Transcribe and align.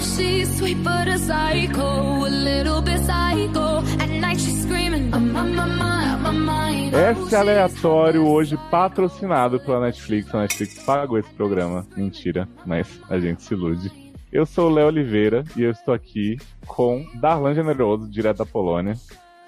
Oh, 0.00 0.02
she's 0.02 0.56
sweet 0.56 0.82
but 0.82 1.08
a 1.08 1.18
psycho, 1.18 2.24
a 2.24 2.30
little 2.30 2.80
bit 2.80 3.00
psycho. 3.00 3.84
At 4.00 4.08
night 4.08 4.40
she's 4.40 4.62
screaming, 4.62 5.12
I'm 5.12 5.36
on 5.36 5.54
my 5.54 5.66
mind, 5.66 6.22
my 6.22 6.32
mind. 6.32 6.94
Esse 6.94 7.36
aleatório 7.36 8.26
hoje 8.26 8.56
patrocinado 8.70 9.60
pela 9.60 9.78
Netflix. 9.80 10.34
A 10.34 10.40
Netflix 10.40 10.82
pagou 10.84 11.18
esse 11.18 11.28
programa. 11.34 11.86
Mentira, 11.94 12.48
mas 12.64 12.88
a 13.10 13.20
gente 13.20 13.42
se 13.42 13.52
ilude. 13.52 13.92
Eu 14.32 14.46
sou 14.46 14.70
o 14.70 14.72
Léo 14.72 14.86
Oliveira 14.86 15.44
e 15.54 15.64
eu 15.64 15.70
estou 15.70 15.92
aqui 15.92 16.38
com 16.66 17.04
Darlan 17.16 17.52
Generoso, 17.52 18.10
direto 18.10 18.38
da 18.38 18.46
Polônia. 18.46 18.94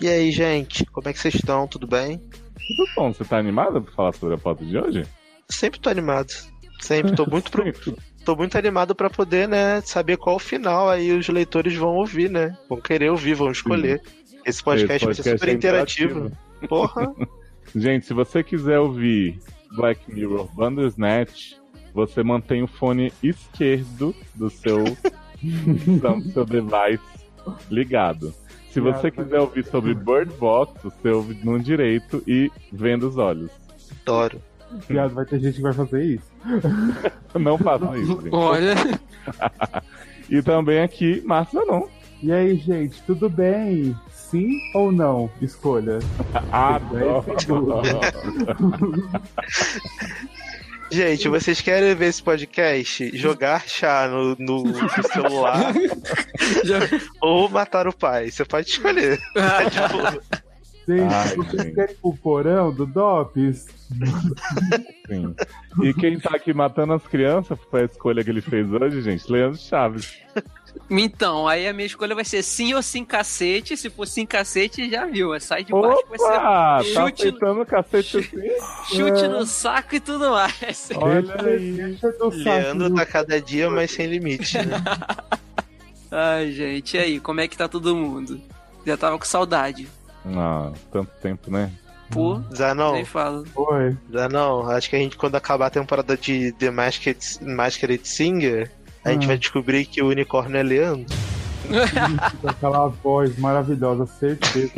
E 0.03 0.07
aí, 0.07 0.31
gente, 0.31 0.85
como 0.85 1.09
é 1.09 1.15
que 1.15 1.19
vocês 1.19 1.35
estão? 1.35 1.67
Tudo 1.67 1.87
bem? 1.87 2.19
Tudo 2.19 2.91
bom? 2.95 3.11
Você 3.11 3.25
tá 3.25 3.39
animado 3.39 3.81
pra 3.81 3.93
falar 3.95 4.13
sobre 4.13 4.35
a 4.35 4.39
pauta 4.39 4.67
de 4.67 4.77
hoje? 4.77 5.07
Sempre 5.49 5.81
tô 5.81 5.89
animado. 5.89 6.31
Sempre 6.79 7.15
tô 7.15 7.25
muito 7.25 7.49
pro... 7.53 7.65
tô 8.25 8.37
muito 8.37 8.57
animado 8.57 8.95
pra 8.95 9.11
poder, 9.11 9.49
né, 9.49 9.81
saber 9.83 10.17
qual 10.17 10.37
o 10.37 10.41
final 10.41 10.89
aí 10.89 11.13
os 11.13 11.29
leitores 11.29 11.75
vão 11.75 11.97
ouvir, 11.97 12.31
né? 12.31 12.57
Vão 12.69 12.81
querer 12.81 13.11
ouvir, 13.11 13.35
vão 13.35 13.51
escolher. 13.51 14.01
Esse 14.45 14.63
podcast, 14.63 14.97
Esse 14.97 15.05
vai 15.05 15.15
ser 15.15 15.39
super 15.39 15.49
é 15.49 15.53
interativo. 15.53 16.33
Porra. 16.69 17.13
Gente, 17.75 18.07
se 18.07 18.13
você 18.13 18.43
quiser 18.43 18.79
ouvir 18.79 19.39
Black 19.77 20.13
Mirror 20.13 20.49
Bandersnatch, 20.55 21.55
você 21.95 22.23
mantém 22.23 22.63
o 22.63 22.67
fone 22.67 23.13
esquerdo 23.23 24.15
do 24.35 24.51
seu, 24.51 24.85
do 25.43 26.33
seu 26.33 26.45
device 26.45 27.01
ligado. 27.71 28.35
Se 28.71 28.81
você 28.81 29.11
quiser 29.11 29.41
ouvir 29.41 29.67
sobre 29.67 29.95
Bird 29.95 30.33
Box, 30.39 30.83
você 30.83 31.11
ouve 31.11 31.39
no 31.45 31.59
direito 31.59 32.23
e 32.27 32.51
vendo 32.73 33.07
os 33.07 33.19
olhos. 33.19 33.51
Adoro. 34.03 34.41
Viado, 34.89 35.15
vai 35.15 35.25
ter 35.25 35.41
gente 35.41 35.57
que 35.57 35.63
vai 35.63 35.73
fazer 35.73 36.05
isso. 36.05 36.25
Não 37.39 37.57
façam 37.59 37.97
isso, 37.97 38.21
gente. 38.23 38.35
Olha, 38.35 38.75
E 40.31 40.41
também 40.43 40.81
aqui, 40.81 41.23
Márcio 41.25 41.61
Zanon. 41.61 41.87
E 42.23 42.33
aí, 42.33 42.57
gente, 42.57 43.03
tudo 43.03 43.29
bem? 43.29 43.97
Sim 44.13 44.49
ou 44.75 44.91
não? 44.93 45.31
Escolha. 45.41 45.99
Ah. 46.53 46.81
Gente, 50.91 51.29
vocês 51.29 51.61
querem 51.61 51.95
ver 51.95 52.07
esse 52.07 52.23
podcast? 52.23 53.17
Jogar 53.17 53.63
chá 53.67 54.07
no, 54.09 54.37
no- 54.39 54.63
no 54.65 54.89
celular 55.11 55.73
ou 57.21 57.49
matar 57.49 57.87
o 57.89 57.93
pai? 57.97 58.31
Você 58.31 58.45
pode 58.45 58.69
escolher. 58.69 59.19
É 59.35 59.71
tipo, 59.71 60.43
Gente, 60.89 61.15
Ai, 61.15 61.37
vocês 61.37 61.63
gente. 61.63 61.75
querem 61.75 61.97
o 62.03 62.17
porão 62.17 62.73
do 62.73 62.85
DOPS? 62.87 63.67
Sim. 65.07 65.35
E 65.83 65.95
quem 65.95 66.19
tá 66.19 66.31
aqui 66.35 66.53
matando 66.53 66.93
as 66.93 67.07
crianças 67.07 67.59
foi 67.71 67.83
a 67.83 67.85
escolha 67.85 68.25
que 68.25 68.31
ele 68.31 68.41
fez 68.41 68.71
hoje, 68.73 69.01
gente. 69.03 69.31
Leandro 69.31 69.59
Chaves. 69.59 70.13
Então, 70.91 71.47
aí 71.47 71.69
a 71.69 71.73
minha 71.73 71.87
escolha 71.87 72.15
vai 72.15 72.25
ser 72.25 72.43
sim 72.43 72.73
ou 72.75 72.83
sim 72.83 73.05
cacete. 73.05 73.77
Se 73.77 73.91
for 73.91 74.07
sim 74.07 74.25
cacete, 74.27 74.91
já 74.91 75.07
viu. 75.07 75.35
É 75.35 75.39
sai 75.41 75.63
de 75.65 75.73
baixo 75.73 76.03
que 76.03 76.09
vai 76.09 76.19
ser 76.19 76.25
Opa! 76.25 76.41
Tá 76.41 76.83
chute 76.83 76.97
no- 76.99 77.05
aceitando 77.07 77.67
cacete 77.67 78.19
assim? 78.19 78.97
chute 78.97 79.29
no 79.29 79.47
saco 79.47 79.95
e 79.95 80.01
tudo 80.01 80.31
mais. 80.31 80.89
Olha 80.97 81.35
aí. 81.45 81.99
Leandro 82.45 82.95
tá 82.95 83.07
cada 83.07 83.41
dia 83.41 83.71
mais 83.71 83.91
sem 83.91 84.07
limite, 84.07 84.59
né? 84.59 84.83
Ai, 86.11 86.51
gente, 86.53 86.97
e 86.97 87.01
aí, 87.01 87.21
como 87.21 87.41
é 87.41 87.49
que 87.49 87.57
tá 87.57 87.67
todo 87.69 87.95
mundo? 87.97 88.41
Já 88.85 88.97
tava 88.97 89.19
com 89.19 89.25
saudade. 89.25 89.89
Ah, 90.27 90.71
tanto 90.91 91.11
tempo, 91.21 91.51
né? 91.51 91.71
Pô, 92.11 92.41
Zanon, 92.55 92.93
nem 92.93 93.05
falo. 93.05 93.45
Oi. 93.55 93.97
Zanon, 94.13 94.69
acho 94.71 94.91
que 94.91 94.97
a 94.97 94.99
gente, 94.99 95.17
quando 95.17 95.35
acabar 95.37 95.67
a 95.67 95.71
temporada 95.71 96.17
de 96.17 96.53
The 96.53 96.71
Masked, 96.71 97.39
Masked 97.43 98.07
Singer, 98.07 98.71
a 99.05 99.11
gente 99.13 99.25
Ah. 99.25 99.29
vai 99.29 99.39
descobrir 99.39 99.87
que 99.87 100.03
o 100.03 100.09
unicórnio 100.09 100.59
é 100.59 100.63
Leandro. 100.63 101.07
Com 102.41 102.49
aquela 102.49 102.89
voz 102.89 103.39
maravilhosa, 103.39 104.05
certeza. 104.07 104.73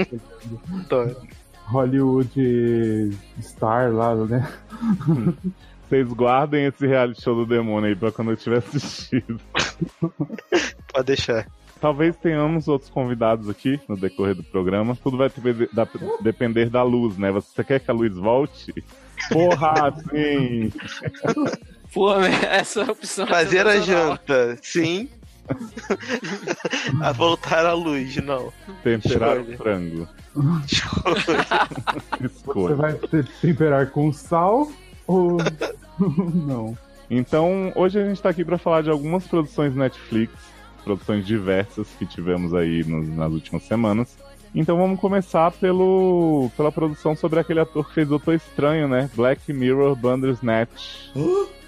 Hollywood 1.66 3.16
Star 3.42 3.90
lá, 3.92 4.14
né? 4.14 4.48
Vocês 5.88 6.08
guardem 6.12 6.66
esse 6.66 6.86
reality 6.86 7.22
show 7.22 7.34
do 7.34 7.46
demônio 7.46 7.88
aí 7.88 7.96
pra 7.96 8.10
quando 8.12 8.30
eu 8.30 8.36
tiver 8.36 8.58
assistido. 8.58 9.38
Pode 10.92 11.06
deixar. 11.06 11.46
Talvez 11.84 12.16
tenhamos 12.16 12.66
outros 12.66 12.88
convidados 12.88 13.46
aqui 13.46 13.78
no 13.86 13.94
decorrer 13.94 14.34
do 14.34 14.42
programa. 14.42 14.96
Tudo 15.02 15.18
vai 15.18 15.28
depender 15.28 15.68
da, 15.70 15.86
depender 16.22 16.70
da 16.70 16.82
luz, 16.82 17.18
né? 17.18 17.30
Você 17.30 17.62
quer 17.62 17.78
que 17.78 17.90
a 17.90 17.92
luz 17.94 18.16
volte? 18.16 18.72
Porra, 19.30 19.92
sim! 20.08 20.72
Pô, 21.92 22.14
essa 22.14 22.90
opção. 22.90 23.26
é 23.26 23.28
Fazer 23.28 23.66
a 23.66 23.80
janta, 23.80 24.56
sim. 24.62 25.10
a 27.02 27.12
voltar 27.12 27.66
à 27.66 27.74
luz, 27.74 28.16
não. 28.16 28.50
Temperar 28.82 29.36
Escolha. 29.36 29.54
o 29.54 29.58
frango. 29.58 30.08
Você 31.04 32.24
Escolha. 32.24 32.74
vai 32.76 32.94
te- 32.94 33.24
temperar 33.42 33.90
com 33.90 34.10
sal 34.10 34.72
ou. 35.06 35.36
não? 36.00 36.78
Então, 37.10 37.70
hoje 37.76 38.00
a 38.00 38.08
gente 38.08 38.22
tá 38.22 38.30
aqui 38.30 38.42
pra 38.42 38.56
falar 38.56 38.80
de 38.82 38.88
algumas 38.88 39.26
produções 39.26 39.76
Netflix, 39.76 40.32
produções 40.84 41.26
diversas 41.26 41.88
que 41.98 42.06
tivemos 42.06 42.54
aí 42.54 42.84
nos- 42.84 43.08
nas 43.08 43.32
últimas 43.32 43.62
semanas. 43.64 44.16
Então 44.54 44.76
vamos 44.76 45.00
começar 45.00 45.50
pelo, 45.50 46.48
pela 46.56 46.70
produção 46.70 47.16
sobre 47.16 47.40
aquele 47.40 47.58
ator 47.58 47.88
que 47.88 47.94
fez 47.94 48.06
Doutor 48.08 48.34
Estranho, 48.34 48.86
né? 48.86 49.10
Black 49.16 49.52
Mirror 49.52 49.96
Bandersnatch. 49.96 51.10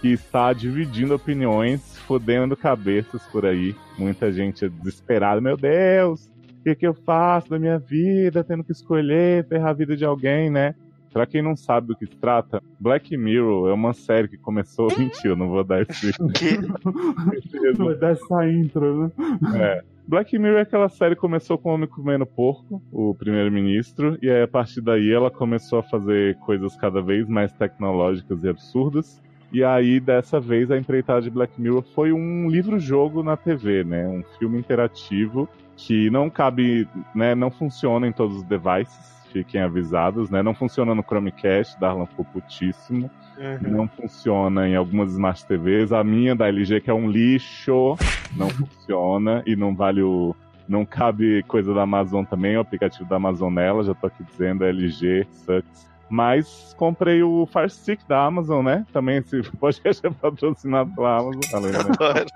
que 0.01 0.09
está 0.13 0.53
dividindo 0.53 1.15
opiniões, 1.15 1.97
fodendo 2.07 2.55
cabeças 2.57 3.23
por 3.33 3.45
aí. 3.47 3.75
Muita 3.99 4.31
gente 4.31 4.65
é 4.65 4.69
desesperada. 4.69 5.41
Meu 5.41 5.57
Deus, 5.57 6.27
o 6.61 6.63
que, 6.63 6.75
que 6.77 6.87
eu 6.87 6.93
faço 6.95 7.49
da 7.51 7.59
minha 7.59 7.79
vida? 7.79 8.45
Tendo 8.45 8.63
que 8.63 8.73
escolher, 8.73 9.49
ferrar 9.49 9.71
a 9.71 9.73
vida 9.73 9.97
de 9.97 10.05
alguém, 10.05 10.51
né? 10.51 10.75
Pra 11.17 11.25
quem 11.25 11.41
não 11.41 11.57
sabe 11.57 11.87
do 11.87 11.97
que 11.97 12.05
se 12.05 12.15
trata, 12.19 12.63
Black 12.79 13.17
Mirror 13.17 13.71
é 13.71 13.73
uma 13.73 13.95
série 13.95 14.29
que 14.29 14.37
começou. 14.37 14.89
Mentira, 14.99 15.33
eu 15.33 15.37
não 15.37 15.49
vou 15.49 15.65
dar 15.65 15.81
esse. 15.81 16.11
Vai 17.79 17.95
dar 17.95 18.11
essa 18.11 18.47
intro, 18.47 19.05
né? 19.05 19.11
é. 19.55 19.83
Black 20.07 20.39
Mirror 20.39 20.59
é 20.59 20.61
aquela 20.61 20.91
série 20.91 21.15
que 21.15 21.21
começou 21.23 21.57
com 21.57 21.71
o 21.71 21.73
Homem 21.73 21.89
Comendo 21.89 22.27
Porco, 22.27 22.83
o 22.93 23.15
primeiro-ministro, 23.15 24.19
e 24.21 24.29
aí 24.29 24.43
a 24.43 24.47
partir 24.47 24.83
daí 24.83 25.11
ela 25.11 25.31
começou 25.31 25.79
a 25.79 25.83
fazer 25.85 26.37
coisas 26.41 26.77
cada 26.77 27.01
vez 27.01 27.27
mais 27.27 27.51
tecnológicas 27.55 28.45
e 28.45 28.49
absurdas. 28.51 29.23
E 29.53 29.63
aí, 29.63 30.01
dessa 30.01 30.41
vez, 30.41 30.71
a 30.71 30.77
empreitada 30.77 31.23
de 31.23 31.31
Black 31.31 31.61
Mirror 31.61 31.83
foi 31.95 32.13
um 32.13 32.49
livro-jogo 32.49 33.23
na 33.23 33.37
TV, 33.37 33.85
né? 33.85 34.07
Um 34.07 34.23
filme 34.39 34.59
interativo 34.59 35.49
que 35.77 36.11
não 36.11 36.29
cabe, 36.29 36.89
né? 37.15 37.35
Não 37.35 37.51
funciona 37.51 38.07
em 38.07 38.13
todos 38.13 38.37
os 38.37 38.43
devices, 38.43 39.17
fiquem 39.33 39.61
avisados, 39.61 40.31
né? 40.31 40.43
Não 40.43 40.55
funciona 40.55 40.95
no 40.95 41.03
Chromecast, 41.03 41.79
Darlan 41.79 42.07
ficou 42.07 42.25
putíssimo. 42.25 43.11
Uhum. 43.39 43.71
Não 43.71 43.89
funciona 43.89 44.67
em 44.69 44.75
algumas 44.75 45.13
Smart 45.13 45.47
TVs. 45.47 45.93
A 45.93 46.03
minha 46.03 46.35
da 46.35 46.49
LG, 46.49 46.81
que 46.81 46.91
é 46.91 46.95
um 46.95 47.09
lixo, 47.09 47.97
não 48.35 48.49
funciona 48.51 49.43
e 49.47 49.55
não 49.55 49.75
vale 49.75 50.03
o. 50.03 50.35
Não 50.69 50.85
cabe 50.85 51.45
coisa 51.45 51.73
da 51.73 51.83
Amazon 51.83 52.25
também, 52.25 52.57
o 52.57 52.61
aplicativo 52.61 53.09
da 53.09 53.17
Amazon 53.17 53.53
nela, 53.53 53.85
já 53.85 53.95
tô 53.95 54.09
aqui 54.09 54.25
dizendo, 54.25 54.65
LG, 54.65 55.25
sucks. 55.31 55.89
Mas 56.09 56.75
comprei 56.77 57.23
o 57.23 57.47
Fire 57.47 57.71
Stick 57.71 58.07
da 58.07 58.25
Amazon, 58.25 58.65
né? 58.65 58.87
Também 58.93 59.19
esse 59.19 59.43
podcast 59.59 60.07
é 60.07 60.11
patrocinado 60.11 60.95
pela 60.95 61.19
Amazon. 61.19 61.41
Falei, 61.51 61.73
né? 61.73 61.79
Adoro. 61.81 62.27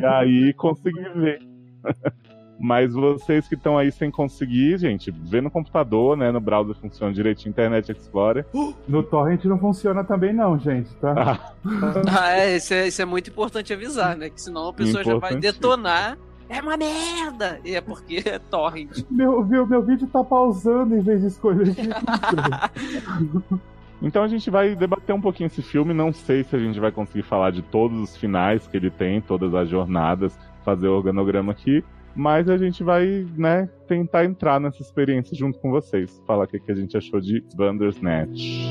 E 0.00 0.06
aí 0.06 0.52
consegui 0.54 1.08
ver. 1.14 1.40
Mas 2.58 2.94
vocês 2.94 3.48
que 3.48 3.56
estão 3.56 3.76
aí 3.76 3.90
sem 3.90 4.10
conseguir, 4.10 4.78
gente, 4.78 5.10
vê 5.10 5.40
no 5.40 5.50
computador, 5.50 6.16
né? 6.16 6.30
No 6.30 6.40
browser 6.40 6.74
funciona 6.76 7.12
direitinho, 7.12 7.50
Internet 7.50 7.90
Explorer. 7.90 8.46
No 8.86 9.02
torrent 9.02 9.44
não 9.44 9.58
funciona 9.58 10.04
também, 10.04 10.32
não, 10.32 10.58
gente, 10.58 10.94
tá? 10.96 11.40
Ah, 12.08 12.36
é, 12.36 12.56
isso 12.56 12.72
é, 12.72 12.88
isso 12.88 13.02
é 13.02 13.04
muito 13.04 13.30
importante 13.30 13.72
avisar, 13.72 14.16
né? 14.16 14.30
Que 14.30 14.40
senão 14.40 14.68
a 14.68 14.72
pessoa 14.72 15.02
já 15.02 15.16
vai 15.16 15.36
detonar. 15.36 16.16
É 16.48 16.60
uma 16.60 16.76
merda! 16.76 17.60
E 17.64 17.74
é 17.74 17.80
porque 17.80 18.22
é 18.24 18.38
torrent. 18.38 19.04
Meu, 19.10 19.44
meu, 19.44 19.66
meu 19.66 19.82
vídeo 19.82 20.06
tá 20.06 20.22
pausando 20.22 20.96
em 20.96 21.00
vez 21.00 21.20
de 21.20 21.28
escolher. 21.28 21.74
Então 24.02 24.22
a 24.22 24.28
gente 24.28 24.50
vai 24.50 24.74
debater 24.74 25.14
um 25.14 25.20
pouquinho 25.20 25.46
esse 25.46 25.62
filme. 25.62 25.94
Não 25.94 26.12
sei 26.12 26.44
se 26.44 26.54
a 26.54 26.58
gente 26.58 26.78
vai 26.78 26.92
conseguir 26.92 27.22
falar 27.22 27.50
de 27.50 27.62
todos 27.62 27.98
os 27.98 28.14
finais 28.14 28.66
que 28.66 28.76
ele 28.76 28.90
tem, 28.90 29.22
todas 29.22 29.54
as 29.54 29.66
jornadas, 29.66 30.38
fazer 30.62 30.88
o 30.88 30.92
organograma 30.92 31.52
aqui. 31.52 31.82
Mas 32.14 32.50
a 32.50 32.58
gente 32.58 32.84
vai, 32.84 33.26
né, 33.34 33.66
tentar 33.88 34.26
entrar 34.26 34.60
nessa 34.60 34.82
experiência 34.82 35.34
junto 35.34 35.58
com 35.58 35.70
vocês. 35.70 36.22
Falar 36.26 36.44
o 36.44 36.46
que, 36.46 36.60
que 36.60 36.70
a 36.70 36.74
gente 36.74 36.96
achou 36.96 37.18
de 37.18 37.42
Bandersnatch. 37.56 38.66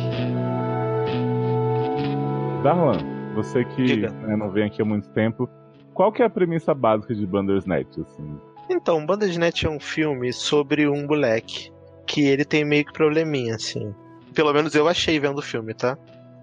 Darlan, 2.64 3.00
você 3.34 3.66
que 3.66 3.98
né, 3.98 4.36
não 4.38 4.50
vem 4.50 4.66
aqui 4.66 4.82
há 4.82 4.86
muito 4.86 5.10
tempo, 5.10 5.50
qual 5.94 6.12
que 6.12 6.22
é 6.22 6.26
a 6.26 6.30
premissa 6.30 6.74
básica 6.74 7.14
de 7.14 7.26
Bandersnatch, 7.26 8.00
assim? 8.00 8.38
Então, 8.70 9.06
Bandersnatch 9.06 9.64
é 9.66 9.70
um 9.70 9.80
filme 9.80 10.32
sobre 10.34 10.88
um 10.88 11.06
moleque 11.06 11.72
que 12.08 12.22
ele 12.26 12.46
tem 12.46 12.64
meio 12.66 12.86
que 12.86 12.94
probleminha, 12.94 13.56
assim. 13.56 13.94
Pelo 14.34 14.54
menos 14.54 14.74
eu 14.76 14.88
achei 14.88 15.20
vendo 15.20 15.38
o 15.40 15.42
filme, 15.44 15.74
tá? 15.74 15.98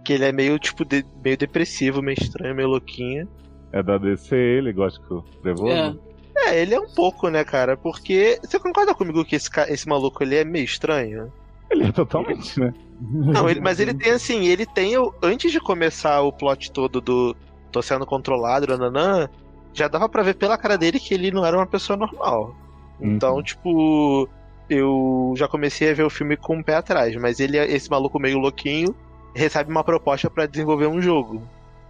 Que 0.04 0.12
ele 0.14 0.24
é 0.24 0.32
meio, 0.32 0.58
tipo, 0.58 0.84
de- 0.84 1.04
meio 1.24 1.36
depressivo, 1.36 2.00
meio 2.02 2.16
estranho, 2.20 2.54
meio 2.54 2.68
louquinho. 2.68 3.28
É 3.72 3.82
da 3.82 3.98
DC, 3.98 4.34
ele 4.34 4.72
gosta 4.72 5.00
que 5.06 5.12
o 5.12 5.22
Trevoso. 5.42 5.68
É. 5.72 5.94
É, 6.36 6.62
ele 6.62 6.74
é 6.74 6.80
um 6.80 6.88
pouco, 6.94 7.28
né, 7.28 7.44
cara? 7.44 7.76
Porque. 7.76 8.38
Você 8.42 8.58
concorda 8.58 8.94
comigo 8.94 9.24
que 9.24 9.36
esse, 9.36 9.50
esse 9.68 9.86
maluco 9.88 10.22
ele 10.22 10.36
é 10.36 10.44
meio 10.44 10.64
estranho? 10.64 11.30
Ele 11.70 11.84
é 11.84 11.92
totalmente, 11.92 12.58
né? 12.58 12.72
Não, 13.00 13.48
ele- 13.48 13.60
mas 13.60 13.78
ele 13.78 13.92
tem 13.94 14.12
assim, 14.12 14.46
ele 14.46 14.64
tem. 14.64 14.92
Antes 15.22 15.52
de 15.52 15.60
começar 15.60 16.22
o 16.22 16.32
plot 16.32 16.72
todo 16.72 17.00
do 17.00 17.36
tô 17.70 17.80
sendo 17.82 18.04
controlado, 18.06 18.66
nananã, 18.66 19.28
já 19.72 19.88
dava 19.88 20.08
pra 20.08 20.22
ver 20.22 20.34
pela 20.34 20.58
cara 20.58 20.76
dele 20.76 20.98
que 21.00 21.14
ele 21.14 21.30
não 21.30 21.44
era 21.44 21.56
uma 21.56 21.66
pessoa 21.66 21.96
normal. 21.96 22.54
Então, 23.00 23.36
Uhum. 23.36 23.42
tipo, 23.42 24.28
eu 24.68 25.32
já 25.36 25.48
comecei 25.48 25.90
a 25.90 25.94
ver 25.94 26.02
o 26.04 26.10
filme 26.10 26.36
com 26.36 26.58
o 26.58 26.64
pé 26.64 26.74
atrás, 26.76 27.14
mas 27.16 27.40
ele, 27.40 27.56
é- 27.56 27.70
esse 27.70 27.90
maluco 27.90 28.18
meio 28.20 28.38
louquinho, 28.38 28.94
recebe 29.34 29.70
uma 29.70 29.84
proposta 29.84 30.28
pra 30.28 30.46
desenvolver 30.46 30.86
um 30.86 31.00
jogo. 31.00 31.42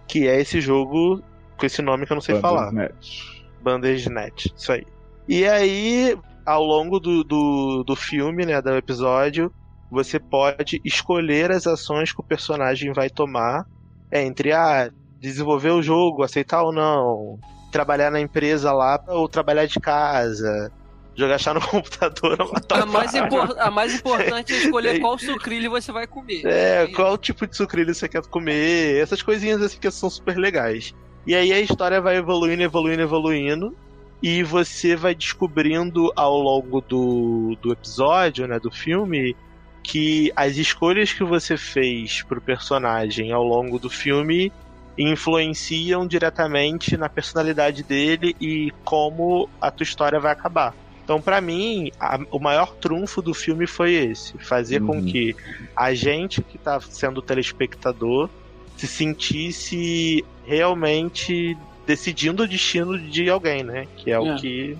Que 0.07 0.27
é 0.27 0.39
esse 0.39 0.59
jogo 0.61 1.21
com 1.57 1.65
esse 1.65 1.81
nome 1.81 2.05
que 2.05 2.11
eu 2.11 2.15
não 2.15 2.21
sei 2.21 2.35
falar. 2.35 2.71
Bandersnatch. 2.71 3.41
Bandersnatch, 3.61 4.45
isso 4.55 4.71
aí. 4.71 4.85
E 5.27 5.45
aí, 5.45 6.17
ao 6.45 6.63
longo 6.63 6.99
do, 6.99 7.23
do, 7.23 7.83
do 7.83 7.95
filme, 7.95 8.45
né, 8.45 8.61
do 8.61 8.75
episódio, 8.75 9.51
você 9.89 10.19
pode 10.19 10.81
escolher 10.83 11.51
as 11.51 11.67
ações 11.67 12.11
que 12.11 12.19
o 12.21 12.23
personagem 12.25 12.91
vai 12.93 13.09
tomar 13.09 13.65
é, 14.11 14.23
entre 14.23 14.51
ah, 14.51 14.91
desenvolver 15.21 15.69
o 15.69 15.83
jogo, 15.83 16.23
aceitar 16.23 16.63
ou 16.63 16.73
não, 16.73 17.39
trabalhar 17.71 18.09
na 18.09 18.19
empresa 18.19 18.73
lá 18.73 19.01
ou 19.07 19.29
trabalhar 19.29 19.67
de 19.67 19.79
casa, 19.79 20.71
jogar 21.15 21.37
chá 21.37 21.53
no 21.53 21.61
computador 21.65 22.41
ou 22.41 22.51
matar 22.51 22.81
A 22.81 22.85
mais, 22.87 23.13
a 23.15 23.71
mais 23.71 23.95
importante 23.95 24.51
é 24.51 24.57
escolher 24.57 24.99
qual 24.99 25.17
sucrilho 25.19 25.69
você 25.69 25.91
vai 25.91 26.07
comer. 26.07 26.41
É, 26.43 26.87
qual 26.87 27.17
tipo 27.17 27.45
de 27.45 27.55
sucrilho 27.55 27.93
você 27.93 28.09
quer 28.09 28.23
comer, 28.23 28.99
essas 28.99 29.21
coisinhas 29.21 29.61
assim 29.61 29.77
que 29.77 29.91
são 29.91 30.09
super 30.09 30.35
legais. 30.37 30.93
E 31.25 31.35
aí 31.35 31.53
a 31.53 31.59
história 31.59 32.01
vai 32.01 32.17
evoluindo, 32.17 32.63
evoluindo, 32.63 33.03
evoluindo. 33.03 33.77
E 34.23 34.43
você 34.43 34.95
vai 34.95 35.15
descobrindo 35.15 36.11
ao 36.15 36.37
longo 36.37 36.79
do, 36.79 37.57
do 37.59 37.71
episódio, 37.71 38.47
né, 38.47 38.59
do 38.59 38.69
filme, 38.69 39.35
que 39.83 40.31
as 40.35 40.57
escolhas 40.57 41.11
que 41.11 41.23
você 41.23 41.57
fez 41.57 42.21
pro 42.21 42.39
personagem 42.39 43.31
ao 43.31 43.43
longo 43.43 43.79
do 43.79 43.89
filme 43.89 44.51
influenciam 44.97 46.05
diretamente 46.07 46.97
na 46.97 47.09
personalidade 47.09 47.83
dele 47.83 48.33
e 48.39 48.69
como 48.83 49.49
a 49.61 49.71
tua 49.71 49.83
história 49.83 50.19
vai 50.19 50.31
acabar. 50.31 50.73
Então, 51.03 51.21
pra 51.21 51.41
mim, 51.41 51.89
a- 51.99 52.19
o 52.31 52.39
maior 52.39 52.67
trunfo 52.79 53.21
do 53.21 53.33
filme 53.33 53.67
foi 53.67 53.93
esse: 53.93 54.37
fazer 54.47 54.79
com 54.81 54.97
Uhum. 54.97 55.05
que 55.05 55.33
a 55.77 55.93
gente 55.93 56.43
que 56.43 56.57
tá 56.59 56.79
sendo 56.89 57.21
telespectador 57.21 58.29
se 58.77 58.87
sentisse 58.87 60.23
realmente 60.43 61.55
decidindo 61.85 62.43
o 62.43 62.47
destino 62.47 62.97
de 63.09 63.29
alguém, 63.29 63.63
né? 63.63 63.85
Que 63.97 64.11
é, 64.11 64.19
o 64.19 64.25
É. 64.27 64.35
que, 64.35 64.75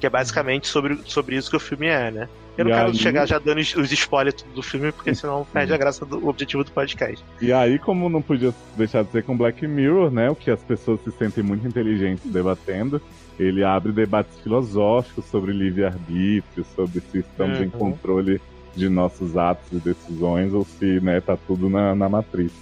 que 0.00 0.06
é 0.06 0.10
basicamente 0.10 0.66
sobre, 0.68 0.96
sobre 1.06 1.36
isso 1.36 1.50
que 1.50 1.56
o 1.56 1.60
filme 1.60 1.86
é, 1.86 2.10
né? 2.10 2.26
Eu 2.56 2.64
não 2.64 2.70
E 2.72 2.74
quero 2.74 2.88
aí- 2.88 2.96
chegar 2.96 3.26
já 3.26 3.38
dando 3.38 3.58
os 3.60 3.92
spoilers 3.92 4.42
do 4.54 4.62
filme, 4.62 4.90
porque 4.92 5.14
senão 5.14 5.46
perde 5.52 5.72
a 5.74 5.76
graça 5.76 6.06
do 6.06 6.26
objetivo 6.28 6.64
do 6.64 6.70
podcast. 6.72 7.22
E 7.40 7.52
aí, 7.52 7.78
como 7.78 8.08
não 8.08 8.22
podia 8.22 8.54
deixar 8.76 9.04
de 9.04 9.10
ser 9.12 9.22
com 9.24 9.36
Black 9.36 9.66
Mirror, 9.66 10.10
né? 10.10 10.30
O 10.30 10.34
que 10.34 10.50
as 10.50 10.60
pessoas 10.62 11.00
se 11.04 11.10
sentem 11.12 11.44
muito 11.44 11.66
inteligentes 11.66 12.30
debatendo. 12.30 13.00
Ele 13.38 13.62
abre 13.62 13.92
debates 13.92 14.38
filosóficos 14.40 15.26
sobre 15.26 15.52
livre-arbítrio, 15.52 16.64
sobre 16.74 17.00
se 17.00 17.18
estamos 17.18 17.58
em 17.60 17.64
Uhum. 17.64 17.70
controle 17.70 18.40
de 18.74 18.88
nossos 18.88 19.36
atos 19.36 19.66
e 19.72 19.76
decisões 19.76 20.52
ou 20.54 20.64
se 20.64 21.00
né, 21.00 21.20
tá 21.20 21.36
tudo 21.46 21.68
na, 21.68 21.94
na 21.94 22.08
matriz. 22.08 22.52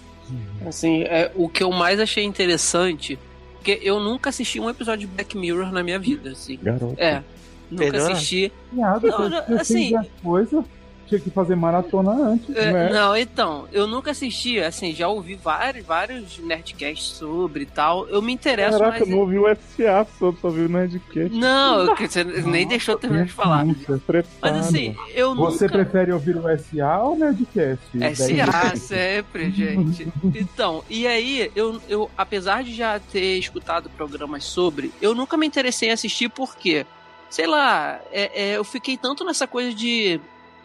Assim, 0.67 1.03
é, 1.03 1.31
o 1.35 1.49
que 1.49 1.63
eu 1.63 1.71
mais 1.71 2.01
achei 2.01 2.25
interessante, 2.25 3.19
porque 3.55 3.79
eu 3.83 4.01
nunca 4.01 4.31
assisti 4.31 4.59
um 4.59 4.69
episódio 4.71 5.07
de 5.07 5.15
Black 5.15 5.37
Mirror 5.37 5.71
na 5.73 5.83
minha 5.83 5.99
vida, 5.99 6.31
assim. 6.31 6.59
Garoto. 6.63 6.95
É, 6.99 7.23
nunca 7.71 7.91
Melhor. 7.93 8.13
assisti. 8.13 8.53
Nada, 8.73 9.09
Não, 9.09 9.29
não, 9.29 9.61
assim- 9.61 9.95
as 9.97 10.07
coisas, 10.23 10.65
tinha 11.07 11.21
que 11.21 11.29
fazer 11.31 11.55
maratona 11.55 12.13
antes. 12.13 12.57
É, 12.57 12.73
Né? 12.73 12.89
Não, 12.91 13.15
então, 13.15 13.69
eu 13.71 13.87
nunca 13.87 14.13
assisti, 14.13 14.59
assim, 14.59 14.95
já 14.95 15.07
ouvi 15.07 15.35
vários, 15.35 15.85
vários 15.85 16.39
Nerdcasts 16.39 17.19
sobre 17.19 17.65
e 17.65 17.67
tal. 17.67 18.09
Eu 18.09 18.23
me 18.23 18.33
interesso 18.33 18.79
Caraca, 18.79 18.91
mais. 18.99 19.03
eu 19.03 19.09
não 19.15 19.19
ouvi 19.19 19.39
o 19.39 19.47
FCA, 19.47 20.07
só, 20.19 20.33
só 20.41 20.49
vi 20.49 20.63
o 20.63 20.69
Nerdcast. 20.71 21.29
Não, 21.37 21.95
você 21.95 22.25
nem 22.25 22.67
deixou 22.67 22.95
eu 22.95 22.99
terminar 22.99 23.27
de 23.27 23.33
falar. 23.33 23.67
Preparo. 24.07 24.25
Mas 24.41 24.57
assim, 24.57 24.97
eu 25.15 25.35
Você 25.35 25.65
nunca. 25.65 25.79
prefere 25.85 26.11
ouvir 26.11 26.37
o 26.37 26.49
SA 26.59 26.99
ou 27.03 27.17
o 27.17 27.19
Nerdcast? 27.19 27.85
SA 28.17 28.75
sempre, 28.77 29.51
gente. 29.51 30.09
Então, 30.35 30.83
e 30.89 31.07
aí, 31.07 31.51
eu, 31.55 31.83
eu, 31.87 32.11
apesar 32.17 32.65
de 32.65 32.73
já 32.75 32.99
ter 32.99 33.37
escutado 33.39 33.91
programas 33.91 34.45
sobre, 34.45 34.91
eu 35.03 35.15
nunca 35.15 35.37
me 35.37 35.47
interessei 35.47 35.91
em 35.91 35.93
assistir 35.93 36.31
porque, 36.31 36.87
sei 37.35 37.49
lá, 37.49 38.01
é, 38.13 38.43
é, 38.43 38.57
eu 38.57 38.63
fiquei 38.63 38.97
tanto 38.97 39.25
nessa 39.25 39.45
coisa 39.45 39.75
de 39.75 40.21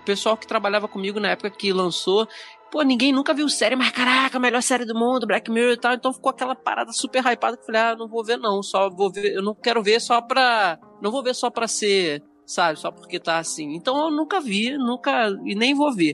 pessoal 0.05 0.37
que 0.37 0.45
trabalhava 0.45 0.87
comigo 0.87 1.19
na 1.19 1.29
época 1.29 1.49
que 1.49 1.73
lançou. 1.73 2.27
Pô, 2.69 2.83
ninguém 2.83 3.11
nunca 3.11 3.33
viu 3.33 3.49
série, 3.49 3.75
mas 3.75 3.89
caraca, 3.89 4.37
a 4.37 4.39
melhor 4.39 4.61
série 4.61 4.85
do 4.85 4.93
mundo, 4.93 5.25
Black 5.25 5.49
Mirror 5.49 5.73
e 5.73 5.77
tal. 5.77 5.95
Então 5.95 6.13
ficou 6.13 6.29
aquela 6.29 6.53
parada 6.53 6.91
super 6.91 7.25
hypada 7.25 7.57
que 7.57 7.63
eu 7.63 7.65
falei, 7.65 7.81
ah, 7.81 7.95
não 7.95 8.07
vou 8.07 8.23
ver 8.23 8.37
não, 8.37 8.61
só 8.61 8.87
vou 8.87 9.11
ver, 9.11 9.33
eu 9.33 9.41
não 9.41 9.55
quero 9.55 9.81
ver 9.81 9.99
só 9.99 10.21
pra. 10.21 10.77
Não 11.01 11.11
vou 11.11 11.23
ver 11.23 11.33
só 11.33 11.49
pra 11.49 11.67
ser, 11.67 12.21
sabe, 12.45 12.79
só 12.79 12.91
porque 12.91 13.19
tá 13.19 13.39
assim. 13.39 13.73
Então 13.73 13.97
eu 14.05 14.11
nunca 14.11 14.39
vi, 14.39 14.77
nunca. 14.77 15.27
e 15.45 15.55
nem 15.55 15.73
vou 15.73 15.91
ver. 15.91 16.13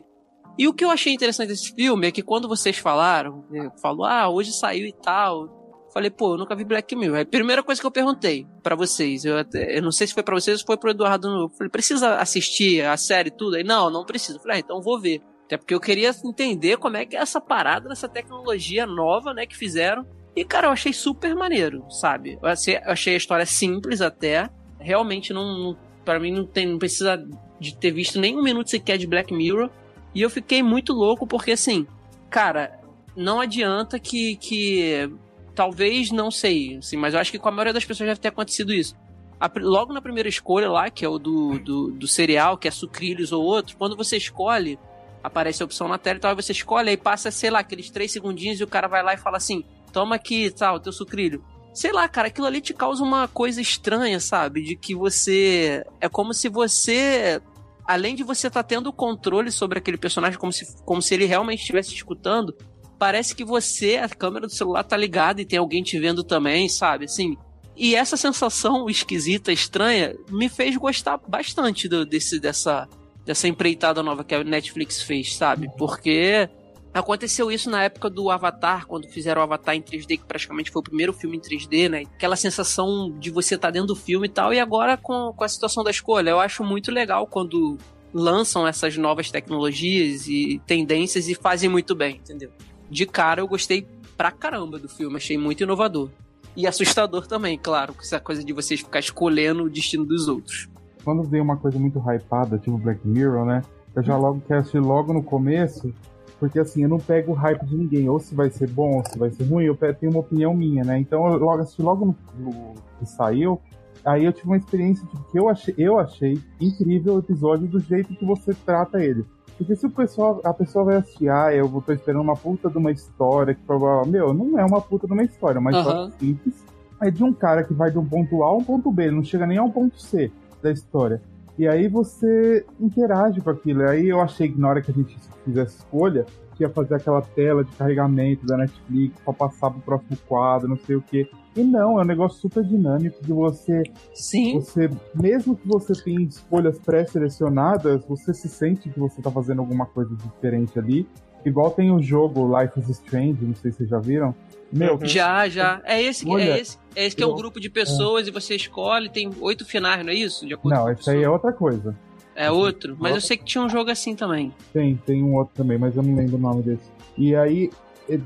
E 0.58 0.70
o 0.70 0.74
que 0.74 0.86
eu 0.86 0.90
achei 0.90 1.14
interessante 1.14 1.50
desse 1.50 1.76
filme 1.76 2.08
é 2.08 2.12
que 2.12 2.22
quando 2.22 2.48
vocês 2.48 2.78
falaram, 2.78 3.44
né, 3.50 3.70
falou, 3.82 4.06
ah, 4.06 4.30
hoje 4.30 4.54
saiu 4.54 4.88
e 4.88 4.94
tal. 4.94 5.65
Falei, 5.96 6.10
pô, 6.10 6.34
eu 6.34 6.38
nunca 6.38 6.54
vi 6.54 6.66
Black 6.66 6.94
Mirror. 6.94 7.22
A 7.22 7.26
primeira 7.26 7.64
coisa 7.64 7.80
que 7.80 7.88
eu 7.88 7.92
perguntei 7.92 8.46
pra 8.62 8.76
vocês, 8.76 9.24
eu, 9.24 9.38
até- 9.38 9.78
eu 9.78 9.82
não 9.82 9.94
sei 9.94 10.06
se 10.06 10.14
foi 10.14 10.24
pra 10.24 10.36
vocês 10.36 10.60
ou 10.60 10.66
foi 10.66 10.76
pro 10.76 10.90
Eduardo. 10.92 11.26
Eu 11.30 11.50
falei, 11.50 11.70
precisa 11.72 12.18
assistir 12.18 12.84
a 12.86 12.98
série 12.98 13.32
tudo? 13.32 13.56
Aí, 13.56 13.64
não, 13.64 13.90
não 13.90 14.04
precisa. 14.04 14.38
Eu 14.38 14.42
falei, 14.42 14.58
ah, 14.58 14.60
então 14.60 14.82
vou 14.82 15.00
ver. 15.00 15.22
Até 15.46 15.56
porque 15.56 15.74
eu 15.74 15.80
queria 15.80 16.12
entender 16.26 16.76
como 16.78 16.98
é 16.98 17.06
que 17.06 17.16
é 17.16 17.20
essa 17.20 17.40
parada, 17.40 17.90
essa 17.94 18.10
tecnologia 18.10 18.86
nova, 18.86 19.34
né, 19.34 19.46
que 19.46 19.56
fizeram. 19.56 20.06
E, 20.36 20.44
cara, 20.44 20.68
eu 20.68 20.72
achei 20.72 20.92
super 20.92 21.34
maneiro, 21.34 21.86
sabe? 21.90 22.38
Eu 22.44 22.50
achei, 22.50 23.14
a 23.14 23.18
história 23.18 23.46
simples 23.46 24.02
até. 24.02 24.50
Realmente 24.78 25.32
não 25.32 25.78
para 26.04 26.20
mim 26.20 26.32
não 26.34 26.46
tem, 26.46 26.68
não 26.68 26.78
precisa 26.78 27.18
de 27.58 27.74
ter 27.78 27.92
visto 27.92 28.20
nem 28.20 28.38
um 28.38 28.44
minuto 28.44 28.70
sequer 28.70 28.98
de 28.98 29.08
Black 29.08 29.34
Mirror. 29.34 29.70
E 30.14 30.22
eu 30.22 30.30
fiquei 30.30 30.62
muito 30.62 30.92
louco 30.92 31.26
porque, 31.26 31.52
assim, 31.54 31.88
cara, 32.30 32.78
não 33.16 33.40
adianta 33.40 33.98
que, 33.98 34.36
que 34.36 35.10
talvez, 35.56 36.12
não 36.12 36.30
sei, 36.30 36.78
assim, 36.78 36.98
mas 36.98 37.14
eu 37.14 37.20
acho 37.20 37.32
que 37.32 37.40
com 37.40 37.50
a 37.50 37.52
maioria 37.52 37.74
das 37.74 37.86
pessoas 37.86 38.10
deve 38.10 38.20
ter 38.20 38.28
acontecido 38.28 38.74
isso. 38.74 38.96
A 39.40 39.50
logo 39.60 39.94
na 39.94 40.02
primeira 40.02 40.30
escolha 40.30 40.70
lá, 40.70 40.90
que 40.90 41.04
é 41.04 41.10
o 41.10 41.18
do, 41.18 41.60
do, 41.60 41.92
do 41.92 42.08
cereal, 42.08 42.58
que 42.58 42.68
é 42.68 42.72
sucrilhos 42.72 43.32
ou 43.32 43.44
outro, 43.44 43.76
quando 43.78 43.96
você 43.96 44.18
escolhe, 44.18 44.78
aparece 45.24 45.64
a 45.64 45.66
opção 45.66 45.88
na 45.88 45.98
tela 45.98 46.18
e 46.18 46.22
tal, 46.22 46.36
você 46.36 46.52
escolhe, 46.52 46.90
aí 46.90 46.98
passa, 46.98 47.32
sei 47.32 47.50
lá, 47.50 47.60
aqueles 47.60 47.90
três 47.90 48.12
segundinhos 48.12 48.60
e 48.60 48.64
o 48.64 48.68
cara 48.68 48.88
vai 48.88 49.02
lá 49.02 49.14
e 49.14 49.18
fala 49.18 49.38
assim, 49.38 49.64
toma 49.92 50.16
aqui, 50.16 50.52
tal, 50.52 50.80
teu 50.80 50.92
sucrilho. 50.92 51.44
Sei 51.74 51.92
lá, 51.92 52.08
cara, 52.08 52.28
aquilo 52.28 52.48
ali 52.48 52.62
te 52.62 52.74
causa 52.74 53.04
uma 53.04 53.28
coisa 53.28 53.60
estranha, 53.60 54.20
sabe? 54.20 54.62
De 54.62 54.78
que 54.78 54.96
você. 54.96 55.86
É 56.00 56.08
como 56.08 56.34
se 56.34 56.48
você 56.48 57.42
além 57.86 58.16
de 58.16 58.24
você 58.24 58.48
estar 58.48 58.64
tendo 58.64 58.88
o 58.88 58.94
controle 58.94 59.52
sobre 59.52 59.78
aquele 59.78 59.98
personagem 59.98 60.40
como 60.40 60.52
se, 60.52 60.66
como 60.84 61.02
se 61.02 61.14
ele 61.14 61.26
realmente 61.26 61.60
estivesse 61.60 61.94
escutando, 61.94 62.56
parece 62.98 63.36
que 63.36 63.44
você, 63.44 63.98
a 63.98 64.10
câmera 64.10 64.48
do 64.48 64.54
celular 64.54 64.84
tá 64.84 64.98
ligada 64.98 65.42
e 65.42 65.46
tem 65.46 65.60
alguém 65.60 65.84
te 65.84 66.00
vendo 66.00 66.24
também, 66.24 66.68
sabe? 66.70 67.06
Assim. 67.06 67.38
E 67.76 67.96
essa 67.96 68.16
sensação 68.16 68.90
esquisita, 68.90 69.52
estranha, 69.52 70.16
me 70.30 70.48
fez 70.48 70.76
gostar 70.78 71.18
bastante 71.28 71.90
do, 71.90 72.06
desse, 72.06 72.40
dessa, 72.40 72.88
dessa 73.26 73.48
empreitada 73.48 74.02
nova 74.02 74.24
que 74.24 74.34
a 74.34 74.44
Netflix 74.44 75.02
fez, 75.02 75.36
sabe? 75.36 75.70
Porque 75.78 76.50
aconteceu 76.94 77.52
isso 77.52 77.70
na 77.70 77.84
época 77.84 78.10
do 78.10 78.32
Avatar, 78.32 78.88
quando 78.88 79.10
fizeram 79.10 79.42
o 79.42 79.44
Avatar 79.44 79.76
em 79.76 79.82
3D, 79.82 80.20
que 80.20 80.26
praticamente 80.26 80.72
foi 80.72 80.80
o 80.80 80.84
primeiro 80.84 81.12
filme 81.12 81.36
em 81.36 81.42
3D, 81.42 81.90
né? 81.90 82.04
Aquela 82.16 82.38
sensação 82.38 83.14
de 83.20 83.30
você 83.30 83.56
estar 83.56 83.72
dentro 83.72 83.90
do 83.90 83.96
filme 83.96 84.28
e 84.28 84.32
tal, 84.32 84.54
e 84.54 84.60
agora 84.60 84.96
com, 84.96 85.34
com 85.36 85.44
a 85.44 85.50
situação 85.50 85.84
da 85.84 85.92
escolha. 85.92 86.30
Eu 86.30 86.40
acho 86.40 86.64
muito 86.64 86.92
legal 86.92 87.28
quando 87.28 87.78
lançam 88.14 88.66
essas 88.66 88.96
novas 88.96 89.30
tecnologias 89.30 90.26
e 90.28 90.62
tendências 90.66 91.28
e 91.28 91.36
fazem 91.36 91.70
muito 91.70 91.94
bem, 91.94 92.16
entendeu? 92.16 92.50
De 92.90 93.06
cara 93.06 93.42
eu 93.42 93.48
gostei 93.48 93.88
pra 94.16 94.32
caramba 94.32 94.80
do 94.80 94.88
filme, 94.88 95.18
achei 95.18 95.38
muito 95.38 95.64
inovador. 95.64 96.10
E 96.56 96.66
assustador 96.66 97.28
também, 97.28 97.58
claro, 97.58 97.94
com 97.94 98.02
essa 98.02 98.20
coisa 98.20 98.44
de 98.44 98.54
vocês 98.54 98.80
ficar 98.80 99.00
escolhendo 99.00 99.64
o 99.64 99.70
destino 99.70 100.06
dos 100.06 100.28
outros. 100.28 100.70
Quando 101.04 101.24
vem 101.24 101.42
uma 101.42 101.58
coisa 101.58 101.78
muito 101.78 102.00
hypada, 102.00 102.58
tipo 102.58 102.78
Black 102.78 103.06
Mirror, 103.06 103.46
né? 103.46 103.62
Eu 103.94 104.04
já 104.04 104.18
logo 104.18 104.42
quero 104.48 104.62
assistir 104.62 104.80
logo 104.80 105.14
no 105.14 105.22
começo, 105.22 105.94
porque 106.40 106.60
assim, 106.60 106.84
eu 106.84 106.90
não 106.90 106.98
pego 106.98 107.32
o 107.32 107.36
hype 107.36 107.66
de 107.66 107.76
ninguém, 107.76 108.10
ou 108.10 108.20
se 108.20 108.34
vai 108.34 108.50
ser 108.50 108.70
bom, 108.70 108.98
ou 108.98 109.06
se 109.06 109.18
vai 109.18 109.30
ser 109.32 109.44
ruim, 109.44 109.66
eu 109.66 109.76
tenho 109.76 110.12
uma 110.12 110.22
opinião 110.22 110.54
minha, 110.54 110.84
né? 110.84 110.98
Então 110.98 111.28
eu 111.28 111.38
logo 111.38 111.62
assisti 111.62 111.82
logo 111.82 112.06
no, 112.06 112.16
no 112.40 112.76
que 113.00 113.06
saiu, 113.06 113.62
aí 114.04 114.24
eu 114.26 114.34
tive 114.34 114.48
uma 114.48 114.58
experiência 114.58 115.06
tipo, 115.08 115.24
que 115.32 115.40
eu 115.40 115.50
achei, 115.50 115.74
eu 115.78 116.00
achei 116.00 116.40
incrível 116.60 117.16
o 117.16 117.20
episódio 117.20 117.68
do 117.68 117.80
jeito 117.80 118.16
que 118.16 118.26
você 118.26 118.54
trata 118.54 119.04
ele. 119.04 119.26
Porque 119.58 119.76
se 119.76 119.86
o 119.86 119.90
pessoal, 119.90 120.42
a 120.44 120.54
pessoa 120.54 120.86
vai 120.86 120.96
assistir, 120.98 121.30
ah, 121.30 121.54
eu 121.54 121.70
tô 121.86 121.94
esperando 121.94 122.22
uma 122.22 122.36
puta 122.36 122.70
de 122.70 122.78
uma 122.78 122.92
história 122.92 123.56
que 123.56 123.62
provavelmente, 123.62 124.12
meu, 124.12 124.34
não 124.34 124.60
é 124.60 124.66
uma 124.66 124.82
puta 124.82 125.08
de 125.08 125.14
uma 125.14 125.24
história, 125.24 125.62
mas 125.62 125.76
Aham. 125.76 126.12
simples 126.20 126.64
é 127.02 127.10
de 127.10 127.24
um 127.24 127.34
cara 127.34 127.64
que 127.64 127.74
vai 127.74 127.90
de 127.90 127.98
um 127.98 128.06
ponto 128.06 128.44
A 128.44 128.48
a 128.48 128.54
um 128.54 128.64
ponto 128.64 128.92
B, 128.92 129.12
não 129.12 129.24
chega 129.24 129.46
nem 129.46 129.58
ao 129.58 129.70
ponto 129.70 130.02
C 130.02 130.32
da 130.62 130.72
história. 130.72 131.22
E 131.58 131.68
aí 131.68 131.88
você 131.88 132.66
interage 132.80 133.40
com 133.40 133.50
aquilo. 133.50 133.84
E 133.84 133.90
aí 133.90 134.10
eu 134.10 134.20
achei 134.20 134.52
que 134.52 134.60
na 134.60 134.68
hora 134.68 134.82
que 134.82 134.92
a 134.92 134.94
gente 134.94 135.18
fizesse 135.46 135.78
escolha, 135.78 136.26
que 136.56 136.64
ia 136.64 136.70
fazer 136.70 136.96
aquela 136.96 137.22
tela 137.22 137.64
de 137.64 137.72
carregamento 137.72 138.46
da 138.46 138.58
Netflix 138.58 139.20
para 139.24 139.34
passar 139.34 139.72
pro 139.72 139.82
próximo 139.82 140.18
quadro, 140.28 140.68
não 140.68 140.78
sei 140.78 140.96
o 140.96 141.02
que. 141.02 141.30
E 141.56 141.64
não, 141.64 141.98
é 142.00 142.04
um 142.04 142.06
negócio 142.06 142.40
super 142.40 142.64
dinâmico 142.64 143.24
de 143.24 143.32
você. 143.32 143.84
Sim. 144.14 144.56
Você, 144.60 144.90
mesmo 145.14 145.56
que 145.56 145.68
você 145.68 145.94
tenha 146.04 146.22
escolhas 146.22 146.78
pré-selecionadas, 146.80 148.04
você 148.06 148.34
se 148.34 148.50
sente 148.50 148.90
que 148.90 149.00
você 149.00 149.22
tá 149.22 149.32
fazendo 149.32 149.60
alguma 149.60 149.86
coisa 149.86 150.14
diferente 150.16 150.78
ali. 150.78 151.08
Igual 151.46 151.72
tem 151.72 151.92
o 151.92 152.02
jogo 152.02 152.60
Life 152.60 152.80
is 152.80 152.90
Strange, 152.90 153.38
não 153.46 153.56
sei 153.56 153.72
se 153.72 153.78
vocês 153.78 153.90
já 153.90 154.00
viram. 154.00 154.34
Meu, 154.74 155.00
Já, 155.04 155.48
já. 155.48 155.80
É 155.86 156.02
esse, 156.02 156.28
Olha, 156.28 156.44
é 156.44 156.60
esse, 156.60 156.78
é 156.96 157.06
esse 157.06 157.16
que 157.16 157.24
é 157.24 157.26
um 157.26 157.30
eu- 157.30 157.36
grupo 157.36 157.60
de 157.60 157.70
pessoas 157.70 158.28
e 158.28 158.32
você 158.32 158.56
escolhe, 158.56 159.10
tem 159.10 159.30
oito 159.40 159.64
finais, 159.64 160.04
não 160.04 160.12
é 160.12 160.16
isso? 160.16 160.46
De 160.46 160.56
acordo 160.56 160.76
não, 160.76 160.90
esse 160.92 161.10
aí 161.10 161.24
é 161.24 161.30
outra 161.30 161.54
coisa. 161.54 161.96
É 162.36 162.52
outro. 162.52 162.98
Mas 163.00 163.14
eu 163.16 163.22
sei 163.22 163.38
que 163.38 163.46
tinha 163.46 163.64
um 163.64 163.70
jogo 163.70 163.90
assim 163.92 164.14
também. 164.16 164.52
Tem, 164.74 164.96
tem 165.06 165.24
um 165.24 165.36
outro 165.36 165.54
também, 165.56 165.78
mas 165.78 165.96
eu 165.96 166.04
não 166.04 166.16
lembro 166.16 166.36
o 166.36 166.40
nome 166.40 166.64
desse. 166.64 166.92
E 167.18 167.34
aí 167.36 167.70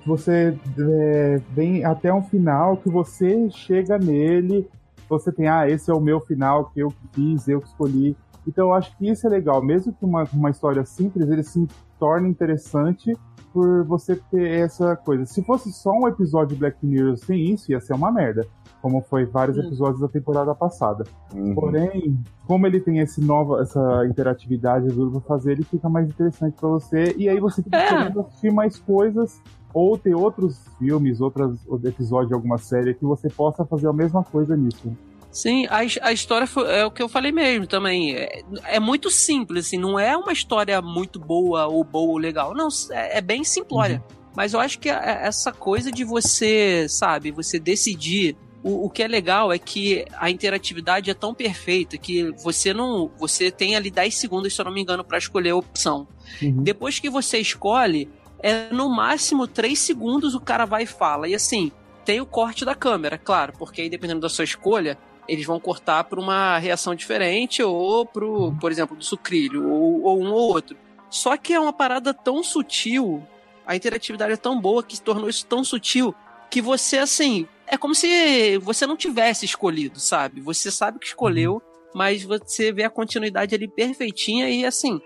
você 0.06 0.58
é, 0.78 1.42
vem 1.52 1.84
até 1.86 2.14
um 2.14 2.22
final 2.24 2.78
que 2.78 2.90
você 2.90 3.50
chega 3.50 3.98
nele, 3.98 4.68
você 5.10 5.32
tem, 5.32 5.48
ah, 5.48 5.68
esse 5.70 5.90
é 5.90 5.94
o 5.94 6.00
meu 6.00 6.20
final 6.20 6.66
que 6.66 6.80
eu 6.80 6.94
fiz, 7.14 7.48
eu 7.48 7.62
que 7.62 7.68
escolhi. 7.68 8.16
Então 8.48 8.68
eu 8.68 8.74
acho 8.74 8.96
que 8.98 9.10
isso 9.10 9.26
é 9.28 9.30
legal, 9.30 9.62
mesmo 9.62 9.94
que 9.94 10.06
uma, 10.06 10.24
uma 10.34 10.50
história 10.50 10.86
simples, 10.86 11.30
ele 11.30 11.44
se 11.44 11.68
torna 12.00 12.28
interessante 12.28 13.16
por 13.52 13.84
você 13.84 14.16
ter 14.16 14.48
essa 14.62 14.96
coisa. 14.96 15.26
Se 15.26 15.44
fosse 15.44 15.72
só 15.74 15.92
um 15.92 16.08
episódio 16.08 16.54
de 16.54 16.60
Black 16.60 16.78
Mirror 16.86 17.18
sem 17.18 17.52
isso, 17.52 17.72
ia 17.72 17.80
ser 17.80 17.94
uma 17.94 18.12
merda. 18.12 18.46
Como 18.82 19.02
foi 19.02 19.26
vários 19.26 19.58
Hum. 19.58 19.62
episódios 19.64 20.00
da 20.00 20.08
temporada 20.08 20.56
passada. 20.56 21.04
Uhum. 21.36 21.54
Porém, 21.54 22.18
como 22.48 22.66
ele 22.66 22.80
tem 22.80 23.00
esse 23.00 23.20
nova, 23.20 23.62
essa 23.62 24.06
interatividade 24.06 24.88
do 24.88 25.12
pra 25.12 25.22
fazer, 25.22 25.54
ele 25.54 25.64
fica 25.64 25.90
mais 25.90 26.08
interessante 26.08 26.56
pra 26.58 26.70
você. 26.70 27.14
E 27.18 27.28
aí 27.28 27.40
você 27.40 27.62
fica 27.62 27.76
É. 27.78 27.88
querendo 27.90 28.20
assistir 28.22 28.54
mais 28.54 28.78
coisas 28.80 29.42
ou 29.74 29.98
ter 29.98 30.16
outros 30.16 30.60
filmes, 30.78 31.22
outros 31.22 31.60
episódios 31.84 32.30
de 32.30 32.34
alguma 32.34 32.58
série 32.58 32.94
que 32.94 33.06
você 33.06 33.30
possa 33.30 33.66
fazer 33.66 33.88
a 33.88 33.94
mesma 33.94 34.24
coisa 34.24 34.56
nisso. 34.56 34.92
Sim, 35.32 35.68
a, 35.68 35.78
a 35.78 36.12
história 36.12 36.48
foi, 36.48 36.68
é 36.72 36.86
o 36.86 36.92
que 36.92 37.02
eu 37.02 37.08
falei 37.08 37.32
mesmo 37.32 37.68
também. 37.68 38.16
É, 38.16 38.42
é 38.66 38.80
muito 38.80 39.12
simples, 39.12 39.68
assim, 39.68 39.78
não 39.78 40.00
é 40.00 40.18
uma 40.18 40.34
história 40.34 40.82
muito 40.82 41.20
boa 41.20 41.68
ou 41.68 41.84
boa 41.84 42.12
ou 42.12 42.18
legal. 42.18 42.54
Não, 42.56 42.68
é, 42.92 43.20
é 43.20 43.22
bem 43.22 43.44
simplória. 43.44 44.04
Mas 44.36 44.54
eu 44.54 44.60
acho 44.60 44.80
que 44.80 44.90
essa 44.90 45.52
coisa 45.52 45.92
de 45.92 46.04
você, 46.04 46.88
sabe, 46.88 47.32
você 47.32 47.60
decidir. 47.60 48.38
O, 48.62 48.88
o 48.88 48.90
que 48.90 49.02
é 49.02 49.08
legal 49.08 49.54
é 49.54 49.60
que 49.60 50.06
a 50.18 50.30
interatividade 50.30 51.10
é 51.10 51.14
tão 51.14 51.34
perfeita 51.34 51.98
que 51.98 52.32
você 52.44 52.74
não. 52.74 53.10
Você 53.18 53.52
tem 53.52 53.76
ali 53.76 53.90
10 53.90 54.16
segundos, 54.16 54.54
se 54.54 54.60
eu 54.60 54.66
não 54.66 54.74
me 54.74 54.82
engano, 54.82 55.04
pra 55.04 55.18
escolher 55.18 55.52
a 55.52 55.56
opção. 55.56 56.08
Uhum. 56.42 56.64
Depois 56.64 57.00
que 57.00 57.10
você 57.10 57.38
escolhe, 57.38 58.10
é 58.42 58.72
no 58.72 58.90
máximo 58.90 59.48
3 59.48 59.78
segundos 59.78 60.34
o 60.34 60.40
cara 60.40 60.66
vai 60.66 60.84
e 60.84 60.88
fala. 60.88 61.28
E 61.28 61.36
assim, 61.36 61.72
tem 62.06 62.22
o 62.22 62.26
corte 62.26 62.66
da 62.66 62.76
câmera, 62.76 63.18
claro, 63.18 63.54
porque 63.58 63.82
aí 63.82 63.90
dependendo 63.90 64.22
da 64.22 64.30
sua 64.30 64.44
escolha, 64.44 64.98
eles 65.28 65.46
vão 65.46 65.60
cortar 65.60 66.04
para 66.06 66.20
uma 66.20 66.58
reação 66.58 66.96
diferente 66.96 67.62
ou 67.62 68.06
pro, 68.06 68.54
por 68.60 68.72
exemplo, 68.72 68.98
do 68.98 69.04
sucrilho, 69.04 69.70
ou, 69.70 70.04
ou 70.04 70.22
um 70.22 70.32
ou 70.32 70.50
outro. 70.54 70.76
Só 71.10 71.38
que 71.38 71.54
é 71.54 71.60
uma 71.60 71.74
parada 71.74 72.14
tão 72.14 72.44
sutil, 72.44 73.26
a 73.66 73.76
interatividade 73.76 74.34
é 74.34 74.38
tão 74.38 74.60
boa 74.60 74.84
que 74.84 74.96
se 74.96 75.02
tornou 75.02 75.30
isso 75.30 75.46
tão 75.46 75.64
sutil 75.64 76.14
que 76.50 76.62
você, 76.62 76.98
assim, 76.98 77.48
é 77.68 77.78
como 77.78 77.94
se 77.94 78.58
você 78.58 78.88
não 78.88 78.98
tivesse 78.98 79.46
escolhido, 79.46 80.00
sabe? 80.00 80.42
Você 80.42 80.72
sabe 80.72 80.98
que 80.98 81.06
escolheu, 81.06 81.62
mas 81.94 82.24
você 82.24 82.72
vê 82.72 82.84
a 82.84 82.90
continuidade 82.90 83.54
ali 83.54 83.68
perfeitinha 83.68 84.50
e 84.50 84.66
assim. 84.66 85.00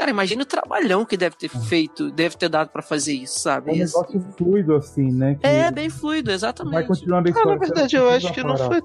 Cara, 0.00 0.10
imagina 0.10 0.42
o 0.44 0.46
trabalhão 0.46 1.04
que 1.04 1.14
deve 1.14 1.36
ter 1.36 1.50
feito, 1.50 2.10
deve 2.10 2.34
ter 2.34 2.48
dado 2.48 2.70
pra 2.70 2.80
fazer 2.80 3.12
isso, 3.12 3.36
É 3.36 3.42
sabe? 3.42 3.70
um 3.70 3.74
E, 3.74 3.82
assim, 3.82 3.94
negócio 3.98 4.32
fluido, 4.38 4.74
assim, 4.74 5.12
né? 5.12 5.34
Que 5.34 5.46
é 5.46 5.70
bem 5.70 5.90
fluido, 5.90 6.28
vai 6.28 6.34
exatamente. 6.36 6.86
continuando 6.86 7.28
a 7.28 7.30
Ah, 7.30 7.34
história. 7.36 7.52
na 7.52 7.58
verdade, 7.66 7.96
eu 7.96 8.08
acho 8.08 8.32
que 8.32 8.42
não 8.42 8.56
foi. 8.56 8.80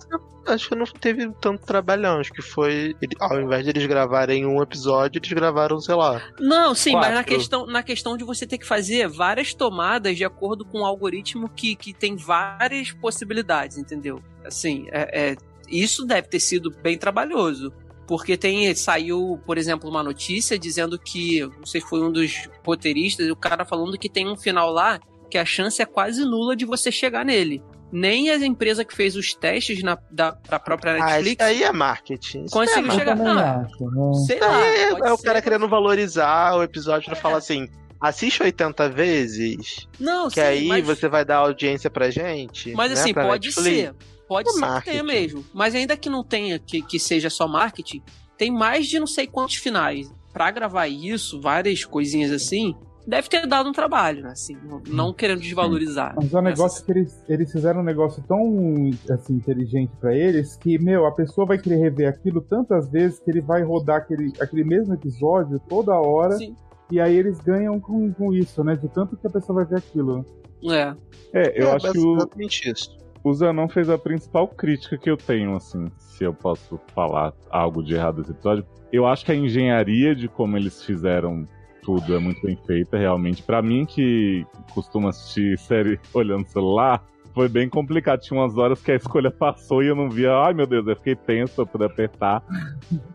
Acho 0.48 0.68
que 0.70 0.76
não 0.76 0.86
teve 0.86 1.32
tanto 1.40 1.66
trabalhão. 1.66 2.20
Acho 2.20 2.34
que 2.34 2.42
foi. 2.42 2.94
Ao 3.18 3.40
invés 3.42 3.64
de 3.64 3.70
eles 3.70 3.86
gravarem 3.86 4.46
um 4.46 4.62
episódio, 4.62 5.20
eles 5.20 5.32
gravaram, 5.32 5.80
sei 5.80 5.96
lá. 5.96 6.22
Não, 6.38 6.76
sim, 6.76 6.92
mas 6.92 7.08
na 7.14 7.24
Quatro. 7.24 7.34
questão, 7.34 7.66
na 7.66 7.82
questão 7.82 8.18
de 8.18 8.26
você 8.26 8.46
ter 8.46 8.58
que 8.58 8.66
fazer 8.68 9.08
várias 9.08 9.54
tomadas 9.54 10.18
de 10.18 10.26
acordo 10.26 10.66
com 10.66 10.82
um 10.82 10.86
algoritmo 10.86 11.48
que, 11.48 11.78
que 11.78 11.94
tem 11.94 12.18
várias 12.18 12.92
possibilidades, 12.92 13.78
entendeu? 13.78 14.22
Assim, 14.46 14.86
é, 14.92 15.32
é- 15.32 15.36
isso 15.70 16.06
deve 16.06 16.28
ter 16.28 16.42
sido 16.42 16.70
bem 16.84 16.98
trabalhoso. 16.98 17.72
Porque 18.08 18.38
tem, 18.38 18.74
saiu, 18.76 19.40
por 19.46 19.58
exemplo, 19.58 19.90
uma 19.90 20.04
notícia 20.04 20.60
dizendo 20.60 20.98
que, 21.00 21.42
não 21.42 21.66
sei 21.66 21.82
se 21.82 21.88
foi 21.88 22.02
um 22.04 22.12
dos 22.12 22.48
roteiristas, 22.66 23.28
o 23.30 23.36
cara 23.36 23.66
falando 23.66 23.98
que 23.98 24.08
tem 24.10 24.28
um 24.28 24.36
final 24.38 24.72
lá 24.72 25.00
que 25.30 25.38
a 25.40 25.46
chance 25.46 25.82
é 25.82 25.86
quase 25.86 26.24
nula 26.24 26.56
de 26.56 26.66
você 26.66 26.92
chegar 26.92 27.26
nele. 27.26 27.64
Nem 27.92 28.30
a 28.30 28.36
empresa 28.36 28.84
que 28.86 28.96
fez 28.96 29.16
os 29.16 29.34
testes 29.34 29.82
na, 29.82 29.98
da, 30.12 30.34
pra 30.34 30.60
própria 30.60 30.94
Ah, 30.94 30.98
isso 30.98 31.06
Netflix 31.30 31.46
aí 31.46 31.64
é 31.64 31.72
marketing. 31.72 32.46
Conseguiu 32.52 32.92
é 32.92 32.96
chegar. 32.96 33.18
Ah, 33.22 33.62
acho, 33.62 33.86
né? 33.86 34.26
sei 34.28 34.40
lá. 34.40 34.66
é, 34.66 34.90
é 34.92 35.14
o 35.14 35.18
cara 35.18 35.42
querendo 35.42 35.68
valorizar 35.68 36.56
o 36.58 36.64
episódio 36.64 37.08
pra 37.08 37.16
falar 37.16 37.38
assim: 37.38 37.70
assiste 38.02 38.44
80 38.44 38.90
vezes, 38.90 39.88
Não, 40.00 40.28
que 40.28 40.36
sim, 40.36 40.42
aí 40.42 40.68
mas- 40.68 40.86
você 40.86 41.08
vai 41.08 41.24
dar 41.24 41.38
audiência 41.38 41.90
pra 41.90 42.10
gente. 42.10 42.72
Mas 42.74 42.92
né, 42.92 43.00
assim, 43.00 43.14
pra 43.14 43.26
pode 43.28 43.48
Netflix. 43.48 43.78
ser. 43.78 43.96
Pode 44.28 44.50
É 44.50 44.52
ser 44.52 44.60
que 44.60 44.66
marketing. 44.66 44.92
tenha 44.92 45.04
mesmo. 45.04 45.46
Mas 45.54 45.76
ainda 45.76 45.96
que 45.96 46.10
não 46.10 46.24
tenha, 46.24 46.58
que, 46.60 46.82
que 46.82 47.00
seja 47.00 47.30
só 47.30 47.48
marketing, 47.48 48.02
tem 48.38 48.52
mais 48.52 48.88
de 48.88 49.00
não 49.00 49.08
sei 49.08 49.28
quantos 49.28 49.56
finais. 49.56 50.12
Pra 50.34 50.52
gravar 50.52 50.88
isso, 50.88 51.40
várias 51.40 51.86
coisinhas 51.86 52.30
assim, 52.32 52.76
deve 53.08 53.30
ter 53.30 53.48
dado 53.48 53.70
um 53.70 53.72
trabalho, 53.72 54.24
né? 54.24 54.32
Assim, 54.32 54.58
não, 54.88 55.14
querendo 55.14 55.40
desvalorizar. 55.40 56.14
Mas 56.18 56.34
é 56.34 56.38
um 56.38 56.42
negócio 56.42 56.84
que 56.84 56.92
eles, 56.92 57.24
eles 57.30 57.52
fizeram 57.52 57.80
um 57.80 57.84
negócio 57.84 58.22
tão 58.28 58.90
assim, 59.10 59.36
inteligente 59.36 59.92
pra 60.00 60.14
eles 60.14 60.58
que, 60.58 60.78
meu, 60.78 61.06
a 61.06 61.12
pessoa 61.12 61.48
vai 61.48 61.58
querer 61.58 61.78
rever 61.78 62.10
aquilo 62.10 62.42
tantas 62.42 62.90
vezes 62.90 63.20
que 63.20 63.30
ele 63.32 63.42
vai 63.42 63.64
rodar 63.64 63.98
aquele, 63.98 64.34
aquele 64.42 64.64
mesmo 64.66 64.94
episódio 64.94 65.58
toda 65.70 65.94
hora 65.94 66.36
Sim. 66.38 66.54
e 66.92 67.00
aí 67.00 67.16
eles 67.16 67.40
ganham 67.40 67.80
com, 67.80 68.12
com 68.14 68.34
isso, 68.34 68.62
né? 68.64 68.76
De 68.76 68.90
tanto 68.90 69.16
que 69.16 69.28
a 69.28 69.30
pessoa 69.30 69.64
vai 69.64 69.66
ver 69.66 69.78
aquilo. 69.78 70.26
É. 70.70 70.96
É, 71.32 71.64
eu 71.64 71.70
é, 71.70 71.76
acho 71.76 71.92
que 71.94 72.00
o, 72.00 72.16
basicamente 72.16 72.72
isso. 72.72 73.05
O 73.26 73.34
Zanon 73.34 73.68
fez 73.68 73.90
a 73.90 73.98
principal 73.98 74.48
crítica 74.48 75.00
que 75.00 75.10
eu 75.10 75.18
tenho, 75.18 75.56
assim, 75.56 75.88
se 75.98 76.24
eu 76.24 76.32
posso 76.32 76.80
falar 76.94 77.34
algo 77.50 77.84
de 77.84 77.96
errado 77.96 78.18
desse 78.18 78.30
episódio. 78.30 78.64
Eu 78.94 79.08
acho 79.08 79.26
que 79.26 79.32
a 79.32 79.36
engenharia 79.36 80.16
de 80.16 80.28
como 80.28 80.56
eles 80.56 80.84
fizeram 80.84 81.44
tudo 81.82 82.16
é 82.16 82.20
muito 82.20 82.40
bem 82.46 82.56
feita, 82.68 83.00
realmente. 83.00 83.42
Pra 83.42 83.64
mim, 83.64 83.84
que 83.84 84.46
costuma 84.76 85.10
assistir 85.10 85.58
série 85.58 86.00
olhando 86.14 86.46
celular, 86.46 87.04
foi 87.34 87.50
bem 87.50 87.68
complicado. 87.68 88.22
Tinha 88.22 88.40
umas 88.40 88.60
horas 88.60 88.80
que 88.84 88.92
a 88.92 88.96
escolha 88.96 89.32
passou 89.32 89.82
e 89.82 89.88
eu 89.88 89.96
não 89.96 90.08
via. 90.08 90.32
Ai, 90.32 90.54
meu 90.54 90.68
Deus, 90.68 90.86
eu 90.86 90.96
fiquei 90.96 91.16
tenso 91.16 91.66
pra 91.66 91.88
apertar. 91.88 92.44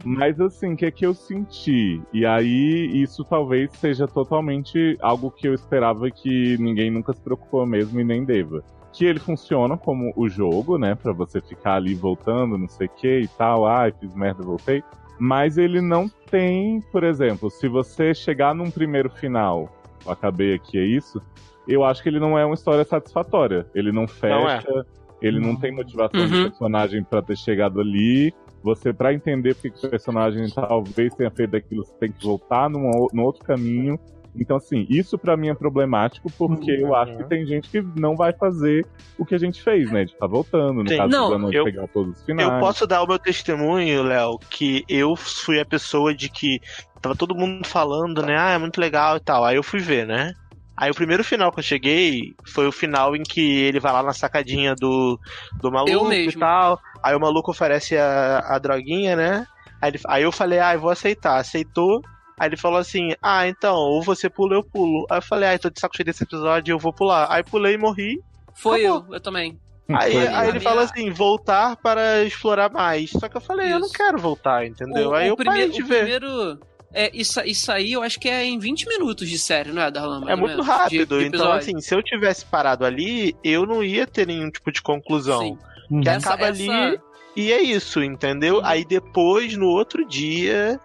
Mas, 0.04 0.40
assim, 0.40 0.72
o 0.72 0.76
que 0.76 0.86
é 0.86 0.90
que 0.90 1.06
eu 1.06 1.14
senti? 1.14 2.02
E 2.12 2.26
aí, 2.26 2.90
isso 3.00 3.24
talvez 3.24 3.70
seja 3.74 4.08
totalmente 4.08 4.98
algo 5.00 5.30
que 5.30 5.46
eu 5.46 5.54
esperava 5.54 6.10
que 6.10 6.58
ninguém 6.58 6.90
nunca 6.90 7.12
se 7.12 7.20
preocupou 7.20 7.64
mesmo 7.64 8.00
e 8.00 8.04
nem 8.04 8.24
deva 8.24 8.64
que 8.92 9.04
ele 9.04 9.18
funciona 9.18 9.76
como 9.76 10.12
o 10.16 10.28
jogo, 10.28 10.76
né? 10.78 10.94
Pra 10.94 11.12
você 11.12 11.40
ficar 11.40 11.74
ali 11.74 11.94
voltando, 11.94 12.58
não 12.58 12.68
sei 12.68 12.86
o 12.86 12.90
que 12.90 13.20
e 13.20 13.28
tal. 13.28 13.66
Ai, 13.66 13.92
fiz 13.98 14.14
merda, 14.14 14.42
voltei. 14.42 14.82
Mas 15.18 15.58
ele 15.58 15.80
não 15.80 16.08
tem, 16.30 16.80
por 16.92 17.04
exemplo, 17.04 17.50
se 17.50 17.68
você 17.68 18.14
chegar 18.14 18.54
num 18.54 18.70
primeiro 18.70 19.10
final, 19.10 19.68
eu 20.04 20.12
acabei 20.12 20.54
aqui, 20.54 20.78
é 20.78 20.84
isso. 20.84 21.20
Eu 21.68 21.84
acho 21.84 22.02
que 22.02 22.08
ele 22.08 22.18
não 22.18 22.38
é 22.38 22.44
uma 22.44 22.54
história 22.54 22.84
satisfatória. 22.84 23.66
Ele 23.74 23.92
não 23.92 24.08
fecha, 24.08 24.64
Não 24.68 24.80
é. 24.80 24.84
ele 25.22 25.38
não 25.38 25.54
tem 25.54 25.70
motivação 25.72 26.26
do 26.26 26.34
Uhum. 26.34 26.42
personagem 26.44 27.04
pra 27.04 27.20
ter 27.22 27.36
chegado 27.36 27.80
ali. 27.80 28.32
Você, 28.62 28.92
pra 28.92 29.12
entender 29.14 29.54
porque 29.54 29.70
que 29.70 29.86
o 29.86 29.90
personagem 29.90 30.46
talvez 30.54 31.14
tenha 31.14 31.30
feito 31.30 31.56
aquilo, 31.56 31.84
você 31.84 31.94
tem 32.00 32.10
que 32.12 32.22
voltar 32.24 32.68
num, 32.68 33.08
num 33.12 33.22
outro 33.22 33.42
caminho. 33.44 33.98
Então, 34.34 34.56
assim, 34.56 34.86
isso 34.88 35.18
pra 35.18 35.36
mim 35.36 35.48
é 35.48 35.54
problemático, 35.54 36.30
porque 36.38 36.70
eu 36.70 36.94
acho 36.94 37.16
que 37.16 37.24
tem 37.24 37.44
gente 37.44 37.68
que 37.68 37.82
não 37.98 38.14
vai 38.16 38.32
fazer 38.32 38.86
o 39.18 39.24
que 39.24 39.34
a 39.34 39.38
gente 39.38 39.60
fez, 39.62 39.90
né? 39.90 40.04
De 40.04 40.12
ficar 40.12 40.28
voltando, 40.28 40.82
no 40.84 40.88
Sim. 40.88 40.96
caso 40.96 41.08
Não, 41.10 41.50
de 41.50 41.56
eu- 41.56 41.64
pegar 41.64 41.88
todos 41.88 42.16
os 42.18 42.24
finais. 42.24 42.48
Eu 42.48 42.60
posso 42.60 42.86
dar 42.86 43.02
o 43.02 43.06
meu 43.08 43.18
testemunho, 43.18 44.02
Léo, 44.04 44.38
que 44.50 44.84
eu 44.88 45.16
fui 45.16 45.58
a 45.58 45.64
pessoa 45.66 46.14
de 46.14 46.28
que 46.28 46.60
tava 47.02 47.16
todo 47.16 47.34
mundo 47.34 47.66
falando, 47.66 48.22
né? 48.22 48.36
Ah, 48.38 48.50
é 48.52 48.58
muito 48.58 48.80
legal 48.80 49.16
e 49.16 49.20
tal. 49.20 49.44
Aí 49.44 49.56
eu 49.56 49.62
fui 49.64 49.80
ver, 49.80 50.06
né? 50.06 50.32
Aí 50.76 50.90
o 50.90 50.94
primeiro 50.94 51.22
final 51.24 51.50
que 51.52 51.58
eu 51.58 51.64
cheguei 51.64 52.32
foi 52.54 52.66
o 52.66 52.72
final 52.72 53.14
em 53.14 53.22
que 53.22 53.40
ele 53.40 53.80
vai 53.80 53.92
lá 53.92 54.02
na 54.02 54.12
sacadinha 54.14 54.74
do, 54.74 55.18
do 55.60 55.70
maluco 55.70 55.92
e 56.14 56.32
tal. 56.38 56.78
Aí 57.02 57.14
o 57.14 57.20
maluco 57.20 57.50
oferece 57.50 57.96
a, 57.98 58.38
a 58.46 58.58
droguinha, 58.58 59.14
né? 59.16 59.44
Aí, 59.82 59.90
ele- 59.90 60.00
aí 60.06 60.22
eu 60.22 60.32
falei, 60.32 60.58
ah, 60.60 60.72
eu 60.74 60.80
vou 60.80 60.90
aceitar. 60.90 61.36
Aceitou. 61.38 62.00
Aí 62.40 62.48
ele 62.48 62.56
falou 62.56 62.78
assim, 62.78 63.14
ah, 63.22 63.46
então, 63.46 63.76
ou 63.76 64.02
você 64.02 64.30
pula, 64.30 64.54
eu 64.54 64.64
pulo. 64.64 65.06
Aí 65.10 65.18
eu 65.18 65.22
falei, 65.22 65.50
ah, 65.50 65.54
eu 65.54 65.58
tô 65.58 65.68
de 65.68 65.78
saco 65.78 65.94
cheio 65.94 66.06
desse 66.06 66.22
episódio, 66.24 66.72
eu 66.72 66.78
vou 66.78 66.90
pular. 66.90 67.26
Aí 67.30 67.44
pulei 67.44 67.74
e 67.74 67.78
morri. 67.78 68.18
Foi 68.54 68.86
Acabou. 68.86 69.04
eu, 69.10 69.14
eu 69.16 69.20
também. 69.20 69.58
Aí, 69.92 70.16
aí 70.26 70.48
ele 70.48 70.58
A 70.58 70.60
fala 70.62 70.82
assim, 70.82 71.10
voltar 71.10 71.76
para 71.76 72.24
explorar 72.24 72.70
mais. 72.72 73.10
Só 73.10 73.28
que 73.28 73.36
eu 73.36 73.40
falei, 73.42 73.72
eu 73.72 73.78
não 73.78 73.86
Isso. 73.86 73.94
quero 73.94 74.18
voltar, 74.18 74.64
entendeu? 74.66 75.10
O- 75.10 75.14
aí 75.14 75.28
o 75.28 75.32
eu 75.32 75.36
primeiro, 75.36 75.68
parei 75.68 75.76
de 75.76 75.82
o 75.82 75.86
ver. 75.86 75.98
primeiro. 75.98 76.58
É, 76.94 77.10
isso, 77.14 77.40
isso 77.42 77.70
aí 77.70 77.92
eu 77.92 78.02
acho 78.02 78.18
que 78.18 78.28
é 78.28 78.42
em 78.44 78.58
20 78.58 78.86
minutos 78.88 79.28
de 79.28 79.38
série, 79.38 79.70
não 79.70 79.82
é, 79.82 79.90
Darlan? 79.90 80.20
Mais 80.20 80.30
É 80.32 80.36
muito 80.36 80.52
menos? 80.52 80.66
rápido, 80.66 81.18
De- 81.18 81.28
de 81.28 81.36
então 81.36 81.52
assim, 81.52 81.78
se 81.80 81.94
eu 81.94 82.02
tivesse 82.02 82.44
parado 82.46 82.84
ali, 82.84 83.36
eu 83.44 83.66
não 83.66 83.84
ia 83.84 84.06
ter 84.06 84.26
nenhum 84.26 84.50
tipo 84.50 84.72
de 84.72 84.80
conclusão. 84.82 85.40
Sim. 85.40 85.58
Uhum. 85.90 86.00
Que 86.00 86.08
Essa- 86.08 86.28
acaba 86.30 86.48
essa- 86.48 86.62
ali 86.62 87.00
e 87.36 87.52
é 87.52 87.60
isso, 87.62 88.02
entendeu? 88.02 88.56
Uhum. 88.56 88.64
Aí 88.64 88.84
depois, 88.84 89.56
no 89.56 89.66
outro 89.66 90.04
dia, 90.06 90.80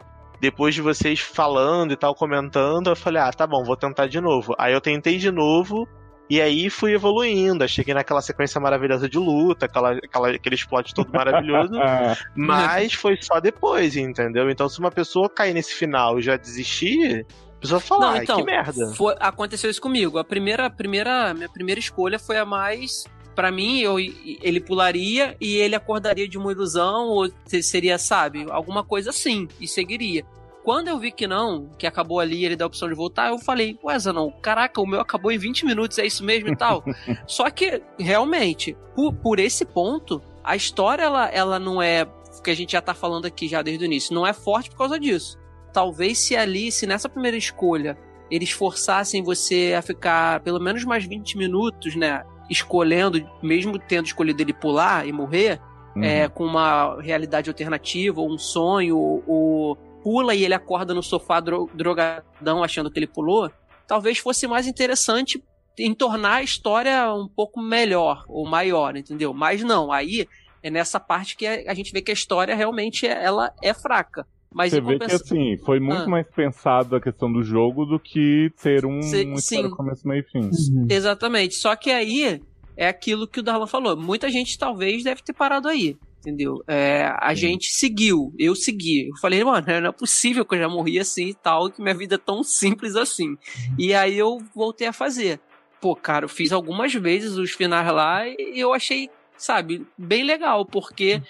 depois 0.45 0.73
de 0.75 0.81
vocês 0.81 1.19
falando 1.19 1.91
e 1.91 1.95
tal, 1.95 2.15
comentando, 2.15 2.89
eu 2.89 2.95
falei, 2.95 3.21
ah, 3.21 3.31
tá 3.31 3.45
bom, 3.45 3.63
vou 3.63 3.75
tentar 3.75 4.07
de 4.07 4.19
novo. 4.21 4.55
Aí 4.57 4.73
eu 4.73 4.81
tentei 4.81 5.17
de 5.17 5.31
novo, 5.31 5.87
e 6.29 6.41
aí 6.41 6.69
fui 6.69 6.93
evoluindo. 6.93 7.63
Aí 7.63 7.69
cheguei 7.69 7.93
naquela 7.93 8.21
sequência 8.21 8.59
maravilhosa 8.59 9.07
de 9.09 9.17
luta, 9.17 9.65
aquela, 9.65 9.91
aquela, 9.91 10.29
aquele 10.29 10.57
plot 10.67 10.93
todo 10.93 11.11
maravilhoso. 11.11 11.73
Mas 12.35 12.93
foi 12.93 13.17
só 13.21 13.39
depois, 13.39 13.95
entendeu? 13.95 14.49
Então 14.49 14.67
se 14.69 14.79
uma 14.79 14.91
pessoa 14.91 15.29
cair 15.29 15.53
nesse 15.53 15.73
final 15.73 16.17
e 16.19 16.21
já 16.21 16.35
desistir, 16.37 17.25
a 17.57 17.59
pessoa 17.59 17.79
fala, 17.79 18.01
Não, 18.07 18.09
"Ai, 18.13 18.23
então, 18.23 18.37
que 18.37 18.43
merda. 18.43 18.93
Foi, 18.95 19.15
aconteceu 19.19 19.69
isso 19.69 19.81
comigo. 19.81 20.17
A 20.17 20.23
primeira, 20.23 20.65
a 20.65 20.69
primeira, 20.69 21.33
minha 21.33 21.49
primeira 21.49 21.79
escolha 21.79 22.17
foi 22.19 22.37
a 22.37 22.45
mais. 22.45 23.03
Pra 23.35 23.51
mim, 23.51 23.79
eu, 23.81 23.99
ele 23.99 24.61
pularia 24.61 25.35
e 25.41 25.57
ele 25.57 25.75
acordaria 25.75 26.25
de 26.25 26.37
uma 26.37 26.53
ilusão, 26.53 27.07
ou 27.09 27.27
se- 27.45 27.61
seria, 27.61 27.97
sabe, 27.97 28.45
alguma 28.49 28.81
coisa 28.81 29.09
assim, 29.09 29.45
e 29.59 29.67
seguiria. 29.67 30.23
Quando 30.65 30.87
eu 30.87 30.97
vi 30.97 31.11
que 31.11 31.27
não, 31.27 31.69
que 31.77 31.85
acabou 31.85 32.19
ali 32.19 32.43
ele 32.43 32.55
dá 32.55 32.65
a 32.65 32.67
opção 32.67 32.89
de 32.89 32.95
voltar, 32.95 33.29
eu 33.29 33.37
falei, 33.37 33.77
ué, 33.83 33.99
Zanon, 33.99 34.31
caraca, 34.41 34.81
o 34.81 34.87
meu 34.87 34.99
acabou 34.99 35.31
em 35.31 35.37
20 35.37 35.63
minutos, 35.63 35.99
é 35.99 36.07
isso 36.07 36.23
mesmo 36.25 36.49
e 36.49 36.55
tal. 36.55 36.83
Só 37.27 37.51
que, 37.51 37.83
realmente, 37.99 38.75
por, 38.95 39.13
por 39.13 39.37
esse 39.37 39.63
ponto, 39.63 40.19
a 40.43 40.55
história, 40.55 41.03
ela, 41.03 41.27
ela 41.29 41.59
não 41.59 41.79
é, 41.79 42.07
que 42.43 42.49
a 42.49 42.55
gente 42.55 42.71
já 42.71 42.81
tá 42.81 42.95
falando 42.95 43.27
aqui 43.27 43.47
já 43.47 43.61
desde 43.61 43.83
o 43.83 43.85
início, 43.85 44.15
não 44.15 44.25
é 44.25 44.33
forte 44.33 44.71
por 44.71 44.79
causa 44.79 44.99
disso. 44.99 45.37
Talvez 45.71 46.17
se 46.17 46.35
ali, 46.35 46.71
se 46.71 46.87
nessa 46.87 47.07
primeira 47.07 47.37
escolha, 47.37 47.95
eles 48.31 48.49
forçassem 48.49 49.21
você 49.21 49.75
a 49.77 49.83
ficar 49.83 50.39
pelo 50.39 50.59
menos 50.59 50.83
mais 50.83 51.05
20 51.05 51.37
minutos, 51.37 51.95
né? 51.95 52.25
Escolhendo, 52.49 53.23
mesmo 53.43 53.77
tendo 53.77 54.07
escolhido 54.07 54.41
ele 54.41 54.53
pular 54.53 55.07
e 55.07 55.11
morrer, 55.11 55.61
uhum. 55.95 56.03
é, 56.03 56.27
com 56.27 56.43
uma 56.43 56.99
realidade 57.01 57.51
alternativa, 57.51 58.19
ou 58.19 58.33
um 58.33 58.37
sonho, 58.37 58.97
ou, 58.97 59.23
ou 59.27 59.77
pula 60.05 60.35
e 60.35 60.43
ele 60.45 60.53
acorda 60.53 60.93
no 60.93 61.01
sofá 61.01 61.39
dro 61.39 61.67
drogadão 61.73 62.63
achando 62.63 62.91
que 62.91 62.99
ele 62.99 63.07
pulou, 63.07 63.49
talvez 63.87 64.19
fosse 64.19 64.45
mais 64.47 64.67
interessante 64.67 65.43
em 65.79 65.95
tornar 65.95 66.35
a 66.35 66.43
história 66.43 67.11
um 67.11 67.27
pouco 67.27 67.59
melhor 67.59 68.23
ou 68.29 68.47
maior, 68.47 68.95
entendeu? 68.95 69.33
Mas 69.33 69.63
não, 69.63 69.91
aí 69.91 70.27
é 70.61 70.69
nessa 70.69 70.99
parte 70.99 71.35
que 71.35 71.47
a 71.47 71.73
gente 71.73 71.91
vê 71.91 72.01
que 72.03 72.11
a 72.11 72.13
história 72.13 72.55
realmente 72.55 73.07
é, 73.07 73.23
ela 73.23 73.51
é 73.63 73.73
fraca. 73.73 74.27
Mas 74.53 74.71
Você 74.71 74.79
vê 74.79 74.99
que 74.99 75.05
assim, 75.11 75.57
foi 75.65 75.79
muito 75.79 76.03
Ah. 76.03 76.07
mais 76.07 76.27
pensado 76.33 76.95
a 76.95 77.01
questão 77.01 77.31
do 77.33 77.41
jogo 77.43 77.83
do 77.83 77.99
que 77.99 78.51
ter 78.61 78.85
um 78.85 79.01
Se- 79.01 79.35
sim. 79.37 79.69
começo, 79.71 80.07
meio 80.07 80.21
e 80.21 80.31
fim. 80.31 80.49
Uhum. 80.73 80.87
Exatamente. 80.89 81.55
Só 81.55 81.75
que 81.75 81.89
aí 81.91 82.41
é 82.77 82.87
aquilo 82.87 83.27
que 83.27 83.39
o 83.39 83.43
Darlan 83.43 83.67
falou. 83.67 83.97
Muita 83.97 84.29
gente 84.29 84.57
talvez 84.57 85.03
deve 85.03 85.21
ter 85.23 85.33
parado 85.33 85.67
aí. 85.67 85.97
Entendeu? 86.25 86.63
É, 86.67 87.05
a 87.19 87.29
Sim. 87.29 87.35
gente 87.35 87.67
seguiu, 87.67 88.33
eu 88.39 88.55
segui. 88.55 89.09
Eu 89.09 89.15
falei, 89.17 89.43
mano, 89.43 89.65
não 89.81 89.89
é 89.89 89.91
possível 89.91 90.43
que 90.43 90.55
eu 90.55 90.59
já 90.59 90.67
morri 90.67 90.97
assim 90.99 91.27
e 91.27 91.33
tal, 91.35 91.69
que 91.69 91.79
minha 91.81 91.93
vida 91.93 92.15
é 92.15 92.17
tão 92.17 92.43
simples 92.43 92.95
assim. 92.95 93.37
E 93.77 93.93
aí 93.93 94.17
eu 94.17 94.39
voltei 94.55 94.87
a 94.87 94.93
fazer. 94.93 95.39
Pô, 95.79 95.95
cara, 95.95 96.25
eu 96.25 96.29
fiz 96.29 96.51
algumas 96.51 96.91
vezes 96.95 97.33
os 97.37 97.51
finais 97.51 97.87
lá 97.93 98.27
e 98.27 98.59
eu 98.59 98.73
achei, 98.73 99.07
sabe, 99.37 99.85
bem 99.95 100.23
legal, 100.23 100.65
porque 100.65 101.21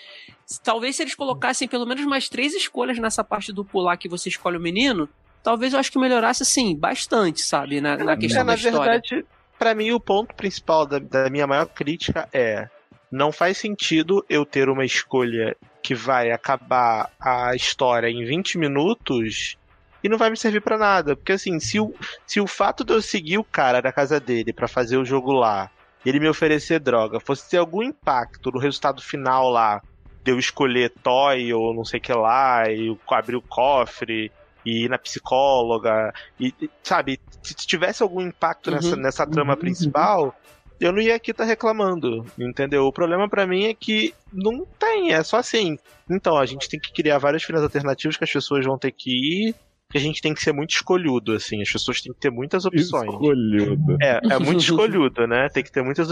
talvez 0.63 0.95
se 0.95 1.03
eles 1.03 1.13
colocassem 1.15 1.67
pelo 1.67 1.85
menos 1.85 2.05
mais 2.05 2.29
três 2.29 2.53
escolhas 2.53 2.97
nessa 2.97 3.21
parte 3.23 3.51
do 3.51 3.65
pular 3.65 3.97
que 3.97 4.07
você 4.07 4.29
escolhe 4.29 4.55
o 4.55 4.61
menino, 4.61 5.09
talvez 5.43 5.73
eu 5.73 5.79
acho 5.79 5.91
que 5.91 5.99
melhorasse, 5.99 6.43
assim, 6.43 6.73
bastante, 6.73 7.41
sabe, 7.41 7.81
na, 7.81 7.97
na 7.97 8.15
questão 8.15 8.41
É, 8.41 8.45
da 8.45 8.51
na 8.51 8.55
história. 8.55 8.79
verdade, 8.93 9.25
pra 9.59 9.75
mim 9.75 9.91
o 9.91 9.99
ponto 9.99 10.33
principal 10.35 10.85
da, 10.85 10.99
da 10.99 11.29
minha 11.29 11.45
maior 11.47 11.65
crítica 11.67 12.29
é 12.31 12.69
não 13.11 13.31
faz 13.31 13.57
sentido 13.57 14.23
eu 14.29 14.45
ter 14.45 14.69
uma 14.69 14.85
escolha 14.85 15.55
que 15.83 15.93
vai 15.95 16.31
acabar 16.31 17.07
a 17.21 17.55
história 17.55 18.07
em 18.09 18.25
20 18.25 18.57
minutos 18.57 19.55
e 20.03 20.09
não 20.09 20.17
vai 20.17 20.29
me 20.29 20.37
servir 20.37 20.61
pra 20.61 20.77
nada. 20.77 21.15
Porque 21.15 21.33
assim, 21.33 21.59
se 21.59 21.79
o, 21.79 21.95
se 22.27 22.39
o 22.39 22.47
fato 22.47 22.83
de 22.83 22.93
eu 22.93 23.01
seguir 23.01 23.37
o 23.37 23.43
cara 23.45 23.81
da 23.81 23.91
casa 23.93 24.19
dele 24.19 24.53
pra 24.53 24.67
fazer 24.67 24.97
o 24.97 25.05
jogo 25.05 25.31
lá, 25.31 25.69
ele 26.03 26.19
me 26.19 26.27
oferecer 26.29 26.79
droga, 26.79 27.19
fosse 27.25 27.49
ter 27.49 27.57
algum 27.57 27.81
impacto 27.83 28.51
no 28.51 28.59
resultado 28.59 29.01
final 29.01 29.49
lá, 29.49 29.81
de 30.23 30.31
eu 30.31 30.39
escolher 30.39 30.91
toy 31.03 31.53
ou 31.53 31.73
não 31.75 31.83
sei 31.83 31.99
o 31.99 32.01
que 32.01 32.13
lá, 32.13 32.63
e 32.69 32.95
abrir 33.11 33.35
o 33.35 33.43
cofre, 33.47 34.31
e 34.63 34.85
ir 34.85 34.89
na 34.89 34.97
psicóloga, 34.97 36.11
e, 36.39 36.51
sabe, 36.85 37.19
se 37.43 37.53
tivesse 37.55 38.01
algum 38.03 38.21
impacto 38.21 38.67
Uhum. 38.69 38.75
nessa, 38.75 38.95
nessa 38.95 39.27
trama 39.27 39.53
Uhum. 39.53 39.59
principal, 39.59 40.35
eu 40.79 40.91
não 40.91 41.01
ia 41.01 41.15
aqui 41.15 41.31
estar 41.31 41.43
reclamando, 41.43 42.25
entendeu? 42.37 42.85
O 42.85 42.93
problema 42.93 43.29
pra 43.29 43.47
mim 43.47 43.65
é 43.65 43.73
que 43.73 44.13
não 44.31 44.65
tem, 44.79 45.13
é 45.13 45.23
só 45.23 45.37
assim. 45.37 45.77
Então, 46.09 46.37
a 46.37 46.45
gente 46.45 46.69
tem 46.69 46.79
que 46.79 46.93
criar 46.93 47.17
vários 47.17 47.43
finais 47.43 47.63
alternativos 47.63 48.17
que 48.17 48.23
as 48.23 48.31
pessoas 48.31 48.65
vão 48.65 48.77
ter 48.77 48.91
que 48.91 49.09
ir, 49.09 49.55
que 49.89 49.97
a 49.97 50.01
gente 50.01 50.21
tem 50.21 50.33
que 50.33 50.41
ser 50.41 50.51
muito 50.51 50.71
escolhudo, 50.71 51.33
assim, 51.33 51.61
as 51.61 51.71
pessoas 51.71 52.01
têm 52.01 52.13
que 52.13 52.19
ter 52.19 52.29
muitas 52.29 52.65
opções. 52.65 53.11
Escolhudo. 53.11 53.97
É, 54.01 54.19
é 54.31 54.39
muito 54.39 54.61
escolhudo, 54.61 55.27
né? 55.27 55.47
Tem 55.49 55.63
que 55.63 55.71
ter 55.71 55.83
muitas, 55.83 56.09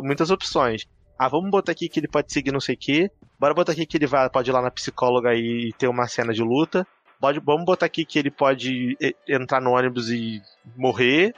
muitas 0.00 0.30
opções. 0.30 0.86
Ah, 1.18 1.28
vamos 1.28 1.50
botar 1.50 1.72
aqui 1.72 1.88
que 1.88 2.00
ele 2.00 2.08
pode 2.08 2.32
seguir 2.32 2.52
não 2.52 2.60
sei 2.60 2.74
o 2.74 2.78
quê. 2.78 3.10
Bora 3.38 3.54
botar 3.54 3.72
aqui 3.72 3.86
que 3.86 3.96
ele 3.96 4.06
vai, 4.06 4.28
pode 4.28 4.50
ir 4.50 4.52
lá 4.52 4.60
na 4.60 4.70
psicóloga 4.70 5.34
e 5.34 5.72
ter 5.78 5.88
uma 5.88 6.06
cena 6.06 6.32
de 6.32 6.42
luta. 6.42 6.86
Pode, 7.24 7.40
vamos 7.40 7.64
botar 7.64 7.86
aqui 7.86 8.04
que 8.04 8.18
ele 8.18 8.30
pode 8.30 8.98
entrar 9.26 9.60
no 9.60 9.70
ônibus 9.72 10.10
e 10.10 10.42
morrer. 10.76 11.34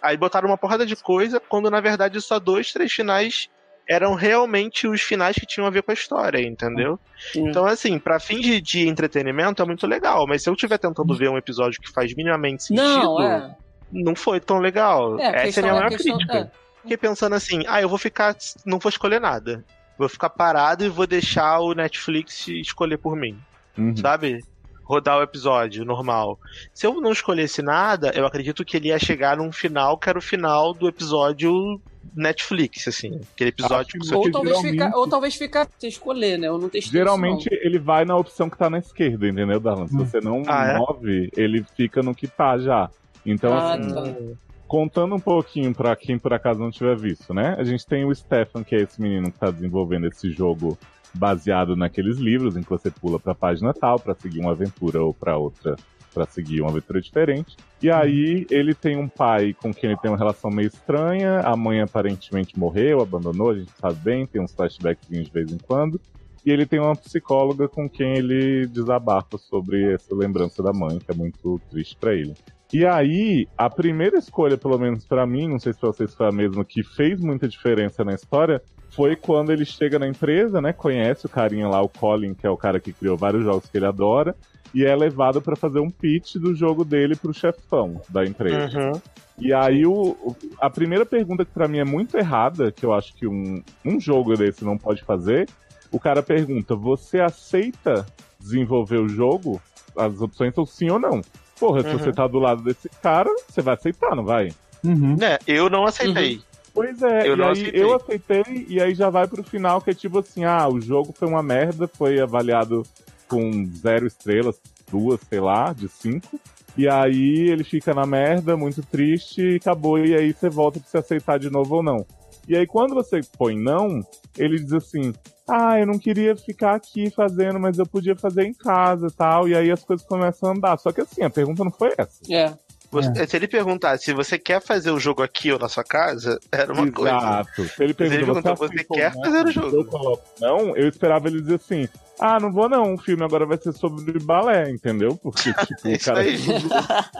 Aí 0.00 0.16
botaram 0.16 0.48
uma 0.48 0.56
porrada 0.56 0.86
de 0.86 0.96
coisa, 0.96 1.38
quando 1.38 1.70
na 1.70 1.80
verdade 1.80 2.18
só 2.20 2.38
dois, 2.38 2.72
três 2.72 2.90
finais 2.92 3.48
eram 3.86 4.14
realmente 4.14 4.86
os 4.86 5.00
finais 5.02 5.36
que 5.36 5.44
tinham 5.46 5.66
a 5.66 5.70
ver 5.70 5.82
com 5.82 5.90
a 5.90 5.94
história, 5.94 6.40
entendeu? 6.40 6.98
Sim. 7.32 7.48
Então, 7.48 7.64
assim, 7.66 7.98
pra 7.98 8.18
fim 8.20 8.38
de, 8.40 8.60
de 8.60 8.86
entretenimento 8.88 9.62
é 9.62 9.64
muito 9.66 9.86
legal, 9.86 10.26
mas 10.26 10.42
se 10.42 10.48
eu 10.50 10.54
estiver 10.54 10.78
tentando 10.78 11.14
ver 11.14 11.28
um 11.30 11.36
episódio 11.38 11.80
que 11.80 11.90
faz 11.90 12.14
minimamente 12.14 12.64
sentido, 12.64 12.84
Não, 12.86 13.22
é. 13.22 13.56
não 13.92 14.14
foi 14.14 14.40
tão 14.40 14.58
legal. 14.58 15.18
É, 15.20 15.26
Essa 15.28 15.42
questão- 15.44 15.64
é 15.64 15.68
a 15.68 15.72
minha 15.72 15.72
a 15.72 15.84
maior 15.84 15.90
questão- 15.96 16.16
crítica. 16.18 16.38
é. 16.38 16.50
Fiquei 16.82 16.96
pensando 16.96 17.34
assim, 17.34 17.64
ah, 17.66 17.82
eu 17.82 17.88
vou 17.88 17.98
ficar, 17.98 18.34
não 18.64 18.78
vou 18.78 18.88
escolher 18.90 19.20
nada. 19.20 19.62
Vou 19.98 20.08
ficar 20.08 20.30
parado 20.30 20.84
e 20.84 20.88
vou 20.88 21.06
deixar 21.06 21.58
o 21.60 21.74
Netflix 21.74 22.46
escolher 22.48 22.96
por 22.98 23.16
mim, 23.16 23.38
Uhum. 23.76 23.94
sabe? 23.96 24.40
Rodar 24.88 25.18
o 25.18 25.22
episódio 25.22 25.84
normal. 25.84 26.38
Se 26.72 26.86
eu 26.86 26.98
não 26.98 27.12
escolhesse 27.12 27.60
nada, 27.60 28.10
eu 28.14 28.24
acredito 28.24 28.64
que 28.64 28.74
ele 28.74 28.88
ia 28.88 28.98
chegar 28.98 29.36
num 29.36 29.52
final 29.52 29.98
que 29.98 30.08
era 30.08 30.18
o 30.18 30.22
final 30.22 30.72
do 30.72 30.88
episódio 30.88 31.78
Netflix, 32.16 32.88
assim. 32.88 33.20
Aquele 33.34 33.50
episódio 33.50 34.00
que 34.00 34.14
Ou 34.14 34.30
talvez, 34.30 34.56
geralmente- 34.56 34.82
fica, 34.84 34.98
ou 34.98 35.06
talvez 35.08 35.34
fica 35.36 35.68
você 35.78 35.88
escolher, 35.88 36.38
né? 36.38 36.48
Eu 36.48 36.56
não 36.58 36.70
testei 36.70 36.90
Geralmente 37.00 37.42
isso, 37.52 37.60
ele 37.66 37.78
vai 37.78 38.06
na 38.06 38.16
opção 38.16 38.48
que 38.48 38.56
tá 38.56 38.70
na 38.70 38.78
esquerda, 38.78 39.28
entendeu, 39.28 39.60
Darlan? 39.60 39.86
Se 39.88 39.94
Hum. 39.94 39.98
você 40.06 40.20
não 40.22 40.42
Ah, 40.46 40.68
é? 40.72 40.78
move, 40.78 41.30
ele 41.36 41.62
fica 41.76 42.02
no 42.02 42.14
que 42.14 42.26
tá 42.26 42.56
já. 42.58 42.88
Então, 43.26 43.52
Ah, 43.52 43.74
assim, 43.74 43.92
tá. 43.92 44.36
contando 44.66 45.14
um 45.14 45.20
pouquinho 45.20 45.74
pra 45.74 45.94
quem 45.96 46.18
por 46.18 46.32
acaso 46.32 46.60
não 46.60 46.70
tiver 46.70 46.96
visto, 46.96 47.34
né? 47.34 47.54
A 47.58 47.62
gente 47.64 47.86
tem 47.86 48.06
o 48.06 48.14
Stefan, 48.14 48.64
que 48.64 48.74
é 48.74 48.80
esse 48.80 49.00
menino 49.02 49.30
que 49.30 49.38
tá 49.38 49.50
desenvolvendo 49.50 50.06
esse 50.06 50.30
jogo 50.30 50.78
baseado 51.14 51.76
naqueles 51.76 52.18
livros 52.18 52.56
em 52.56 52.62
que 52.62 52.70
você 52.70 52.90
pula 52.90 53.18
pra 53.18 53.34
página 53.34 53.72
tal 53.72 53.98
pra 53.98 54.14
seguir 54.14 54.40
uma 54.40 54.52
aventura 54.52 55.02
ou 55.02 55.12
pra 55.12 55.36
outra 55.36 55.76
pra 56.12 56.26
seguir 56.26 56.60
uma 56.60 56.70
aventura 56.70 57.00
diferente. 57.00 57.56
E 57.82 57.90
aí 57.90 58.46
ele 58.50 58.74
tem 58.74 58.96
um 58.96 59.08
pai 59.08 59.54
com 59.54 59.72
quem 59.72 59.90
ele 59.90 59.98
tem 60.00 60.10
uma 60.10 60.16
relação 60.16 60.50
meio 60.50 60.68
estranha, 60.68 61.40
a 61.40 61.56
mãe 61.56 61.80
aparentemente 61.80 62.58
morreu, 62.58 63.00
abandonou, 63.00 63.50
a 63.50 63.58
gente 63.58 63.70
sabe 63.78 63.96
bem, 64.00 64.26
tem 64.26 64.42
uns 64.42 64.52
flashbacks 64.52 65.08
de 65.08 65.30
vez 65.30 65.52
em 65.52 65.58
quando. 65.58 66.00
E 66.44 66.50
ele 66.50 66.66
tem 66.66 66.80
uma 66.80 66.96
psicóloga 66.96 67.68
com 67.68 67.88
quem 67.88 68.16
ele 68.16 68.66
desabafa 68.66 69.36
sobre 69.36 69.92
essa 69.92 70.14
lembrança 70.14 70.62
da 70.62 70.72
mãe, 70.72 70.98
que 70.98 71.10
é 71.10 71.14
muito 71.14 71.60
triste 71.70 71.96
pra 71.96 72.14
ele. 72.14 72.34
E 72.72 72.84
aí, 72.84 73.46
a 73.56 73.70
primeira 73.70 74.18
escolha, 74.18 74.58
pelo 74.58 74.78
menos 74.78 75.06
pra 75.06 75.26
mim, 75.26 75.48
não 75.48 75.58
sei 75.58 75.72
se 75.72 75.80
pra 75.80 75.88
vocês 75.88 76.14
foi 76.14 76.28
a 76.28 76.32
mesma, 76.32 76.64
que 76.64 76.82
fez 76.82 77.20
muita 77.20 77.48
diferença 77.48 78.04
na 78.04 78.12
história, 78.12 78.60
foi 78.90 79.16
quando 79.16 79.50
ele 79.50 79.64
chega 79.64 79.98
na 79.98 80.06
empresa, 80.06 80.60
né? 80.60 80.72
Conhece 80.72 81.24
o 81.24 81.30
carinha 81.30 81.66
lá, 81.66 81.80
o 81.80 81.88
Colin, 81.88 82.34
que 82.34 82.46
é 82.46 82.50
o 82.50 82.56
cara 82.56 82.78
que 82.78 82.92
criou 82.92 83.16
vários 83.16 83.44
jogos 83.44 83.70
que 83.70 83.78
ele 83.78 83.86
adora, 83.86 84.36
e 84.74 84.84
é 84.84 84.94
levado 84.94 85.40
pra 85.40 85.56
fazer 85.56 85.80
um 85.80 85.90
pitch 85.90 86.34
do 86.36 86.54
jogo 86.54 86.84
dele 86.84 87.16
pro 87.16 87.32
chefão 87.32 88.00
da 88.10 88.24
empresa. 88.24 88.78
Uhum. 88.78 89.00
E 89.38 89.52
aí, 89.52 89.86
o, 89.86 90.36
a 90.60 90.68
primeira 90.68 91.06
pergunta 91.06 91.44
que 91.44 91.52
pra 91.52 91.68
mim 91.68 91.78
é 91.78 91.84
muito 91.84 92.18
errada, 92.18 92.70
que 92.70 92.84
eu 92.84 92.92
acho 92.92 93.14
que 93.14 93.26
um, 93.26 93.62
um 93.84 93.98
jogo 93.98 94.36
desse 94.36 94.64
não 94.64 94.76
pode 94.76 95.02
fazer, 95.04 95.48
o 95.90 95.98
cara 95.98 96.22
pergunta: 96.22 96.74
Você 96.74 97.20
aceita 97.20 98.04
desenvolver 98.38 98.98
o 98.98 99.08
jogo? 99.08 99.60
As 99.96 100.20
opções 100.20 100.54
são 100.54 100.66
sim 100.66 100.90
ou 100.90 100.98
não. 100.98 101.22
Porra, 101.58 101.82
se 101.82 101.88
Uhum. 101.88 101.98
você 101.98 102.12
tá 102.12 102.26
do 102.26 102.38
lado 102.38 102.62
desse 102.62 102.88
cara, 103.02 103.30
você 103.48 103.60
vai 103.60 103.74
aceitar, 103.74 104.14
não 104.14 104.24
vai? 104.24 104.52
Uhum. 104.84 105.16
Né, 105.16 105.38
eu 105.46 105.68
não 105.68 105.84
aceitei. 105.84 106.40
Pois 106.72 107.02
é, 107.02 107.26
Eu 107.26 107.36
e 107.36 107.42
aí 107.42 107.50
aceitei. 107.50 107.82
eu 107.82 107.94
aceitei, 107.96 108.66
e 108.68 108.80
aí 108.80 108.94
já 108.94 109.10
vai 109.10 109.26
pro 109.26 109.42
final, 109.42 109.80
que 109.80 109.90
é 109.90 109.94
tipo 109.94 110.18
assim, 110.20 110.44
ah, 110.44 110.68
o 110.68 110.80
jogo 110.80 111.12
foi 111.12 111.26
uma 111.26 111.42
merda, 111.42 111.88
foi 111.88 112.20
avaliado 112.20 112.84
com 113.26 113.66
zero 113.74 114.06
estrelas, 114.06 114.60
duas, 114.90 115.20
sei 115.28 115.40
lá, 115.40 115.72
de 115.72 115.88
cinco. 115.88 116.38
E 116.76 116.88
aí 116.88 117.48
ele 117.50 117.64
fica 117.64 117.92
na 117.92 118.06
merda, 118.06 118.56
muito 118.56 118.80
triste, 118.82 119.42
e 119.42 119.56
acabou, 119.56 119.98
e 119.98 120.14
aí 120.14 120.32
você 120.32 120.48
volta 120.48 120.78
pra 120.78 120.88
se 120.88 120.96
aceitar 120.96 121.38
de 121.38 121.50
novo 121.50 121.76
ou 121.76 121.82
não. 121.82 122.06
E 122.48 122.56
aí 122.56 122.66
quando 122.66 122.94
você 122.94 123.20
põe 123.36 123.56
não, 123.58 124.00
ele 124.36 124.58
diz 124.58 124.72
assim, 124.72 125.12
ah, 125.48 125.78
eu 125.78 125.86
não 125.86 125.98
queria 125.98 126.34
ficar 126.36 126.74
aqui 126.74 127.10
fazendo, 127.10 127.60
mas 127.60 127.78
eu 127.78 127.86
podia 127.86 128.16
fazer 128.16 128.44
em 128.44 128.54
casa 128.54 129.06
e 129.08 129.12
tal, 129.12 129.48
e 129.48 129.54
aí 129.54 129.70
as 129.70 129.84
coisas 129.84 130.04
começam 130.06 130.48
a 130.50 130.52
andar. 130.52 130.78
Só 130.78 130.90
que 130.92 131.00
assim, 131.00 131.22
a 131.22 131.30
pergunta 131.30 131.62
não 131.64 131.70
foi 131.70 131.92
essa. 131.96 132.20
É. 132.32 132.52
Você- 132.90 133.26
Se 133.26 133.36
ele 133.36 133.46
perguntasse 133.46 134.04
se 134.06 134.14
você 134.14 134.38
quer 134.38 134.62
fazer 134.62 134.90
o 134.90 134.98
jogo 134.98 135.22
aqui 135.22 135.52
ou 135.52 135.58
na 135.58 135.68
sua 135.68 135.84
casa, 135.84 136.38
era 136.50 136.72
uma 136.72 136.90
coisa. 136.90 137.16
Exato. 137.18 137.64
Se 137.68 137.84
ele 137.84 137.92
perguntou, 137.92 138.42
perguntou, 138.42 138.56
você, 138.56 138.84
quer 138.84 139.12
fazer 139.12 139.44
o 139.46 139.50
jogo? 139.52 139.76
Eu 139.76 139.84
coloco 139.84 140.24
não, 140.40 140.74
eu 140.74 140.88
esperava 140.88 141.28
ele 141.28 141.42
dizer 141.42 141.56
assim, 141.56 141.86
ah, 142.18 142.40
não 142.40 142.50
vou 142.50 142.66
não, 142.66 142.94
o 142.94 142.98
filme 142.98 143.22
agora 143.22 143.44
vai 143.44 143.58
ser 143.58 143.74
sobre 143.74 144.18
balé, 144.20 144.70
entendeu? 144.70 145.16
Porque, 145.22 145.52
tipo, 145.66 145.88
o 145.88 145.98
cara 146.02 146.20
aí. 146.20 146.38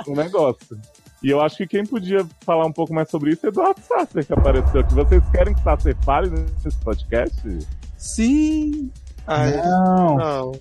um 0.09 0.15
negócio. 0.17 0.79
E 1.23 1.31
eu 1.31 1.41
acho 1.41 1.57
que 1.57 1.67
quem 1.67 1.85
podia 1.85 2.25
falar 2.43 2.65
um 2.67 2.73
pouco 2.73 2.95
mais 2.95 3.11
sobre 3.11 3.33
isso 3.33 3.45
é 3.45 3.49
Eduardo 3.49 3.81
Sasser, 3.81 4.25
que 4.25 4.33
apareceu 4.33 4.81
aqui. 4.81 4.95
Vocês 4.95 5.23
querem 5.31 5.55
que 5.55 5.63
Sasser 5.63 5.97
fale 6.05 6.31
nesse 6.31 6.77
podcast? 6.79 7.59
Sim. 7.97 8.91
Ai, 9.27 9.57
Não. 9.57 10.17
não. 10.17 10.53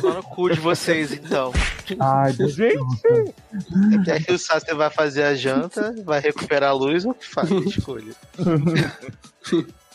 Só 0.00 0.14
no 0.14 0.22
cu 0.22 0.48
de 0.50 0.58
vocês, 0.60 1.12
então. 1.12 1.52
Ai, 2.00 2.32
Deus. 2.32 2.54
Gente, 2.54 2.78
Quer 4.04 4.22
que 4.24 4.32
o 4.32 4.38
Sasser 4.38 4.74
vai 4.76 4.88
fazer 4.90 5.22
a 5.24 5.34
janta, 5.34 5.94
vai 6.04 6.20
recuperar 6.20 6.70
a 6.70 6.72
luz 6.72 7.04
ou 7.04 7.12
que 7.14 7.26
faz? 7.26 7.50
Escolha. 7.50 8.12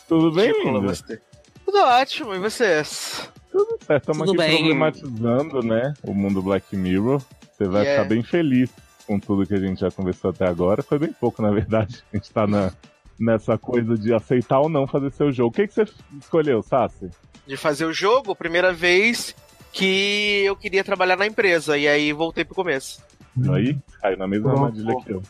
tudo 0.08 0.32
bem, 0.32 0.52
linda? 0.64 0.80
você. 0.80 1.20
Tudo 1.64 1.78
ótimo, 1.78 2.34
e 2.34 2.38
vocês? 2.38 3.28
Tudo 3.50 3.78
certo, 3.86 4.02
estamos 4.10 4.26
Tudo 4.28 4.40
aqui 4.40 4.50
bem. 4.50 4.58
problematizando, 4.58 5.62
né, 5.62 5.94
o 6.02 6.14
mundo 6.14 6.42
Black 6.42 6.74
Mirror. 6.76 7.20
Você 7.52 7.68
vai 7.68 7.82
Yeah. 7.82 8.02
ficar 8.04 8.14
bem 8.14 8.22
feliz 8.22 8.70
com 9.06 9.18
tudo 9.18 9.46
que 9.46 9.54
a 9.54 9.60
gente 9.60 9.80
já 9.80 9.90
conversou 9.90 10.30
até 10.30 10.46
agora. 10.46 10.82
Foi 10.82 10.98
bem 10.98 11.12
pouco, 11.12 11.42
na 11.42 11.50
verdade. 11.50 12.02
A 12.12 12.16
gente 12.16 12.30
tá 12.30 12.46
na, 12.46 12.72
nessa 13.18 13.56
coisa 13.58 13.96
de 13.96 14.12
aceitar 14.12 14.60
ou 14.60 14.68
não 14.68 14.86
fazer 14.86 15.12
seu 15.12 15.32
jogo. 15.32 15.50
O 15.50 15.52
que, 15.52 15.66
que 15.66 15.74
você 15.74 15.84
escolheu, 16.20 16.62
Sassi? 16.62 17.10
De 17.46 17.56
fazer 17.56 17.84
o 17.84 17.92
jogo, 17.92 18.34
primeira 18.34 18.72
vez 18.72 19.34
que 19.72 20.42
eu 20.44 20.54
queria 20.54 20.84
trabalhar 20.84 21.16
na 21.16 21.26
empresa, 21.26 21.78
e 21.78 21.88
aí 21.88 22.12
voltei 22.12 22.44
pro 22.44 22.54
começo. 22.54 23.02
Aí, 23.54 23.78
caiu 24.00 24.18
na 24.18 24.28
mesma 24.28 24.52
armadilha 24.52 24.94
que 25.02 25.12
eu. 25.12 25.22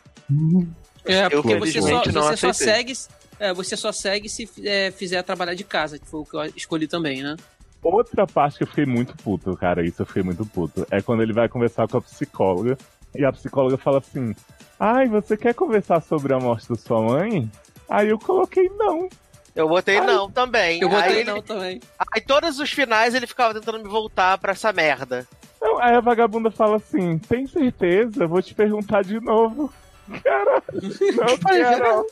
É, 1.05 1.27
Eu, 1.27 1.43
porque 1.43 1.59
você 1.59 1.81
só, 1.81 2.03
você 2.03 2.37
só 2.37 2.53
segue. 2.53 2.93
É, 3.39 3.53
você 3.53 3.77
só 3.77 3.91
segue 3.93 4.29
se 4.29 4.49
é, 4.65 4.91
fizer 4.91 5.23
trabalhar 5.23 5.55
de 5.55 5.65
casa, 5.65 5.99
que 5.99 6.07
foi 6.07 6.21
o 6.21 6.25
que 6.25 6.37
eu 6.37 6.45
escolhi 6.57 6.87
também, 6.87 7.23
né? 7.23 7.37
Outra 7.83 8.25
parte 8.27 8.59
que 8.59 8.63
eu 8.63 8.69
fiquei 8.69 8.87
muito 8.87 9.17
puto, 9.17 9.57
cara, 9.57 9.85
isso 9.85 10.03
eu 10.03 10.07
fiquei 10.07 10.23
muito 10.23 10.47
puto, 10.47 10.87
é 10.89 11.03
quando 11.03 11.23
ele 11.23 11.33
vai 11.33 11.49
conversar 11.49 11.89
com 11.89 11.99
a 11.99 12.01
psicóloga 12.01 12.79
e 13.15 13.25
a 13.25 13.33
psicóloga 13.33 13.77
fala 13.77 13.99
assim: 13.99 14.35
Ai, 14.79 15.07
você 15.09 15.37
quer 15.37 15.55
conversar 15.55 16.01
sobre 16.03 16.33
a 16.35 16.39
morte 16.39 16.69
da 16.69 16.75
sua 16.77 17.01
mãe? 17.03 17.51
Aí 17.89 18.09
eu 18.09 18.19
coloquei 18.19 18.69
não. 18.77 19.09
Eu 19.55 19.69
botei 19.69 19.99
Ai, 19.99 20.07
não 20.07 20.31
também. 20.31 20.81
Eu 20.81 20.89
botei 20.89 21.05
aí, 21.13 21.19
ele- 21.21 21.31
não 21.31 21.43
também. 21.43 21.81
aí 22.15 22.21
todos 22.23 22.59
os 22.59 22.71
finais 22.73 23.15
ele 23.15 23.27
ficava 23.27 23.53
tentando 23.53 23.79
me 23.83 23.89
voltar 23.89 24.39
pra 24.39 24.53
essa 24.53 24.73
merda. 24.73 25.27
Não, 25.61 25.79
aí 25.79 25.95
a 25.95 26.01
vagabunda 26.01 26.51
fala 26.51 26.77
assim: 26.77 27.19
Tem 27.19 27.47
certeza? 27.47 28.27
Vou 28.27 28.41
te 28.43 28.55
perguntar 28.55 29.03
de 29.05 29.21
novo. 29.21 29.73
Cara, 30.25 30.63
não 30.71 31.37
quero. 31.39 32.07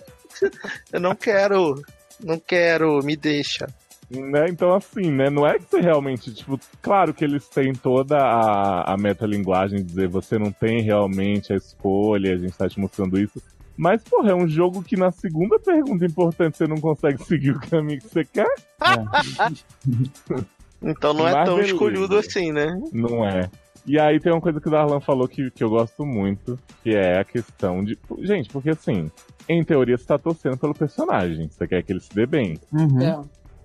Eu 0.92 1.00
não 1.00 1.14
quero. 1.14 1.82
Não 2.22 2.38
quero, 2.38 3.02
me 3.02 3.16
deixa. 3.16 3.66
Né? 4.10 4.48
Então, 4.48 4.74
assim, 4.74 5.10
né? 5.10 5.30
Não 5.30 5.46
é 5.46 5.58
que 5.58 5.64
você 5.70 5.80
realmente, 5.80 6.34
tipo, 6.34 6.58
claro 6.82 7.14
que 7.14 7.24
eles 7.24 7.48
têm 7.48 7.72
toda 7.72 8.18
a, 8.18 8.94
a 8.94 8.96
metalinguagem 8.96 9.78
de 9.78 9.84
dizer 9.84 10.08
você 10.08 10.38
não 10.38 10.50
tem 10.50 10.82
realmente 10.82 11.52
a 11.52 11.56
escolha, 11.56 12.34
a 12.34 12.36
gente 12.36 12.56
tá 12.56 12.68
te 12.68 12.80
mostrando 12.80 13.18
isso. 13.18 13.40
Mas, 13.76 14.02
porra, 14.02 14.32
é 14.32 14.34
um 14.34 14.48
jogo 14.48 14.82
que 14.82 14.96
na 14.96 15.10
segunda 15.10 15.58
pergunta 15.58 16.04
importante 16.04 16.56
você 16.56 16.66
não 16.66 16.78
consegue 16.78 17.22
seguir 17.24 17.52
o 17.52 17.60
caminho 17.60 18.00
que 18.00 18.08
você 18.08 18.24
quer? 18.24 18.52
Então 20.82 21.12
não 21.12 21.28
é 21.28 21.32
Mas 21.34 21.44
tão 21.44 21.56
beleza. 21.56 21.74
escolhudo 21.74 22.16
assim, 22.16 22.52
né? 22.52 22.80
Não 22.90 23.22
é. 23.22 23.50
E 23.86 23.98
aí 23.98 24.20
tem 24.20 24.32
uma 24.32 24.40
coisa 24.40 24.60
que 24.60 24.68
o 24.68 24.70
Darlan 24.70 25.00
falou 25.00 25.26
que, 25.26 25.50
que 25.50 25.64
eu 25.64 25.70
gosto 25.70 26.04
muito, 26.04 26.58
que 26.82 26.90
é 26.90 27.18
a 27.18 27.24
questão 27.24 27.82
de. 27.84 27.98
Gente, 28.20 28.48
porque 28.50 28.70
assim, 28.70 29.10
em 29.48 29.64
teoria 29.64 29.96
você 29.96 30.04
tá 30.04 30.18
torcendo 30.18 30.56
pelo 30.56 30.74
personagem, 30.74 31.48
você 31.48 31.66
quer 31.66 31.82
que 31.82 31.92
ele 31.92 32.00
se 32.00 32.14
dê 32.14 32.26
bem. 32.26 32.58
Uhum. 32.72 33.00
É. 33.00 33.20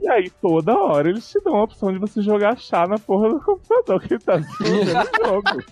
E 0.06 0.08
aí 0.08 0.30
toda 0.30 0.78
hora 0.78 1.10
eles 1.10 1.28
te 1.28 1.42
dão 1.44 1.56
a 1.56 1.64
opção 1.64 1.92
de 1.92 1.98
você 1.98 2.22
jogar 2.22 2.56
chá 2.60 2.86
na 2.88 3.00
porra 3.00 3.28
do 3.30 3.40
computador 3.42 4.00
que 4.02 4.20
tá 4.20 4.38
desenvolvendo 4.38 5.00
o 5.02 5.26
jogo. 5.26 5.64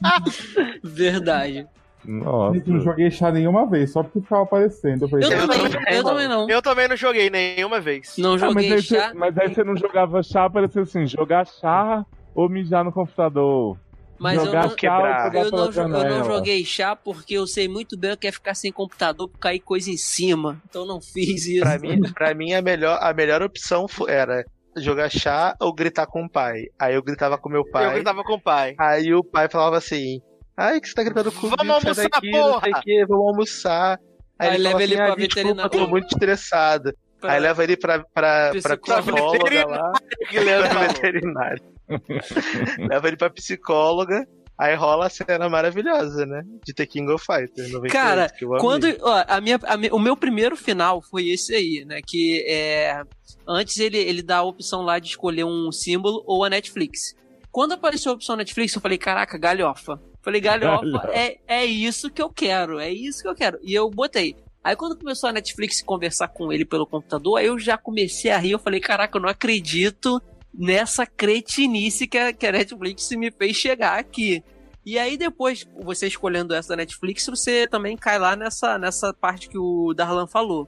Verdade. 0.83 1.67
Nossa. 2.03 2.57
Gente, 2.57 2.69
não 2.71 2.81
joguei 2.81 3.11
chá 3.11 3.31
nenhuma 3.31 3.65
vez, 3.69 3.91
só 3.91 4.01
porque 4.03 4.19
ficava 4.21 4.41
aparecendo. 4.43 5.03
Eu 5.03 5.09
falei, 5.09 5.25
Eu 5.27 5.31
Eu 5.37 5.47
também, 5.47 5.71
eu 5.87 6.03
não. 6.03 6.09
também 6.09 6.27
não. 6.27 6.49
Eu 6.49 6.61
também 6.61 6.87
não 6.87 6.97
joguei 6.97 7.29
nenhuma 7.29 7.79
vez. 7.79 8.15
Não 8.17 8.33
Ah, 8.33 8.37
mas, 8.39 8.49
joguei 8.65 8.73
aí 8.73 8.81
chá. 8.81 9.07
você, 9.09 9.13
mas 9.13 9.37
aí 9.37 9.53
você 9.53 9.63
não 9.63 9.77
jogava 9.77 10.21
chá, 10.23 10.49
parecia 10.49 10.81
assim, 10.81 11.05
jogar 11.07 11.45
chá 11.45 12.03
ou 12.35 12.49
mijar 12.49 12.83
no 12.83 12.91
computador. 12.91 13.77
Mas 14.23 14.37
eu 14.39 14.45
jogar 14.45 14.61
não, 14.63 14.69
chá 14.69 14.75
quebrar. 14.75 15.35
ou 15.35 15.71
jogar 15.71 15.83
eu, 15.85 15.91
não, 15.91 16.03
eu 16.09 16.17
não 16.19 16.23
joguei 16.25 16.65
chá 16.65 16.95
porque 16.95 17.33
eu 17.35 17.45
sei 17.45 17.67
muito 17.67 17.97
bem 17.97 18.13
o 18.13 18.17
que 18.17 18.27
é 18.27 18.31
ficar 18.31 18.55
sem 18.55 18.71
computador 18.71 19.27
por 19.29 19.37
cair 19.37 19.59
coisa 19.59 19.91
em 19.91 19.97
cima. 19.97 20.61
Então 20.69 20.85
não 20.85 20.99
fiz 21.01 21.45
isso. 21.45 21.61
Pra 21.61 21.77
mim, 21.77 22.01
pra 22.13 22.33
mim 22.33 22.53
a, 22.53 22.61
melhor, 22.61 22.97
a 23.01 23.13
melhor 23.13 23.41
opção 23.43 23.85
era 24.07 24.43
jogar 24.77 25.09
chá 25.09 25.55
ou 25.59 25.73
gritar 25.73 26.07
com 26.07 26.23
o 26.23 26.29
pai. 26.29 26.63
Aí 26.79 26.95
eu 26.95 27.03
gritava 27.03 27.37
com 27.37 27.49
meu 27.49 27.61
Eu 27.61 27.71
pai. 27.71 27.93
gritava 27.93 28.23
com 28.23 28.33
o 28.33 28.41
pai. 28.41 28.73
Aí 28.79 29.13
o 29.13 29.23
pai 29.23 29.47
falava 29.49 29.77
assim: 29.77 30.19
Ai, 30.57 30.79
que 30.81 30.87
você 30.87 30.93
tá 30.95 31.03
gritando 31.03 31.31
comigo? 31.31 31.55
Vamos 31.57 31.73
almoçar, 31.75 32.09
daqui, 32.09 32.31
não 32.31 32.59
sei 32.61 32.71
porra!" 32.71 32.81
o 33.03 33.07
vamos 33.07 33.27
almoçar. 33.27 33.99
Aí, 34.39 34.49
Aí 34.49 34.55
ele 34.55 34.63
leva 34.63 34.83
ele 34.83 34.93
assim, 34.95 35.03
pra 35.03 35.13
ah, 35.13 35.15
desculpa, 35.15 35.41
veterinária. 35.43 35.69
tô 35.69 35.87
muito 35.87 36.07
estressado. 36.07 36.93
Pra- 37.21 37.31
Aí 37.33 37.39
leva 37.39 37.63
ele 37.63 37.77
pra, 37.77 37.99
pra, 38.13 38.51
pra 38.61 38.77
psicóloga 38.77 39.65
lá, 39.65 39.91
pra 39.91 40.69
falou. 40.69 40.87
veterinária. 40.87 41.61
leva 42.89 43.07
ele 43.07 43.17
pra 43.17 43.29
psicóloga. 43.29 44.27
Aí 44.57 44.75
rola 44.75 45.07
a 45.07 45.09
cena 45.09 45.49
maravilhosa, 45.49 46.25
né? 46.27 46.43
De 46.63 46.73
The 46.73 46.85
King 46.85 47.11
of 47.11 47.25
Fighters. 47.25 47.71
98, 47.71 47.91
Cara, 47.91 48.29
que 48.29 48.45
eu 48.45 48.49
amei. 48.49 48.61
Quando, 48.61 48.97
ó, 49.01 49.25
a 49.27 49.41
minha, 49.41 49.59
a 49.63 49.95
o 49.95 49.99
meu 49.99 50.15
primeiro 50.15 50.55
final 50.55 51.01
foi 51.01 51.29
esse 51.29 51.55
aí, 51.55 51.83
né? 51.85 52.01
Que 52.05 52.45
é. 52.47 53.01
Antes 53.47 53.77
ele, 53.79 53.97
ele 53.97 54.21
dá 54.21 54.37
a 54.37 54.43
opção 54.43 54.83
lá 54.83 54.99
de 54.99 55.07
escolher 55.07 55.43
um 55.43 55.71
símbolo 55.71 56.23
ou 56.27 56.43
a 56.43 56.49
Netflix. 56.49 57.15
Quando 57.51 57.73
apareceu 57.73 58.11
a 58.11 58.15
opção 58.15 58.35
Netflix, 58.35 58.73
eu 58.75 58.81
falei, 58.81 58.97
caraca, 58.97 59.37
galhofa. 59.37 59.99
Falei, 60.21 60.39
galhofa, 60.39 60.85
Galhofa. 60.85 61.11
é, 61.11 61.37
é 61.47 61.65
isso 61.65 62.09
que 62.09 62.21
eu 62.21 62.29
quero, 62.29 62.79
é 62.79 62.89
isso 62.91 63.21
que 63.23 63.27
eu 63.27 63.35
quero. 63.35 63.59
E 63.61 63.73
eu 63.73 63.89
botei. 63.89 64.35
Aí 64.63 64.75
quando 64.77 64.97
começou 64.97 65.29
a 65.29 65.33
Netflix 65.33 65.81
conversar 65.81 66.29
com 66.29 66.53
ele 66.53 66.63
pelo 66.63 66.87
computador, 66.87 67.37
aí 67.37 67.47
eu 67.47 67.59
já 67.59 67.77
comecei 67.77 68.31
a 68.31 68.37
rir, 68.37 68.51
eu 68.51 68.59
falei, 68.59 68.79
caraca, 68.79 69.17
eu 69.17 69.21
não 69.21 69.27
acredito 69.27 70.21
nessa 70.53 71.05
cretinice 71.05 72.07
que 72.07 72.17
a, 72.17 72.31
que 72.31 72.45
a 72.45 72.51
Netflix 72.51 73.09
me 73.11 73.31
fez 73.31 73.55
chegar 73.55 73.97
aqui. 73.97 74.43
E 74.85 74.99
aí 74.99 75.17
depois, 75.17 75.65
você 75.81 76.07
escolhendo 76.07 76.53
essa 76.53 76.69
da 76.69 76.77
Netflix, 76.77 77.25
você 77.25 77.67
também 77.67 77.95
cai 77.95 78.19
lá 78.19 78.35
nessa, 78.35 78.77
nessa 78.77 79.13
parte 79.13 79.49
que 79.49 79.57
o 79.57 79.93
Darlan 79.93 80.27
falou. 80.27 80.67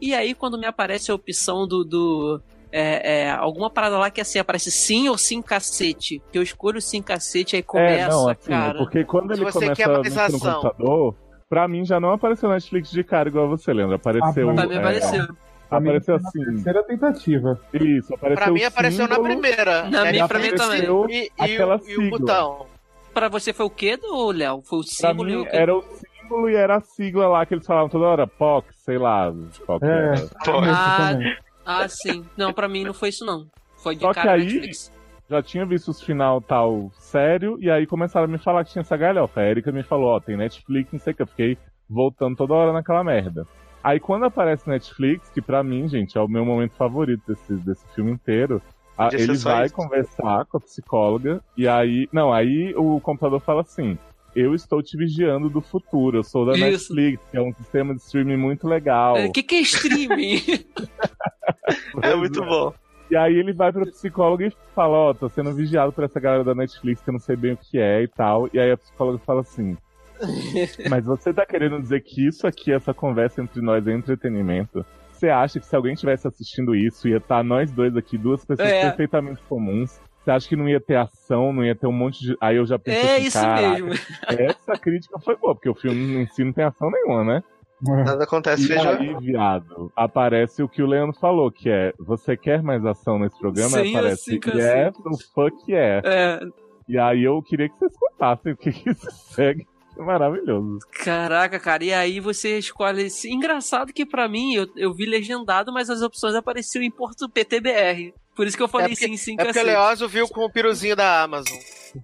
E 0.00 0.14
aí 0.14 0.34
quando 0.34 0.58
me 0.58 0.66
aparece 0.66 1.10
a 1.10 1.14
opção 1.14 1.66
do... 1.66 1.84
do 1.84 2.42
é, 2.72 3.22
é, 3.22 3.30
alguma 3.30 3.70
parada 3.70 3.96
lá 3.96 4.10
que 4.10 4.20
assim, 4.20 4.38
aparece 4.38 4.70
sim 4.70 5.08
ou 5.08 5.16
sim 5.16 5.40
cacete. 5.40 6.20
Que 6.30 6.38
eu 6.38 6.42
escolho 6.42 6.80
sim 6.80 7.00
cacete, 7.00 7.56
aí 7.56 7.62
começa, 7.62 8.04
é, 8.04 8.08
não, 8.08 8.28
assim, 8.28 8.50
cara. 8.50 8.78
porque 8.78 9.04
quando 9.04 9.32
ele 9.32 9.50
começa 9.50 9.74
quer 9.74 9.88
a 9.88 9.92
mais 9.92 10.14
mexer 10.14 10.32
no 10.32 10.40
computador, 10.40 11.16
pra 11.48 11.66
mim 11.66 11.84
já 11.84 11.98
não 11.98 12.12
apareceu 12.12 12.50
Netflix 12.50 12.90
de 12.90 13.02
cara 13.02 13.28
igual 13.28 13.48
você, 13.48 13.72
Leandro. 13.72 13.96
Apareceu. 13.96 14.50
Ah, 14.50 14.54
Pra 14.54 14.66
mim 14.66 14.74
é, 14.74 14.78
apareceu. 14.78 15.26
Pra 15.68 15.80
mim, 15.80 15.88
Apareceu 15.88 16.14
foi 16.18 16.22
na 16.22 16.28
assim. 16.28 16.54
Terceira 16.54 16.82
tentativa. 16.84 17.60
Isso, 17.74 18.14
apareceu 18.14 18.44
Pra 18.44 18.52
mim 18.52 18.62
apareceu 18.64 19.08
na 19.08 19.14
símbolo, 19.16 19.32
primeira. 19.40 19.90
Na 19.90 20.04
minha- 20.10 20.28
pra 20.28 20.38
mim 20.38 20.50
também. 20.54 20.80
apareceu 20.86 21.06
E, 21.08 21.30
e, 21.38 21.58
o, 21.62 21.88
e 21.88 22.06
o 22.06 22.10
botão. 22.10 22.66
Pra 23.12 23.28
você 23.28 23.52
foi 23.52 23.66
o 23.66 23.70
quê, 23.70 23.96
do 23.96 24.30
Léo? 24.30 24.62
Foi 24.62 24.78
o 24.78 24.82
Pra 24.82 24.90
símbolo 25.10 25.30
e 25.30 25.36
o 25.36 25.44
quê? 25.44 25.50
era 25.56 25.74
o 25.74 25.82
símbolo 25.82 26.50
e 26.50 26.54
era 26.54 26.76
a 26.76 26.80
sigla 26.80 27.26
lá 27.28 27.46
que 27.46 27.54
eles 27.54 27.66
falavam 27.66 27.88
toda 27.88 28.04
hora, 28.04 28.26
POC, 28.26 28.66
sei 28.76 28.98
lá, 28.98 29.32
qual 29.64 29.78
É. 29.82 30.14
Ah, 30.46 31.18
ah, 31.64 31.88
sim. 31.88 32.24
Não, 32.36 32.52
pra 32.52 32.68
mim 32.68 32.84
não 32.84 32.94
foi 32.94 33.08
isso 33.08 33.24
não. 33.24 33.46
Foi 33.78 33.94
de 33.94 34.02
Só 34.02 34.08
que 34.08 34.14
cara 34.20 34.32
aí- 34.32 34.44
Netflix. 34.44 34.92
Já 35.28 35.42
tinha 35.42 35.66
visto 35.66 35.88
os 35.90 36.00
final 36.00 36.40
tal 36.40 36.88
sério, 36.94 37.56
e 37.60 37.68
aí 37.68 37.84
começaram 37.84 38.26
a 38.26 38.28
me 38.28 38.38
falar 38.38 38.64
que 38.64 38.70
tinha 38.70 38.82
essa 38.82 38.96
galhofa. 38.96 39.40
A 39.40 39.44
Erika 39.50 39.72
me 39.72 39.82
falou, 39.82 40.10
ó, 40.10 40.20
tem 40.20 40.36
Netflix, 40.36 40.92
não 40.92 41.00
sei 41.00 41.12
o 41.12 41.16
que, 41.16 41.22
eu 41.22 41.26
fiquei 41.26 41.58
voltando 41.90 42.36
toda 42.36 42.54
hora 42.54 42.72
naquela 42.72 43.02
merda. 43.02 43.44
Aí 43.86 44.00
quando 44.00 44.24
aparece 44.24 44.68
Netflix, 44.68 45.30
que 45.30 45.40
pra 45.40 45.62
mim, 45.62 45.86
gente, 45.88 46.18
é 46.18 46.20
o 46.20 46.26
meu 46.26 46.44
momento 46.44 46.72
favorito 46.74 47.22
desse, 47.28 47.52
desse 47.54 47.86
filme 47.94 48.10
inteiro, 48.10 48.60
a- 48.98 49.10
ele 49.12 49.36
vai 49.36 49.66
isso. 49.66 49.74
conversar 49.76 50.44
com 50.46 50.56
a 50.56 50.60
psicóloga, 50.60 51.40
e 51.56 51.68
aí. 51.68 52.08
Não, 52.12 52.32
aí 52.32 52.74
o 52.76 52.98
computador 53.00 53.40
fala 53.40 53.60
assim. 53.60 53.96
eu 54.34 54.54
estou 54.54 54.82
te 54.82 54.98
vigiando 54.98 55.48
do 55.48 55.62
futuro. 55.62 56.18
Eu 56.18 56.22
sou 56.24 56.44
da 56.44 56.52
Isso. 56.52 56.92
Netflix, 56.92 57.22
que 57.30 57.36
é 57.38 57.40
um 57.40 57.54
sistema 57.54 57.94
de 57.94 58.02
streaming 58.02 58.36
muito 58.36 58.66
legal. 58.68 59.16
O 59.24 59.32
que, 59.32 59.42
que 59.42 59.54
é 59.54 59.60
streaming? 59.60 60.42
É 62.02 62.14
muito 62.14 62.44
bom. 62.44 62.72
E 63.10 63.16
aí 63.16 63.34
ele 63.36 63.52
vai 63.52 63.72
pro 63.72 63.86
psicólogo 63.86 64.42
e 64.42 64.52
fala, 64.74 64.96
ó, 64.96 65.14
tô 65.14 65.28
sendo 65.28 65.54
vigiado 65.54 65.92
por 65.92 66.04
essa 66.04 66.18
galera 66.20 66.42
da 66.44 66.54
Netflix 66.54 67.00
que 67.00 67.08
eu 67.08 67.12
não 67.12 67.20
sei 67.20 67.36
bem 67.36 67.52
o 67.52 67.56
que 67.56 67.78
é 67.78 68.02
e 68.02 68.08
tal. 68.08 68.48
E 68.52 68.58
aí 68.58 68.70
a 68.72 68.76
psicóloga 68.76 69.18
fala 69.24 69.40
assim. 69.42 69.76
Mas 70.88 71.04
você 71.04 71.32
tá 71.32 71.44
querendo 71.46 71.80
dizer 71.80 72.00
que 72.02 72.26
isso 72.26 72.46
aqui, 72.46 72.72
essa 72.72 72.92
conversa 72.94 73.42
entre 73.42 73.60
nós 73.60 73.86
é 73.86 73.92
entretenimento? 73.92 74.84
Você 75.12 75.28
acha 75.28 75.58
que 75.58 75.66
se 75.66 75.74
alguém 75.74 75.94
estivesse 75.94 76.26
assistindo 76.28 76.74
isso, 76.74 77.08
ia 77.08 77.16
estar 77.16 77.42
nós 77.42 77.70
dois 77.70 77.96
aqui, 77.96 78.18
duas 78.18 78.44
pessoas 78.44 78.68
É. 78.68 78.82
perfeitamente 78.82 79.40
comuns? 79.48 79.98
Você 80.22 80.30
acha 80.30 80.48
que 80.48 80.56
não 80.56 80.68
ia 80.68 80.80
ter 80.80 80.96
ação, 80.96 81.52
não 81.52 81.64
ia 81.64 81.74
ter 81.74 81.86
um 81.86 81.92
monte 81.92 82.18
de. 82.20 82.36
Aí 82.40 82.56
eu 82.56 82.66
já 82.66 82.78
pensei 82.78 83.00
é 83.00 83.14
assim, 83.16 83.26
isso 83.26 83.38
"Caraca, 83.40 83.68
mesmo. 83.68 83.90
Essa 84.28 84.72
crítica 84.78 85.18
foi 85.20 85.36
boa, 85.36 85.54
porque 85.54 85.68
o 85.68 85.74
filme 85.74 86.16
em 86.22 86.26
si 86.26 86.42
não 86.44 86.52
tem 86.52 86.64
ação 86.64 86.90
nenhuma, 86.90 87.24
né? 87.24 87.42
Nada 87.80 88.24
acontece, 88.24 88.64
E 88.64 88.66
feijão. 88.66 88.92
aí, 88.98 89.14
viado, 89.20 89.92
aparece 89.94 90.62
o 90.62 90.68
que 90.68 90.82
o 90.82 90.86
Leandro 90.86 91.14
falou, 91.20 91.50
que 91.52 91.68
é 91.70 91.92
você 91.98 92.36
quer 92.36 92.62
mais 92.62 92.84
ação 92.84 93.18
nesse 93.18 93.38
programa? 93.38 93.78
Sim, 93.78 93.90
aparece 93.96 94.38
assim, 94.44 94.58
yes, 94.58 94.96
o 95.04 95.32
fuck 95.34 95.56
yeah. 95.70 96.02
É, 96.08 96.40
E 96.88 96.98
aí 96.98 97.22
eu 97.22 97.40
queria 97.42 97.68
que 97.68 97.78
vocês 97.78 97.92
contassem 97.96 98.52
o 98.52 98.56
que, 98.56 98.72
que 98.72 98.90
isso 98.90 99.06
segue. 99.10 99.66
É 99.98 100.02
maravilhoso. 100.02 100.78
caraca, 100.92 101.58
cara, 101.58 101.84
e 101.84 101.92
aí 101.92 102.20
você 102.20 102.58
escolhe. 102.58 103.04
esse- 103.04 103.30
Engraçado 103.30 103.92
que 103.92 104.04
pra 104.04 104.28
mim, 104.28 104.54
eu, 104.54 104.66
eu 104.76 104.92
vi 104.92 105.06
legendado, 105.06 105.72
mas 105.72 105.88
as 105.88 106.02
opções 106.02 106.34
apareciam 106.34 106.82
em 106.82 106.90
Porto 106.90 107.28
PTBR. 107.28 108.12
Por 108.34 108.46
isso 108.46 108.56
que 108.56 108.62
eu 108.62 108.68
falei 108.68 108.88
porque- 108.90 109.06
sim, 109.06 109.16
sim, 109.16 109.36
É 109.38 109.44
porque 109.44 109.58
o. 109.58 109.64
Leózio 109.64 110.06
viu 110.08 110.28
com 110.28 110.44
o 110.44 110.50
piruzinho 110.52 110.94
da 110.94 111.22
Amazon. 111.22 111.56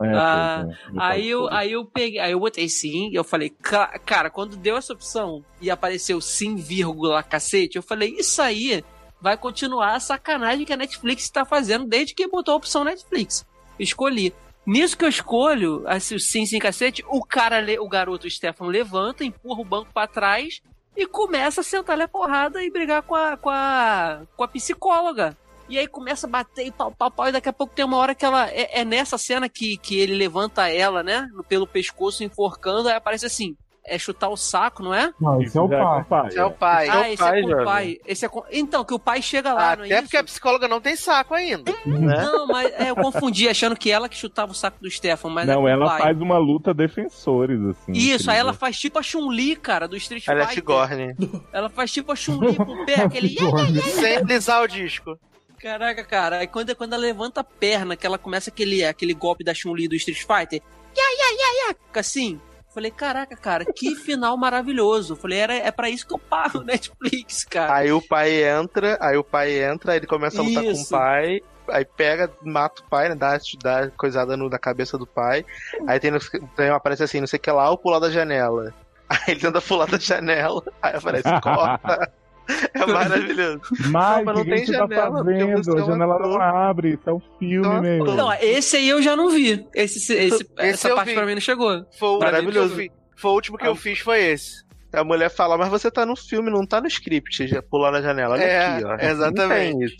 É, 0.02 0.08
Ah, 0.16 0.64
é. 0.66 0.74
Aí 0.98 1.28
eu, 1.28 1.48
aí 1.50 1.72
eu 1.72 1.84
peguei, 1.84 2.18
aí 2.18 2.32
eu 2.32 2.40
botei 2.40 2.66
sim, 2.70 3.10
e 3.10 3.14
eu 3.14 3.22
falei, 3.22 3.50
"Ca- 3.50 3.98
cara, 4.06 4.30
quando 4.30 4.56
deu 4.56 4.78
essa 4.78 4.94
opção 4.94 5.44
e 5.60 5.70
apareceu 5.70 6.18
sim, 6.22 6.56
vírgula, 6.56 7.22
cacete, 7.22 7.76
eu 7.76 7.82
falei, 7.82 8.14
isso 8.18 8.40
aí 8.40 8.82
vai 9.20 9.36
continuar 9.36 9.94
a 9.94 10.00
sacanagem 10.00 10.64
que 10.64 10.72
a 10.72 10.76
Netflix 10.78 11.28
tá 11.28 11.44
fazendo 11.44 11.84
desde 11.86 12.14
que 12.14 12.26
botou 12.26 12.54
a 12.54 12.56
opção 12.56 12.82
Netflix. 12.84 13.44
Escolhi. 13.78 14.32
Nisso 14.64 14.96
que 14.96 15.04
eu 15.04 15.08
escolho, 15.08 15.82
assim, 15.86 16.18
sim, 16.18 16.46
sim, 16.46 16.58
cacete, 16.58 17.04
o 17.08 17.24
cara, 17.24 17.64
o 17.80 17.88
garoto 17.88 18.26
o 18.26 18.30
Stefan 18.30 18.66
levanta, 18.66 19.24
empurra 19.24 19.60
o 19.60 19.64
banco 19.64 19.92
pra 19.92 20.06
trás 20.06 20.62
e 20.96 21.06
começa 21.06 21.62
a 21.62 21.64
sentar 21.64 22.00
a 22.00 22.06
porrada 22.06 22.62
e 22.62 22.70
brigar 22.70 23.02
com 23.02 23.14
a, 23.14 23.36
com 23.36 23.50
a, 23.50 24.22
com 24.36 24.44
a 24.44 24.48
psicóloga. 24.48 25.36
E 25.68 25.78
aí 25.78 25.88
começa 25.88 26.26
a 26.26 26.30
bater 26.30 26.66
e 26.66 26.70
pau, 26.70 26.92
pau, 26.92 27.10
pau, 27.10 27.28
e 27.28 27.32
daqui 27.32 27.48
a 27.48 27.52
pouco 27.52 27.74
tem 27.74 27.84
uma 27.84 27.96
hora 27.96 28.14
que 28.14 28.24
ela. 28.24 28.48
É, 28.50 28.80
é 28.80 28.84
nessa 28.84 29.16
cena 29.16 29.48
que, 29.48 29.76
que 29.78 29.98
ele 29.98 30.14
levanta 30.14 30.68
ela, 30.68 31.02
né? 31.02 31.26
Pelo 31.48 31.66
pescoço, 31.66 32.22
enforcando, 32.22 32.88
aí 32.88 32.94
aparece 32.94 33.26
assim. 33.26 33.56
É 33.84 33.98
chutar 33.98 34.28
o 34.28 34.36
saco, 34.36 34.82
não 34.82 34.94
é? 34.94 35.12
Não, 35.20 35.42
esse 35.42 35.58
é 35.58 35.60
o 35.60 35.68
já 35.68 36.04
pai. 36.04 36.28
Esse 36.28 36.38
é 36.38 36.44
o 36.44 36.50
pai. 36.52 36.88
ah, 36.88 37.00
o 37.00 37.04
esse 37.04 37.16
pai, 37.16 37.40
é 37.40 37.42
com 37.42 37.48
o 37.50 37.64
pai. 37.64 37.98
Esse 38.06 38.24
é 38.24 38.28
com... 38.28 38.44
Então, 38.52 38.84
que 38.84 38.94
o 38.94 38.98
pai 38.98 39.20
chega 39.20 39.52
lá, 39.52 39.74
não 39.74 39.84
é 39.84 39.86
Até 39.86 39.94
isso? 39.94 40.02
porque 40.04 40.16
a 40.18 40.24
psicóloga 40.24 40.68
não 40.68 40.80
tem 40.80 40.94
saco 40.94 41.34
ainda. 41.34 41.72
né? 41.84 42.24
Não, 42.24 42.46
mas 42.46 42.72
é, 42.74 42.90
eu 42.90 42.96
confundi, 42.96 43.48
achando 43.48 43.74
que 43.74 43.90
ela 43.90 44.08
que 44.08 44.16
chutava 44.16 44.52
o 44.52 44.54
saco 44.54 44.78
do 44.80 44.88
Stefan, 44.88 45.30
mas 45.30 45.48
é 45.48 45.54
Não, 45.54 45.66
ela 45.66 45.86
pai. 45.86 46.02
faz 46.02 46.20
uma 46.20 46.38
luta 46.38 46.72
defensores, 46.72 47.60
assim. 47.60 47.92
Isso, 47.92 48.30
aí 48.30 48.38
ela 48.38 48.52
faz 48.52 48.78
tipo 48.78 49.00
a 49.00 49.02
Chun-Li, 49.02 49.56
cara, 49.56 49.88
do 49.88 49.96
Street 49.96 50.28
Ela 50.28 50.42
é 50.42 50.46
Fighter. 50.46 51.16
Ela 51.52 51.68
faz 51.68 51.90
tipo 51.90 52.12
a 52.12 52.16
Chun-Li 52.16 52.54
com 52.56 52.62
o 52.62 52.86
pé, 52.86 53.00
aquele... 53.02 53.36
Sem 53.82 54.22
lisar 54.24 54.62
o 54.62 54.68
disco. 54.68 55.18
Caraca, 55.58 56.04
cara, 56.04 56.38
aí 56.38 56.46
quando, 56.46 56.74
quando 56.74 56.92
ela 56.92 57.02
levanta 57.02 57.40
a 57.40 57.44
perna, 57.44 57.96
que 57.96 58.06
ela 58.06 58.18
começa 58.18 58.50
aquele, 58.50 58.84
aquele 58.84 59.14
golpe 59.14 59.44
da 59.44 59.54
Chun-Li 59.54 59.88
do 59.88 59.94
Street 59.94 60.18
Fighter, 60.20 60.60
ia, 60.96 61.16
ia, 61.16 61.32
ia, 61.34 61.68
ia, 61.68 61.76
fica 61.86 62.00
assim. 62.00 62.40
Falei, 62.74 62.90
caraca, 62.90 63.36
cara, 63.36 63.64
que 63.66 63.94
final 63.94 64.36
maravilhoso. 64.36 65.14
Falei, 65.14 65.38
era, 65.38 65.54
é 65.54 65.70
pra 65.70 65.90
isso 65.90 66.06
que 66.06 66.14
eu 66.14 66.18
pago 66.18 66.60
o 66.60 66.64
Netflix, 66.64 67.44
cara. 67.44 67.74
Aí 67.74 67.92
o 67.92 68.00
pai 68.00 68.42
entra, 68.44 68.96
aí 69.00 69.16
o 69.16 69.24
pai 69.24 69.62
entra, 69.62 69.92
aí 69.92 69.98
ele 69.98 70.06
começa 70.06 70.40
a 70.40 70.44
lutar 70.44 70.62
com 70.64 70.70
Isso. 70.70 70.86
o 70.86 70.98
pai, 70.98 71.40
aí 71.68 71.84
pega, 71.84 72.32
mata 72.42 72.80
o 72.80 72.88
pai, 72.88 73.10
né? 73.10 73.14
Dá, 73.14 73.38
dá 73.62 73.90
coisada 73.90 74.36
no, 74.38 74.48
na 74.48 74.58
cabeça 74.58 74.96
do 74.96 75.06
pai. 75.06 75.44
Aí 75.86 76.00
tem, 76.00 76.10
no- 76.10 76.18
tem 76.56 76.70
aparece 76.70 77.02
assim, 77.02 77.20
não 77.20 77.26
sei 77.26 77.38
o 77.38 77.40
que 77.40 77.50
lá, 77.50 77.70
o 77.70 77.76
pular 77.76 77.98
da 77.98 78.10
janela. 78.10 78.72
Aí 79.08 79.18
ele 79.28 79.40
tenta 79.40 79.60
pular 79.60 79.86
da 79.86 79.98
janela, 79.98 80.62
aí 80.80 80.96
aparece 80.96 81.28
corta. 81.42 82.10
É 82.74 82.86
maravilhoso. 82.86 83.60
Mas, 83.90 84.24
Não, 84.24 84.32
não 84.34 84.44
tem 84.44 84.64
que 84.64 84.72
tá 84.72 84.78
janela, 84.78 85.22
porque 85.24 85.38
fazendo? 85.40 85.78
é 85.78 85.82
A 85.82 85.84
janela 85.86 86.18
não 86.18 86.40
abre, 86.40 86.98
é 87.06 87.12
um 87.12 87.20
filme, 87.38 87.98
Nossa, 87.98 88.14
Não, 88.16 88.32
esse 88.34 88.76
aí 88.76 88.88
eu 88.88 89.00
já 89.02 89.14
não 89.14 89.30
vi. 89.30 89.64
Esse, 89.74 90.12
esse, 90.14 90.46
essa 90.58 90.88
eu 90.88 90.96
parte 90.96 91.08
vi. 91.08 91.14
pra 91.14 91.26
mim 91.26 91.34
não 91.34 91.40
chegou. 91.40 91.84
Foi 91.98 92.08
o 92.08 92.18
Maravilhoso. 92.18 92.60
último 92.74 92.76
que 92.76 92.86
eu 92.88 92.96
fi- 92.96 93.20
Foi 93.20 93.30
o 93.30 93.34
último 93.34 93.58
que 93.58 93.66
eu 93.66 93.76
fiz, 93.76 93.98
foi 94.00 94.20
esse. 94.24 94.62
A 94.92 95.04
mulher 95.04 95.30
fala, 95.30 95.56
mas 95.56 95.68
você 95.68 95.90
tá 95.90 96.04
no 96.04 96.16
filme, 96.16 96.50
não 96.50 96.66
tá 96.66 96.80
no 96.80 96.86
script, 96.88 97.46
já 97.46 97.62
pular 97.62 97.90
na 97.92 98.02
janela. 98.02 98.34
Olha 98.34 98.42
É, 98.42 98.66
aqui, 98.66 98.84
ó. 98.84 98.96
exatamente. 98.96 99.96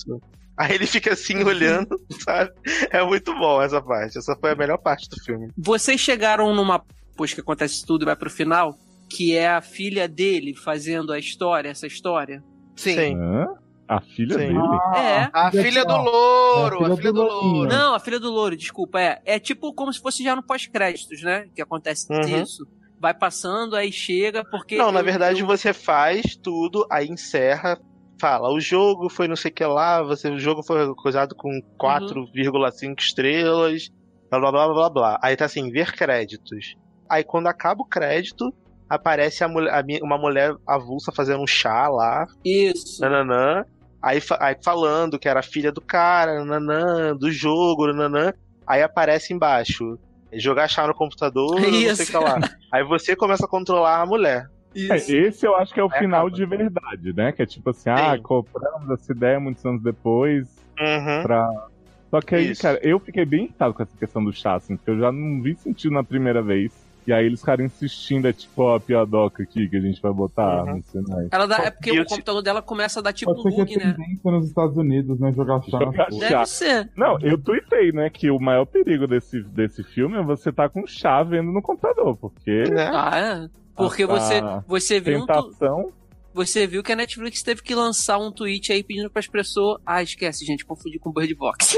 Aí 0.57 0.75
ele 0.75 0.87
fica 0.87 1.13
assim 1.15 1.43
olhando, 1.45 1.99
sabe? 2.25 2.51
É 2.91 3.03
muito 3.03 3.33
bom 3.39 3.63
essa 3.63 3.81
parte. 3.81 4.19
Essa 4.19 4.37
foi 4.37 4.51
a 4.51 4.55
melhor 4.55 4.79
parte 4.79 5.09
do 5.09 5.17
filme. 5.25 5.49
Vocês 5.57 6.01
chegaram 6.01 6.55
numa. 6.55 6.83
Pois 7.17 7.33
que 7.33 7.41
acontece 7.41 7.87
tudo 7.87 8.03
e 8.03 8.07
vai 8.07 8.17
pro 8.17 8.29
final. 8.29 8.77
Que 9.15 9.37
é 9.37 9.49
a 9.49 9.61
filha 9.61 10.09
dele 10.09 10.55
fazendo 10.55 11.13
a 11.13 11.19
história, 11.19 11.69
essa 11.69 11.87
história. 11.87 12.43
Sim. 12.77 12.95
Sim. 12.95 13.17
A 13.89 14.01
filha 14.01 14.39
Sim. 14.39 14.47
dele? 14.47 14.59
É. 14.95 15.29
A 15.33 15.49
Aqui, 15.49 15.63
filha 15.63 15.85
do 15.85 15.97
louro, 15.97 16.77
É 16.85 16.87
a 16.87 16.87
a 16.87 16.91
filha 16.91 16.97
filha 16.97 17.13
do 17.13 17.19
do 17.19 17.25
louro. 17.25 17.69
Não, 17.69 17.95
a 17.95 18.01
filha 18.01 18.19
do 18.21 18.31
louro, 18.31 18.57
desculpa. 18.57 19.01
É, 19.01 19.21
é 19.27 19.39
tipo 19.39 19.73
como 19.75 19.93
se 19.93 20.01
fosse 20.01 20.23
já 20.25 20.35
no 20.35 20.43
pós-créditos, 20.43 21.23
né? 21.23 21.47
Que 21.55 21.61
acontece 21.61 22.07
Uhum. 22.11 22.43
isso. 22.43 22.67
Vai 22.99 23.13
passando, 23.13 23.75
aí 23.77 23.91
chega, 23.93 24.45
porque. 24.49 24.77
Não, 24.77 24.93
na 24.93 25.03
verdade 25.03 25.41
eu- 25.41 25.47
você 25.47 25.73
faz 25.75 26.37
tudo, 26.37 26.87
aí 26.91 27.09
encerra, 27.09 27.79
fala, 28.21 28.49
o 28.51 28.61
jogo 28.61 29.09
foi 29.11 29.27
não 29.29 29.35
sei 29.37 29.51
o 29.51 29.55
que 29.55 29.65
lá, 29.65 30.01
você, 30.03 30.31
o 30.31 30.39
jogo 30.39 30.63
foi 30.63 30.95
coisado 30.95 31.35
com 31.35 31.51
4,5 31.77 33.01
estrelas, 33.01 33.91
blá 34.31 34.39
blá 34.41 34.51
blá 34.53 34.69
blá 34.73 34.91
blá. 34.91 35.19
Aí 35.23 35.37
tá 35.37 35.45
assim, 35.47 35.69
ver 35.71 35.93
créditos. 35.93 36.77
Aí 37.11 37.25
quando 37.25 37.49
acaba 37.49 37.83
o 37.83 37.87
crédito, 37.87 38.55
aparece 38.89 39.43
a 39.45 39.49
mulher, 39.49 39.73
a 39.75 39.83
mi- 39.83 40.01
uma 40.03 40.19
mulher 40.19 40.55
avulsa 40.67 41.11
fazendo 41.13 41.43
um 41.43 41.47
chá 41.47 41.89
lá, 41.89 42.27
Isso. 42.45 43.01
nananã. 43.01 43.65
Aí, 44.03 44.21
aí 44.41 44.57
falando 44.65 45.19
que 45.19 45.29
era 45.29 45.43
filha 45.43 45.71
do 45.71 45.81
cara, 45.81 46.45
nananã, 46.45 47.15
do 47.17 47.31
jogo, 47.31 47.87
nananã. 47.87 48.33
Aí 48.67 48.83
aparece 48.83 49.33
embaixo. 49.33 49.99
Jogar 50.35 50.67
chá 50.69 50.87
no 50.87 50.95
computador, 50.95 51.61
não 51.61 51.71
sei 51.71 51.71
o 51.89 51.93
Isso. 51.93 52.11
que 52.11 52.17
lá. 52.17 52.39
Aí 52.73 52.83
você 52.85 53.15
começa 53.15 53.45
a 53.45 53.49
controlar 53.49 54.01
a 54.01 54.07
mulher. 54.07 54.47
É, 54.75 54.97
Isso. 54.97 55.15
esse 55.15 55.47
eu 55.47 55.55
acho 55.57 55.73
que 55.75 55.79
é 55.79 55.85
o 55.85 55.93
Aí 55.93 55.99
final 55.99 56.27
acaba. 56.27 56.37
de 56.37 56.47
verdade, 56.47 57.13
né? 57.15 57.31
Que 57.33 57.43
é 57.43 57.47
tipo 57.47 57.69
assim, 57.71 57.91
ah, 57.91 58.15
Sim. 58.17 58.23
compramos 58.23 58.91
essa 58.91 59.13
ideia 59.13 59.39
muitos 59.39 59.65
anos 59.67 59.83
depois 59.83 60.49
Uhum. 60.81 61.23
pra. 61.23 61.49
Só 62.11 62.21
que 62.21 62.35
aí, 62.35 62.51
Isso. 62.51 62.63
cara, 62.63 62.79
eu 62.83 62.99
fiquei 62.99 63.25
bem 63.27 63.45
irritado 63.45 63.73
com 63.75 63.83
essa 63.83 63.97
questão 63.99 64.25
do 64.25 64.33
chá, 64.33 64.55
assim, 64.55 64.77
porque 64.77 64.91
eu 64.91 64.99
já 64.99 65.13
não 65.13 65.41
vi 65.43 65.55
sentido 65.57 65.93
na 65.95 66.03
primeira 66.03 66.43
vez. 66.43 66.73
E 67.07 67.13
aí 67.13 67.27
eles 67.27 67.41
ficaram 67.41 67.65
insistindo, 67.65 68.29
é 68.29 68.33
tipo, 68.33 68.63
ó, 68.63 68.77
a 68.77 68.81
piadoca 68.81 69.43
aqui 69.43 69.69
que 69.69 69.77
a 69.77 69.81
gente 69.81 70.01
vai 70.01 70.13
botar, 70.13 70.63
Uhum. 70.65 70.75
não 70.77 70.83
sei 70.83 71.01
mais. 71.03 71.29
Ela 71.33 71.47
dá, 71.47 71.57
é 71.65 71.71
porque 71.71 71.91
E 71.93 72.01
o 72.01 72.05
computador 72.07 72.43
dela 72.43 72.63
começa 72.63 73.01
a 73.01 73.03
dar 73.03 73.13
tipo 73.13 73.35
ser 73.43 73.51
que 73.51 73.57
bug, 73.57 73.75
é 73.75 73.87
né? 73.87 73.97
nos 74.25 74.47
Estados 74.47 74.77
Unidos, 74.77 75.19
né? 75.19 75.33
Jogar 75.33 75.61
chá 75.63 75.79
Jogar 75.81 76.11
chá. 76.13 76.19
Deve 76.29 76.47
ser. 76.47 76.91
Não, 76.97 77.19
eu 77.21 77.37
tuitei, 77.37 77.91
né, 77.93 78.09
que 78.09 78.31
o 78.31 78.39
maior 78.39 78.65
perigo 78.67 79.07
desse, 79.09 79.43
desse 79.43 79.83
filme 79.83 80.17
é 80.17 80.23
você 80.23 80.53
tá 80.53 80.69
com 80.69 80.87
chá 80.87 81.23
vendo 81.25 81.51
no 81.51 81.61
computador, 81.61 82.17
porque 82.17 82.63
Né? 82.71 82.91
Ah, 82.93 83.19
é. 83.47 83.63
Porque 83.75 84.03
A- 84.03 84.07
você, 84.07 84.41
você 84.69 85.01
viu 85.01 85.19
um 85.23 85.27
tu- 85.27 85.33
tentação. 85.33 85.91
Você 86.35 86.67
viu 86.67 86.83
que 86.83 86.93
a 86.93 86.97
Netflix 86.97 87.43
teve 87.43 87.63
que 87.63 87.75
lançar 87.75 88.19
um 88.19 88.31
tweet 88.33 88.73
aí 88.73 88.83
pedindo 88.83 89.11
pras 89.11 89.27
pessoas. 89.27 89.81
Ah, 89.87 90.03
esquece, 90.03 90.45
gente, 90.45 90.65
confundi 90.65 90.99
com 90.99 91.13
Bird 91.13 91.35
Box. 91.35 91.77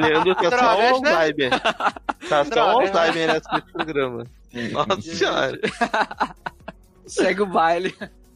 Leandro 0.00 0.34
tá 0.34 0.42
só 0.42 0.50
Drogas, 0.50 0.98
um 0.98 1.00
né? 1.02 1.10
Alzheimer. 1.12 1.50
Tá 2.28 2.44
só 2.44 2.76
um 2.76 2.80
né? 2.80 2.86
Alzheimer 2.92 3.34
nesse 3.34 3.72
programa. 3.72 4.24
Nossa 4.72 5.00
senhora. 5.02 5.60
Segue 7.06 7.42
o 7.42 7.46
baile. 7.46 7.94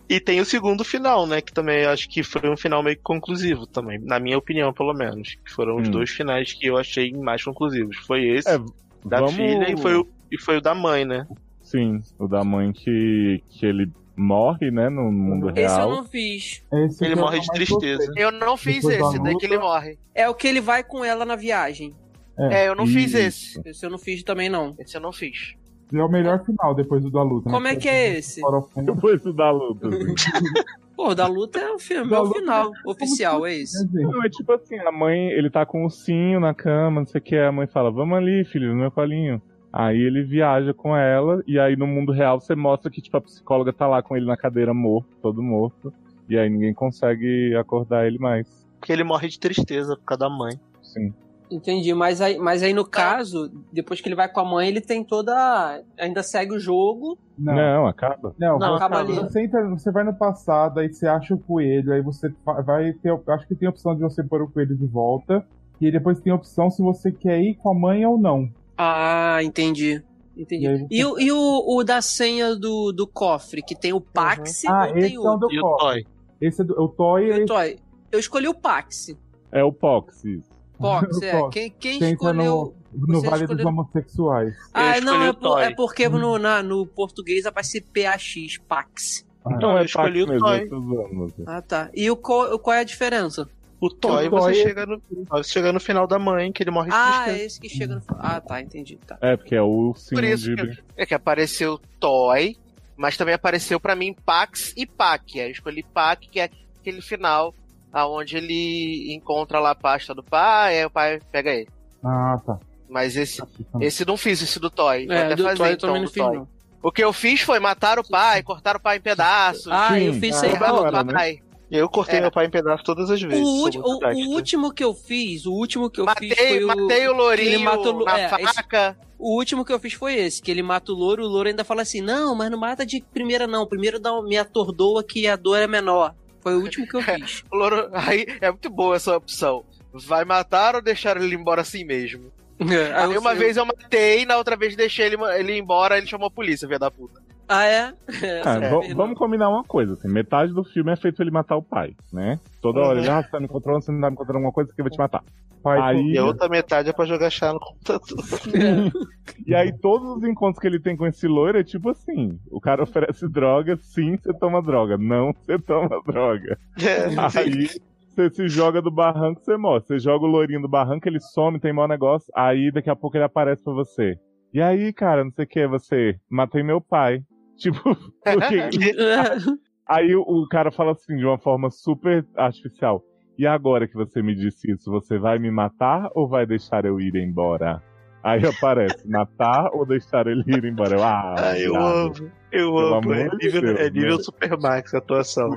E 0.08 0.18
tem 0.18 0.40
o 0.40 0.44
segundo 0.44 0.84
final, 0.84 1.26
né? 1.26 1.40
Que 1.40 1.52
também 1.52 1.82
eu 1.84 1.90
acho 1.90 2.08
que 2.08 2.22
foi 2.22 2.48
um 2.50 2.56
final 2.56 2.82
meio 2.82 2.96
que 2.96 3.02
conclusivo 3.02 3.66
também. 3.66 3.98
Na 4.00 4.18
minha 4.18 4.38
opinião, 4.38 4.72
pelo 4.72 4.94
menos. 4.94 5.36
Que 5.44 5.52
foram 5.52 5.76
os 5.76 5.86
Hum. 5.88 5.92
dois 5.92 6.10
finais 6.10 6.52
que 6.52 6.66
eu 6.66 6.76
achei 6.78 7.12
mais 7.12 7.44
conclusivos. 7.44 7.96
Foi 8.06 8.24
esse 8.26 8.48
É, 8.48 8.58
da 9.04 9.18
vamos- 9.20 9.34
filha 9.34 9.70
e 9.70 9.76
foi, 9.76 9.94
o, 9.96 10.08
e 10.32 10.40
foi 10.40 10.56
o 10.56 10.60
da 10.62 10.74
mãe, 10.74 11.04
né? 11.04 11.26
Sim, 11.62 12.02
o 12.18 12.26
da 12.26 12.42
mãe 12.42 12.72
que, 12.72 13.42
que 13.50 13.66
ele 13.66 13.90
morre, 14.18 14.70
né, 14.70 14.88
no 14.88 15.10
mundo 15.10 15.50
Esse 15.50 15.62
eu 15.62 15.68
real. 15.68 15.90
não 15.90 16.04
fiz. 16.04 16.62
Esse 16.72 17.04
Ele 17.04 17.14
eu 17.14 17.18
morre 17.18 17.40
de 17.40 17.46
tristeza. 17.48 18.04
gostei. 18.06 18.24
Eu 18.24 18.32
não 18.32 18.56
fiz 18.56 18.84
Depois 18.84 19.14
esse, 19.14 19.22
daí 19.22 19.36
que 19.36 19.46
ele 19.46 19.58
morre. 19.58 19.98
É 20.14 20.28
o 20.28 20.34
que 20.34 20.46
ele 20.48 20.60
vai 20.60 20.82
com 20.82 21.04
ela 21.04 21.24
na 21.24 21.36
viagem. 21.36 21.94
É, 22.38 22.68
eu 22.68 22.74
não 22.76 22.86
fiz 22.86 23.12
Isso. 23.14 23.16
esse. 23.58 23.60
Esse 23.68 23.84
eu 23.86 23.90
não 23.90 23.98
fiz 23.98 24.22
também, 24.22 24.48
não. 24.48 24.74
Esse 24.78 24.96
eu 24.96 25.00
não 25.00 25.12
fiz. 25.12 25.54
É 25.92 26.02
o 26.02 26.08
melhor 26.08 26.44
final 26.44 26.74
depois 26.74 27.02
do 27.02 27.10
da 27.10 27.22
luta. 27.22 27.48
né? 27.48 27.54
Como 27.54 27.66
é 27.66 27.74
que 27.74 27.88
é 27.88 28.16
esse? 28.18 28.40
Depois 28.76 29.22
do 29.22 29.32
da 29.32 29.50
luta. 29.50 29.88
assim. 29.88 30.78
Pô, 30.94 31.14
da 31.14 31.26
luta 31.28 31.60
é 31.60 31.70
o 31.70 31.78
filme, 31.78 32.10
Da 32.10 32.16
é 32.16 32.20
o 32.20 32.26
final 32.32 32.72
é 32.74 32.90
oficial, 32.90 33.46
é 33.46 33.50
Quer 33.50 33.56
isso. 33.62 33.88
Não, 33.92 34.24
é 34.24 34.28
tipo 34.28 34.52
assim, 34.52 34.76
a 34.80 34.90
mãe, 34.90 35.30
ele 35.30 35.48
tá 35.48 35.64
com 35.64 35.82
o 35.82 35.84
ursinho 35.84 36.40
na 36.40 36.52
cama, 36.52 37.00
não 37.00 37.06
sei 37.06 37.20
o 37.20 37.22
que, 37.24 37.36
a 37.36 37.52
mãe 37.52 37.68
fala, 37.68 37.88
vamos 37.90 38.18
ali, 38.18 38.44
filho, 38.44 38.70
no 38.70 38.80
meu 38.80 38.90
colinho. 38.90 39.40
Aí 39.72 39.98
ele 39.98 40.22
viaja 40.24 40.72
com 40.72 40.96
ela, 40.96 41.42
e 41.46 41.58
aí 41.58 41.76
no 41.76 41.86
mundo 41.86 42.10
real 42.12 42.40
você 42.40 42.54
mostra 42.54 42.90
que, 42.90 43.02
tipo, 43.02 43.16
a 43.16 43.20
psicóloga 43.20 43.72
tá 43.72 43.86
lá 43.86 44.02
com 44.02 44.16
ele 44.16 44.26
na 44.26 44.36
cadeira 44.36 44.72
morto, 44.72 45.08
todo 45.20 45.42
morto. 45.42 45.92
E 46.28 46.38
aí 46.38 46.48
ninguém 46.48 46.72
consegue 46.74 47.54
acordar 47.56 48.06
ele 48.06 48.18
mais. 48.18 48.46
Porque 48.80 48.92
ele 48.92 49.04
morre 49.04 49.28
de 49.28 49.38
tristeza 49.38 49.96
por 49.96 50.04
causa 50.04 50.20
da 50.20 50.30
mãe. 50.30 50.58
Sim. 50.82 51.12
Entendi, 51.50 51.94
mas 51.94 52.20
aí, 52.20 52.36
mas 52.38 52.62
aí 52.62 52.74
no 52.74 52.84
caso, 52.84 53.50
depois 53.72 54.00
que 54.02 54.08
ele 54.08 54.14
vai 54.14 54.30
com 54.30 54.38
a 54.40 54.44
mãe, 54.44 54.68
ele 54.68 54.82
tem 54.82 55.02
toda. 55.02 55.82
Ainda 55.98 56.22
segue 56.22 56.54
o 56.54 56.58
jogo. 56.60 57.16
Não, 57.38 57.54
Não, 57.54 57.86
acaba. 57.86 58.34
não, 58.38 58.58
Não, 58.58 58.74
acaba 58.74 58.98
ali. 58.98 59.14
você, 59.14 59.42
entra- 59.44 59.66
você 59.70 59.90
vai 59.90 60.04
no 60.04 60.14
passado, 60.14 60.80
aí 60.80 60.92
você 60.92 61.06
acha 61.06 61.34
o 61.34 61.38
coelho, 61.38 61.92
aí 61.92 62.02
você 62.02 62.30
vai 62.66 62.92
ter. 62.92 63.18
Acho 63.28 63.46
que 63.48 63.54
tem 63.54 63.66
a 63.66 63.70
opção 63.70 63.94
de 63.94 64.02
você 64.02 64.22
pôr 64.22 64.42
o 64.42 64.50
coelho 64.50 64.76
de 64.76 64.86
volta. 64.86 65.42
E 65.80 65.86
aí 65.86 65.92
depois 65.92 66.20
tem 66.20 66.30
a 66.32 66.36
opção 66.36 66.70
se 66.70 66.82
você 66.82 67.10
quer 67.10 67.40
ir 67.40 67.54
com 67.54 67.70
a 67.70 67.74
mãe 67.74 68.04
ou 68.04 68.18
não. 68.18 68.50
Ah, 68.78 69.40
entendi. 69.42 70.02
Entendi. 70.36 70.64
E 70.64 70.68
aí 70.68 70.86
E, 70.90 71.04
o, 71.04 71.18
e 71.20 71.32
o, 71.32 71.64
o 71.76 71.82
da 71.84 72.00
senha 72.00 72.54
do, 72.54 72.92
do 72.92 73.06
cofre, 73.08 73.60
que 73.60 73.74
tem 73.74 73.92
o 73.92 74.00
Pax 74.00 74.64
Ah, 74.66 74.86
ou 74.90 74.96
esse 74.96 75.08
tem 75.08 75.16
é 75.16 75.20
o 75.20 75.36
do 75.36 75.52
E 75.52 75.58
o 75.58 75.62
Toy. 75.62 75.78
Toy. 75.78 76.06
Esse 76.40 76.62
é 76.62 76.64
do, 76.64 76.80
o 76.80 76.88
Toy 76.88 77.24
E 77.26 77.30
o 77.30 77.42
é 77.42 77.44
Toy? 77.44 77.78
Eu 78.12 78.18
escolhi 78.20 78.46
o 78.48 78.54
Pax. 78.54 79.14
É 79.50 79.64
o 79.64 79.72
Pox, 79.72 80.24
isso. 80.24 80.48
Pox, 80.78 81.16
O 81.18 81.24
é. 81.24 81.32
Pox. 81.40 81.52
Quem, 81.54 81.70
quem 81.72 82.12
escolheu. 82.12 82.74
no, 82.92 83.06
no 83.06 83.20
Vale 83.20 83.46
dos 83.46 83.50
escolheu- 83.50 83.66
Homossexuais. 83.68 84.54
Ah, 84.72 84.96
Eu 84.98 85.02
não, 85.02 85.12
escolhi 85.14 85.26
é, 85.26 85.30
o 85.30 85.34
por- 85.34 85.40
Toy. 85.48 85.62
é 85.64 85.74
porque 85.74 86.08
no, 86.08 86.38
na- 86.38 86.62
no 86.62 86.86
português 86.86 87.44
aparece 87.44 87.80
PAX, 87.80 88.58
Pax. 88.68 89.26
Não, 89.44 89.72
eu 89.72 89.78
é 89.78 89.84
escolhi 89.86 90.20
Pax 90.24 90.28
o 90.28 90.32
mesmo, 90.32 90.46
Toy. 90.46 90.60
eu 90.62 90.68
tô 90.68 90.80
zoando 90.80 91.14
você. 91.16 91.42
Ah, 91.46 91.62
tá. 91.62 91.90
E 91.94 92.08
o, 92.10 92.16
qual, 92.16 92.56
qual 92.60 92.76
é 92.76 92.80
a 92.80 92.84
diferença? 92.84 93.48
O 93.80 93.88
Toy, 93.88 94.26
O 94.26 94.30
você 94.30 94.52
Toy- 94.52 94.62
chega 94.62 94.86
no, 94.86 95.02
você 95.30 95.50
chega 95.52 95.72
no 95.72 95.78
final 95.78 96.06
da 96.06 96.18
mãe, 96.18 96.50
que 96.50 96.62
ele 96.62 96.70
morre 96.70 96.88
Ah, 96.92 97.20
é 97.20 97.24
tristeza. 97.24 97.46
esse 97.46 97.60
que 97.60 97.68
chega 97.68 97.94
no. 97.94 98.02
Ah, 98.18 98.40
tá, 98.40 98.60
entendi. 98.60 98.98
Tá. 99.06 99.16
É, 99.20 99.36
porque 99.36 99.54
é 99.54 99.62
o 99.62 99.94
Por 100.10 100.24
isso 100.24 100.54
que, 100.54 100.82
é 100.96 101.06
que 101.06 101.14
apareceu 101.14 101.80
Toy, 102.00 102.56
mas 102.96 103.16
também 103.16 103.34
apareceu 103.34 103.78
pra 103.78 103.94
mim 103.94 104.12
Pax 104.26 104.72
e 104.76 104.84
Pac. 104.84 105.38
Aí 105.40 105.46
eu 105.46 105.50
escolhi 105.52 105.84
Pac, 105.84 106.28
que 106.28 106.40
é 106.40 106.50
aquele 106.80 107.00
final 107.00 107.54
aonde 107.92 108.36
ele 108.36 109.14
encontra 109.14 109.60
lá 109.60 109.70
a 109.70 109.74
pasta 109.74 110.12
do 110.14 110.22
pai, 110.22 110.78
aí 110.78 110.84
o 110.84 110.90
pai 110.90 111.20
pega 111.30 111.50
ele. 111.50 111.68
Ah, 112.04 112.36
tá. 112.44 112.58
Mas 112.88 113.16
esse, 113.16 113.40
esse 113.80 114.04
não 114.04 114.16
fiz, 114.16 114.42
esse 114.42 114.58
do 114.58 114.70
Toy. 114.70 115.06
É, 115.08 115.22
até 115.26 115.36
do 115.36 115.44
fazer, 115.44 115.56
Toy 115.56 115.68
eu 115.68 115.72
então, 115.74 115.88
também 115.88 116.02
do 116.04 116.12
não 116.16 116.42
fiz. 116.44 116.48
O 116.82 116.92
que 116.92 117.02
eu 117.04 117.12
fiz 117.12 117.40
foi 117.42 117.58
matar 117.60 117.98
o 117.98 118.08
pai, 118.08 118.42
cortar 118.42 118.76
o 118.76 118.80
pai 118.80 118.96
em 118.98 119.00
pedaços. 119.00 119.68
Ah, 119.70 119.90
Sim. 119.94 120.04
eu 120.06 120.14
fiz 120.14 120.36
Ah, 120.36 120.40
sem 120.40 120.50
hora, 120.62 121.04
né? 121.04 121.12
pai. 121.12 121.38
Eu 121.70 121.88
cortei 121.88 122.18
É. 122.18 122.20
meu 122.22 122.30
pai 122.30 122.46
em 122.46 122.50
pedaços 122.50 122.82
todas 122.84 123.10
as 123.10 123.20
vezes. 123.20 123.44
O, 123.44 123.62
ulti- 123.64 123.78
o- 123.78 123.82
o 123.82 124.34
último 124.34 124.72
que 124.72 124.82
eu 124.82 124.94
fiz, 124.94 125.44
o 125.44 125.52
último 125.52 125.90
que 125.90 126.00
eu 126.00 126.06
fiz 126.18 126.28
Matei, 126.30 126.48
foi 126.48 126.64
o. 126.64 126.66
matei 126.66 127.08
o 127.08 127.12
lourinho 127.14 127.48
ele 127.54 127.58
mata 127.58 127.90
o- 127.90 128.04
na 128.04 128.18
é, 128.18 128.26
esse- 128.42 128.54
faca. 128.54 128.96
O 129.18 129.36
último 129.36 129.64
que 129.64 129.72
eu 129.72 129.78
fiz 129.78 129.92
foi 129.92 130.14
esse, 130.14 130.40
que 130.40 130.50
ele 130.50 130.62
mata 130.62 130.92
o 130.92 130.94
louro, 130.94 131.24
o 131.24 131.28
louro 131.28 131.48
ainda 131.48 131.64
fala 131.64 131.82
assim: 131.82 132.00
não, 132.00 132.34
mas 132.34 132.50
não 132.50 132.58
mata 132.58 132.86
de 132.86 133.04
primeira, 133.12 133.46
não. 133.46 133.66
Primeiro 133.66 133.98
dá, 133.98 134.22
me 134.22 134.38
atordoa 134.38 135.02
que 135.04 135.26
a 135.26 135.36
dor 135.36 135.58
é 135.58 135.66
menor. 135.66 136.14
Foi 136.40 136.54
o 136.56 136.60
último 136.62 136.86
que 136.86 136.96
eu 136.96 137.02
fiz. 137.02 137.44
O 137.52 137.56
louro... 137.56 137.90
Aí 137.92 138.24
é 138.40 138.50
muito 138.50 138.70
boa 138.70 138.96
essa 138.96 139.16
opção. 139.16 139.64
Vai 139.92 140.24
matar 140.24 140.76
ou 140.76 140.80
deixar 140.82 141.16
ele 141.20 141.34
embora 141.34 141.62
assim 141.62 141.84
mesmo? 141.84 142.30
Aí 142.60 143.10
Aí 143.10 143.18
uma 143.18 143.34
vez 143.34 143.56
eu 143.56 143.66
matei, 143.66 144.24
na 144.24 144.36
outra 144.36 144.56
vez 144.56 144.74
deixei 144.76 145.06
ele, 145.06 145.16
ele 145.36 145.52
ir 145.54 145.58
embora, 145.58 145.98
ele 145.98 146.06
chamou 146.06 146.28
a 146.28 146.30
polícia, 146.30 146.66
filha 146.66 146.78
da 146.78 146.90
puta. 146.90 147.20
Ah, 147.48 147.64
é? 147.66 147.92
Ah, 148.44 148.58
não. 148.60 148.94
vamos 148.94 149.18
combinar 149.18 149.48
uma 149.48 149.64
coisa, 149.64 149.94
assim, 149.94 150.08
metade 150.08 150.52
do 150.52 150.62
filme 150.64 150.92
é 150.92 150.96
feito 150.96 151.16
pra 151.16 151.24
ele 151.24 151.30
matar 151.32 151.56
o 151.56 151.62
pai, 151.62 151.94
né? 152.12 152.38
Toda 152.60 152.80
hora 152.80 152.98
Uhum. 152.98 153.04
ele, 153.04 153.10
ah, 153.10 153.22
você 153.22 153.30
tá 153.30 153.38
me 153.40 153.46
encontrando, 153.46 153.82
você 153.82 153.90
não 153.92 154.00
tá 154.00 154.08
me 154.10 154.14
encontrando 154.14 154.36
alguma 154.38 154.52
coisa 154.52 154.72
que 154.72 154.80
eu 154.80 154.84
vou 154.84 154.90
te 154.90 154.98
matar. 154.98 155.22
Pai, 155.62 155.78
Aí- 155.80 156.12
E 156.12 156.18
a 156.18 156.24
outra 156.24 156.48
metade 156.48 156.88
é 156.88 156.92
pra 156.92 157.04
jogar 157.06 157.30
chá 157.30 157.52
no 157.52 157.58
computador. 157.60 158.18
E 159.46 159.54
aí 159.54 159.72
todos 159.80 160.16
os 160.18 160.24
encontros 160.24 160.58
que 160.60 160.66
ele 160.66 160.78
tem 160.80 160.94
com 160.96 161.06
esse 161.06 161.26
loiro 161.26 161.58
é 161.58 161.64
tipo 161.64 161.88
assim, 161.88 162.38
o 162.50 162.60
cara 162.60 162.82
oferece 162.82 163.26
droga, 163.28 163.78
sim, 163.80 164.16
você 164.16 164.32
toma 164.34 164.60
droga, 164.60 164.98
não, 164.98 165.32
você 165.32 165.58
toma 165.58 166.00
droga. 166.06 166.58
É. 166.78 167.06
Aí 167.38 167.66
você 168.08 168.28
se 168.30 168.48
joga 168.48 168.82
do 168.82 168.90
barranco, 168.90 169.40
você 169.40 169.56
morre. 169.56 169.80
Você 169.86 169.98
joga 169.98 170.24
o 170.26 170.28
loirinho 170.28 170.60
do 170.60 170.68
barranco, 170.68 171.08
ele 171.08 171.20
some, 171.20 171.58
tem 171.60 171.72
mau 171.72 171.88
negócio, 171.88 172.30
aí 172.36 172.70
daqui 172.72 172.90
a 172.90 172.96
pouco 172.96 173.16
ele 173.16 173.24
aparece 173.24 173.62
pra 173.62 173.72
você. 173.72 174.18
E 174.52 174.60
aí, 174.60 174.92
cara, 174.92 175.24
não 175.24 175.30
sei 175.30 175.44
o 175.44 175.48
que, 175.48 175.66
você, 175.66 176.16
matei 176.30 176.62
meu 176.62 176.80
pai. 176.80 177.20
Tipo, 177.58 177.82
porque 178.24 178.56
Aí 179.88 180.14
o, 180.14 180.46
cara 180.46 180.70
fala 180.70 180.92
assim, 180.92 181.16
de 181.16 181.24
uma 181.24 181.38
forma 181.38 181.70
super 181.70 182.26
artificial. 182.36 183.02
E 183.38 183.46
agora 183.46 183.88
que 183.88 183.94
você 183.94 184.20
me 184.20 184.34
disse 184.34 184.70
isso, 184.70 184.90
você 184.90 185.18
vai 185.18 185.38
me 185.38 185.50
matar 185.50 186.10
ou 186.14 186.28
vai 186.28 186.44
deixar 186.44 186.84
eu 186.84 187.00
ir 187.00 187.14
embora? 187.16 187.82
Aí 188.22 188.44
aparece, 188.44 189.06
matar 189.08 189.70
ou 189.72 189.86
deixar 189.86 190.26
ele 190.26 190.42
ir 190.46 190.64
embora? 190.64 190.96
Eu, 190.96 191.02
ah, 191.02 191.34
Ah, 191.38 191.58
eu 191.58 191.74
amo. 191.74 192.30
Eu 192.52 192.74
Pelo 192.74 192.94
amo. 192.96 193.14
É 193.14 193.28
nível, 193.36 193.62
Deus, 193.62 193.80
é 193.80 193.90
nível 193.90 194.16
né? 194.16 194.22
Supermax 194.22 194.94
a 194.94 194.98
atuação. 194.98 195.56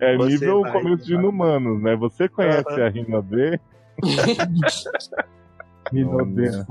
É 0.00 0.16
Você 0.16 0.28
nível 0.28 0.62
vai, 0.62 0.72
começo 0.72 1.04
de. 1.04 1.14
Inumanos, 1.14 1.82
né? 1.82 1.94
Você 1.96 2.28
conhece 2.28 2.80
a 2.80 2.88
Rina 2.88 3.22
B? 3.22 3.60
Olha. 5.92 6.22
odeia. 6.22 6.66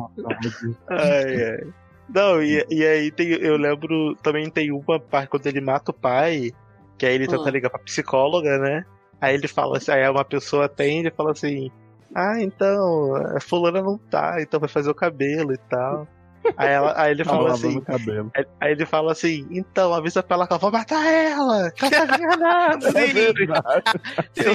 Ai, 0.89 1.43
ai. 1.43 1.73
Não, 2.09 2.41
e, 2.41 2.65
e 2.69 2.85
aí 2.85 3.11
tem, 3.11 3.29
eu 3.33 3.57
lembro, 3.57 4.15
também 4.23 4.49
tem 4.49 4.71
uma 4.71 4.99
parte 4.99 5.29
quando 5.29 5.45
ele 5.47 5.59
mata 5.61 5.91
o 5.91 5.93
pai, 5.93 6.51
que 6.97 7.05
aí 7.05 7.13
ele 7.15 7.27
tenta 7.27 7.49
Hum. 7.49 7.51
ligar 7.51 7.69
pra 7.69 7.79
psicóloga, 7.79 8.57
né? 8.57 8.85
Aí 9.19 9.33
ele 9.33 9.47
fala 9.47 9.77
assim, 9.77 9.91
aí 9.91 10.07
uma 10.09 10.23
pessoa 10.23 10.65
atende 10.65 11.09
e 11.09 11.11
fala 11.15 11.31
assim, 11.31 11.69
ah, 12.15 12.39
então, 12.41 13.15
a 13.35 13.39
fulana 13.41 13.81
não 13.81 13.97
tá, 13.97 14.37
então 14.41 14.59
vai 14.59 14.69
fazer 14.69 14.89
o 14.89 14.95
cabelo 14.95 15.51
e 15.53 15.57
tal. 15.69 16.07
Aí, 16.55 16.69
ela- 16.71 16.93
aí 16.95 17.11
ele 17.11 17.23
fala 17.25 17.49
assim, 17.51 17.77
o 17.77 17.81
cabelo. 17.81 18.31
aí, 18.35 18.45
aí 18.61 18.71
ele 18.71 18.85
fala 18.85 19.11
assim, 19.11 19.45
então, 19.51 19.93
avisa 19.93 20.23
pra 20.23 20.37
ela 20.37 20.47
que 20.47 20.53
eu 20.53 20.59
vou 20.59 20.71
matar 20.71 21.05
ela! 21.05 21.69
Que 21.75 21.93
ela 21.93 22.07
tá 22.07 22.15
enganada! 22.15 22.87
É 22.95 23.07
verdade. 23.13 23.91
eu, 24.37 24.53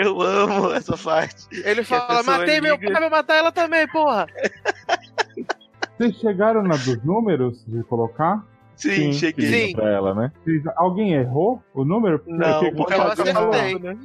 eu 0.00 0.20
amo 0.22 0.72
essa 0.72 0.96
parte. 0.96 1.48
Ele 1.64 1.82
fala, 1.82 2.22
matei 2.22 2.60
meu 2.60 2.78
pai, 2.78 3.00
vou 3.00 3.10
matar 3.10 3.34
ela 3.36 3.50
também, 3.50 3.88
porra. 3.88 4.26
Vocês 5.96 6.16
chegaram 6.16 6.62
na 6.62 6.76
dos 6.76 7.02
números 7.04 7.64
de 7.66 7.82
colocar? 7.84 8.44
Sim, 8.74 9.10
que 9.10 9.12
cheguei. 9.12 9.68
Sim. 9.68 9.72
pra 9.74 9.90
ela, 9.90 10.14
né? 10.14 10.32
Alguém 10.76 11.12
errou 11.12 11.62
o 11.74 11.84
número? 11.84 12.22
Não, 12.26 12.70
porque 12.74 12.94
eu 12.94 13.00
ela 13.00 13.14
tá 13.14 13.22
acertei. 13.22 13.78
né? 13.78 13.96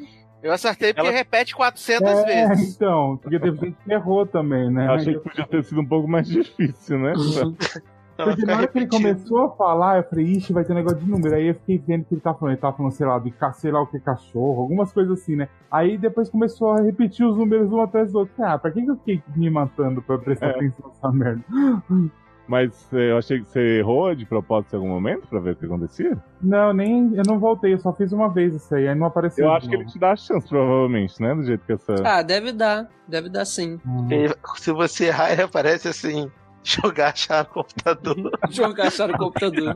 Eu 0.43 0.51
acertei 0.53 0.93
porque 0.93 1.07
Ela- 1.07 1.17
repete 1.17 1.55
400 1.55 2.07
É, 2.07 2.25
vezes. 2.47 2.75
então, 2.75 3.17
porque 3.17 3.39
teve 3.39 3.57
gente 3.57 3.77
que 3.83 3.91
errou 3.91 4.25
também, 4.25 4.69
né? 4.69 4.87
Eu 4.87 4.91
achei 4.91 5.13
que 5.15 5.19
podia 5.21 5.47
ter 5.47 5.63
sido 5.63 5.81
um 5.81 5.85
pouco 5.85 6.07
mais 6.07 6.27
difícil, 6.27 6.99
né? 6.99 7.13
Ela 8.17 8.29
Porque 8.31 8.45
na 8.45 8.57
hora 8.57 8.67
que 8.67 8.77
ele 8.79 8.87
começou 8.87 9.45
a 9.45 9.49
falar, 9.51 9.97
eu 9.97 10.03
falei, 10.03 10.25
ixi, 10.25 10.51
vai 10.51 10.63
ter 10.63 10.73
um 10.73 10.75
negócio 10.75 10.97
de 10.99 11.09
número. 11.09 11.35
Aí 11.35 11.47
eu 11.47 11.55
fiquei 11.55 11.77
vendo 11.77 12.05
que 12.05 12.15
ele 12.15 12.21
tava 12.21 12.37
falando, 12.37 12.53
ele 12.53 12.61
tava 12.61 12.75
falando, 12.75 12.91
sei 12.91 13.05
lá, 13.05 13.19
de 13.19 13.33
sei 13.53 13.71
lá 13.71 13.81
o 13.81 13.87
que 13.87 13.99
cachorro, 13.99 14.61
algumas 14.61 14.91
coisas 14.91 15.19
assim, 15.21 15.35
né? 15.35 15.47
Aí 15.71 15.97
depois 15.97 16.29
começou 16.29 16.71
a 16.71 16.81
repetir 16.81 17.25
os 17.25 17.37
números 17.37 17.71
um 17.71 17.81
atrás 17.81 18.11
do 18.11 18.19
outro. 18.19 18.33
Ah, 18.43 18.57
pra 18.57 18.71
que 18.71 18.81
que 18.81 18.89
eu 18.89 18.97
fiquei 18.97 19.21
me 19.35 19.49
matando 19.49 20.01
pra 20.01 20.17
prestar 20.17 20.47
É. 20.47 20.49
atenção 20.51 20.87
nessa 20.89 21.11
merda? 21.11 21.43
Mas 22.47 22.87
eu 22.93 23.17
achei 23.17 23.41
que 23.41 23.49
você 23.49 23.79
errou 23.79 24.15
de 24.15 24.25
propósito 24.25 24.73
em 24.73 24.77
algum 24.77 24.87
momento 24.89 25.27
pra 25.27 25.37
ver 25.39 25.51
o 25.51 25.55
que 25.57 25.65
acontecia. 25.65 26.17
Não, 26.41 26.71
nem. 26.71 27.13
Eu 27.13 27.23
não 27.27 27.37
voltei, 27.39 27.73
eu 27.73 27.77
só 27.77 27.91
fiz 27.91 28.13
uma 28.13 28.29
vez 28.29 28.55
isso 28.55 28.73
aí, 28.73 28.87
aí 28.87 28.95
não 28.95 29.07
apareceu. 29.07 29.43
Eu 29.43 29.51
de 29.51 29.57
acho 29.57 29.69
que 29.69 29.75
ele 29.75 29.85
te 29.85 29.99
dá 29.99 30.11
a 30.11 30.15
chance, 30.15 30.47
provavelmente, 30.47 31.21
né? 31.21 31.35
Do 31.35 31.43
jeito 31.43 31.65
que 31.65 31.73
essa. 31.73 31.93
Ah, 32.05 32.21
deve 32.21 32.53
dar. 32.53 32.87
Deve 33.05 33.27
dar 33.27 33.43
sim. 33.43 33.77
Hum. 33.85 34.07
Se 34.55 34.71
você 34.71 35.07
errar, 35.07 35.33
ele 35.33 35.41
aparece 35.41 35.89
assim, 35.89 36.31
jogar 36.81 37.15
chá 37.15 37.43
no 37.47 37.49
computador 37.49 38.31
Jogar 38.49 38.89
no 39.07 39.17
computador. 39.17 39.75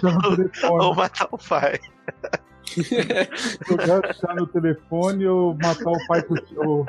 Jogar 0.00 0.30
no 0.30 0.36
telefone, 0.36 0.84
ou 0.84 0.94
matar 0.94 1.28
o 1.30 1.38
pai. 1.38 1.78
jogar 3.68 4.14
chá 4.14 4.34
no 4.34 4.46
telefone 4.46 5.26
ou 5.26 5.54
matar 5.54 5.90
o 5.90 6.06
pai 6.06 6.22
com 6.22 6.34
o. 6.34 6.68
ou 6.68 6.86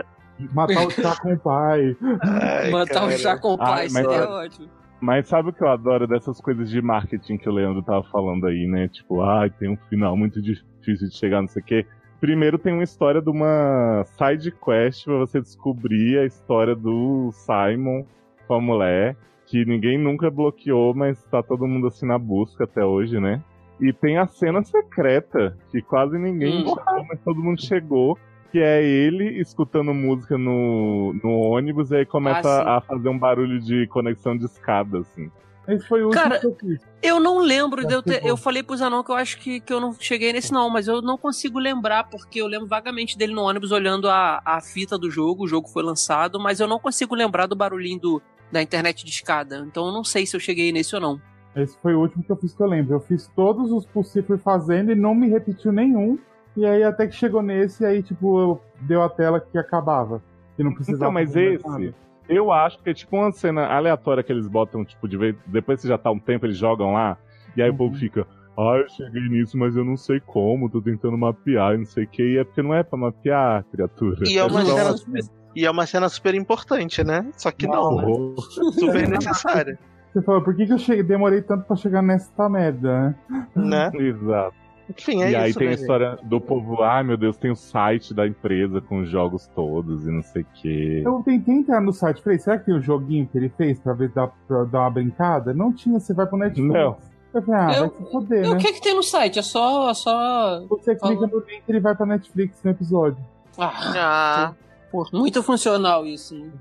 Matar 0.54 0.88
o 0.88 0.89
chá 0.92 1.16
com 1.22 1.34
o 1.34 1.39
pai. 1.39 1.96
Ai, 2.22 2.72
Matar 2.72 3.04
o 3.04 3.08
cara. 3.08 3.18
chá 3.18 3.38
com 3.38 3.50
o 3.50 3.54
Ah, 3.54 3.58
pai, 3.58 3.84
mas 3.84 3.92
seria 3.94 4.10
olha- 4.10 4.30
ótimo. 4.30 4.70
Mas 5.00 5.28
sabe 5.28 5.50
o 5.50 5.54
que 5.54 5.62
eu 5.62 5.68
adoro 5.68 6.08
dessas 6.08 6.39
coisas 6.39 6.70
de 6.70 6.82
marketing 6.82 7.38
que 7.38 7.50
o 7.50 7.52
Leandro 7.52 7.84
tava 7.84 8.04
falando 8.06 8.48
aí, 8.48 8.66
né? 8.66 8.88
Tipo, 8.88 9.22
ai, 9.22 9.49
tem 9.49 9.70
um 9.70 9.78
final 9.89 10.16
muito 10.16 10.41
difícil 10.41 11.10
de 11.10 11.16
chegar, 11.16 11.41
não 11.41 11.47
sei 11.49 11.62
o 11.62 11.66
quê. 11.66 11.86
Primeiro 12.22 12.58
tem 12.58 12.72
uma 12.74 12.84
história 12.84 13.22
de 13.22 13.30
uma 13.30 14.06
side 14.18 14.49
quest 14.51 15.04
pra 15.04 15.18
você 15.18 15.41
descobrir 15.41 16.20
a 16.20 16.26
história 16.26 16.74
do 16.74 17.32
Simon 17.34 18.06
com 18.47 18.54
a 18.56 18.62
mulher, 18.62 19.18
que 19.54 19.64
ninguém 19.66 19.99
nunca 19.99 20.32
bloqueou, 20.32 20.95
mas 20.95 21.24
tá 21.26 21.43
todo 21.43 21.68
mundo 21.68 21.86
assim 21.86 22.08
na 22.08 22.18
busca 22.18 22.64
até 22.64 22.84
hoje, 22.84 23.20
né? 23.20 23.39
E 23.80 23.93
tem 23.93 24.18
a 24.18 24.26
cena 24.26 24.64
secreta, 24.64 25.56
que 25.70 25.80
quase 25.80 26.18
ninguém 26.18 26.56
Hum. 26.56 26.68
chegou, 26.70 27.06
mas 27.08 27.20
todo 27.24 27.43
mundo 27.43 27.62
chegou, 27.64 28.18
que 28.51 28.58
é 28.58 28.84
ele 28.84 29.39
escutando 29.39 29.93
música 29.93 30.39
no, 30.39 31.14
no 31.24 31.34
ônibus 31.34 31.91
e 31.91 31.97
aí 31.97 32.06
começa 32.06 32.49
Ah, 32.49 32.78
a 32.78 32.82
fazer 32.82 33.10
um 33.10 33.20
barulho 33.20 33.60
de 33.60 33.86
conexão 33.89 34.36
de 34.36 34.45
escada, 34.45 34.97
assim. 34.97 35.30
Esse 35.68 35.88
foi 35.88 36.04
o 36.04 36.08
último 36.08 36.24
Cara, 36.24 36.39
que 36.39 36.47
eu 36.47 36.56
fiz. 36.56 36.82
Eu 37.01 37.20
não 37.20 37.39
lembro 37.39 37.89
eu 37.89 38.01
ter. 38.01 38.26
Eu 38.26 38.36
falei 38.36 38.64
pro 38.64 38.76
Zanon 38.76 39.04
que 39.04 39.12
eu 39.12 39.16
acho 39.16 39.38
que, 39.38 39.62
que 39.62 39.72
eu 39.72 39.80
não 39.80 39.93
cheguei 39.93 40.34
nesse, 40.34 40.51
não, 40.51 40.70
mas 40.70 40.88
eu 40.88 41.01
não 41.01 41.18
consigo 41.18 41.60
lembrar, 41.60 42.06
porque 42.06 42.41
eu 42.41 42.47
lembro 42.47 42.68
vagamente 42.68 43.18
dele 43.18 43.34
no 43.34 43.43
ônibus 43.43 43.72
olhando 43.72 44.10
a, 44.10 44.41
a 44.43 44.60
fita 44.62 44.97
do 44.97 45.10
jogo, 45.10 45.43
o 45.43 45.47
jogo 45.47 45.70
foi 45.70 45.84
lançado, 45.84 46.39
mas 46.39 46.60
eu 46.60 46.68
não 46.68 46.80
consigo 46.80 47.16
lembrar 47.16 47.45
do 47.45 47.56
barulhinho 47.56 47.99
do. 47.99 48.22
Da 48.54 48.62
internet 48.62 49.04
de 49.04 49.12
escada. 49.12 49.66
Então 49.68 49.88
eu 49.88 49.91
não 49.91 50.04
sei 50.04 50.26
se 50.26 50.36
eu 50.36 50.39
cheguei 50.39 50.72
nesse 50.72 50.95
ou 50.95 51.01
não. 51.01 51.20
Esse 51.56 51.78
foi 51.82 51.93
o 51.93 51.99
último 51.99 52.24
que 52.24 52.32
eu 52.32 52.36
fiz 52.38 52.54
que 52.54 52.62
eu 52.64 52.68
lembro. 52.68 52.93
Eu 52.95 52.99
fiz 52.99 53.28
todos 53.36 53.72
os 53.72 53.86
possíveis 53.86 54.41
fazendo 54.41 54.91
e 54.91 54.95
não 54.95 55.14
me 55.14 55.28
repetiu 55.28 55.72
nenhum. 55.72 56.18
E 56.56 56.66
aí 56.66 56.84
até 56.84 57.08
que 57.08 57.16
chegou 57.16 57.41
nesse, 57.41 57.86
aí 57.86 58.01
tipo, 58.01 58.39
eu- 58.39 58.62
deu 58.82 59.01
a 59.04 59.10
tela 59.10 59.39
que 59.39 59.58
acabava. 59.58 60.22
Que 60.56 60.64
não 60.64 60.74
precisava. 60.74 61.04
Então, 61.06 61.12
mas 61.12 61.36
esse, 61.36 61.68
nada. 61.68 61.93
eu 62.30 62.51
acho 62.51 62.80
que 62.82 62.89
é 62.89 62.93
tipo 62.93 63.16
uma 63.18 63.32
cena 63.32 63.66
aleatória 63.68 64.24
que 64.24 64.32
eles 64.32 64.47
botam, 64.47 64.86
tipo, 64.86 65.08
de 65.08 65.18
vez. 65.18 65.36
Depois 65.47 65.82
que 65.82 65.88
já 65.88 65.97
tá 65.97 66.12
um 66.12 66.20
tempo, 66.20 66.45
eles 66.45 66.58
jogam 66.58 66.93
lá. 66.93 67.18
E 67.58 67.62
aí 67.62 67.70
o 67.70 67.76
povo 67.76 67.95
fica. 67.95 68.26
Ah, 68.58 68.78
eu 68.78 68.89
cheguei 68.89 69.22
nisso, 69.30 69.58
mas 69.58 69.76
eu 69.76 69.84
não 69.84 69.97
sei 69.97 70.20
como, 70.20 70.70
tô 70.70 70.82
tentando 70.82 71.18
mapear, 71.18 71.74
e 71.74 71.78
não 71.80 71.86
sei 71.86 72.04
o 72.04 72.08
que. 72.08 72.24
E 72.24 72.38
é 72.38 72.43
porque 72.43 72.62
não 72.62 72.74
é 72.74 72.84
pra 72.84 72.97
mapear, 72.97 73.64
criatura. 73.72 74.28
E 74.28 74.38
é 74.38 74.43
uma 74.43 74.64
só 74.64 74.76
cena 74.76 74.97
super, 74.97 75.22
e 75.56 75.66
é 75.66 75.72
uma 75.72 75.86
cena 75.86 76.10
super 76.10 76.36
importante, 76.36 77.04
né? 77.04 77.26
Só 77.36 77.51
que 77.51 77.68
não, 77.68 77.95
né? 77.95 78.04
horror. 78.04 78.36
Super 78.74 79.08
necessária, 79.08 79.78
Você 80.12 80.22
falou, 80.22 80.41
por 80.41 80.56
que, 80.56 80.66
que 80.68 80.74
eu 80.74 80.78
cheguei, 80.78 81.04
demorei 81.04 81.41
tanto 81.41 81.66
pra 81.66 81.76
chegar 81.76 82.01
nessa 82.01 82.47
merda, 82.47 83.16
né? 83.30 83.47
né? 83.56 83.91
Exato. 83.95 84.64
Enfim, 84.89 85.24
é 85.24 85.28
e 85.28 85.30
isso. 85.30 85.39
aí 85.39 85.54
tem 85.54 85.68
né, 85.68 85.74
a 85.74 85.76
história 85.76 86.18
do 86.24 86.41
povo, 86.41 86.84
ai 86.84 87.04
meu 87.04 87.16
Deus, 87.16 87.38
tem 87.38 87.49
o 87.49 87.56
site 87.56 88.14
da 88.14 88.28
empresa 88.28 88.82
com 88.82 88.99
os 88.99 89.10
jogos 89.10 89.47
todos 89.56 90.06
e 90.06 90.12
não 90.12 90.22
sei 90.22 90.41
o 90.41 90.47
que. 90.54 91.01
Eu 91.04 91.24
tentei 91.24 91.56
entrar 91.56 91.82
no 91.82 91.93
site, 91.93 92.22
falei, 92.22 92.38
será 92.38 92.58
que 92.58 92.66
tem 92.66 92.76
o 92.76 92.82
joguinho 92.82 93.26
que 93.26 93.38
ele 93.38 93.49
fez 93.49 93.80
pra 93.80 93.93
ver 93.93 94.10
dar, 94.10 94.28
pra 94.47 94.66
dar 94.66 94.82
uma 94.82 94.91
brincada? 94.91 95.54
Não 95.54 95.72
tinha, 95.72 95.99
você 95.99 96.14
vai 96.14 96.28
pro 96.28 96.38
Netflix. 96.38 96.74
Não. 96.74 96.97
Eu 97.34 97.42
falei, 97.42 97.60
ah, 97.62 97.74
Eu- 97.78 97.90
vai 97.90 97.98
se 98.06 98.12
foder, 98.12 98.46
E 98.46 98.48
o 98.50 98.54
né? 98.54 98.60
que 98.60 98.74
que 98.74 98.82
tem 98.82 98.94
no 98.96 99.04
site? 99.04 99.40
É 99.40 99.42
só. 99.42 99.90
É 99.90 99.94
só... 99.94 100.62
Você 100.70 100.96
Falou. 100.98 101.18
clica 101.18 101.36
no 101.36 101.44
link 101.44 101.64
ele 101.68 101.80
vai 101.80 101.96
pra 101.96 102.06
Netflix 102.06 102.60
no 102.64 102.72
episódio. 102.72 103.18
Ah, 103.58 103.74
Ah, 103.96 104.54
pô, 104.92 105.08
muito 105.14 105.42
funcional 105.44 106.06
isso. 106.06 106.36
hein? 106.36 106.52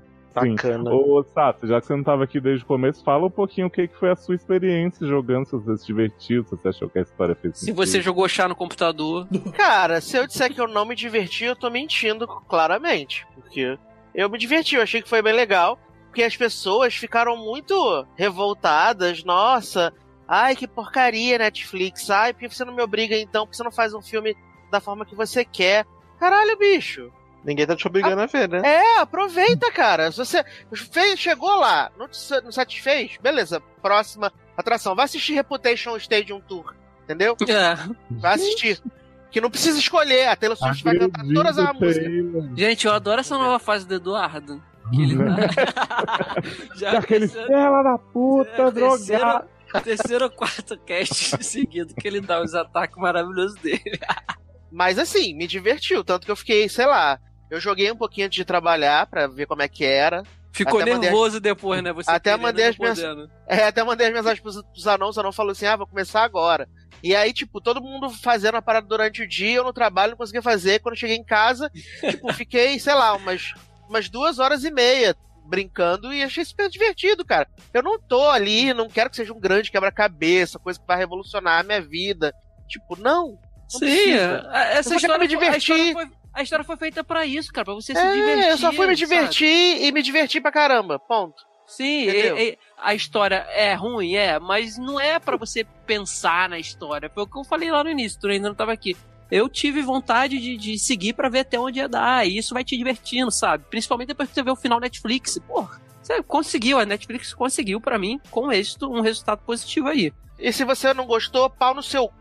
Sim. 0.41 0.55
Bacana. 0.55 0.91
Ô, 0.91 1.23
Sato, 1.31 1.67
já 1.67 1.79
que 1.79 1.85
você 1.85 1.95
não 1.95 2.03
tava 2.03 2.23
aqui 2.23 2.39
desde 2.39 2.63
o 2.63 2.67
começo, 2.67 3.03
fala 3.03 3.27
um 3.27 3.29
pouquinho 3.29 3.67
o 3.67 3.69
que, 3.69 3.87
que 3.87 3.95
foi 3.95 4.09
a 4.09 4.15
sua 4.15 4.33
experiência 4.33 5.05
jogando, 5.05 5.45
se 5.45 5.51
você 5.55 5.77
se 5.77 5.85
divertiu, 5.85 6.43
se 6.43 6.49
você 6.49 6.69
achou 6.69 6.89
que 6.89 6.97
a 6.97 7.03
história 7.03 7.35
fez 7.35 7.53
Se 7.59 7.65
sentido. 7.65 7.75
você 7.75 8.01
jogou 8.01 8.27
chá 8.27 8.47
no 8.47 8.55
computador. 8.55 9.27
cara, 9.55 10.01
se 10.01 10.17
eu 10.17 10.25
disser 10.25 10.51
que 10.51 10.59
eu 10.59 10.67
não 10.67 10.85
me 10.87 10.95
diverti, 10.95 11.45
eu 11.45 11.55
tô 11.55 11.69
mentindo 11.69 12.25
claramente. 12.27 13.27
Porque 13.35 13.77
eu 14.15 14.27
me 14.27 14.39
diverti, 14.39 14.75
eu 14.75 14.81
achei 14.81 15.03
que 15.03 15.09
foi 15.09 15.21
bem 15.21 15.33
legal. 15.33 15.77
Porque 16.07 16.23
as 16.23 16.35
pessoas 16.35 16.95
ficaram 16.95 17.37
muito 17.37 18.03
revoltadas. 18.15 19.23
Nossa, 19.23 19.93
ai 20.33 20.55
que 20.55 20.67
porcaria 20.67 21.37
Netflix. 21.37 22.09
Ai, 22.09 22.33
por 22.33 22.39
que 22.39 22.49
você 22.49 22.65
não 22.65 22.73
me 22.73 22.81
obriga 22.81 23.15
então? 23.17 23.45
Por 23.45 23.51
que 23.51 23.57
você 23.57 23.63
não 23.63 23.71
faz 23.71 23.93
um 23.93 24.01
filme 24.01 24.35
da 24.71 24.79
forma 24.79 25.05
que 25.05 25.15
você 25.15 25.45
quer? 25.45 25.85
Caralho, 26.19 26.57
bicho. 26.57 27.11
Ninguém 27.43 27.67
tá 27.67 27.75
te 27.75 27.85
obrigando 27.85 28.21
a 28.21 28.25
ver, 28.25 28.47
né? 28.47 28.61
É, 28.63 28.99
aproveita, 28.99 29.69
cara. 29.71 30.09
Se 30.11 30.17
você 30.17 30.45
fez, 30.91 31.19
chegou 31.19 31.53
lá, 31.59 31.91
não 31.97 32.07
te 32.07 32.17
não 32.41 32.51
satisfez, 32.53 33.17
beleza. 33.21 33.61
Próxima 33.81 34.31
atração. 34.57 34.95
Vai 34.95 35.05
assistir 35.05 35.33
Reputation 35.33 35.97
Stadium 35.97 36.39
Tour. 36.39 36.73
Entendeu? 37.03 37.35
É. 37.41 37.75
Vai 38.11 38.35
assistir. 38.35 38.81
Que 39.29 39.41
não 39.41 39.49
precisa 39.51 39.77
escolher. 39.77 40.27
A 40.29 40.35
Taylor 40.37 40.55
Swift 40.57 40.83
vai 40.85 40.97
cantar 40.97 41.25
todas 41.33 41.57
as 41.57 41.73
músicas. 41.73 42.57
Gente, 42.57 42.87
eu 42.87 42.93
adoro 42.93 43.19
essa 43.19 43.37
nova 43.37 43.59
fase 43.59 43.85
do 43.85 43.95
Eduardo. 43.95 44.63
Que 44.91 45.01
ele 45.01 45.17
tá. 45.17 46.35
Já 46.77 46.99
Aquele 46.99 47.27
terceiro- 47.27 47.47
fela 47.47 47.83
da 47.83 47.97
puta, 47.97 48.49
é, 48.61 48.71
drogado. 48.71 49.49
Terceiro 49.81 50.25
ou 50.25 50.31
quarto 50.31 50.77
cast 50.79 51.37
seguido 51.43 51.93
que 51.95 52.07
ele 52.07 52.21
dá 52.21 52.41
os 52.41 52.53
ataques 52.53 52.97
maravilhosos 52.97 53.59
dele. 53.59 53.99
Mas 54.71 54.97
assim, 54.97 55.35
me 55.35 55.47
divertiu. 55.47 56.03
Tanto 56.03 56.25
que 56.25 56.31
eu 56.31 56.35
fiquei, 56.35 56.67
sei 56.67 56.85
lá. 56.85 57.19
Eu 57.49 57.59
joguei 57.59 57.91
um 57.91 57.95
pouquinho 57.95 58.25
antes 58.25 58.37
de 58.37 58.45
trabalhar 58.45 59.05
pra 59.05 59.27
ver 59.27 59.45
como 59.45 59.61
é 59.61 59.67
que 59.67 59.85
era. 59.85 60.23
Ficou 60.51 60.79
Até 60.79 60.97
nervoso 60.97 61.39
depois, 61.39 61.81
né? 61.81 61.91
Você 61.93 62.09
até 62.09 62.35
mandei 62.37 62.65
as 62.65 62.77
minhas-. 62.77 62.99
É, 63.47 63.65
até 63.65 63.83
mandei 63.83 64.07
as 64.07 64.13
mensagens 64.13 64.39
pros, 64.39 64.61
pros 64.61 64.87
anãos, 64.87 65.17
o 65.17 65.19
anão 65.19 65.31
falou 65.31 65.51
assim: 65.51 65.65
ah, 65.65 65.75
vou 65.75 65.87
começar 65.87 66.23
agora. 66.23 66.67
E 67.03 67.15
aí, 67.15 67.33
tipo, 67.33 67.59
todo 67.59 67.81
mundo 67.81 68.09
fazendo 68.09 68.55
a 68.55 68.61
parada 68.61 68.87
durante 68.87 69.21
o 69.23 69.27
dia, 69.27 69.57
eu 69.57 69.63
no 69.63 69.73
trabalho 69.73 70.11
não 70.11 70.17
conseguia 70.17 70.41
fazer. 70.41 70.79
Quando 70.79 70.93
eu 70.93 70.99
cheguei 70.99 71.17
em 71.17 71.23
casa, 71.23 71.69
tipo, 72.09 72.31
fiquei, 72.33 72.79
sei 72.79 72.93
lá, 72.93 73.15
umas, 73.15 73.53
umas 73.89 74.09
duas 74.09 74.39
horas 74.39 74.63
e 74.63 74.71
meia 74.71 75.15
brincando 75.45 76.13
e 76.13 76.23
achei 76.23 76.43
super 76.45 76.69
divertido, 76.69 77.25
cara. 77.25 77.47
Eu 77.73 77.83
não 77.83 77.99
tô 77.99 78.29
ali, 78.29 78.73
não 78.73 78.87
quero 78.89 79.09
que 79.09 79.15
seja 79.15 79.33
um 79.33 79.39
grande 79.39 79.71
quebra-cabeça, 79.71 80.59
coisa 80.59 80.79
que 80.79 80.85
vai 80.87 80.97
revolucionar 80.97 81.59
a 81.59 81.63
minha 81.63 81.81
vida. 81.81 82.33
Tipo, 82.67 82.95
não. 82.99 83.37
Não 83.73 83.79
Sim, 83.79 83.85
precisa. 83.85 84.49
a- 84.51 84.63
essa 84.65 84.95
história, 84.95 85.17
me 85.17 85.27
divertir. 85.27 85.57
história 85.75 85.93
foi, 85.93 86.09
a 86.33 86.43
história 86.43 86.65
foi 86.65 86.77
feita 86.77 87.03
pra 87.03 87.25
isso, 87.25 87.51
cara, 87.51 87.65
pra 87.65 87.73
você 87.73 87.93
se 87.93 87.99
É, 87.99 88.11
divertir. 88.13 88.49
eu 88.49 88.57
só 88.57 88.71
fui 88.71 88.85
me 88.87 88.95
sabe? 88.95 89.09
divertir 89.09 89.81
e 89.83 89.91
me 89.91 90.01
divertir 90.03 90.41
pra 90.41 90.51
caramba. 90.51 90.99
Ponto. 90.99 91.41
Sim, 91.65 92.03
e- 92.09 92.49
e- 92.49 92.57
a 92.77 92.93
história 92.93 93.37
é 93.49 93.73
ruim, 93.73 94.15
é, 94.15 94.37
mas 94.37 94.77
não 94.77 94.99
é 94.99 95.17
pra 95.17 95.37
você 95.37 95.63
pensar 95.87 96.49
na 96.49 96.59
história. 96.59 97.09
Foi 97.09 97.23
o 97.23 97.27
que 97.27 97.39
eu 97.39 97.43
falei 97.43 97.71
lá 97.71 97.83
no 97.83 97.89
início, 97.89 98.19
tu 98.19 98.27
ainda 98.27 98.49
não 98.49 98.55
tava 98.55 98.73
aqui. 98.73 98.95
Eu 99.33 99.49
tive 99.49 99.81
vontade 99.81 100.39
de, 100.39 100.55
de 100.55 100.77
seguir 100.77 101.13
pra 101.13 101.27
ver 101.27 101.39
até 101.39 101.59
onde 101.59 101.79
ia 101.79 101.89
dar, 101.89 102.27
e 102.27 102.37
isso 102.37 102.53
vai 102.53 102.63
te 102.63 102.77
divertindo, 102.77 103.31
sabe? 103.31 103.65
Principalmente 103.67 104.09
depois 104.09 104.29
que 104.29 104.35
você 104.35 104.43
vê 104.43 104.51
o 104.51 104.55
final 104.55 104.79
Netflix. 104.79 105.39
Porra, 105.47 105.81
você 105.99 106.21
conseguiu, 106.21 106.77
a 106.77 106.85
Netflix 106.85 107.33
conseguiu 107.33 107.81
pra 107.81 107.97
mim, 107.97 108.21
com 108.29 108.51
êxito, 108.51 108.93
um 108.93 109.01
resultado 109.01 109.39
positivo 109.39 109.87
aí. 109.87 110.13
E 110.37 110.53
se 110.53 110.63
você 110.63 110.93
não 110.93 111.07
gostou, 111.07 111.49
pau 111.49 111.73
no 111.73 111.81
seu 111.81 112.09
cu. 112.09 112.13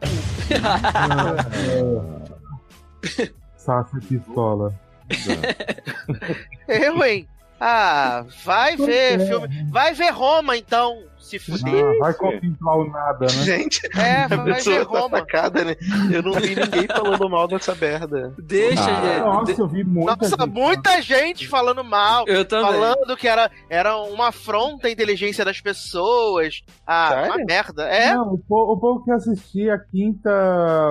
Sasha 3.58 4.00
Pistola. 4.08 4.74
Eu, 6.66 7.04
hein? 7.04 7.28
Ah, 7.60 8.24
vai 8.42 8.74
ver 8.74 9.26
filme. 9.26 9.66
Vai 9.70 9.92
ver 9.92 10.12
Roma, 10.12 10.56
então. 10.56 11.04
Se 11.22 11.38
fuder. 11.38 11.84
Ah, 11.84 11.98
vai 12.00 12.14
contemplar 12.14 12.76
o 12.78 12.90
nada, 12.90 13.26
né? 13.26 13.28
Gente, 13.44 13.80
É, 13.96 14.24
a 14.24 14.26
vai 14.28 14.38
ver 14.38 14.54
pessoa 14.56 14.84
tá 14.84 14.98
Roma. 15.00 15.18
né? 15.64 15.76
Eu 16.12 16.22
não 16.22 16.32
vi 16.32 16.54
ninguém 16.54 16.86
falando 16.86 17.30
mal 17.30 17.48
dessa 17.48 17.74
merda. 17.74 18.34
Deixa, 18.38 18.82
Ah, 18.84 19.00
gente. 19.00 19.20
Nossa, 19.20 19.60
eu 19.62 19.68
vi 19.68 19.84
muita 19.84 20.16
Nossa, 20.16 20.36
gente. 20.36 20.50
muita 20.50 21.02
gente 21.02 21.48
falando 21.48 21.82
mal. 21.84 22.24
Eu 22.26 22.44
também. 22.44 22.72
Falando 22.72 23.16
que 23.16 23.28
era, 23.28 23.50
era 23.70 23.96
uma 23.98 24.28
afronta 24.28 24.88
à 24.88 24.90
inteligência 24.90 25.44
das 25.44 25.60
pessoas. 25.60 26.62
Ah, 26.86 27.08
Sério? 27.10 27.26
uma 27.34 27.44
merda. 27.44 27.82
É? 27.84 28.14
Não, 28.14 28.34
o 28.34 28.38
povo, 28.38 28.72
o 28.72 28.76
povo 28.78 29.04
que 29.04 29.10
assistia 29.10 29.74
a 29.74 29.78
quinta 29.78 30.30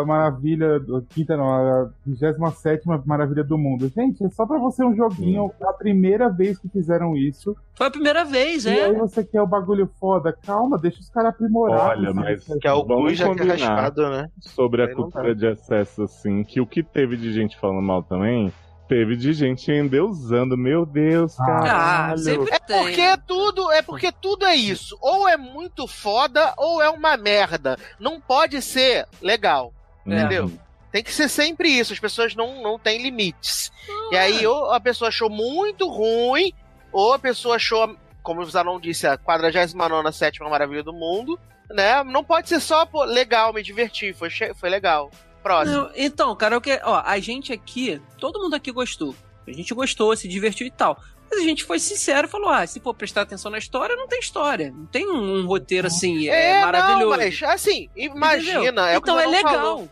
maravilha, 0.06 0.80
do- 0.80 1.02
quinta 1.10 1.36
não, 1.36 1.50
a 1.50 1.90
27 2.06 2.84
maravilha 3.06 3.44
do 3.44 3.58
mundo. 3.58 3.92
Gente, 3.96 4.24
é 4.26 4.30
só 4.30 4.46
pra 4.46 4.58
você 4.58 4.84
um 4.84 4.96
joguinho, 4.96 5.52
a 5.62 5.74
primeira 5.74 6.30
vez 6.30 6.58
que 6.58 6.70
fizeram 6.70 7.16
isso. 7.16 7.56
Foi 7.74 7.88
a 7.88 7.92
primeira 7.92 8.24
vez, 8.24 8.66
E 8.66 8.70
aí 8.70 8.80
é. 8.80 8.94
você 8.94 9.24
quer 9.24 9.42
o 9.42 9.48
bagulho 9.48 9.90
foda, 10.00 10.21
calma, 10.34 10.78
deixa 10.78 11.00
os 11.00 11.10
caras 11.10 11.30
aprimorar. 11.34 11.90
Olha, 11.98 12.14
mas- 12.14 12.44
Que 12.44 12.68
é 12.68 12.72
Gu 12.72 13.14
já 13.14 13.26
que 13.26 13.32
é 13.32 13.36
combinar. 13.36 13.56
raspado, 13.76 14.10
né? 14.10 14.30
sobre 14.42 14.82
a 14.82 14.86
Aí 14.86 14.92
não 14.94 15.04
cultura 15.04 15.34
de 15.34 15.46
excesso, 15.46 16.04
assim, 16.04 16.44
que 16.44 16.60
o 16.60 16.66
que 16.68 16.84
teve 16.84 17.16
de 17.16 17.32
gente 17.34 17.58
falando 17.60 17.82
mal 17.82 18.04
também, 18.04 18.52
teve 18.88 19.16
de 19.16 19.32
gente 19.32 19.72
endeusando. 19.72 20.58
Meu 20.58 20.86
Deus, 20.86 21.40
Ah, 21.40 21.46
caralho. 21.46 22.14
Ah, 22.14 22.18
sempre 22.18 22.54
É 22.54 22.60
porque 22.60 23.18
tudo, 23.26 23.72
é 23.72 23.82
porque 23.82 24.12
tudo 24.12 24.46
é 24.46 24.56
isso. 24.56 24.98
Ou 25.02 25.30
é 25.30 25.38
muito 25.38 25.88
foda, 25.88 26.54
ou 26.58 26.82
é 26.82 26.90
uma 26.90 27.16
merda. 27.16 27.78
Não 28.00 28.20
pode 28.20 28.62
ser 28.62 29.06
legal. 29.22 29.74
Uhum. 30.06 30.14
entendeu? 30.14 30.52
Tem 30.92 31.02
que 31.04 31.14
ser 31.14 31.30
sempre 31.30 31.70
isso. 31.70 31.94
As 31.94 32.00
pessoas 32.00 32.36
não, 32.36 32.62
não 32.62 32.78
têm 32.78 33.02
limites. 33.02 33.72
E 34.12 34.18
aí, 34.18 34.46
ou 34.46 34.72
a 34.74 34.80
pessoa 34.80 35.08
achou 35.08 35.30
muito 35.30 35.88
ruim, 35.88 36.52
ou 36.92 37.14
a 37.14 37.20
pessoa 37.20 37.56
achou, 37.56 37.96
como 38.22 38.42
o 38.42 38.46
Zanon 38.46 38.80
disse, 38.80 39.08
a 39.08 39.18
49 39.18 40.12
sétima 40.12 40.50
maravilha 40.50 40.84
do 40.84 40.94
mundo, 40.94 41.40
né? 41.70 42.04
Não 42.04 42.24
pode 42.24 42.50
ser 42.50 42.60
só 42.60 42.86
pô, 42.86 43.04
legal, 43.04 43.54
me 43.54 43.64
divertir. 43.64 44.14
Foi, 44.14 44.30
foi 44.30 44.70
legal. 44.70 45.10
Próximo. 45.42 45.76
Não, 45.76 45.92
então, 45.96 46.36
cara, 46.36 46.58
o 46.58 46.62
que, 46.62 46.80
ó, 46.84 47.02
a 47.04 47.20
gente 47.20 47.52
aqui, 47.52 48.00
todo 48.20 48.40
mundo 48.40 48.56
aqui 48.56 48.72
gostou. 48.72 49.16
A 49.48 49.52
gente 49.52 49.74
gostou, 49.74 50.16
se 50.16 50.28
divertiu 50.28 50.68
e 50.68 50.72
tal. 50.72 51.00
Mas 51.30 51.40
a 51.40 51.44
gente 51.44 51.64
foi 51.64 51.80
sincero 51.80 52.28
e 52.28 52.30
falou: 52.30 52.50
ah, 52.50 52.68
se 52.68 52.80
for 52.80 52.94
prestar 52.94 53.22
atenção 53.22 53.50
na 53.50 53.58
história, 53.58 53.96
não 53.96 54.08
tem 54.08 54.20
história. 54.20 54.70
Não 54.72 54.86
tem 54.86 55.10
um, 55.10 55.40
um 55.40 55.46
roteiro 55.48 55.88
assim, 55.88 56.28
é, 56.30 56.58
É, 56.58 56.62
maravilhoso. 56.62 57.10
não, 57.10 57.18
mas 57.18 57.42
assim, 57.44 57.90
imagina. 57.96 58.60
Entendeu? 58.62 58.84
É 58.86 58.96
então 58.98 59.20
é 59.20 59.26
legal. 59.26 59.54
falou. 59.54 59.80
É 59.80 59.82
o 59.82 59.88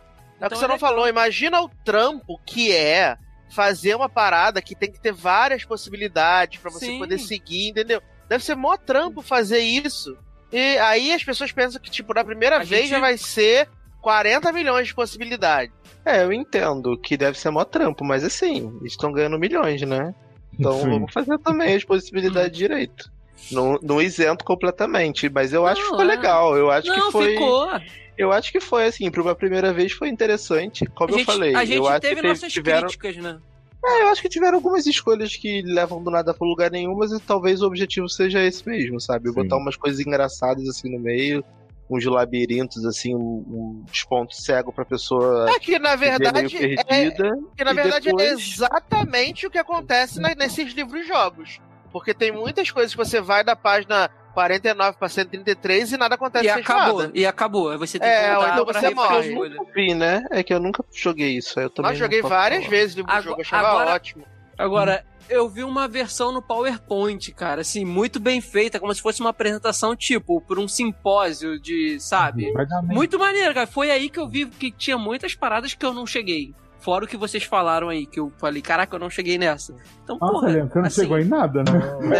Então 0.45 0.49
que 0.49 0.55
você 0.57 0.65
é 0.65 0.67
não 0.67 0.75
legal. 0.75 0.89
falou. 0.89 1.07
Imagina 1.07 1.61
o 1.61 1.69
trampo 1.83 2.39
que 2.45 2.71
é 2.75 3.17
fazer 3.49 3.95
uma 3.95 4.07
parada 4.07 4.61
que 4.61 4.75
tem 4.75 4.91
que 4.91 4.99
ter 5.01 5.11
várias 5.13 5.63
possibilidades 5.65 6.59
pra 6.59 6.69
você 6.69 6.85
Sim. 6.85 6.99
poder 6.99 7.17
seguir, 7.17 7.69
entendeu? 7.69 8.01
Deve 8.29 8.43
ser 8.45 8.55
mó 8.55 8.77
trampo 8.77 9.21
fazer 9.21 9.59
isso. 9.59 10.15
E 10.51 10.77
aí 10.77 11.11
as 11.11 11.23
pessoas 11.23 11.51
pensam 11.51 11.81
que, 11.81 11.89
tipo, 11.91 12.13
na 12.13 12.23
primeira 12.23 12.57
A 12.57 12.59
vez 12.63 12.81
gente- 12.83 12.89
já 12.91 12.99
vai 12.99 13.17
ser 13.17 13.67
40 14.01 14.51
milhões 14.53 14.87
de 14.87 14.95
possibilidades. 14.95 15.73
É, 16.05 16.23
eu 16.23 16.31
entendo 16.31 16.97
que 16.97 17.17
deve 17.17 17.37
ser 17.37 17.49
mó 17.49 17.63
trampo, 17.65 18.05
mas 18.05 18.23
assim, 18.23 18.71
eles 18.79 18.93
estão 18.93 19.11
ganhando 19.11 19.37
milhões, 19.37 19.81
né? 19.81 20.13
Então 20.57 20.73
Sim. 20.79 20.89
vamos 20.89 21.13
fazer 21.13 21.37
também 21.39 21.75
as 21.75 21.83
possibilidades 21.83 22.57
direito. 22.57 23.11
Não, 23.51 23.79
não 23.81 24.01
isento 24.01 24.43
completamente, 24.43 25.29
mas 25.29 25.53
eu 25.53 25.65
acho 25.65 25.81
que 25.81 25.87
Não, 25.89 25.97
ficou 25.97 26.11
é. 26.11 26.15
legal. 26.15 26.57
Eu 26.57 26.69
acho 26.71 26.87
não, 26.87 27.05
que 27.07 27.11
foi. 27.11 27.31
ficou. 27.33 27.69
Eu 28.17 28.31
acho 28.33 28.51
que 28.51 28.59
foi 28.59 28.85
assim, 28.85 29.09
para 29.09 29.21
uma 29.21 29.33
primeira 29.33 29.71
vez 29.71 29.93
foi 29.93 30.09
interessante. 30.09 30.85
Como 30.87 31.09
A 31.09 31.13
eu 31.13 31.17
gente, 31.19 31.25
falei, 31.25 31.55
a 31.55 31.63
gente 31.63 31.77
eu 31.77 31.87
acho 31.87 32.01
teve 32.01 32.21
que 32.21 32.27
nossas 32.27 32.51
tiveram. 32.51 32.81
críticas, 32.87 33.15
né? 33.17 33.39
É, 33.85 34.03
eu 34.03 34.09
acho 34.09 34.21
que 34.21 34.29
tiveram 34.29 34.55
algumas 34.57 34.85
escolhas 34.85 35.35
que 35.35 35.61
levam 35.61 36.03
do 36.03 36.11
nada 36.11 36.33
pra 36.33 36.45
lugar 36.47 36.69
nenhum, 36.69 36.95
mas 36.95 37.11
talvez 37.25 37.61
o 37.61 37.67
objetivo 37.67 38.09
seja 38.09 38.41
esse 38.43 38.67
mesmo, 38.67 38.99
sabe? 38.99 39.29
Sim. 39.29 39.35
Botar 39.35 39.57
umas 39.57 39.77
coisas 39.77 39.99
engraçadas 40.05 40.67
assim 40.67 40.91
no 40.91 40.99
meio, 40.99 41.43
uns 41.89 42.05
labirintos, 42.05 42.85
assim, 42.85 43.15
um- 43.15 43.83
uns 43.89 44.03
pontos 44.03 44.37
cegos 44.43 44.75
pra 44.75 44.85
pessoa 44.85 45.49
É 45.49 45.59
que, 45.59 45.79
na 45.79 45.95
verdade, 45.95 46.55
meio 46.59 46.79
é, 46.79 46.83
perdida. 46.83 47.31
que, 47.57 47.63
na 47.63 47.73
verdade 47.73 48.09
é 48.09 48.11
depois- 48.11 48.31
exatamente 48.53 49.47
o 49.47 49.49
que 49.49 49.57
acontece 49.57 50.19
na- 50.19 50.35
nesses 50.35 50.73
livros-jogos. 50.73 51.59
Porque 51.91 52.13
tem 52.13 52.31
muitas 52.31 52.69
coisas 52.69 52.91
que 52.91 52.97
você 52.97 53.19
vai 53.19 53.43
da 53.43 53.55
página 53.55 54.11
49 54.33 54.97
pra 54.97 55.09
133 55.09 55.91
e 55.93 55.97
nada 55.97 56.15
acontece 56.15 56.45
E 56.45 56.49
acabou, 56.49 57.01
nada. 57.01 57.11
e 57.15 57.25
acabou. 57.25 57.69
Aí 57.71 57.77
você 57.77 57.99
tem 57.99 58.07
É, 58.09 58.27
que 58.29 58.35
voltar 58.35 58.51
então 58.53 58.65
pra 58.65 58.79
você 58.79 58.89
morre. 58.93 59.17
as 59.29 59.33
coisas. 59.35 59.57
Vi, 59.75 59.93
né? 59.93 60.25
É 60.31 60.43
que 60.43 60.53
eu 60.53 60.59
nunca 60.59 60.83
joguei 60.93 61.37
isso. 61.37 61.59
aí 61.59 61.65
Eu 61.65 61.69
também 61.69 61.91
Mas 61.91 61.99
joguei 61.99 62.21
várias 62.21 62.63
falar. 62.65 62.69
vezes 62.69 62.95
livro-jogo, 62.95 63.27
Agora- 63.29 63.41
achava 63.41 63.67
agora- 63.69 63.91
ótimo. 63.95 64.25
Agora, 64.57 65.05
eu 65.29 65.47
vi 65.47 65.63
uma 65.63 65.87
versão 65.87 66.31
no 66.31 66.41
PowerPoint, 66.41 67.31
cara, 67.33 67.61
assim, 67.61 67.85
muito 67.85 68.19
bem 68.19 68.41
feita, 68.41 68.79
como 68.79 68.93
se 68.93 69.01
fosse 69.01 69.21
uma 69.21 69.29
apresentação, 69.29 69.95
tipo, 69.95 70.41
por 70.41 70.57
um 70.59 70.67
simpósio 70.67 71.59
de, 71.59 71.99
sabe? 71.99 72.51
Muito 72.83 73.17
maneiro, 73.19 73.53
cara. 73.53 73.67
Foi 73.67 73.89
aí 73.91 74.09
que 74.09 74.19
eu 74.19 74.27
vi 74.27 74.45
que 74.47 74.71
tinha 74.71 74.97
muitas 74.97 75.35
paradas 75.35 75.73
que 75.73 75.85
eu 75.85 75.93
não 75.93 76.05
cheguei. 76.05 76.53
Fora 76.79 77.03
o 77.03 77.07
que 77.07 77.17
vocês 77.17 77.43
falaram 77.43 77.89
aí, 77.89 78.05
que 78.05 78.19
eu 78.19 78.31
falei, 78.37 78.61
caraca, 78.61 78.95
eu 78.95 78.99
não 78.99 79.09
cheguei 79.09 79.37
nessa. 79.37 79.75
Então, 80.03 80.17
Nossa, 80.19 80.33
porra. 80.33 80.47
Leandro, 80.47 80.71
você 80.73 80.79
não 80.79 80.85
assim, 80.85 81.01
chegou 81.01 81.19
em 81.19 81.25
nada, 81.25 81.59
né? 81.63 81.71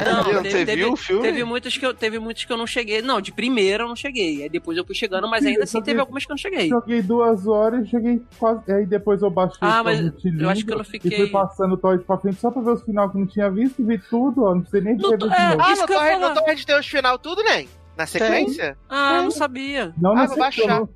Não, 0.06 0.24
Você 0.24 0.42
teve, 0.42 0.66
teve- 0.66 0.76
viu 0.76 0.92
o 0.94 0.96
filme? 0.98 1.22
Teve 1.24 1.44
muitas 1.46 1.78
que 1.78 1.86
eu, 1.86 1.94
teve 1.94 2.20
muitas 2.20 2.44
que 2.44 2.52
eu 2.52 2.58
não 2.58 2.68
cheguei. 2.68 3.02
Não, 3.02 3.22
de 3.22 3.32
primeira 3.32 3.86
eu 3.86 3.88
não 3.88 3.96
cheguei. 3.96 4.44
Aí 4.44 4.50
depois 4.50 4.78
eu 4.78 4.86
fui 4.86 4.94
chegando, 4.94 5.30
mas 5.30 5.46
ainda 5.46 5.60
Eu 5.60 5.64
assim 5.64 5.74
também- 5.80 5.86
teve 5.86 6.00
algumas 6.02 6.26
que 6.26 6.32
eu 6.32 6.34
não 6.34 6.38
cheguei. 6.38 6.68
Joguei 6.68 7.02
duas 7.02 7.48
horas 7.48 7.88
e 7.88 7.90
cheguei 7.90 8.22
quase. 8.38 8.70
Aí 8.72 8.86
depois 8.86 9.22
eu 9.22 9.30
baixei 9.30 9.58
Ah, 9.62 9.82
o 9.82 9.86
mas 9.86 9.98
Torrent 9.98 10.42
eu 10.42 10.50
acho 10.50 10.66
que 10.66 10.72
eu 10.72 10.78
não 10.78 10.84
Lindo 10.84 10.92
fiquei- 10.92 11.14
E 11.14 11.16
fui 11.22 11.28
passando 11.30 11.74
o 11.74 11.78
torrent 11.78 12.02
pra 12.02 12.18
frente 12.18 12.40
só 12.42 12.52
pra 12.52 12.62
ver 12.62 12.72
os 12.72 12.84
final 12.84 13.10
que 13.10 13.16
eu 13.16 13.20
não 13.22 13.28
tinha 13.28 13.50
visto, 13.50 13.84
vi 13.86 13.98
tudo, 13.98 14.44
ó. 14.44 14.54
Não 14.54 14.62
precisei 14.62 14.82
nem 14.82 14.98
Não 14.98 15.18
tô- 15.18 15.28
de 15.28 15.34
é. 15.34 15.38
Ah, 15.38 15.72
Isso 15.72 15.82
no 15.84 15.88
Torrent, 15.88 16.12
falar. 16.20 16.30
no 16.30 16.36
Torrent 16.36 16.64
tem 16.66 16.80
os 16.80 16.86
final 16.88 17.18
tudo, 17.18 17.44
nem? 17.44 17.70
Na 17.98 18.06
sequência? 18.06 18.78
Ah, 18.90 19.16
eu 19.18 19.24
não 19.24 19.32
sabia. 19.32 19.94
Não, 19.98 20.12
Ah, 20.12 20.16
não 20.16 20.26
vou 20.28 20.34
sei 20.36 20.44
baixar. 20.44 20.80
como. 20.80 20.90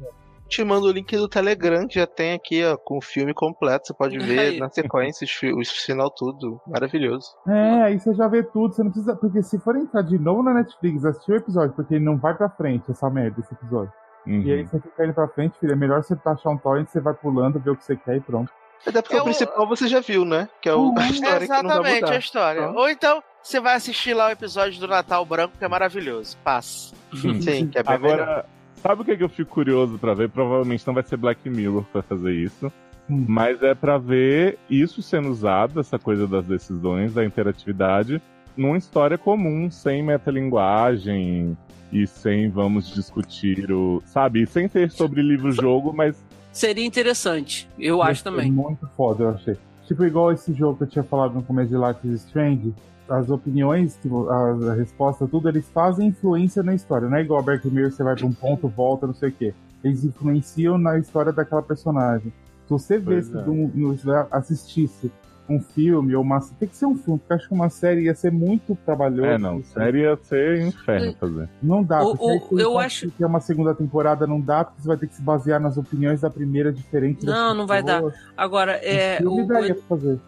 Te 0.53 0.63
mando 0.63 0.87
o 0.87 0.91
link 0.91 1.15
do 1.17 1.27
Telegram, 1.27 1.87
que 1.87 1.95
já 1.99 2.05
tem 2.05 2.33
aqui, 2.33 2.63
ó, 2.63 2.77
com 2.77 2.97
o 2.97 3.01
filme 3.01 3.33
completo. 3.33 3.87
Você 3.87 3.93
pode 3.93 4.17
ver 4.19 4.39
Aí. 4.39 4.59
na 4.59 4.69
sequência 4.69 5.25
os, 5.25 5.31
fi- 5.31 5.53
os 5.53 5.69
final 5.69 6.09
tudo. 6.11 6.61
Maravilhoso. 6.67 7.27
É, 7.47 7.83
aí 7.83 7.99
você 7.99 8.13
já 8.13 8.27
vê 8.27 8.43
tudo, 8.43 8.73
você 8.75 8.83
não 8.83 8.91
precisa. 8.91 9.15
Porque 9.15 9.41
se 9.41 9.57
for 9.59 9.75
entrar 9.75 10.01
de 10.03 10.17
novo 10.19 10.43
na 10.43 10.53
Netflix, 10.53 11.03
assistir 11.05 11.31
o 11.31 11.35
episódio, 11.37 11.73
porque 11.75 11.95
ele 11.95 12.05
não 12.05 12.17
vai 12.17 12.35
pra 12.35 12.49
frente, 12.49 12.91
essa 12.91 13.09
merda, 13.09 13.39
esse 13.39 13.53
episódio. 13.53 13.91
Uhum. 14.27 14.41
E 14.41 14.51
aí 14.53 14.63
você 14.67 14.79
fica 14.79 15.05
indo 15.05 15.13
pra 15.13 15.27
frente, 15.29 15.57
filho. 15.59 15.73
É 15.73 15.75
melhor 15.75 16.03
você 16.03 16.15
achar 16.25 16.49
um 16.49 16.57
torrent, 16.57 16.87
você 16.87 16.99
vai 17.01 17.13
pulando, 17.13 17.59
ver 17.59 17.71
o 17.71 17.75
que 17.75 17.83
você 17.83 17.95
quer 17.95 18.17
e 18.17 18.21
pronto. 18.21 18.51
Até 18.85 19.01
porque 19.01 19.15
Eu- 19.15 19.21
o 19.21 19.25
principal 19.25 19.67
você 19.67 19.87
já 19.87 20.01
viu, 20.01 20.23
né? 20.25 20.47
Que 20.61 20.69
é 20.69 20.73
o, 20.75 20.77
a 20.97 21.01
Uhum. 21.01 21.05
história 21.07 21.39
que 21.47 21.47
não 21.47 21.61
vai 21.61 21.65
Exatamente, 21.71 22.01
mudar. 22.01 22.13
a 22.13 22.17
história. 22.19 22.59
Então. 22.61 22.75
Ou 22.75 22.89
então, 22.89 23.23
você 23.41 23.59
vai 23.59 23.75
assistir 23.75 24.13
lá 24.13 24.27
o 24.27 24.31
episódio 24.31 24.79
do 24.79 24.87
Natal 24.87 25.25
Branco, 25.25 25.57
que 25.57 25.65
é 25.65 25.67
maravilhoso. 25.67 26.37
Passa. 26.43 26.93
Sim, 27.41 27.67
que 27.69 27.77
é 27.77 27.83
bem 27.83 27.97
melhor. 27.99 28.45
Sabe 28.83 29.01
o 29.01 29.05
que, 29.05 29.15
que 29.15 29.23
eu 29.23 29.29
fico 29.29 29.49
curioso 29.49 29.97
pra 29.97 30.13
ver? 30.13 30.27
Provavelmente 30.27 30.85
não 30.85 30.93
vai 30.93 31.03
ser 31.03 31.15
Black 31.15 31.49
Mirror 31.49 31.85
pra 31.85 32.01
fazer 32.01 32.33
isso. 32.33 32.69
Hum. 33.09 33.25
Mas 33.29 33.63
é 33.63 33.73
pra 33.73 33.97
ver 33.97 34.59
isso 34.69 35.01
sendo 35.01 35.29
usado, 35.29 35.79
essa 35.79 35.97
coisa 35.97 36.27
das 36.27 36.45
decisões, 36.45 37.13
da 37.13 37.23
interatividade, 37.23 38.21
numa 38.57 38.77
história 38.77 39.17
comum, 39.17 39.71
sem 39.71 40.03
metalinguagem 40.03 41.57
e 41.93 42.05
sem 42.05 42.49
vamos 42.49 42.93
discutir 42.93 43.71
o. 43.71 44.03
Sabe? 44.05 44.43
E 44.43 44.47
sem 44.47 44.67
ser 44.67 44.91
sobre 44.91 45.21
livro-jogo, 45.21 45.93
mas. 45.93 46.21
Seria 46.51 46.85
interessante. 46.85 47.69
Eu 47.79 48.03
acho 48.03 48.19
é 48.19 48.23
também. 48.25 48.51
muito 48.51 48.85
foda, 48.97 49.23
eu 49.23 49.29
achei. 49.29 49.57
Tipo, 49.87 50.03
igual 50.03 50.31
esse 50.33 50.53
jogo 50.53 50.77
que 50.77 50.83
eu 50.83 50.87
tinha 50.87 51.03
falado 51.03 51.33
no 51.33 51.43
começo 51.43 51.69
de 51.69 51.77
Life 51.77 52.05
is 52.05 52.25
Strange, 52.25 52.73
as 53.09 53.29
opiniões, 53.29 53.97
tipo, 54.01 54.29
a, 54.29 54.51
a 54.71 54.73
resposta, 54.73 55.27
tudo, 55.27 55.49
eles 55.49 55.67
fazem 55.69 56.07
influência 56.07 56.63
na 56.63 56.73
história. 56.73 57.07
Não 57.09 57.17
é 57.17 57.21
igual 57.21 57.43
Black 57.43 57.67
Mirror, 57.69 57.91
você 57.91 58.03
vai 58.03 58.15
pra 58.15 58.25
um 58.25 58.33
ponto, 58.33 58.67
volta, 58.67 59.05
não 59.07 59.13
sei 59.13 59.29
o 59.29 59.31
quê. 59.31 59.53
Eles 59.83 60.03
influenciam 60.05 60.77
na 60.77 60.97
história 60.97 61.31
daquela 61.33 61.61
personagem. 61.61 62.31
Se 62.65 62.69
você 62.69 62.99
Pois 62.99 63.27
vesse, 63.29 63.37
é. 63.37 63.41
no- 63.45 64.27
assistisse 64.31 65.11
um 65.49 65.59
filme 65.59 66.15
ou 66.15 66.21
uma... 66.23 66.39
Tem 66.57 66.69
que 66.69 66.77
ser 66.77 66.85
um 66.85 66.95
filme, 66.95 67.19
porque 67.19 67.33
eu 67.33 67.35
acho 67.35 67.47
que 67.49 67.53
uma 67.53 67.69
série 67.69 68.03
ia 68.05 68.15
ser 68.15 68.31
muito 68.31 68.77
trabalhoso. 68.85 69.25
É, 69.25 69.37
não. 69.37 69.61
Série 69.61 70.03
ia 70.03 70.17
ser 70.23 70.61
inferno 70.61 71.13
fazer. 71.19 71.49
Não 71.61 71.83
dá, 71.83 72.01
O- 72.01 72.15
porque 72.17 72.55
o- 72.55 72.59
eu 72.59 72.79
acho- 72.79 73.11
ter 73.11 73.25
uma 73.25 73.41
segunda 73.41 73.75
temporada, 73.75 74.25
não 74.25 74.39
dá, 74.39 74.63
porque 74.63 74.81
você 74.81 74.87
vai 74.87 74.95
ter 74.97 75.07
que 75.07 75.15
se 75.15 75.21
basear 75.21 75.59
nas 75.59 75.75
opiniões 75.75 76.21
da 76.21 76.29
primeira 76.29 76.71
diferente 76.71 77.25
das 77.25 77.35
Não, 77.35 77.53
não 77.53 77.67
vai 77.67 77.83
dar. 77.83 77.95
pessoas. 78.01 78.15
Agora, 78.37 78.71
é. 78.81 79.15
Um 79.15 79.17
filme 79.17 79.41
O, 79.43 79.47
daria 79.47 79.71
o, 79.73 79.75
pra 79.75 79.83
fazer. 79.97 80.19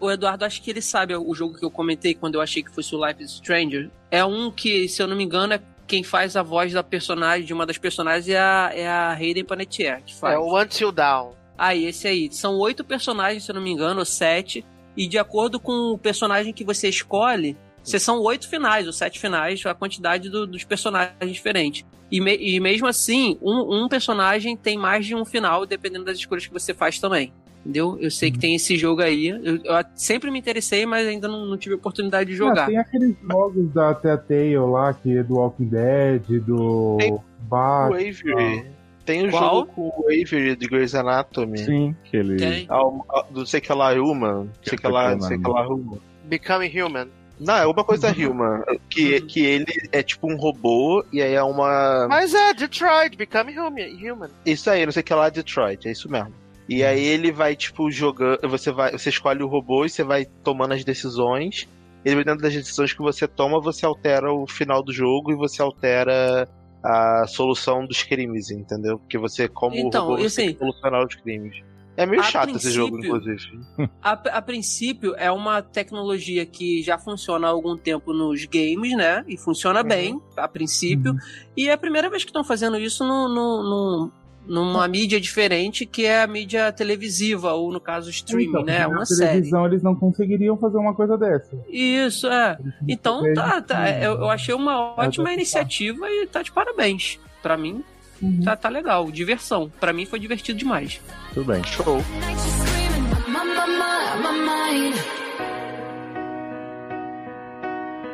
O 0.00 0.10
Eduardo, 0.10 0.44
acho 0.44 0.60
que 0.62 0.70
ele 0.70 0.82
sabe 0.82 1.14
o 1.16 1.34
jogo 1.34 1.58
que 1.58 1.64
eu 1.64 1.70
comentei 1.70 2.14
quando 2.14 2.34
eu 2.36 2.40
achei 2.40 2.62
que 2.62 2.70
fosse 2.70 2.94
o 2.94 3.06
Life 3.06 3.22
is 3.22 3.32
Stranger. 3.32 3.90
É 4.10 4.24
um 4.24 4.50
que, 4.50 4.88
se 4.88 5.02
eu 5.02 5.06
não 5.06 5.16
me 5.16 5.24
engano, 5.24 5.54
é 5.54 5.60
quem 5.86 6.02
faz 6.02 6.36
a 6.36 6.42
voz 6.42 6.72
da 6.72 6.82
personagem, 6.82 7.44
de 7.46 7.52
uma 7.52 7.66
das 7.66 7.78
personagens, 7.78 8.28
é 8.28 8.38
a, 8.38 8.70
é 8.74 8.88
a 8.88 9.12
Hayden 9.12 9.44
Panettiere, 9.44 10.02
que 10.02 10.14
faz. 10.14 10.34
É 10.34 10.38
o 10.38 10.58
Until 10.60 10.90
Down. 10.92 11.32
Aí, 11.56 11.84
esse 11.84 12.08
aí. 12.08 12.28
São 12.32 12.58
oito 12.58 12.82
personagens, 12.84 13.44
se 13.44 13.50
eu 13.50 13.54
não 13.54 13.62
me 13.62 13.70
engano, 13.70 14.00
ou 14.00 14.04
sete. 14.06 14.64
E 14.96 15.06
de 15.06 15.18
acordo 15.18 15.60
com 15.60 15.92
o 15.92 15.98
personagem 15.98 16.52
que 16.52 16.64
você 16.64 16.88
escolhe, 16.88 17.56
você 17.82 17.98
são 17.98 18.20
oito 18.22 18.48
finais, 18.48 18.86
ou 18.86 18.92
sete 18.92 19.18
finais, 19.20 19.64
a 19.66 19.74
quantidade 19.74 20.28
do- 20.30 20.46
dos 20.46 20.64
personagens 20.64 21.32
diferentes. 21.32 21.84
E, 22.10 22.20
me- 22.20 22.36
e 22.36 22.58
mesmo 22.60 22.86
assim, 22.86 23.36
um, 23.42 23.84
um 23.84 23.88
personagem 23.88 24.56
tem 24.56 24.78
mais 24.78 25.04
de 25.04 25.14
um 25.14 25.24
final, 25.24 25.66
dependendo 25.66 26.04
das 26.06 26.16
escolhas 26.18 26.46
que 26.46 26.52
você 26.52 26.72
faz 26.72 26.98
também. 26.98 27.32
Entendeu? 27.64 27.96
Eu 27.98 28.10
sei 28.10 28.30
que 28.30 28.38
tem 28.38 28.54
esse 28.54 28.76
jogo 28.76 29.00
aí. 29.00 29.28
Eu, 29.28 29.38
eu 29.56 29.84
sempre 29.94 30.30
me 30.30 30.38
interessei, 30.38 30.84
mas 30.84 31.06
ainda 31.06 31.26
não, 31.26 31.46
não 31.46 31.56
tive 31.56 31.74
oportunidade 31.76 32.28
de 32.28 32.34
Ah, 32.34 32.46
jogar. 32.48 32.66
tem 32.66 32.76
aqueles 32.76 33.14
jogos 33.26 33.72
da 33.72 33.94
Telltale 33.94 34.56
lá, 34.58 34.92
que 34.92 35.16
é 35.16 35.22
do 35.22 35.36
Walking 35.36 35.68
Dead, 35.68 36.42
do 36.44 36.96
Tem 37.00 37.12
O 37.12 37.22
Batman. 37.40 38.64
Tem 39.06 39.26
o 39.26 39.30
Qual? 39.30 39.42
jogo 39.60 39.72
com 39.72 39.82
o 39.88 40.04
Avery 40.08 40.56
de 40.56 40.66
Grey's 40.66 40.94
Anatomy. 40.94 41.58
Sim, 41.58 41.96
que 42.04 42.16
ele. 42.16 42.36
Tem. 42.36 42.66
Ah, 42.68 42.86
o- 42.86 43.04
ah, 43.10 43.24
Não 43.30 43.44
sei 43.46 43.60
que 43.60 43.72
lá 43.72 43.92
Human. 43.92 44.44
Não 44.44 44.48
sei 44.62 44.78
que 44.78 44.86
lá, 44.88 45.12
não 45.14 45.20
sei 45.22 45.38
que 45.38 45.48
lá 45.48 45.66
Human. 45.68 45.98
Becoming 46.24 46.80
Human. 46.82 47.08
Não, 47.38 47.54
é 47.56 47.66
uma 47.66 47.84
coisa 47.84 48.08
Human. 48.12 48.62
Que, 48.88 49.16
Uhum. 49.18 49.26
que 49.26 49.40
ele 49.44 49.66
é 49.92 50.02
tipo 50.02 50.30
um 50.30 50.36
robô 50.36 51.04
e 51.12 51.20
aí 51.20 51.34
é 51.34 51.42
uma. 51.42 52.06
Mas 52.08 52.32
é, 52.32 52.54
Detroit, 52.54 53.16
Becoming 53.16 53.58
Human. 53.58 54.12
Human. 54.12 54.30
Isso 54.46 54.70
aí, 54.70 54.84
não 54.86 54.92
sei 54.92 55.02
que 55.02 55.12
lá 55.12 55.28
Detroit, 55.28 55.86
é 55.86 55.92
isso 55.92 56.10
mesmo. 56.10 56.32
E 56.68 56.82
aí 56.82 57.04
ele 57.04 57.30
vai, 57.30 57.54
tipo, 57.54 57.90
jogando. 57.90 58.40
Você 58.48 58.72
vai. 58.72 58.92
Você 58.92 59.10
escolhe 59.10 59.42
o 59.42 59.46
robô 59.46 59.84
e 59.84 59.90
você 59.90 60.02
vai 60.02 60.24
tomando 60.24 60.72
as 60.74 60.84
decisões. 60.84 61.68
E 62.04 62.10
dependendo 62.10 62.42
das 62.42 62.52
decisões 62.54 62.92
que 62.92 63.00
você 63.02 63.26
toma, 63.26 63.60
você 63.60 63.84
altera 63.86 64.32
o 64.32 64.46
final 64.46 64.82
do 64.82 64.92
jogo 64.92 65.30
e 65.32 65.34
você 65.34 65.60
altera 65.62 66.48
a 66.82 67.26
solução 67.26 67.86
dos 67.86 68.02
crimes, 68.02 68.50
entendeu? 68.50 68.98
Porque 68.98 69.16
você, 69.16 69.48
como 69.48 69.74
Então, 69.76 70.08
robô, 70.08 70.18
você 70.22 70.36
tem 70.36 70.44
assim, 70.48 70.52
que 70.54 70.58
solucionar 70.58 71.06
os 71.06 71.14
crimes. 71.14 71.56
É 71.96 72.04
meio 72.04 72.20
a 72.20 72.24
chato 72.24 72.56
esse 72.56 72.70
jogo, 72.72 72.98
inclusive. 72.98 73.38
A, 74.02 74.12
a 74.12 74.42
princípio, 74.42 75.14
é 75.16 75.30
uma 75.30 75.62
tecnologia 75.62 76.44
que 76.44 76.82
já 76.82 76.98
funciona 76.98 77.46
há 77.46 77.50
algum 77.50 77.76
tempo 77.76 78.12
nos 78.12 78.44
games, 78.46 78.96
né? 78.96 79.24
E 79.28 79.38
funciona 79.38 79.80
Uhum. 79.80 79.88
bem, 79.88 80.20
a 80.36 80.48
princípio. 80.48 81.14
E 81.56 81.68
é 81.68 81.72
a 81.72 81.78
primeira 81.78 82.10
vez 82.10 82.24
que 82.24 82.30
estão 82.30 82.42
fazendo 82.44 82.78
isso 82.78 83.04
no, 83.04 83.28
no- 83.28 83.62
no- 83.62 84.12
numa 84.46 84.86
mídia 84.88 85.20
diferente, 85.20 85.86
que 85.86 86.04
é 86.04 86.22
a 86.22 86.26
mídia 86.26 86.70
televisiva, 86.72 87.52
ou 87.54 87.72
no 87.72 87.80
caso, 87.80 88.10
streaming, 88.10 88.48
Então, 88.48 88.62
né? 88.64 88.86
Uma 88.86 88.98
na 89.00 89.04
série. 89.06 89.30
televisão 89.30 89.66
eles 89.66 89.82
não 89.82 89.94
conseguiriam 89.94 90.56
fazer 90.58 90.76
uma 90.76 90.94
coisa 90.94 91.16
dessa. 91.16 91.56
Isso, 91.68 92.26
é. 92.28 92.58
Então, 92.88 93.22
tá, 93.34 93.60
tá. 93.62 93.90
Eu, 93.90 94.12
eu 94.20 94.28
achei 94.30 94.54
uma 94.54 94.94
ótima 94.98 95.32
iniciativa 95.32 96.06
e 96.08 96.26
tá 96.26 96.42
de 96.42 96.52
parabéns. 96.52 97.18
Pra 97.42 97.56
mim, 97.56 97.82
Uhum. 98.22 98.40
tá, 98.42 98.56
tá 98.56 98.68
legal. 98.68 99.10
Diversão. 99.10 99.70
Pra 99.80 99.92
mim 99.92 100.06
foi 100.06 100.18
divertido 100.18 100.58
demais. 100.58 101.00
Tudo 101.34 101.52
bem. 101.52 101.62
Show. 101.64 102.00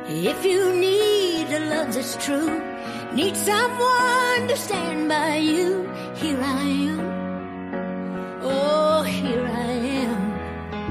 If 0.09 0.45
you 0.45 0.73
need 0.75 1.53
a 1.55 1.61
love 1.71 1.93
that's 1.95 2.17
true, 2.17 2.61
need 3.15 3.37
someone 3.37 4.49
to 4.49 4.57
stand 4.57 5.09
by 5.09 5.37
you, 5.37 5.89
here 6.15 6.41
I 6.41 6.63
am. 6.63 7.01
Oh, 8.43 9.03
here 9.03 9.47
I 9.47 9.73
am. 9.73 9.90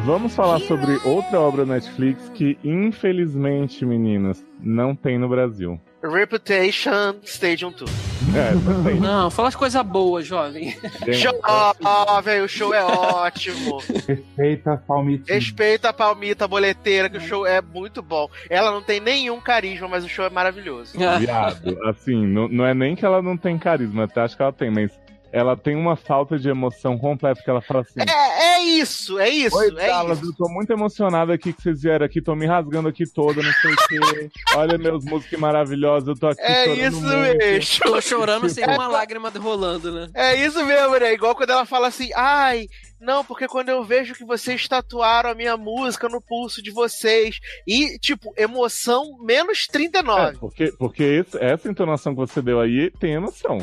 Vamos 0.09 0.35
falar 0.35 0.57
sobre 0.61 0.97
outra 1.05 1.39
obra 1.39 1.67
Netflix 1.67 2.29
que, 2.29 2.57
infelizmente, 2.63 3.85
meninas, 3.85 4.43
não 4.59 4.95
tem 4.95 5.19
no 5.19 5.29
Brasil. 5.29 5.79
Reputation 6.03 7.13
Stadium 7.21 7.71
2. 7.71 7.91
É, 8.35 8.55
não 8.55 8.83
tem. 8.83 8.95
Não, 8.99 9.29
fala 9.29 9.49
as 9.49 9.55
coisas 9.55 9.79
boas, 9.85 10.25
jovem. 10.25 10.75
Jovem, 11.11 12.41
o 12.41 12.47
show 12.47 12.73
é 12.73 12.83
ótimo. 12.83 13.77
Respeita 14.07 14.73
a 14.73 14.77
palmitinha. 14.77 15.35
Respeita 15.35 15.89
a 15.89 15.93
Palmita 15.93 16.47
boleteira, 16.47 17.07
que 17.07 17.17
o 17.17 17.21
show 17.21 17.45
é 17.45 17.61
muito 17.61 18.01
bom. 18.01 18.27
Ela 18.49 18.71
não 18.71 18.81
tem 18.81 18.99
nenhum 18.99 19.39
carisma, 19.39 19.87
mas 19.87 20.03
o 20.03 20.09
show 20.09 20.25
é 20.25 20.29
maravilhoso. 20.31 20.97
Viado, 21.19 21.77
assim, 21.87 22.25
não, 22.25 22.47
não 22.47 22.65
é 22.65 22.73
nem 22.73 22.95
que 22.95 23.05
ela 23.05 23.21
não 23.21 23.37
tem 23.37 23.59
carisma, 23.59 24.05
até 24.05 24.21
acho 24.21 24.35
que 24.35 24.41
ela 24.41 24.53
tem, 24.53 24.71
mas 24.71 24.91
ela 25.31 25.55
tem 25.55 25.75
uma 25.75 25.95
falta 25.95 26.37
de 26.37 26.49
emoção 26.49 26.97
completa, 26.97 27.41
que 27.43 27.49
ela 27.49 27.61
fala 27.61 27.81
assim. 27.81 27.99
É, 28.09 28.55
é 28.55 28.59
isso, 28.63 29.17
é 29.19 29.29
isso, 29.29 29.55
Oi, 29.57 29.67
é 29.77 29.87
Dallas, 29.87 30.19
isso. 30.19 30.29
eu 30.31 30.35
tô 30.35 30.49
muito 30.51 30.71
emocionada 30.71 31.33
aqui 31.33 31.53
que 31.53 31.61
vocês 31.61 31.81
vieram 31.81 32.05
aqui, 32.05 32.21
tô 32.21 32.35
me 32.35 32.45
rasgando 32.45 32.87
aqui 32.89 33.03
toda, 33.05 33.41
não 33.41 33.51
sei 33.53 33.71
o 33.73 33.77
quê. 33.87 34.29
Olha 34.55 34.77
meus 34.77 35.03
músicos 35.05 35.39
maravilhosos, 35.39 36.07
eu 36.09 36.15
tô 36.15 36.27
aqui 36.27 36.41
É 36.41 36.65
chorando 36.65 36.81
isso 36.87 37.01
muito. 37.01 37.37
mesmo. 37.37 37.79
Tô 37.85 38.01
chorando 38.01 38.49
sem 38.49 38.65
uma 38.65 38.87
lágrima 38.87 39.29
rolando, 39.29 39.91
né? 39.91 40.07
É 40.13 40.35
isso 40.35 40.63
mesmo, 40.65 40.97
né? 40.99 41.13
Igual 41.13 41.35
quando 41.35 41.51
ela 41.51 41.65
fala 41.65 41.87
assim, 41.87 42.09
ai, 42.15 42.67
não, 42.99 43.23
porque 43.23 43.47
quando 43.47 43.69
eu 43.69 43.83
vejo 43.83 44.13
que 44.15 44.25
vocês 44.25 44.67
tatuaram 44.67 45.29
a 45.29 45.35
minha 45.35 45.55
música 45.55 46.09
no 46.09 46.21
pulso 46.21 46.61
de 46.61 46.71
vocês. 46.71 47.39
E, 47.67 47.97
tipo, 47.99 48.33
emoção 48.35 49.03
menos 49.23 49.65
É, 49.69 49.71
39. 49.71 50.37
porque, 50.37 50.71
porque 50.77 51.03
esse- 51.03 51.37
essa 51.37 51.69
entonação 51.69 52.13
que 52.13 52.19
você 52.19 52.41
deu 52.41 52.59
aí 52.59 52.91
tem 52.99 53.13
emoção. 53.13 53.59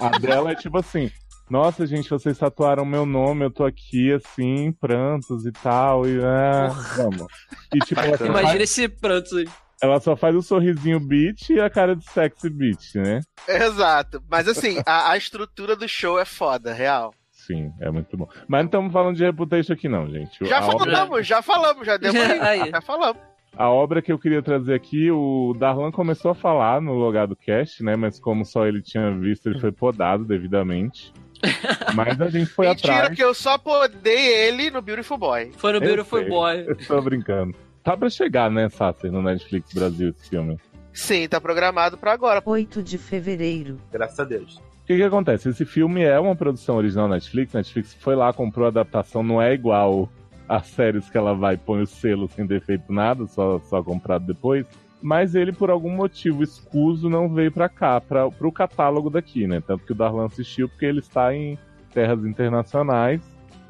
A 0.00 0.18
dela 0.18 0.52
é 0.52 0.54
tipo 0.54 0.78
assim. 0.78 1.10
Nossa, 1.50 1.86
gente, 1.86 2.08
vocês 2.08 2.38
tatuaram 2.38 2.84
meu 2.84 3.04
nome, 3.04 3.44
eu 3.44 3.50
tô 3.50 3.64
aqui, 3.64 4.12
assim, 4.12 4.66
em 4.66 4.72
prantos 4.72 5.44
e 5.44 5.52
tal, 5.52 6.08
e 6.08 6.18
ah, 6.24 6.68
vamos. 6.96 7.26
E 7.74 7.78
tipo, 7.80 8.00
ela 8.00 8.16
só, 8.16 8.24
Imagina 8.24 8.48
faz, 8.52 8.60
esse 8.62 8.88
pranto 8.88 9.36
aí. 9.36 9.48
ela 9.82 10.00
só 10.00 10.16
faz 10.16 10.34
o 10.34 10.40
sorrisinho 10.40 10.98
beat 10.98 11.50
e 11.50 11.60
a 11.60 11.68
cara 11.68 11.94
de 11.94 12.10
sexy 12.10 12.48
beat, 12.48 12.94
né? 12.94 13.20
Exato. 13.46 14.22
Mas 14.30 14.48
assim, 14.48 14.80
a, 14.86 15.10
a 15.10 15.16
estrutura 15.18 15.76
do 15.76 15.86
show 15.86 16.18
é 16.18 16.24
foda, 16.24 16.72
real. 16.72 17.12
Sim, 17.30 17.70
é 17.80 17.90
muito 17.90 18.16
bom. 18.16 18.28
Mas 18.48 18.60
não 18.60 18.66
estamos 18.66 18.92
falando 18.92 19.16
de 19.16 19.24
Reputation 19.24 19.72
aqui, 19.72 19.88
não, 19.88 20.08
gente. 20.08 20.46
Já 20.46 20.60
a, 20.60 20.66
obra, 20.66 20.78
falamos, 20.78 21.26
já 21.26 21.42
falamos, 21.42 21.86
já 21.86 21.96
demos 21.96 22.16
já 22.70 22.80
falamos. 22.80 23.31
A 23.56 23.68
obra 23.70 24.00
que 24.00 24.12
eu 24.12 24.18
queria 24.18 24.42
trazer 24.42 24.74
aqui, 24.74 25.10
o 25.10 25.54
Darlan 25.58 25.90
começou 25.90 26.30
a 26.30 26.34
falar 26.34 26.80
no 26.80 26.94
Logado 26.94 27.36
Cast, 27.36 27.82
né? 27.82 27.96
Mas 27.96 28.18
como 28.18 28.44
só 28.44 28.66
ele 28.66 28.80
tinha 28.82 29.10
visto, 29.12 29.48
ele 29.48 29.60
foi 29.60 29.70
podado 29.72 30.24
devidamente. 30.24 31.12
Mas 31.94 32.20
a 32.20 32.28
gente 32.28 32.46
foi 32.46 32.68
Mentira 32.68 32.94
atrás. 32.94 33.16
que 33.16 33.22
eu 33.22 33.34
só 33.34 33.58
podei 33.58 34.46
ele 34.46 34.70
no 34.70 34.80
Beautiful 34.80 35.18
Boy. 35.18 35.50
Foi 35.56 35.72
no 35.72 35.78
Eu 35.78 35.80
Beautiful 35.82 36.20
sei. 36.20 36.28
Boy. 36.28 36.64
Eu 36.68 36.76
tô 36.76 37.02
brincando. 37.02 37.54
Tá 37.82 37.96
pra 37.96 38.08
chegar, 38.08 38.48
né, 38.50 38.68
Sasser, 38.68 39.10
no 39.10 39.20
Netflix 39.20 39.74
Brasil 39.74 40.10
esse 40.10 40.28
filme. 40.30 40.56
Sim, 40.92 41.26
tá 41.26 41.40
programado 41.40 41.98
pra 41.98 42.12
agora. 42.12 42.40
8 42.44 42.82
de 42.82 42.96
fevereiro. 42.96 43.78
Graças 43.90 44.20
a 44.20 44.24
Deus. 44.24 44.56
O 44.56 44.86
que 44.86 44.96
que 44.96 45.02
acontece? 45.02 45.48
Esse 45.48 45.64
filme 45.64 46.02
é 46.02 46.18
uma 46.18 46.36
produção 46.36 46.76
original 46.76 47.08
Netflix. 47.08 47.52
Netflix 47.54 47.94
foi 47.94 48.14
lá, 48.14 48.32
comprou 48.32 48.66
a 48.66 48.68
adaptação, 48.68 49.22
não 49.22 49.40
é 49.42 49.52
igual 49.52 50.08
às 50.48 50.66
séries 50.66 51.08
que 51.08 51.16
ela 51.16 51.34
vai 51.34 51.56
põe 51.56 51.82
o 51.82 51.86
selo 51.86 52.28
sem 52.28 52.46
ter 52.46 52.60
feito 52.60 52.92
nada, 52.92 53.26
só, 53.26 53.58
só 53.60 53.82
comprado 53.82 54.26
depois. 54.26 54.66
Mas 55.00 55.34
ele, 55.34 55.52
por 55.52 55.68
algum 55.68 55.90
motivo 55.90 56.42
escuso, 56.44 57.08
não 57.08 57.28
veio 57.28 57.50
pra 57.50 57.68
cá, 57.68 58.00
pra, 58.00 58.30
pro 58.30 58.52
catálogo 58.52 59.10
daqui, 59.10 59.46
né? 59.48 59.60
Tanto 59.60 59.84
que 59.84 59.92
o 59.92 59.94
Darlan 59.94 60.26
assistiu 60.26 60.68
porque 60.68 60.86
ele 60.86 61.00
está 61.00 61.34
em 61.34 61.58
terras 61.92 62.24
internacionais 62.24 63.20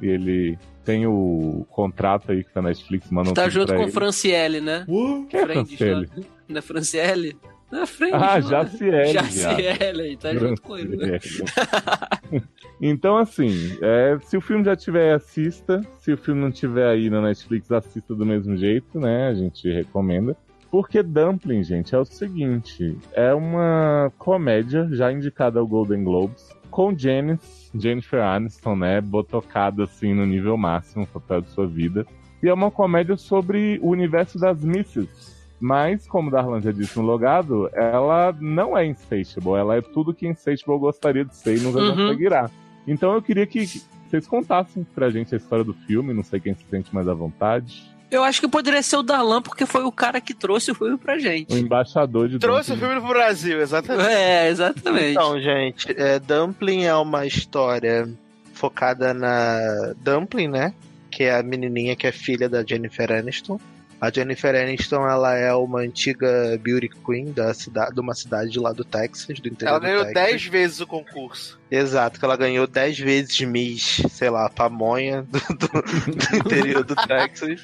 e 0.00 0.06
ele 0.06 0.58
tem 0.84 1.06
o 1.06 1.64
contrato 1.70 2.32
aí 2.32 2.44
que 2.44 2.58
a 2.58 2.62
Netflix 2.62 3.10
mandou 3.10 3.32
Tá 3.32 3.48
junto 3.48 3.74
com 3.74 3.82
ele. 3.82 3.92
Franciele, 3.92 4.60
né? 4.60 4.84
Quem 5.30 5.40
é 5.40 5.42
Friends, 5.46 5.74
Franciele? 5.74 6.10
é 6.50 6.60
Franciele? 6.60 7.36
É 7.72 7.86
Friends, 7.86 8.22
Ah, 8.22 8.40
Jaciele, 8.40 9.12
viado. 9.12 9.30
Jaciele, 9.30 10.02
aí, 10.02 10.16
tá 10.16 10.34
junto 10.34 10.60
com 10.60 10.76
ele, 10.76 10.96
né? 10.96 11.18
então, 12.80 13.16
assim, 13.16 13.50
é, 13.80 14.18
se 14.22 14.36
o 14.36 14.40
filme 14.40 14.64
já 14.64 14.76
tiver, 14.76 15.14
assista. 15.14 15.80
Se 15.98 16.12
o 16.12 16.16
filme 16.16 16.40
não 16.40 16.50
tiver 16.50 16.86
aí 16.86 17.08
na 17.08 17.22
Netflix, 17.22 17.70
assista 17.72 18.14
do 18.14 18.26
mesmo 18.26 18.56
jeito, 18.56 19.00
né? 19.00 19.28
A 19.28 19.34
gente 19.34 19.70
recomenda. 19.70 20.36
Porque 20.70 21.02
Dumpling, 21.02 21.62
gente, 21.62 21.94
é 21.94 21.98
o 21.98 22.04
seguinte: 22.04 22.96
é 23.12 23.32
uma 23.34 24.12
comédia 24.18 24.88
já 24.92 25.12
indicada 25.12 25.58
ao 25.60 25.66
Golden 25.66 26.02
Globes, 26.02 26.48
com 26.70 26.96
Janice, 26.96 27.70
Jennifer 27.74 28.22
Aniston, 28.22 28.76
né? 28.76 29.00
Botocada 29.00 29.84
assim 29.84 30.14
no 30.14 30.24
nível 30.24 30.56
máximo, 30.56 31.06
papel 31.06 31.42
de 31.42 31.50
sua 31.50 31.66
vida. 31.66 32.06
E 32.42 32.48
é 32.48 32.54
uma 32.54 32.70
comédia 32.70 33.16
sobre 33.16 33.78
o 33.82 33.90
universo 33.90 34.38
das 34.38 34.64
Misses. 34.64 35.41
Mas, 35.64 36.08
como 36.08 36.28
Darlan 36.28 36.60
já 36.60 36.72
disse 36.72 36.98
no 36.98 37.04
logado, 37.04 37.70
ela 37.72 38.34
não 38.40 38.76
é 38.76 38.84
insatiable. 38.84 39.52
Ela 39.60 39.76
é 39.76 39.80
tudo 39.80 40.12
que 40.12 40.26
insatiable 40.26 40.80
gostaria 40.80 41.24
de 41.24 41.36
ser 41.36 41.56
e 41.56 41.60
nunca 41.60 41.78
Uhum. 41.78 41.94
conseguirá. 41.94 42.50
Então 42.84 43.14
eu 43.14 43.22
queria 43.22 43.46
que 43.46 43.64
vocês 44.10 44.26
contassem 44.26 44.84
pra 44.92 45.08
gente 45.08 45.32
a 45.32 45.38
história 45.38 45.64
do 45.64 45.72
filme. 45.72 46.12
Não 46.12 46.24
sei 46.24 46.40
quem 46.40 46.52
se 46.54 46.64
sente 46.68 46.92
mais 46.92 47.06
à 47.06 47.14
vontade. 47.14 47.80
Eu 48.10 48.24
acho 48.24 48.40
que 48.40 48.48
poderia 48.48 48.82
ser 48.82 48.96
o 48.96 49.02
Darlan, 49.04 49.40
porque 49.40 49.64
foi 49.64 49.84
o 49.84 49.92
cara 49.92 50.20
que 50.20 50.34
trouxe 50.34 50.72
o 50.72 50.74
filme 50.74 50.98
pra 50.98 51.14
O 51.14 51.18
gente. 51.20 51.54
embaixador 51.54 52.28
de 52.28 52.40
Trouxe 52.40 52.72
o 52.72 52.74
Dumpling. 52.74 52.88
filme 52.90 53.00
pro 53.06 53.14
Brasil, 53.14 53.60
exatamente. 53.62 54.08
É, 54.10 54.48
exatamente. 54.50 55.10
Então, 55.12 55.40
gente, 55.40 55.86
é, 55.96 56.18
Dumpling 56.18 56.82
é 56.86 56.94
uma 56.96 57.24
história 57.24 58.06
focada 58.52 59.14
na 59.14 59.94
Dumpling, 60.02 60.48
né? 60.48 60.74
Que 61.08 61.22
é 61.24 61.38
a 61.38 61.42
menininha 61.42 61.94
que 61.94 62.06
é 62.06 62.10
filha 62.12 62.48
da 62.48 62.64
Jennifer 62.64 63.10
Aniston. 63.12 63.60
A 64.02 64.10
Jennifer 64.10 64.52
Aniston, 64.56 65.08
ela 65.08 65.32
é 65.38 65.54
uma 65.54 65.78
antiga 65.78 66.58
beauty 66.60 66.88
queen 67.06 67.30
da 67.32 67.54
cidade, 67.54 67.94
de 67.94 68.00
uma 68.00 68.14
cidade 68.14 68.58
lá 68.58 68.72
do 68.72 68.82
Texas, 68.84 69.38
do 69.38 69.46
interior 69.48 69.70
Ela 69.70 69.78
ganhou 69.78 70.04
Texas. 70.06 70.24
10 70.24 70.44
vezes 70.46 70.80
o 70.80 70.86
concurso. 70.88 71.56
Exato, 71.70 72.18
que 72.18 72.24
ela 72.24 72.36
ganhou 72.36 72.66
10 72.66 72.98
vezes 72.98 73.40
Miss, 73.42 74.02
sei 74.10 74.28
lá, 74.28 74.48
pamonha 74.50 75.22
do, 75.22 75.38
do- 75.56 75.82
do 76.30 76.36
interior 76.36 76.82
do 76.82 76.96
Texas. 76.96 77.62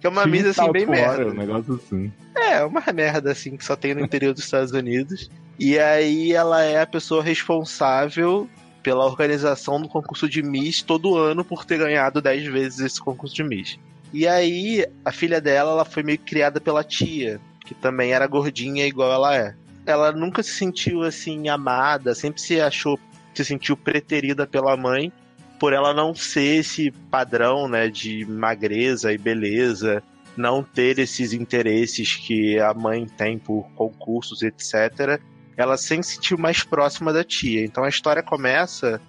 Que 0.00 0.06
é 0.06 0.10
uma 0.10 0.26
Miss, 0.28 0.46
assim, 0.46 0.70
bem 0.70 0.86
Southwater, 0.86 1.18
merda. 1.26 1.30
Um 1.32 1.34
negócio 1.34 1.74
assim. 1.74 2.12
É, 2.36 2.64
uma 2.64 2.82
merda 2.94 3.32
assim 3.32 3.56
que 3.56 3.64
só 3.64 3.74
tem 3.74 3.92
no 3.92 4.00
interior 4.00 4.32
dos 4.32 4.44
Estados 4.44 4.70
Unidos. 4.70 5.28
E 5.58 5.76
aí 5.76 6.32
ela 6.32 6.62
é 6.62 6.80
a 6.80 6.86
pessoa 6.86 7.20
responsável 7.22 8.48
pela 8.82 9.04
organização 9.04 9.82
do 9.82 9.88
concurso 9.88 10.28
de 10.28 10.40
Miss 10.42 10.82
todo 10.82 11.16
ano 11.18 11.44
por 11.44 11.64
ter 11.64 11.78
ganhado 11.78 12.22
10 12.22 12.46
vezes 12.46 12.78
esse 12.78 13.00
concurso 13.00 13.34
de 13.34 13.42
Miss. 13.42 13.76
E 14.12 14.26
aí 14.26 14.86
a 15.04 15.12
filha 15.12 15.40
dela, 15.40 15.72
ela 15.72 15.84
foi 15.84 16.02
meio 16.02 16.18
criada 16.18 16.60
pela 16.60 16.82
tia, 16.82 17.40
que 17.64 17.74
também 17.74 18.12
era 18.12 18.26
gordinha 18.26 18.86
igual 18.86 19.12
ela 19.12 19.36
é. 19.36 19.54
Ela 19.86 20.12
nunca 20.12 20.42
se 20.42 20.50
sentiu 20.50 21.02
assim 21.02 21.48
amada, 21.48 22.14
sempre 22.14 22.40
se 22.40 22.60
achou, 22.60 22.98
se 23.34 23.44
sentiu 23.44 23.76
preterida 23.76 24.46
pela 24.46 24.76
mãe, 24.76 25.12
por 25.58 25.72
ela 25.72 25.92
não 25.92 26.14
ser 26.14 26.60
esse 26.60 26.90
padrão, 27.10 27.68
né, 27.68 27.88
de 27.88 28.24
magreza 28.24 29.12
e 29.12 29.18
beleza, 29.18 30.02
não 30.36 30.62
ter 30.62 30.98
esses 30.98 31.32
interesses 31.32 32.16
que 32.16 32.58
a 32.58 32.72
mãe 32.72 33.06
tem 33.06 33.38
por 33.38 33.68
concursos, 33.74 34.42
etc. 34.42 35.20
Ela 35.56 35.76
sempre 35.76 36.06
se 36.06 36.14
sentiu 36.14 36.38
mais 36.38 36.62
próxima 36.62 37.12
da 37.12 37.22
tia. 37.22 37.64
Então 37.64 37.84
a 37.84 37.88
história 37.88 38.22
começa 38.22 39.00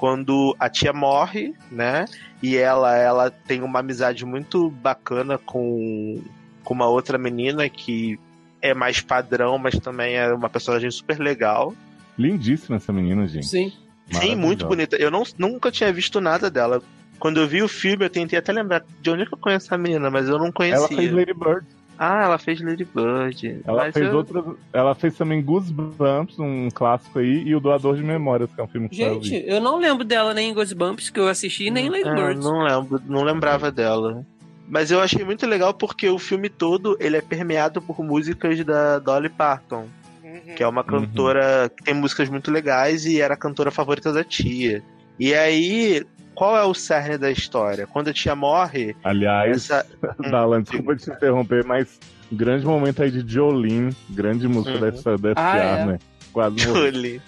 quando 0.00 0.56
a 0.58 0.70
tia 0.70 0.94
morre, 0.94 1.54
né? 1.70 2.06
E 2.42 2.56
ela, 2.56 2.96
ela 2.96 3.30
tem 3.30 3.60
uma 3.60 3.80
amizade 3.80 4.24
muito 4.24 4.70
bacana 4.70 5.36
com, 5.36 6.22
com 6.64 6.72
uma 6.72 6.86
outra 6.86 7.18
menina 7.18 7.68
que 7.68 8.18
é 8.62 8.72
mais 8.72 9.02
padrão, 9.02 9.58
mas 9.58 9.78
também 9.78 10.16
é 10.16 10.32
uma 10.32 10.48
personagem 10.48 10.90
super 10.90 11.18
legal. 11.20 11.74
Lindíssima 12.18 12.76
essa 12.76 12.90
menina, 12.94 13.28
gente. 13.28 13.46
Sim. 13.46 13.72
Sim, 14.10 14.36
muito 14.36 14.66
bonita. 14.66 14.96
Eu 14.96 15.10
não, 15.10 15.22
nunca 15.36 15.70
tinha 15.70 15.92
visto 15.92 16.18
nada 16.18 16.50
dela. 16.50 16.82
Quando 17.18 17.38
eu 17.38 17.46
vi 17.46 17.62
o 17.62 17.68
filme, 17.68 18.06
eu 18.06 18.10
tentei 18.10 18.38
até 18.38 18.54
lembrar 18.54 18.82
de 19.02 19.10
onde 19.10 19.24
é 19.24 19.26
que 19.26 19.34
eu 19.34 19.38
conheço 19.38 19.66
essa 19.66 19.76
menina, 19.76 20.10
mas 20.10 20.30
eu 20.30 20.38
não 20.38 20.50
conhecia. 20.50 20.78
Ela 20.78 20.88
fez 20.88 21.12
Lady 21.12 21.34
Bird. 21.34 21.66
Ah, 22.02 22.24
ela 22.24 22.38
fez 22.38 22.62
Lady 22.62 22.86
Bird. 22.86 23.60
Ela 23.62 23.84
mas 23.84 23.92
fez 23.92 24.06
eu... 24.08 24.16
outras. 24.16 24.42
Ela 24.72 24.94
fez 24.94 25.14
também 25.18 25.42
Goosebumps, 25.42 26.38
um 26.38 26.70
clássico 26.70 27.18
aí, 27.18 27.42
e 27.42 27.54
o 27.54 27.60
Doador 27.60 27.94
de 27.94 28.02
Memórias, 28.02 28.50
que 28.50 28.58
é 28.58 28.64
um 28.64 28.68
filme 28.68 28.88
que 28.88 28.96
só 28.96 29.02
eu. 29.02 29.22
Gente, 29.22 29.46
eu 29.46 29.60
não 29.60 29.76
lembro 29.76 30.02
dela 30.02 30.32
nem 30.32 30.48
em 30.48 30.54
Ghostbumps, 30.54 31.10
que 31.10 31.20
eu 31.20 31.28
assisti, 31.28 31.70
nem 31.70 31.88
em 31.88 31.90
Lady 31.90 32.08
É, 32.08 32.14
Bird. 32.14 32.40
não 32.42 32.62
lembro, 32.62 33.02
não 33.06 33.22
lembrava 33.22 33.70
dela. 33.70 34.24
Mas 34.66 34.90
eu 34.90 34.98
achei 34.98 35.22
muito 35.26 35.46
legal 35.46 35.74
porque 35.74 36.08
o 36.08 36.18
filme 36.18 36.48
todo 36.48 36.96
ele 36.98 37.18
é 37.18 37.20
permeado 37.20 37.82
por 37.82 38.02
músicas 38.02 38.64
da 38.64 38.98
Dolly 38.98 39.28
Parton, 39.28 39.84
que 40.56 40.62
é 40.62 40.66
uma 40.66 40.82
cantora 40.82 41.70
que 41.76 41.84
tem 41.84 41.92
músicas 41.92 42.30
muito 42.30 42.50
legais 42.50 43.04
e 43.04 43.20
era 43.20 43.34
a 43.34 43.36
cantora 43.36 43.70
favorita 43.70 44.10
da 44.10 44.24
tia. 44.24 44.82
E 45.18 45.34
aí, 45.34 46.02
qual 46.40 46.56
é 46.56 46.64
o 46.64 46.72
cerne 46.72 47.18
da 47.18 47.30
história? 47.30 47.86
Quando 47.86 48.08
a 48.08 48.14
tia 48.14 48.34
morre, 48.34 48.96
Aliás, 49.04 49.70
essa 49.70 49.84
Dalan, 50.30 50.62
desculpa 50.62 50.96
te 50.96 51.10
interromper, 51.10 51.66
mas 51.66 52.00
grande 52.32 52.64
momento 52.64 53.02
aí 53.02 53.10
de 53.10 53.30
Jolene, 53.30 53.94
grande 54.08 54.48
música 54.48 54.76
Uhum. 54.76 54.80
dessa, 54.80 55.18
desse 55.18 55.34
Ah, 55.36 55.72
ar, 55.74 55.80
é? 55.80 55.84
né? 55.84 55.98
Quase. 56.32 56.58
Julie. 56.60 57.20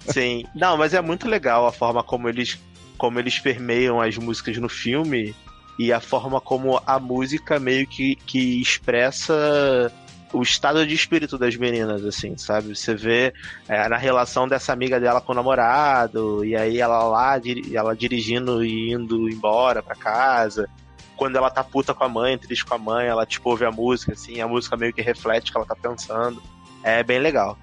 Sim. 0.00 0.44
Não, 0.54 0.76
mas 0.76 0.92
é 0.92 1.00
muito 1.00 1.26
legal 1.26 1.66
a 1.66 1.72
forma 1.72 2.02
como 2.02 2.28
eles 2.28 2.60
como 2.98 3.18
eles 3.18 3.38
permeiam 3.38 4.02
as 4.02 4.18
músicas 4.18 4.58
no 4.58 4.68
filme 4.68 5.34
e 5.78 5.90
a 5.90 5.98
forma 5.98 6.38
como 6.38 6.78
a 6.86 7.00
música 7.00 7.58
meio 7.58 7.86
que, 7.86 8.16
que 8.26 8.60
expressa 8.60 9.90
o 10.32 10.42
estado 10.42 10.86
de 10.86 10.94
espírito 10.94 11.36
das 11.36 11.56
meninas, 11.56 12.04
assim, 12.04 12.36
sabe? 12.36 12.74
Você 12.74 12.94
vê 12.94 13.34
é, 13.68 13.88
na 13.88 13.96
relação 13.96 14.48
dessa 14.48 14.72
amiga 14.72 14.98
dela 14.98 15.20
com 15.20 15.32
o 15.32 15.34
namorado, 15.34 16.44
e 16.44 16.56
aí 16.56 16.80
ela 16.80 17.04
lá, 17.04 17.40
ela 17.72 17.94
dirigindo 17.94 18.64
e 18.64 18.92
indo 18.92 19.28
embora 19.28 19.82
pra 19.82 19.94
casa. 19.94 20.68
Quando 21.16 21.36
ela 21.36 21.50
tá 21.50 21.62
puta 21.62 21.94
com 21.94 22.04
a 22.04 22.08
mãe, 22.08 22.38
triste 22.38 22.64
com 22.64 22.74
a 22.74 22.78
mãe, 22.78 23.06
ela 23.06 23.26
tipo 23.26 23.50
ouve 23.50 23.64
a 23.64 23.70
música, 23.70 24.12
assim, 24.12 24.40
a 24.40 24.48
música 24.48 24.76
meio 24.76 24.92
que 24.92 25.02
reflete 25.02 25.50
o 25.50 25.52
que 25.52 25.58
ela 25.58 25.66
tá 25.66 25.76
pensando. 25.76 26.42
É 26.82 27.02
bem 27.02 27.18
legal. 27.18 27.56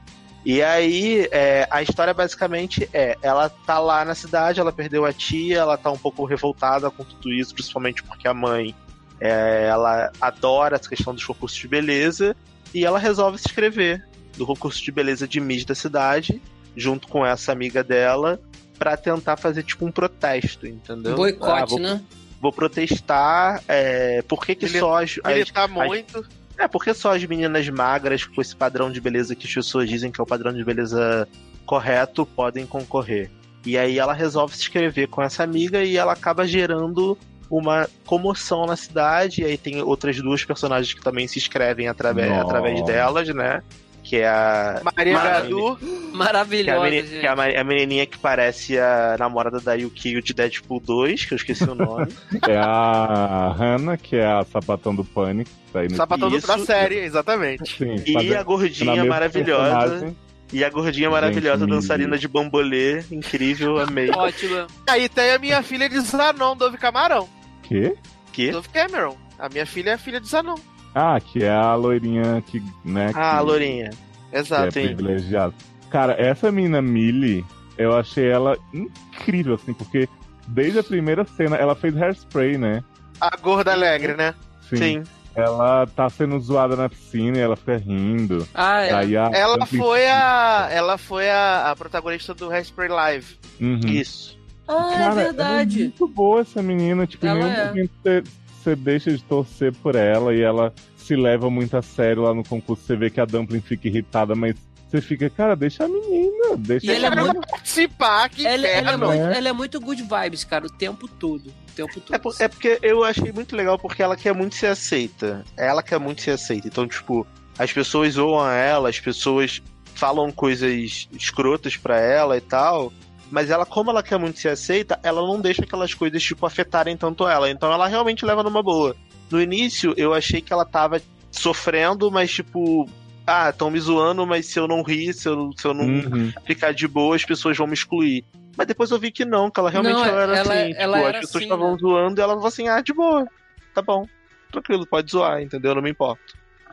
E 0.46 0.62
aí, 0.64 1.28
é, 1.32 1.68
a 1.70 1.82
história 1.82 2.14
basicamente 2.14 2.90
é: 2.94 3.18
ela 3.22 3.50
tá 3.50 3.80
lá 3.80 4.06
na 4.06 4.16
cidade, 4.16 4.60
ela 4.60 4.72
perdeu 4.72 5.06
a 5.06 5.12
tia, 5.12 5.58
ela 5.58 5.78
tá 5.78 5.92
um 5.92 5.98
pouco 5.98 6.24
revoltada 6.24 6.90
com 6.90 7.04
tudo 7.04 7.34
isso, 7.34 7.54
principalmente 7.54 8.02
porque 8.04 8.28
a 8.28 8.34
mãe 8.34 8.74
é, 9.20 9.68
ela 9.68 10.12
adora 10.22 10.76
essa 10.78 10.88
questão 10.88 11.14
dos 11.14 11.26
concursos 11.26 11.60
de 11.60 11.68
beleza, 11.68 12.36
e 12.74 12.86
ela 12.86 13.00
resolve 13.00 13.38
se 13.38 13.48
inscrever 13.48 14.06
do 14.38 14.46
concurso 14.46 14.82
de 14.84 14.92
beleza 14.92 15.28
de 15.28 15.40
Miss 15.40 15.66
da 15.66 15.76
cidade, 15.76 16.42
junto 16.76 17.08
com 17.08 17.26
essa 17.26 17.52
amiga 17.52 17.84
dela, 17.84 18.40
pra 18.78 18.96
tentar 18.96 19.36
fazer 19.38 19.64
tipo 19.64 19.86
um 19.86 19.92
protesto, 19.92 20.66
entendeu? 20.68 21.16
Boicote, 21.16 21.62
Ah, 21.64 21.66
vou, 21.66 21.80
né? 21.80 22.02
vou 22.42 22.54
protestar, 22.54 23.62
é, 23.68 24.22
por 24.22 24.46
que, 24.46 24.56
que 24.56 24.66
Ele- 24.66 24.80
só 24.80 25.02
as, 25.04 25.20
as- 25.24 25.32
Ele 25.36 25.46
tá 25.46 25.66
as- 25.66 25.72
muito. 25.72 26.26
é, 26.58 26.68
porque 26.68 26.94
só 26.94 27.14
as 27.16 27.24
meninas 27.26 27.68
magras 27.70 28.24
com 28.24 28.42
esse 28.42 28.56
padrão 28.56 28.90
de 28.92 29.02
beleza 29.02 29.36
que 29.36 29.46
as 29.48 29.54
pessoas 29.54 29.90
dizem 29.90 30.12
que 30.12 30.22
é 30.22 30.24
o 30.24 30.28
padrão 30.28 30.54
de 30.54 30.64
beleza 30.64 31.28
correto 31.66 32.26
podem 32.26 32.66
concorrer. 32.66 33.30
E 33.66 33.78
aí 33.78 34.00
ela 34.00 34.14
resolve 34.14 34.56
se 34.56 34.62
inscrever 34.62 35.08
com 35.10 35.22
essa 35.22 35.44
amiga 35.44 35.84
e 35.84 35.98
ela 35.98 36.14
acaba 36.14 36.48
gerando 36.48 37.18
uma 37.50 37.88
comoção 38.06 38.66
na 38.66 38.76
cidade. 38.76 39.42
E 39.42 39.46
aí 39.46 39.58
tem 39.58 39.82
outras 39.82 40.18
duas 40.22 40.44
personagens 40.46 40.94
que 40.94 41.02
também 41.02 41.28
se 41.28 41.40
inscrevem 41.40 41.88
através, 41.88 42.30
Nossa. 42.30 42.42
através 42.44 42.84
delas, 42.86 43.28
né? 43.30 43.62
Que 44.02 44.18
é 44.18 44.28
a. 44.28 44.82
Maria 44.96 45.14
Maravilha. 45.14 45.54
Gadu. 45.56 45.76
Que 45.78 45.86
é 45.86 46.12
a, 46.14 46.18
Maravilhosa, 46.18 46.82
meni- 46.90 47.04
que 47.04 47.26
é 47.26 47.28
a 47.28 47.36
ma- 47.36 47.46
a 47.60 47.64
menininha 47.64 48.06
que 48.06 48.18
parece 48.18 48.80
a 48.80 49.16
namorada 49.20 49.60
da 49.60 49.74
Yukio 49.74 50.22
de 50.22 50.34
Deadpool 50.34 50.80
2, 50.80 51.26
que 51.26 51.34
eu 51.34 51.36
esqueci 51.36 51.64
o 51.66 51.76
nome. 51.76 52.08
É 52.48 52.58
a 52.58 53.54
Hannah, 53.58 53.98
que 53.98 54.16
é 54.16 54.26
a 54.26 54.44
sapatão 54.46 54.96
do 54.96 55.04
Pânico. 55.04 55.52
Tá 55.72 55.82
Sapatão 55.96 56.30
do- 56.30 56.38
Isso. 56.38 56.48
da 56.48 56.58
série, 56.60 56.96
exatamente. 57.00 57.78
Sim, 57.78 57.96
e 58.08 58.34
a 58.34 58.42
gordinha 58.42 58.94
mesma 58.96 59.10
maravilhosa. 59.10 59.80
personagem. 59.80 60.18
E 60.52 60.64
a 60.64 60.70
gordinha 60.72 61.10
maravilhosa 61.12 61.60
Gente, 61.60 61.70
dançarina 61.70 62.18
de 62.18 62.28
bambolê, 62.28 63.04
incrível, 63.12 63.78
amei. 63.78 64.10
Ótima. 64.10 64.66
Aí 64.90 65.08
tem 65.08 65.30
a 65.32 65.38
minha 65.38 65.62
filha 65.62 65.88
de 65.88 66.00
Zanon, 66.00 66.56
Dove 66.58 66.76
Camarão. 66.78 67.30
Quê? 67.70 67.96
Que? 68.34 68.52
Dove 68.52 68.68
Cameron. 68.70 69.16
A 69.38 69.48
minha 69.48 69.66
filha 69.66 69.92
é 69.92 69.98
filha 69.98 70.20
de 70.20 70.28
Zanon. 70.28 70.56
Ah, 70.94 71.20
que 71.20 71.44
é 71.44 71.52
a 71.52 71.76
loirinha 71.76 72.44
que, 72.46 72.62
né? 72.84 73.12
Ah, 73.16 73.38
que, 73.38 73.46
Lourinha. 73.46 73.92
que 73.92 74.36
é 74.36 74.40
Exato. 74.40 74.72
sim. 74.74 74.88
privilegiada. 74.88 75.54
Cara, 75.90 76.16
essa 76.20 76.52
menina 76.52 76.82
Millie, 76.82 77.46
eu 77.78 77.96
achei 77.96 78.28
ela 78.28 78.58
incrível, 78.74 79.54
assim, 79.54 79.74
porque 79.74 80.10
desde 80.48 80.80
a 80.80 80.84
primeira 80.84 81.24
cena, 81.26 81.56
ela 81.56 81.76
fez 81.76 81.96
hairspray, 81.96 82.58
né? 82.58 82.84
A 83.22 83.38
gorda 83.38 83.72
alegre, 83.72 84.16
né? 84.16 84.34
Sim. 84.68 85.04
Ela 85.36 85.86
tá 85.86 86.10
sendo 86.10 86.40
zoada 86.40 86.76
na 86.76 86.90
piscina 86.90 87.38
e 87.38 87.42
ela 87.42 87.56
fica 87.56 87.78
rindo. 87.78 88.48
Ah, 88.54 88.82
é. 88.82 88.94
Aí 88.94 89.16
a 89.16 89.30
Ela 89.32 89.66
foi 89.66 90.08
a. 90.08 90.68
Ela 90.72 90.98
foi 90.98 91.30
a, 91.30 91.70
a 91.72 91.76
protagonista 91.76 92.34
do 92.34 92.50
Hairspray 92.50 92.90
Live. 92.90 93.38
Uhum. 93.62 93.80
Isso. 93.86 94.39
Ah, 94.70 94.92
é 94.94 94.98
Cara, 94.98 95.04
ela 95.12 95.22
é 95.22 95.24
verdade. 95.26 95.80
muito 95.80 96.08
boa 96.08 96.42
essa 96.42 96.62
menina. 96.62 97.08
Tipo, 97.08 97.26
em 97.26 97.30
Ela 97.30 97.40
nenhum 97.40 97.52
é. 97.56 97.68
momento 97.68 97.92
você, 98.04 98.24
você 98.62 98.76
deixa 98.76 99.12
de 99.12 99.24
torcer 99.24 99.74
por 99.74 99.96
ela 99.96 100.34
e 100.34 100.42
ela 100.42 100.74
se 100.98 101.16
leva 101.16 101.50
muito 101.50 101.76
a 101.76 101.82
sério 101.82 102.22
lá 102.24 102.34
no 102.34 102.44
concurso. 102.44 102.84
Você 102.86 102.96
vê 102.96 103.10
que 103.10 103.20
a 103.20 103.26
Dumpling 103.26 103.62
fica 103.62 103.88
irritada, 103.88 104.36
mas 104.36 104.56
você 104.88 105.02
fica, 105.02 105.30
cara, 105.30 105.56
deixa 105.56 105.86
a 105.86 105.88
menina, 105.88 106.56
deixa 106.58 106.86
E 106.86 106.96
ela 106.96 107.06
é 107.06 107.08
a 107.08 107.10
menina. 107.12 107.34
muito- 107.34 107.48
Participar, 107.50 108.30
que 108.30 108.46
Ela, 108.46 108.68
ela 108.68 108.92
é 108.92 108.98
muito, 108.98 109.12
né? 109.24 109.38
ela 109.38 109.50
é 109.50 109.54
muito 109.54 109.80
good 109.80 110.04
vibes, 110.04 110.44
cara, 110.44 110.66
o 110.66 110.70
tempo 110.70 111.08
todo. 111.08 111.48
O 111.48 111.72
tempo 111.76 112.00
todo. 112.00 112.16
É, 112.16 112.18
por- 112.20 112.36
é 112.40 112.48
porque 112.48 112.78
eu 112.82 113.04
achei 113.04 113.32
muito 113.32 113.56
legal 113.56 113.78
porque 113.80 114.02
ela 114.04 114.16
quer 114.16 114.34
muito 114.34 114.56
ser 114.56 114.68
aceita. 114.68 115.44
Ela 115.58 115.82
quer 115.84 116.00
muito 116.00 116.22
ser 116.22 116.32
aceita. 116.32 116.68
Então, 116.68 116.88
tipo, 116.88 117.26
as 117.58 117.72
pessoas 117.72 118.14
zoam 118.14 118.50
ela, 118.52 118.90
as 118.90 119.00
pessoas 119.00 119.62
falam 119.96 120.32
coisas 120.32 121.08
escrotas 121.12 121.76
pra 121.76 122.00
ela 122.00 122.38
e 122.38 122.42
tal. 122.42 122.92
Mas 123.32 123.50
ela, 123.50 123.66
como 123.66 123.92
ela 123.92 124.02
quer 124.02 124.18
muito 124.18 124.40
ser 124.40 124.50
aceita, 124.50 125.00
ela 125.04 125.22
não 125.22 125.40
deixa 125.40 125.64
aquelas 125.64 125.94
coisas, 125.94 126.22
tipo, 126.24 126.46
afetarem 126.46 126.98
tanto 126.98 127.28
ela. 127.28 127.50
Então 127.50 127.72
ela 127.72 127.88
realmente 127.88 128.26
leva 128.26 128.42
numa 128.44 128.64
boa. 128.64 128.96
No 129.30 129.40
início, 129.42 129.94
eu 129.98 130.14
achei 130.14 130.42
que 130.42 130.52
ela 130.52 130.66
tava 130.66 131.00
sofrendo, 131.32 132.12
mas 132.12 132.32
tipo. 132.32 132.90
Ah, 133.28 133.50
estão 133.52 133.70
me 133.70 133.80
zoando, 133.80 134.26
mas 134.26 134.48
se 134.48 134.60
eu 134.60 134.68
não 134.68 134.82
rir, 134.82 135.14
se 135.14 135.30
eu, 135.30 135.52
se 135.56 135.68
eu 135.68 135.74
não 135.74 135.86
Uhum. 135.86 136.34
ficar 136.48 136.74
de 136.74 136.88
boa, 136.88 137.16
as 137.16 137.24
pessoas 137.24 137.56
vão 137.56 137.68
me 137.68 137.76
excluir. 137.76 138.26
Mas 138.58 138.66
depois 138.66 138.90
eu 138.90 138.98
vi 138.98 139.12
que 139.12 139.24
não, 139.24 139.52
que 139.52 139.60
ela 139.60 139.70
realmente 139.70 139.94
Não, 139.94 140.04
ela 140.06 140.22
era 140.24 140.36
ela- 140.36 140.54
assim. 140.54 140.74
ela 140.76 140.98
tipo, 140.98 141.08
era 141.08 141.20
as 141.20 141.26
pessoas 141.26 141.36
assim, 141.36 141.44
estavam 141.46 141.72
né? 141.74 141.78
zoando 141.80 142.20
e 142.20 142.24
ela 142.24 142.34
falou 142.34 142.48
assim, 142.48 142.68
ah, 142.68 142.82
de 142.82 142.92
boa, 142.92 143.28
tá 143.76 143.84
bom. 143.84 144.04
Tranquilo, 144.52 144.88
pode 144.88 145.12
zoar, 145.12 145.44
entendeu? 145.44 145.76
Não 145.76 145.82
me 145.84 145.92
importo. 145.92 146.24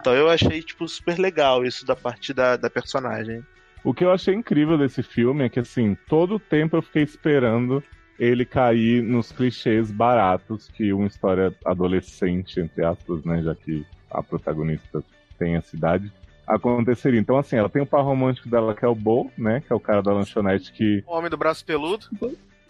Então 0.00 0.14
eu 0.14 0.30
achei, 0.30 0.62
tipo, 0.62 0.88
super 0.88 1.18
legal 1.18 1.62
isso 1.62 1.84
da 1.84 1.94
parte 1.94 2.32
da, 2.32 2.57
da 2.57 2.70
personagem. 2.70 3.42
O 3.87 3.95
que 3.95 4.05
eu 4.05 4.11
achei 4.11 4.34
incrível 4.34 4.76
desse 4.76 5.01
filme 5.01 5.45
é 5.45 5.49
que, 5.49 5.61
assim, 5.61 5.97
todo 6.09 6.34
o 6.34 6.41
tempo 6.41 6.76
eu 6.76 6.82
fiquei 6.82 7.05
esperando 7.05 7.80
ele 8.18 8.45
cair 8.45 9.01
nos 9.01 9.30
clichês 9.30 9.93
baratos 9.93 10.68
que 10.74 10.93
uma 10.93 11.07
história 11.07 11.55
adolescente, 11.64 12.59
entre 12.59 12.84
aspas, 12.84 13.22
né, 13.24 13.41
já 13.43 13.55
que 13.55 13.87
a 14.11 14.20
protagonista 14.24 15.05
tem 15.39 15.55
a 15.57 15.62
cidade, 15.62 16.11
aconteceria. 16.45 17.20
Então, 17.20 17.39
assim, 17.39 17.55
ela 17.57 17.68
tem 17.68 17.80
o 17.80 17.87
par 17.87 18.03
romântico 18.03 18.49
dela, 18.49 18.74
que 18.74 18.84
é 18.84 18.89
o 18.89 18.95
Bo, 18.95 19.30
né, 19.39 19.62
que 19.64 19.72
é 19.72 19.76
o 19.76 19.80
cara 19.80 20.03
da 20.03 20.12
lanchonete 20.12 20.72
que... 20.72 21.05
O 21.07 21.12
homem 21.12 21.30
do 21.30 21.37
braço 21.37 21.64
peludo. 21.64 22.07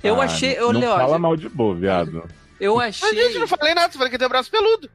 Eu 0.03 0.21
Ah, 0.21 0.25
achei. 0.25 0.53
Eu, 0.59 0.71
Não 0.73 0.83
fala 0.83 1.19
mal 1.19 1.35
de 1.35 1.49
Bo, 1.49 1.75
viado. 1.75 2.25
eu 2.61 2.77
Mas, 2.77 3.03
achei. 3.03 3.17
gente, 3.17 3.39
não 3.39 3.49
falei 3.49 3.75
nada, 3.75 3.91
você 3.91 3.97
falou 3.97 4.11
que 4.11 4.19
tem 4.19 4.27
o 4.27 4.31
braço 4.31 4.51
peludo. 4.51 4.91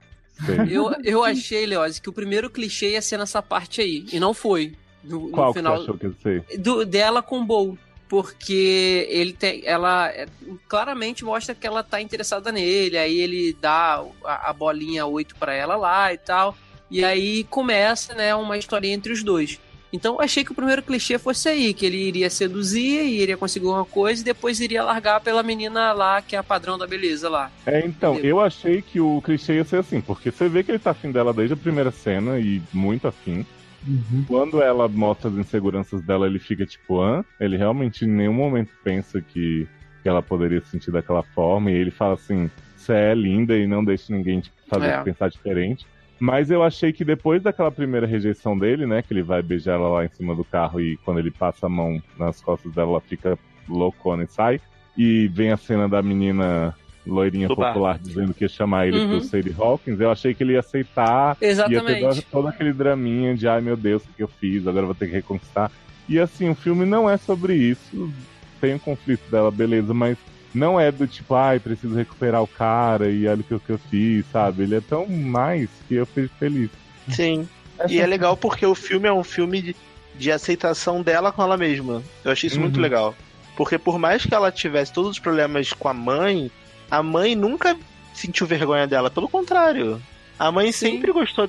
Eu, 0.69 0.91
eu 1.03 1.23
achei, 1.23 1.65
Leoz, 1.65 1.97
que 1.97 2.09
o 2.09 2.13
primeiro 2.13 2.47
clichê 2.49 2.91
ia 2.91 3.01
ser 3.01 3.17
nessa 3.17 3.41
parte 3.41 3.81
aí. 3.81 4.05
E 4.13 4.19
não 4.19 4.33
foi. 4.35 4.73
No 5.03 5.29
Qual 5.29 5.53
final 5.53 5.73
que 5.73 5.79
você 5.79 5.83
achou 5.83 5.97
que 5.97 6.07
ia 6.07 6.13
ser? 6.21 6.57
do, 6.59 6.85
dela 6.85 7.21
com 7.21 7.39
o 7.39 7.45
Bowl. 7.45 7.77
Porque 8.07 9.07
ele 9.09 9.31
tem. 9.31 9.61
Ela 9.65 10.09
é, 10.09 10.27
claramente 10.67 11.23
mostra 11.23 11.55
que 11.55 11.65
ela 11.65 11.81
tá 11.81 12.01
interessada 12.01 12.51
nele. 12.51 12.97
Aí 12.97 13.17
ele 13.19 13.55
dá 13.61 14.03
a, 14.25 14.49
a 14.49 14.53
bolinha 14.53 15.05
8 15.05 15.35
pra 15.37 15.53
ela 15.53 15.77
lá 15.77 16.13
e 16.13 16.17
tal. 16.17 16.55
E 16.89 17.05
aí 17.05 17.45
começa, 17.45 18.13
né, 18.13 18.35
uma 18.35 18.57
historinha 18.57 18.93
entre 18.93 19.13
os 19.13 19.23
dois. 19.23 19.57
Então 19.93 20.15
eu 20.15 20.21
achei 20.21 20.43
que 20.43 20.51
o 20.51 20.55
primeiro 20.55 20.81
clichê 20.81 21.17
fosse 21.17 21.49
aí, 21.49 21.73
que 21.73 21.85
ele 21.85 21.97
iria 21.97 22.29
seduzir 22.29 23.03
e 23.03 23.21
iria 23.21 23.35
conseguir 23.35 23.67
uma 23.67 23.83
coisa 23.83 24.21
e 24.21 24.25
depois 24.25 24.59
iria 24.59 24.83
largar 24.83 25.19
pela 25.19 25.43
menina 25.43 25.91
lá, 25.91 26.21
que 26.21 26.35
é 26.35 26.39
a 26.39 26.43
padrão 26.43 26.77
da 26.77 26.87
beleza 26.87 27.29
lá. 27.29 27.51
É, 27.65 27.85
então, 27.85 28.13
Entendeu? 28.13 28.37
eu 28.37 28.41
achei 28.41 28.81
que 28.81 28.99
o 28.99 29.21
clichê 29.21 29.55
ia 29.55 29.65
ser 29.65 29.77
assim, 29.77 29.99
porque 29.99 30.31
você 30.31 30.47
vê 30.47 30.63
que 30.63 30.71
ele 30.71 30.79
tá 30.79 30.91
afim 30.91 31.11
dela 31.11 31.33
desde 31.33 31.53
a 31.53 31.57
primeira 31.57 31.91
cena 31.91 32.39
e 32.39 32.61
muito 32.73 33.07
afim. 33.07 33.45
Uhum. 33.87 34.25
Quando 34.27 34.61
ela 34.61 34.87
mostra 34.87 35.29
as 35.29 35.37
inseguranças 35.37 36.01
dela, 36.01 36.27
ele 36.27 36.39
fica 36.39 36.65
tipo, 36.65 37.01
hã? 37.01 37.23
Ele 37.39 37.57
realmente 37.57 38.05
em 38.05 38.09
nenhum 38.09 38.33
momento 38.33 38.71
pensa 38.83 39.21
que, 39.21 39.67
que 40.03 40.09
ela 40.09 40.21
poderia 40.21 40.61
se 40.61 40.69
sentir 40.69 40.91
daquela 40.91 41.23
forma. 41.23 41.71
E 41.71 41.75
ele 41.75 41.91
fala 41.91 42.13
assim: 42.13 42.49
você 42.75 42.93
é 42.93 43.13
linda 43.13 43.57
e 43.57 43.65
não 43.67 43.83
deixe 43.83 44.13
ninguém 44.13 44.39
te 44.41 44.51
fazer 44.67 44.87
É. 44.87 45.03
pensar 45.03 45.29
diferente. 45.29 45.85
Mas 46.19 46.51
eu 46.51 46.61
achei 46.61 46.93
que 46.93 47.03
depois 47.03 47.41
daquela 47.41 47.71
primeira 47.71 48.05
rejeição 48.05 48.57
dele, 48.57 48.85
né? 48.85 49.01
Que 49.01 49.11
ele 49.11 49.23
vai 49.23 49.41
beijar 49.41 49.73
ela 49.73 49.89
lá 49.89 50.05
em 50.05 50.09
cima 50.09 50.35
do 50.35 50.43
carro 50.43 50.79
e 50.79 50.95
quando 50.97 51.19
ele 51.19 51.31
passa 51.31 51.65
a 51.65 51.69
mão 51.69 51.99
nas 52.17 52.39
costas 52.41 52.71
dela, 52.73 52.91
ela 52.91 53.01
fica 53.01 53.37
loucona 53.67 54.23
e 54.23 54.27
sai. 54.27 54.61
E 54.95 55.27
vem 55.29 55.51
a 55.51 55.57
cena 55.57 55.89
da 55.89 56.01
menina 56.03 56.75
loirinha 57.05 57.47
popular 57.47 57.97
dizendo 57.99 58.33
que 58.33 58.43
ia 58.43 58.49
chamar 58.49 58.87
ele 58.87 58.99
Uhum. 58.99 59.09
pro 59.09 59.21
Sadie 59.21 59.55
Hawkins. 59.57 59.99
Eu 59.99 60.11
achei 60.11 60.33
que 60.33 60.43
ele 60.43 60.53
ia 60.53 60.59
aceitar 60.59 61.31
Ia 61.41 61.47
ter 61.47 61.47
Exatamente. 61.47 62.21
todo, 62.31 62.47
aquele 62.47 62.73
draminha 62.73 63.35
de 63.35 63.47
ai 63.47 63.61
meu 63.61 63.75
Deus, 63.75 64.03
o 64.03 64.13
que 64.13 64.21
eu 64.23 64.27
fiz, 64.27 64.65
agora 64.67 64.83
eu 64.83 64.87
vou 64.87 64.95
ter 64.95 65.07
que 65.07 65.13
reconquistar. 65.13 65.71
E 66.07 66.19
assim, 66.19 66.49
o 66.49 66.55
filme 66.55 66.85
não 66.85 67.09
é 67.09 67.17
sobre 67.17 67.55
isso. 67.55 68.11
Tem 68.59 68.75
um 68.75 68.79
conflito 68.79 69.21
dela, 69.31 69.49
beleza, 69.49 69.93
mas 69.93 70.17
não 70.53 70.79
é 70.79 70.91
do 70.91 71.07
tipo, 71.07 71.33
ai, 71.33 71.59
preciso 71.59 71.95
recuperar 71.95 72.43
o 72.43 72.47
cara 72.47 73.09
e 73.09 73.25
olha 73.27 73.41
o 73.41 73.43
que, 73.43 73.53
o 73.55 73.59
que 73.59 73.71
eu 73.71 73.77
fiz, 73.77 74.25
sabe? 74.31 74.63
Ele 74.63 74.75
é 74.75 74.81
tão 74.81 75.07
mais 75.07 75.69
que 75.87 75.95
eu 75.95 76.05
fico 76.05 76.33
feliz. 76.37 76.69
Sim. 77.09 77.47
E 77.89 77.99
é 77.99 78.05
legal 78.05 78.37
porque 78.37 78.63
o 78.63 78.75
filme 78.75 79.07
é 79.07 79.13
um 79.13 79.23
filme 79.23 79.59
de, 79.59 79.75
de 80.15 80.31
aceitação 80.31 81.01
dela 81.01 81.31
com 81.31 81.41
ela 81.41 81.57
mesma. 81.57 82.03
Eu 82.23 82.31
achei 82.31 82.45
isso 82.47 82.59
muito 82.59 82.75
Uhum. 82.75 82.81
legal. 82.83 83.15
Porque 83.57 83.75
por 83.79 83.97
mais 83.97 84.23
que 84.23 84.35
ela 84.35 84.51
tivesse 84.51 84.93
todos 84.93 85.09
os 85.09 85.17
problemas 85.19 85.73
com 85.73 85.87
a 85.87 85.93
mãe, 85.93 86.51
a 86.91 87.01
mãe 87.01 87.35
nunca 87.35 87.77
sentiu 88.13 88.45
vergonha 88.45 88.85
dela. 88.85 89.09
Pelo 89.09 89.29
contrário. 89.29 90.01
A 90.37 90.51
mãe 90.51 90.71
Sim. 90.71 90.91
sempre 90.91 91.11
gostou. 91.13 91.47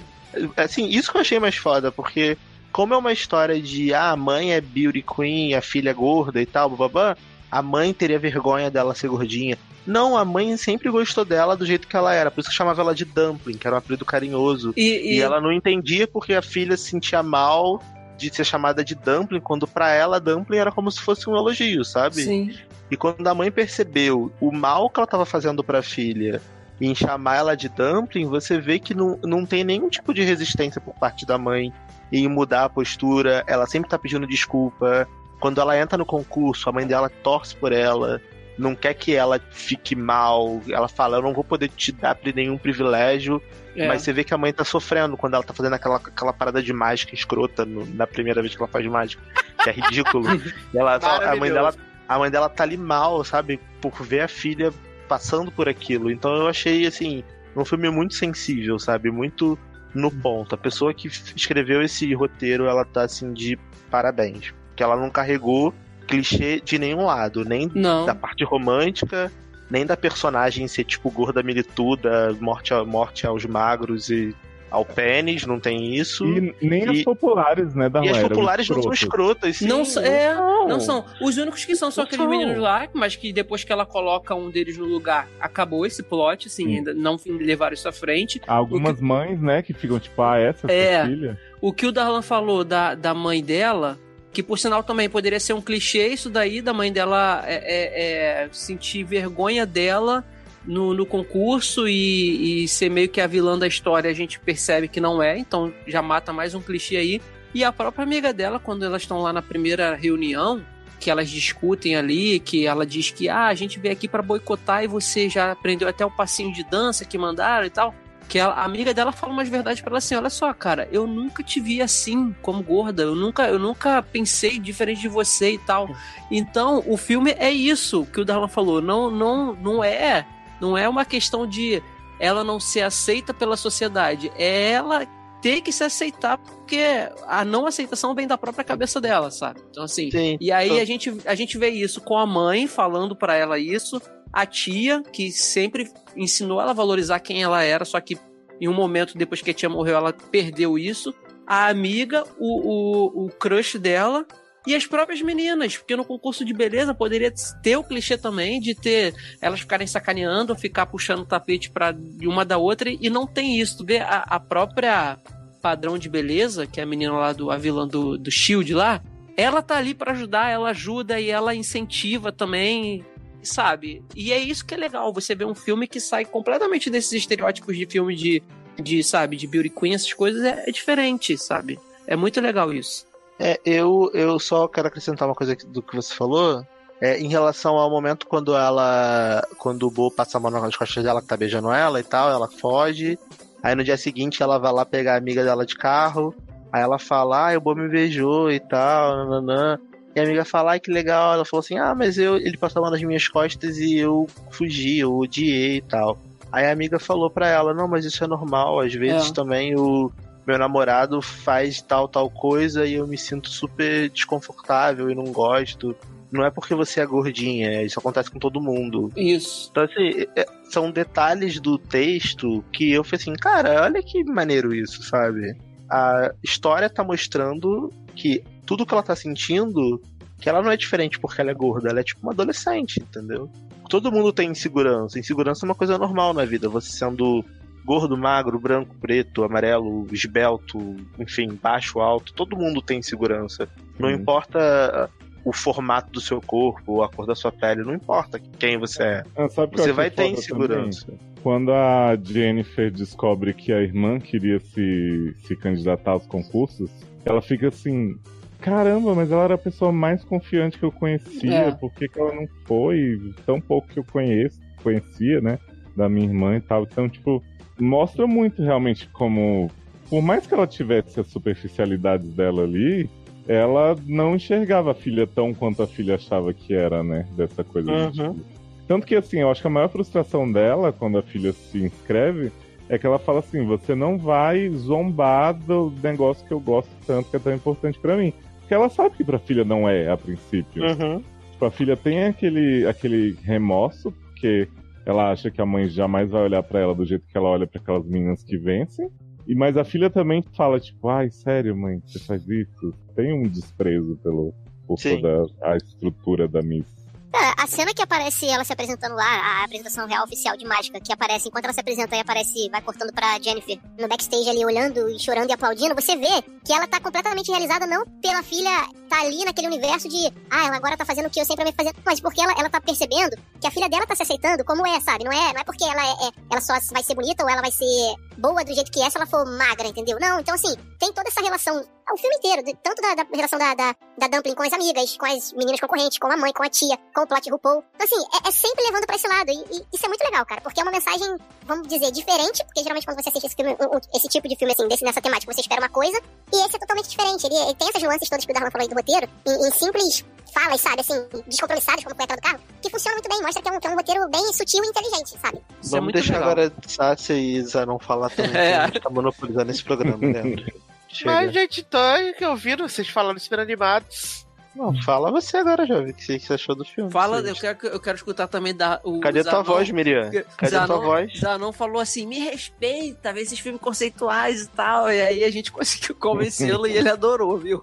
Assim, 0.56 0.88
isso 0.88 1.10
que 1.10 1.16
eu 1.16 1.20
achei 1.20 1.40
mais 1.40 1.56
foda, 1.56 1.90
porque 1.90 2.38
como 2.72 2.94
é 2.94 2.96
uma 2.96 3.12
história 3.12 3.60
de 3.60 3.92
ah, 3.92 4.12
a 4.12 4.16
mãe 4.16 4.54
é 4.54 4.60
beauty 4.60 5.02
queen, 5.02 5.54
a 5.54 5.60
filha 5.60 5.90
é 5.90 5.94
gorda 5.94 6.40
e 6.40 6.46
tal, 6.46 6.70
babá, 6.70 7.16
a 7.50 7.60
mãe 7.60 7.92
teria 7.92 8.18
vergonha 8.18 8.70
dela 8.70 8.94
ser 8.94 9.08
gordinha. 9.08 9.58
Não, 9.86 10.16
a 10.16 10.24
mãe 10.24 10.56
sempre 10.56 10.88
gostou 10.90 11.24
dela 11.24 11.56
do 11.56 11.66
jeito 11.66 11.88
que 11.88 11.96
ela 11.96 12.14
era, 12.14 12.30
por 12.30 12.40
isso 12.40 12.48
que 12.48 12.56
chamava 12.56 12.80
ela 12.80 12.94
de 12.94 13.04
Dumpling, 13.04 13.58
que 13.58 13.66
era 13.66 13.76
um 13.76 13.78
apelido 13.78 14.04
carinhoso. 14.04 14.72
E, 14.76 15.16
E, 15.16 15.20
ela 15.20 15.40
não 15.40 15.52
entendia 15.52 16.06
porque 16.06 16.32
a 16.34 16.40
filha 16.40 16.76
se 16.76 16.88
sentia 16.90 17.22
mal 17.22 17.82
de 18.30 18.36
ser 18.36 18.44
chamada 18.44 18.84
de 18.84 18.94
Dumpling, 18.94 19.40
quando 19.40 19.66
pra 19.66 19.90
ela 19.90 20.20
Dumpling 20.20 20.58
era 20.58 20.72
como 20.72 20.90
se 20.90 21.00
fosse 21.00 21.28
um 21.28 21.36
elogio, 21.36 21.84
sabe? 21.84 22.22
Sim. 22.22 22.54
E 22.90 22.96
quando 22.96 23.26
a 23.26 23.34
mãe 23.34 23.50
percebeu 23.50 24.30
o 24.40 24.52
mal 24.52 24.90
que 24.90 25.00
ela 25.00 25.06
tava 25.06 25.24
fazendo 25.24 25.64
pra 25.64 25.82
filha 25.82 26.40
em 26.80 26.94
chamar 26.94 27.36
ela 27.36 27.56
de 27.56 27.68
dumpling, 27.68 28.26
você 28.26 28.60
vê 28.60 28.78
que 28.78 28.92
não, 28.92 29.18
não 29.22 29.46
tem 29.46 29.62
nenhum 29.62 29.88
tipo 29.88 30.12
de 30.12 30.22
resistência 30.22 30.80
por 30.80 30.94
parte 30.94 31.24
da 31.24 31.38
mãe 31.38 31.72
em 32.10 32.28
mudar 32.28 32.64
a 32.64 32.68
postura. 32.68 33.44
Ela 33.46 33.66
sempre 33.66 33.88
tá 33.88 33.98
pedindo 33.98 34.26
desculpa. 34.26 35.06
Quando 35.40 35.60
ela 35.60 35.78
entra 35.78 35.96
no 35.96 36.04
concurso, 36.04 36.68
a 36.68 36.72
mãe 36.72 36.86
dela 36.86 37.08
torce 37.08 37.54
por 37.56 37.72
ela, 37.72 38.20
não 38.58 38.74
quer 38.74 38.94
que 38.94 39.14
ela 39.14 39.40
fique 39.50 39.94
mal. 39.94 40.60
Ela 40.68 40.88
fala: 40.88 41.16
Eu 41.16 41.22
não 41.22 41.32
vou 41.32 41.44
poder 41.44 41.68
te 41.68 41.92
dar 41.92 42.18
nenhum 42.34 42.58
privilégio. 42.58 43.40
É. 43.74 43.88
Mas 43.88 44.02
você 44.02 44.12
vê 44.12 44.22
que 44.24 44.34
a 44.34 44.38
mãe 44.38 44.52
tá 44.52 44.64
sofrendo 44.64 45.16
quando 45.16 45.34
ela 45.34 45.42
tá 45.42 45.54
fazendo 45.54 45.72
aquela, 45.74 45.96
aquela 45.96 46.32
parada 46.32 46.62
de 46.62 46.72
mágica 46.72 47.14
escrota 47.14 47.64
no- 47.64 47.86
na 47.94 48.06
primeira 48.06 48.40
vez 48.42 48.54
que 48.54 48.62
ela 48.62 48.70
faz 48.70 48.86
mágica. 48.86 49.22
Que 49.62 49.70
é 49.70 49.72
ridículo. 49.72 50.26
E 50.74 50.76
ela, 50.78 50.96
a, 50.96 51.36
mãe 51.36 51.50
dela, 51.52 51.74
a 52.08 52.18
mãe 52.18 52.30
dela 52.30 52.48
tá 52.48 52.64
ali 52.64 52.76
mal, 52.76 53.22
sabe? 53.24 53.58
Por 53.80 53.92
ver 54.02 54.20
a 54.20 54.28
filha 54.28 54.72
passando 55.08 55.50
por 55.50 55.68
aquilo. 55.68 56.10
Então 56.10 56.34
eu 56.34 56.48
achei, 56.48 56.86
assim, 56.86 57.24
um 57.56 57.64
filme 57.64 57.88
muito 57.90 58.14
sensível, 58.14 58.78
sabe? 58.78 59.10
Muito 59.10 59.58
no 59.94 60.10
ponto. 60.10 60.54
A 60.54 60.58
pessoa 60.58 60.92
que 60.94 61.08
escreveu 61.36 61.82
esse 61.82 62.12
roteiro, 62.14 62.66
ela 62.66 62.84
tá, 62.84 63.02
assim, 63.02 63.32
de 63.32 63.58
parabéns. 63.90 64.52
Porque 64.68 64.82
ela 64.82 64.96
não 64.96 65.10
carregou 65.10 65.74
clichê 66.06 66.60
de 66.60 66.78
nenhum 66.78 67.04
lado, 67.04 67.44
nem 67.44 67.70
Não. 67.74 68.04
da 68.06 68.14
parte 68.14 68.42
romântica, 68.44 69.30
nem 69.70 69.86
da 69.86 69.96
personagem 69.96 70.66
ser 70.68 70.84
tipo 70.84 71.10
gorda 71.10 71.42
milituda, 71.42 72.36
morte, 72.40 72.72
a- 72.74 72.84
morte 72.84 73.26
aos 73.26 73.44
magros 73.46 74.10
e 74.10 74.34
ao 74.70 74.86
pênis, 74.86 75.44
não 75.44 75.60
tem 75.60 75.94
isso. 75.96 76.24
E 76.26 76.54
nem 76.66 76.88
as 76.88 76.98
E- 77.00 77.04
populares, 77.04 77.74
né, 77.74 77.90
da 77.90 78.02
E 78.02 78.08
as 78.08 78.18
populares 78.22 78.66
não 78.70 78.82
são 78.82 78.92
escrotas. 78.92 79.58
sim. 79.58 79.66
Não, 79.66 79.82
é, 79.82 79.84
são. 79.84 80.66
não 80.68 80.80
são. 80.80 81.04
Os 81.20 81.36
únicos 81.36 81.62
que 81.66 81.76
são 81.76 81.90
são 81.90 82.02
Não 82.02 82.06
aqueles 82.06 82.24
são. 82.24 82.30
meninos 82.30 82.56
lá, 82.56 82.88
mas 82.94 83.14
que 83.14 83.34
depois 83.34 83.64
que 83.64 83.70
ela 83.70 83.84
coloca 83.84 84.34
um 84.34 84.48
deles 84.50 84.78
no 84.78 84.86
lugar, 84.86 85.28
acabou 85.38 85.84
esse 85.84 86.02
plot, 86.02 86.48
assim, 86.48 86.64
Sim. 86.64 86.76
ainda 86.76 86.94
não 86.94 87.18
levaram 87.26 87.74
isso 87.74 87.86
à 87.86 87.92
frente. 87.92 88.40
Algumas 88.46 88.98
mães, 88.98 89.38
né, 89.42 89.60
que 89.60 89.74
ficam 89.74 90.00
tipo, 90.00 90.22
ah, 90.22 90.38
essa 90.38 90.66
é 90.72 90.92
É. 90.94 91.04
filha? 91.04 91.38
O 91.60 91.70
que 91.70 91.84
o 91.86 91.92
Darlan 91.92 92.22
falou 92.22 92.64
da, 92.64 92.94
da 92.94 93.12
mãe 93.12 93.44
dela, 93.44 93.98
que 94.32 94.42
por 94.42 94.58
sinal 94.58 94.82
também 94.82 95.08
poderia 95.10 95.38
ser 95.38 95.52
um 95.52 95.60
clichê, 95.60 96.08
isso 96.08 96.30
daí 96.30 96.60
da 96.62 96.72
mãe 96.72 96.92
dela 96.92 97.42
é, 97.46 97.54
é- 97.54 98.44
é 98.44 98.48
sentir 98.52 99.04
vergonha 99.04 99.66
dela 99.66 100.24
no, 100.64 100.94
no 100.94 101.04
concurso 101.04 101.86
e, 101.88 102.64
e 102.64 102.68
ser 102.68 102.88
meio 102.88 103.08
que 103.08 103.20
a 103.20 103.26
vilã 103.26 103.58
da 103.58 103.66
história, 103.66 104.10
a 104.10 104.14
gente 104.14 104.38
percebe 104.40 104.88
que 104.88 105.00
não 105.00 105.22
é, 105.22 105.36
então 105.38 105.72
já 105.86 106.00
mata 106.00 106.32
mais 106.32 106.54
um 106.54 106.60
clichê 106.62 106.96
aí. 106.96 107.20
E 107.54 107.62
a 107.62 107.70
própria 107.72 108.04
amiga 108.04 108.32
dela, 108.32 108.58
quando 108.58 108.84
elas 108.84 109.02
estão 109.02 109.20
lá 109.20 109.32
na 109.32 109.42
primeira 109.42 109.94
reunião, 109.94 110.64
que 110.98 111.10
elas 111.10 111.28
discutem 111.28 111.96
ali, 111.96 112.38
que 112.40 112.64
ela 112.66 112.86
diz 112.86 113.10
que 113.10 113.28
ah, 113.28 113.48
a 113.48 113.54
gente 113.54 113.78
veio 113.78 113.92
aqui 113.92 114.06
pra 114.08 114.22
boicotar 114.22 114.84
e 114.84 114.86
você 114.86 115.28
já 115.28 115.50
aprendeu 115.52 115.88
até 115.88 116.06
o 116.06 116.10
passinho 116.10 116.52
de 116.52 116.62
dança 116.64 117.04
que 117.04 117.18
mandaram 117.18 117.66
e 117.66 117.70
tal. 117.70 117.94
Que 118.32 118.38
ela- 118.38 118.54
a 118.54 118.64
amiga 118.64 118.94
dela 118.94 119.12
fala 119.12 119.30
umas 119.30 119.46
verdades 119.46 119.82
pra 119.82 119.90
ela 119.90 119.98
assim: 119.98 120.14
olha 120.14 120.30
só, 120.30 120.50
cara, 120.54 120.88
eu 120.90 121.06
nunca 121.06 121.42
te 121.42 121.60
vi 121.60 121.82
assim, 121.82 122.34
como 122.40 122.62
gorda, 122.62 123.02
eu 123.02 123.14
nunca, 123.14 123.46
eu 123.46 123.58
nunca 123.58 124.02
pensei 124.02 124.58
diferente 124.58 125.02
de 125.02 125.08
você 125.08 125.52
e 125.52 125.58
tal. 125.58 125.86
Então, 126.30 126.82
o 126.86 126.96
filme 126.96 127.32
é 127.38 127.50
isso 127.52 128.06
que 128.06 128.18
o 128.22 128.24
Darlan 128.24 128.48
falou. 128.48 128.80
Não, 128.80 129.10
não, 129.10 129.52
não 129.54 129.84
é, 129.84 130.26
não 130.58 130.78
é 130.78 130.88
uma 130.88 131.04
questão 131.04 131.46
de 131.46 131.82
ela 132.18 132.42
não 132.42 132.58
ser 132.58 132.80
aceita 132.80 133.34
pela 133.34 133.54
sociedade, 133.54 134.32
é 134.38 134.70
ela 134.70 135.06
ter 135.42 135.60
que 135.60 135.70
se 135.72 135.84
aceitar 135.84 136.38
porque 136.38 136.80
a 137.26 137.44
não 137.44 137.66
aceitação 137.66 138.14
vem 138.14 138.26
da 138.28 138.38
própria 138.38 138.64
cabeça 138.64 138.98
dela, 138.98 139.30
sabe? 139.30 139.60
Então 139.70 139.82
assim, 139.84 140.10
Sim. 140.10 140.38
e 140.40 140.50
aí 140.52 140.80
a 140.80 140.84
gente, 140.86 141.12
a 141.26 141.34
gente 141.34 141.58
vê 141.58 141.68
isso 141.68 142.00
com 142.00 142.16
a 142.16 142.24
mãe 142.24 142.66
falando 142.68 143.14
pra 143.14 143.34
ela 143.36 143.58
isso, 143.58 144.00
a 144.32 144.46
tia 144.46 145.02
que 145.12 145.30
sempre 145.30 145.90
ensinou 146.16 146.60
ela 146.60 146.70
a 146.70 146.74
valorizar 146.74 147.20
quem 147.20 147.42
ela 147.42 147.62
era, 147.62 147.84
só 147.84 148.00
que 148.00 148.18
em 148.60 148.68
um 148.68 148.74
momento 148.74 149.18
depois 149.18 149.42
que 149.42 149.50
a 149.50 149.54
tia 149.54 149.68
morreu 149.68 149.96
ela 149.96 150.12
perdeu 150.12 150.78
isso. 150.78 151.12
A 151.46 151.66
amiga, 151.66 152.24
o, 152.38 153.24
o, 153.24 153.26
o 153.26 153.28
crush 153.30 153.78
dela 153.78 154.24
e 154.66 154.76
as 154.76 154.86
próprias 154.86 155.20
meninas, 155.20 155.76
porque 155.76 155.96
no 155.96 156.04
concurso 156.04 156.44
de 156.44 156.54
beleza 156.54 156.94
poderia 156.94 157.32
ter 157.62 157.76
o 157.76 157.82
clichê 157.82 158.16
também 158.16 158.60
de 158.60 158.74
ter 158.74 159.12
elas 159.40 159.60
ficarem 159.60 159.86
sacaneando, 159.86 160.54
ficar 160.54 160.86
puxando 160.86 161.20
o 161.20 161.26
tapete 161.26 161.68
para 161.68 161.94
uma 162.22 162.44
da 162.44 162.58
outra 162.58 162.88
e 162.88 163.10
não 163.10 163.26
tem 163.26 163.60
isso. 163.60 163.78
Tu 163.78 163.84
vê 163.84 163.98
a, 163.98 164.18
a 164.18 164.38
própria 164.38 165.18
padrão 165.60 165.98
de 165.98 166.08
beleza, 166.08 166.66
que 166.66 166.80
é 166.80 166.84
a 166.84 166.86
menina 166.86 167.12
lá 167.12 167.32
do 167.32 167.50
a 167.50 167.56
vilã 167.56 167.86
do, 167.86 168.16
do 168.16 168.30
Shield 168.30 168.72
lá, 168.72 169.02
ela 169.36 169.62
tá 169.62 169.76
ali 169.76 169.94
pra 169.94 170.12
ajudar, 170.12 170.50
ela 170.50 170.70
ajuda 170.70 171.18
e 171.20 171.30
ela 171.30 171.54
incentiva 171.54 172.30
também, 172.30 173.04
sabe? 173.42 174.04
E 174.14 174.32
é 174.32 174.38
isso 174.38 174.64
que 174.64 174.74
é 174.74 174.76
legal, 174.76 175.12
você 175.12 175.34
vê 175.34 175.44
um 175.44 175.54
filme 175.54 175.86
que 175.86 176.00
sai 176.00 176.24
completamente 176.24 176.90
desses 176.90 177.12
estereótipos 177.12 177.76
de 177.76 177.86
filme 177.86 178.14
de, 178.14 178.42
de 178.80 179.02
sabe, 179.02 179.36
de 179.36 179.46
beauty 179.46 179.70
queen, 179.70 179.94
essas 179.94 180.12
coisas, 180.12 180.42
é, 180.42 180.64
é 180.66 180.70
diferente, 180.70 181.36
sabe? 181.36 181.78
É 182.06 182.16
muito 182.16 182.40
legal 182.40 182.72
isso. 182.72 183.06
É, 183.38 183.60
eu, 183.64 184.10
eu 184.14 184.38
só 184.38 184.68
quero 184.68 184.88
acrescentar 184.88 185.26
uma 185.26 185.34
coisa 185.34 185.56
do 185.66 185.82
que 185.82 185.96
você 185.96 186.14
falou. 186.14 186.64
É, 187.00 187.18
em 187.18 187.26
relação 187.26 187.74
ao 187.76 187.90
momento 187.90 188.28
quando 188.28 188.54
ela. 188.54 189.44
Quando 189.58 189.88
o 189.88 189.90
Bo 189.90 190.08
passa 190.08 190.38
a 190.38 190.40
mão 190.40 190.52
nas 190.52 190.76
costas 190.76 191.02
dela, 191.02 191.20
que 191.20 191.26
tá 191.26 191.36
beijando 191.36 191.72
ela 191.72 191.98
e 191.98 192.04
tal, 192.04 192.30
ela 192.30 192.48
foge. 192.48 193.18
Aí 193.60 193.74
no 193.74 193.82
dia 193.82 193.96
seguinte 193.96 194.42
ela 194.42 194.58
vai 194.58 194.72
lá 194.72 194.84
pegar 194.84 195.14
a 195.14 195.18
amiga 195.18 195.42
dela 195.42 195.66
de 195.66 195.74
carro. 195.74 196.32
Aí 196.72 196.80
ela 196.80 197.00
fala, 197.00 197.52
ah, 197.52 197.58
o 197.58 197.60
Bo 197.60 197.74
me 197.74 197.88
beijou 197.88 198.50
e 198.52 198.60
tal, 198.60 199.16
nananã. 199.16 199.78
E 200.14 200.20
a 200.20 200.24
amiga 200.24 200.44
fala, 200.44 200.72
ai 200.72 200.80
que 200.80 200.90
legal. 200.90 201.34
Ela 201.34 201.44
falou 201.44 201.60
assim, 201.60 201.78
ah, 201.78 201.94
mas 201.94 202.18
eu, 202.18 202.36
ele 202.36 202.56
passou 202.56 202.82
nas 202.90 203.02
minhas 203.02 203.26
costas 203.28 203.78
e 203.78 203.96
eu 203.96 204.26
fugi, 204.50 204.98
eu 204.98 205.16
odiei 205.16 205.76
e 205.78 205.82
tal. 205.82 206.18
Aí 206.50 206.66
a 206.66 206.72
amiga 206.72 206.98
falou 206.98 207.30
pra 207.30 207.48
ela, 207.48 207.72
não, 207.72 207.88
mas 207.88 208.04
isso 208.04 208.22
é 208.22 208.26
normal, 208.26 208.80
às 208.80 208.92
vezes 208.92 209.30
É. 209.30 209.32
também 209.32 209.74
o 209.74 210.12
meu 210.46 210.58
namorado 210.58 211.22
faz 211.22 211.80
tal, 211.80 212.06
tal 212.08 212.28
coisa 212.28 212.84
e 212.84 212.94
eu 212.94 213.06
me 213.06 213.16
sinto 213.16 213.48
super 213.48 214.10
desconfortável 214.10 215.08
e 215.10 215.14
não 215.14 215.24
gosto. 215.32 215.96
Não 216.30 216.44
é 216.44 216.50
porque 216.50 216.74
você 216.74 217.00
é 217.00 217.06
gordinha, 217.06 217.82
isso 217.82 217.98
acontece 217.98 218.30
com 218.30 218.38
todo 218.38 218.60
mundo. 218.60 219.10
Isso. 219.16 219.68
Então, 219.70 219.84
assim, 219.84 220.26
é- 220.36 220.46
são 220.64 220.90
detalhes 220.90 221.60
do 221.60 221.78
texto 221.78 222.62
que 222.72 222.90
eu 222.90 223.04
falei 223.04 223.20
assim, 223.20 223.32
cara, 223.34 223.82
olha 223.84 224.02
que 224.02 224.24
maneiro 224.24 224.74
isso, 224.74 225.02
sabe? 225.02 225.54
A 225.90 226.32
história 226.42 226.88
tá 226.90 227.04
mostrando 227.04 227.90
que 228.14 228.42
tudo 228.66 228.86
que 228.86 228.94
ela 228.94 229.02
tá 229.02 229.14
sentindo, 229.16 230.00
que 230.40 230.48
ela 230.48 230.62
não 230.62 230.70
é 230.70 230.76
diferente 230.76 231.18
porque 231.18 231.40
ela 231.40 231.50
é 231.50 231.54
gorda, 231.54 231.88
ela 231.88 232.00
é 232.00 232.04
tipo 232.04 232.20
uma 232.22 232.32
adolescente, 232.32 233.00
entendeu? 233.00 233.50
Todo 233.88 234.10
mundo 234.12 234.32
tem 234.32 234.50
insegurança. 234.50 235.18
Insegurança 235.18 235.64
é 235.64 235.68
uma 235.68 235.74
coisa 235.74 235.98
normal 235.98 236.32
na 236.32 236.44
vida. 236.44 236.68
Você 236.68 236.90
sendo 236.90 237.44
gordo, 237.84 238.16
magro, 238.16 238.58
branco, 238.58 238.94
preto, 239.00 239.44
amarelo, 239.44 240.06
esbelto, 240.12 240.96
enfim, 241.18 241.58
baixo, 241.60 242.00
alto, 242.00 242.32
todo 242.32 242.56
mundo 242.56 242.80
tem 242.80 242.98
insegurança. 242.98 243.68
Não 243.98 244.08
Sim. 244.08 244.14
importa 244.14 245.10
o 245.44 245.52
formato 245.52 246.12
do 246.12 246.20
seu 246.20 246.40
corpo, 246.40 247.02
a 247.02 247.08
cor 247.08 247.26
da 247.26 247.34
sua 247.34 247.50
pele, 247.50 247.82
não 247.82 247.94
importa 247.94 248.40
quem 248.58 248.78
você 248.78 249.02
é. 249.02 249.22
Eu 249.36 249.48
Você 249.48 249.92
vai 249.92 250.10
ter 250.10 250.28
insegurança. 250.28 251.06
também? 251.06 251.20
Quando 251.42 251.72
a 251.72 252.16
Jennifer 252.22 252.90
descobre 252.90 253.52
que 253.52 253.72
a 253.72 253.82
irmã 253.82 254.20
queria 254.20 254.60
se, 254.60 255.34
se 255.44 255.56
candidatar 255.56 256.12
aos 256.12 256.26
concursos, 256.26 256.88
ela 257.24 257.42
fica 257.42 257.68
assim: 257.68 258.14
caramba, 258.62 259.14
mas 259.14 259.30
ela 259.30 259.44
era 259.44 259.54
a 259.54 259.58
pessoa 259.58 259.92
mais 259.92 260.24
confiante 260.24 260.78
que 260.78 260.84
eu 260.84 260.92
conhecia, 260.92 261.52
É. 261.54 261.70
por 261.72 261.92
que, 261.92 262.08
que 262.08 262.18
ela 262.20 262.34
não 262.34 262.46
foi? 262.66 263.18
Tão 263.44 263.60
pouco 263.60 263.88
que 263.88 263.98
eu 263.98 264.04
conheço, 264.04 264.58
conhecia, 264.82 265.40
né? 265.40 265.58
Da 265.96 266.08
minha 266.08 266.26
irmã 266.26 266.56
e 266.56 266.60
tal. 266.60 266.84
Então, 266.84 267.08
tipo, 267.08 267.42
mostra 267.78 268.26
muito 268.26 268.62
realmente 268.62 269.08
como. 269.08 269.70
Por 270.08 270.22
mais 270.22 270.46
que 270.46 270.54
ela 270.54 270.66
tivesse 270.66 271.18
as 271.20 271.26
superficialidades 271.26 272.28
dela 272.34 272.62
ali, 272.62 273.08
ela 273.48 273.96
não 274.06 274.36
enxergava 274.36 274.92
a 274.92 274.94
filha 274.94 275.26
tão 275.26 275.52
quanto 275.52 275.82
a 275.82 275.86
filha 275.86 276.14
achava 276.14 276.52
que 276.54 276.74
era, 276.74 277.02
né? 277.02 277.26
Dessa 277.36 277.64
coisa 277.64 277.90
de, 278.10 278.20
Uhum. 278.20 278.34
tipo, 278.34 278.46
tanto 278.86 279.06
que, 279.06 279.14
assim, 279.16 279.38
eu 279.40 279.50
acho 279.50 279.60
que 279.60 279.66
a 279.66 279.70
maior 279.70 279.88
frustração 279.88 280.50
dela, 280.50 280.92
quando 280.92 281.18
a 281.18 281.22
filha 281.22 281.52
se 281.52 281.78
inscreve, 281.78 282.52
é 282.88 282.98
que 282.98 283.06
ela 283.06 283.18
fala 283.18 283.38
assim: 283.38 283.64
você 283.64 283.94
não 283.94 284.18
vai 284.18 284.68
zombar 284.70 285.54
do 285.54 285.92
negócio 286.02 286.46
que 286.46 286.52
eu 286.52 286.60
gosto 286.60 286.90
tanto, 287.06 287.30
que 287.30 287.36
é 287.36 287.38
tão 287.38 287.54
importante 287.54 287.98
pra 287.98 288.16
mim. 288.16 288.32
Porque 288.72 288.74
ela 288.74 288.88
sabe 288.88 289.16
que 289.16 289.24
pra 289.24 289.38
filha 289.38 289.66
não 289.66 289.86
é, 289.86 290.10
a 290.10 290.16
princípio. 290.16 290.82
Uhum. 290.82 291.22
Tipo, 291.50 291.64
a 291.66 291.70
filha 291.70 291.94
tem 291.94 292.24
aquele, 292.24 292.86
aquele 292.86 293.36
remorso, 293.42 294.10
porque 294.10 294.66
ela 295.04 295.30
acha 295.30 295.50
que 295.50 295.60
a 295.60 295.66
mãe 295.66 295.88
jamais 295.88 296.30
vai 296.30 296.44
olhar 296.44 296.62
pra 296.62 296.80
ela 296.80 296.94
do 296.94 297.04
jeito 297.04 297.26
que 297.28 297.36
ela 297.36 297.50
olha 297.50 297.66
pra 297.66 297.78
aquelas 297.78 298.06
meninas 298.06 298.42
que 298.42 298.56
vencem. 298.56 299.10
E 299.46 299.54
mas 299.54 299.76
a 299.76 299.84
filha 299.84 300.08
também 300.08 300.42
fala, 300.56 300.80
tipo, 300.80 301.06
ai, 301.10 301.28
sério, 301.28 301.76
mãe, 301.76 302.00
você 302.06 302.18
faz 302.20 302.48
isso? 302.48 302.94
Tem 303.14 303.30
um 303.34 303.42
desprezo 303.42 304.18
pelo, 304.22 304.54
por 304.86 304.98
Sim. 304.98 305.20
toda 305.20 305.52
a 305.60 305.76
estrutura 305.76 306.48
da 306.48 306.62
Miss. 306.62 306.86
A 307.34 307.66
cena 307.66 307.94
que 307.94 308.02
aparece 308.02 308.46
ela 308.46 308.62
se 308.62 308.72
apresentando 308.72 309.14
lá, 309.14 309.24
a 309.24 309.64
apresentação 309.64 310.06
real 310.06 310.24
oficial 310.24 310.56
de 310.56 310.66
mágica, 310.66 311.00
que 311.00 311.12
aparece 311.12 311.48
enquanto 311.48 311.64
ela 311.64 311.72
se 311.72 311.80
apresenta 311.80 312.14
e 312.14 312.20
aparece, 312.20 312.68
vai 312.70 312.82
cortando 312.82 313.12
pra 313.12 313.38
Jennifer 313.40 313.78
no 313.98 314.06
backstage 314.06 314.50
ali, 314.50 314.64
olhando 314.64 315.08
e 315.08 315.18
chorando 315.18 315.48
e 315.48 315.52
aplaudindo, 315.52 315.94
você 315.94 316.14
vê 316.16 316.42
que 316.64 316.72
ela 316.72 316.86
tá 316.86 317.00
completamente 317.00 317.50
realizada 317.50 317.86
não 317.86 318.04
pela 318.20 318.42
filha 318.42 318.70
tá 319.08 319.20
ali 319.20 319.44
naquele 319.44 319.68
universo 319.68 320.08
de, 320.08 320.32
ah, 320.50 320.66
ela 320.66 320.76
agora 320.76 320.96
tá 320.96 321.04
fazendo 321.04 321.26
o 321.26 321.30
que 321.30 321.40
eu 321.40 321.44
sempre 321.44 321.62
amei 321.62 321.74
fazer, 321.76 321.94
mas 322.04 322.20
porque 322.20 322.40
ela, 322.40 322.52
ela 322.58 322.70
tá 322.70 322.80
percebendo 322.80 323.36
que 323.60 323.66
a 323.66 323.70
filha 323.70 323.88
dela 323.88 324.06
tá 324.06 324.14
se 324.14 324.22
aceitando 324.22 324.64
como 324.64 324.86
é, 324.86 325.00
sabe? 325.00 325.24
Não 325.24 325.32
é, 325.32 325.52
não 325.52 325.60
é 325.60 325.64
porque 325.64 325.84
ela 325.84 326.02
é, 326.04 326.28
é 326.28 326.30
ela 326.50 326.60
só 326.60 326.74
vai 326.92 327.02
ser 327.02 327.14
bonita 327.14 327.44
ou 327.44 327.50
ela 327.50 327.60
vai 327.60 327.70
ser 327.70 328.14
boa 328.38 328.64
do 328.64 328.74
jeito 328.74 328.90
que 328.90 329.02
é 329.02 329.08
se 329.10 329.16
ela 329.16 329.26
for 329.26 329.44
magra, 329.44 329.86
entendeu? 329.86 330.18
Não, 330.20 330.40
então 330.40 330.54
assim, 330.54 330.74
tem 330.98 331.12
toda 331.12 331.28
essa 331.28 331.40
relação 331.40 331.84
o 332.12 332.16
filme 332.18 332.36
inteiro, 332.36 332.62
de- 332.62 332.74
tanto 332.82 333.00
da, 333.00 333.14
da 333.14 333.26
relação 333.32 333.58
da, 333.58 333.74
da, 333.74 333.94
da 334.18 334.26
Dumpling 334.28 334.54
com 334.54 334.62
as 334.64 334.72
amigas, 334.72 335.16
com 335.16 335.24
as 335.24 335.52
meninas 335.54 335.80
concorrentes, 335.80 336.18
com 336.18 336.26
a 336.30 336.36
mãe, 336.36 336.52
com 336.52 336.62
a 336.62 336.68
tia, 336.68 336.98
com 337.14 337.22
o 337.22 337.26
plot 337.26 337.48
RuPaul. 337.50 337.82
Então, 337.94 338.04
assim, 338.06 338.26
é, 338.44 338.48
é 338.48 338.52
sempre 338.52 338.84
levando 338.84 339.06
pra 339.06 339.16
esse 339.16 339.26
lado. 339.26 339.50
E, 339.50 339.54
e 339.54 339.86
isso 339.94 340.04
é 340.04 340.08
muito 340.08 340.20
legal, 340.22 340.44
cara, 340.44 340.60
porque 340.60 340.80
é 340.80 340.82
uma 340.82 340.92
mensagem, 340.92 341.36
vamos 341.64 341.88
dizer, 341.88 342.10
diferente, 342.10 342.62
porque 342.66 342.80
geralmente 342.82 343.06
quando 343.06 343.22
você 343.22 343.30
assiste 343.30 343.46
esse, 343.46 343.56
filme, 343.56 343.72
o- 343.80 343.96
o- 343.96 344.00
esse 344.14 344.28
tipo 344.28 344.46
de 344.46 344.56
filme, 344.56 344.74
assim, 344.74 344.86
desse, 344.88 345.04
nessa 345.04 345.22
temática, 345.22 345.50
você 345.54 345.62
espera 345.62 345.80
uma 345.80 345.88
coisa, 345.88 346.20
e 346.52 346.56
esse 346.66 346.76
é 346.76 346.78
totalmente 346.78 347.08
diferente. 347.08 347.46
Ele, 347.46 347.56
ele 347.56 347.74
tem 347.76 347.88
essas 347.88 348.02
nuances 348.02 348.28
todas 348.28 348.44
que 348.44 348.50
o 348.50 348.54
Darlan 348.54 348.70
falou 348.70 348.82
aí 348.84 348.88
do 348.90 348.96
roteiro, 348.96 349.28
em, 349.46 349.68
em 349.68 349.70
simples 349.72 350.22
falas, 350.52 350.80
sabe, 350.80 351.00
assim, 351.00 351.14
descompromissadas, 351.46 352.04
como 352.04 352.14
foi 352.16 352.24
aquela 352.24 352.40
do 352.40 352.42
carro, 352.42 352.60
que 352.80 352.90
funciona 352.90 353.16
muito 353.16 353.28
bem, 353.28 353.42
mostra 353.42 353.62
que 353.62 353.68
é 353.68 353.72
um, 353.72 353.80
que 353.80 353.86
é 353.86 353.90
um 353.90 353.94
roteiro 353.96 354.28
bem 354.30 354.52
sutil 354.52 354.84
e 354.84 354.88
inteligente, 354.88 355.30
sabe? 355.40 355.58
Isso 355.80 355.88
é 355.96 355.98
Vamos 355.98 356.04
muito 356.04 356.14
deixar 356.14 356.34
legal. 356.34 356.50
agora 356.50 356.72
Sácia 356.86 357.34
e 357.34 357.62
Zanon 357.62 357.98
falar 357.98 358.30
também, 358.30 358.50
que 358.52 358.56
É. 358.58 358.76
a 358.76 358.86
gente 358.86 359.00
tá 359.00 359.10
monopolizando 359.10 359.70
esse 359.70 359.82
programa, 359.84 360.16
Leandro. 360.20 360.64
Chega. 361.08 361.30
Mas, 361.30 361.52
gente, 361.52 361.80
então, 361.80 362.00
é 362.16 362.32
que 362.32 362.42
eu 362.44 362.56
vi 362.56 362.74
vocês 362.74 363.06
falando 363.08 363.38
super 363.38 363.60
animados. 363.60 364.46
Não, 364.74 364.94
fala 365.02 365.30
você 365.30 365.58
agora, 365.58 365.84
jovem, 365.86 366.12
o 366.12 366.14
que 366.14 366.38
você 366.40 366.54
achou 366.54 366.74
do 366.74 366.82
filme. 366.82 367.10
Fala, 367.10 367.40
eu 367.40 367.54
quero, 367.54 367.78
eu 367.88 368.00
quero 368.00 368.16
escutar 368.16 368.48
também 368.48 368.74
da. 368.74 368.98
O 369.04 369.20
Cadê 369.20 369.42
tua 369.42 369.50
Zanon. 369.52 369.64
voz, 369.64 369.90
Miriam? 369.90 370.30
Cadê 370.30 370.44
tua 370.56 370.68
Zanon, 370.70 371.00
voz? 371.02 371.38
Zanon 371.38 371.72
falou 371.72 372.00
assim: 372.00 372.26
me 372.26 372.38
respeita, 372.38 373.34
vê 373.34 373.42
esses 373.42 373.58
filmes 373.58 373.82
conceituais 373.82 374.62
e 374.62 374.68
tal. 374.68 375.12
E 375.12 375.20
aí 375.20 375.44
a 375.44 375.50
gente 375.50 375.70
conseguiu 375.72 376.14
convencê-lo 376.14 376.86
e 376.86 376.96
ele 376.96 377.10
adorou, 377.10 377.58
viu? 377.58 377.82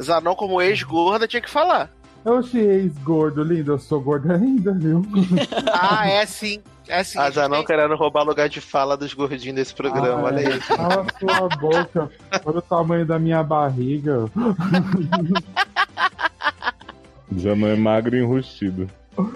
Zanon, 0.00 0.34
como 0.34 0.62
ex-gorda, 0.62 1.26
tinha 1.26 1.42
que 1.42 1.50
falar. 1.50 1.90
Eu 2.24 2.38
achei 2.38 2.62
ex-gordo 2.64 3.42
lindo, 3.42 3.72
eu 3.72 3.78
sou 3.78 4.00
gordo 4.00 4.32
ainda, 4.32 4.72
viu? 4.72 5.02
Ah, 5.72 6.08
é 6.08 6.24
sim. 6.24 6.62
É 6.88 7.02
sim. 7.02 7.18
A 7.18 7.30
Zanon 7.30 7.56
tem- 7.58 7.66
querendo 7.66 7.94
roubar 7.96 8.22
lugar 8.22 8.48
de 8.48 8.60
fala 8.60 8.96
dos 8.96 9.12
gordinhos 9.14 9.56
desse 9.56 9.74
programa, 9.74 10.20
Ah, 10.20 10.24
olha 10.24 10.40
é. 10.40 10.52
aí. 10.52 10.60
Cala 10.60 11.06
sua 11.18 11.48
boca. 11.56 12.10
Olha 12.44 12.58
o 12.58 12.62
tamanho 12.62 13.06
da 13.06 13.18
minha 13.18 13.42
barriga. 13.42 14.26
Já 17.36 17.54
não 17.56 17.68
é 17.68 17.76
magro 17.76 18.16
e 18.16 18.20
enrustido. 18.20 18.88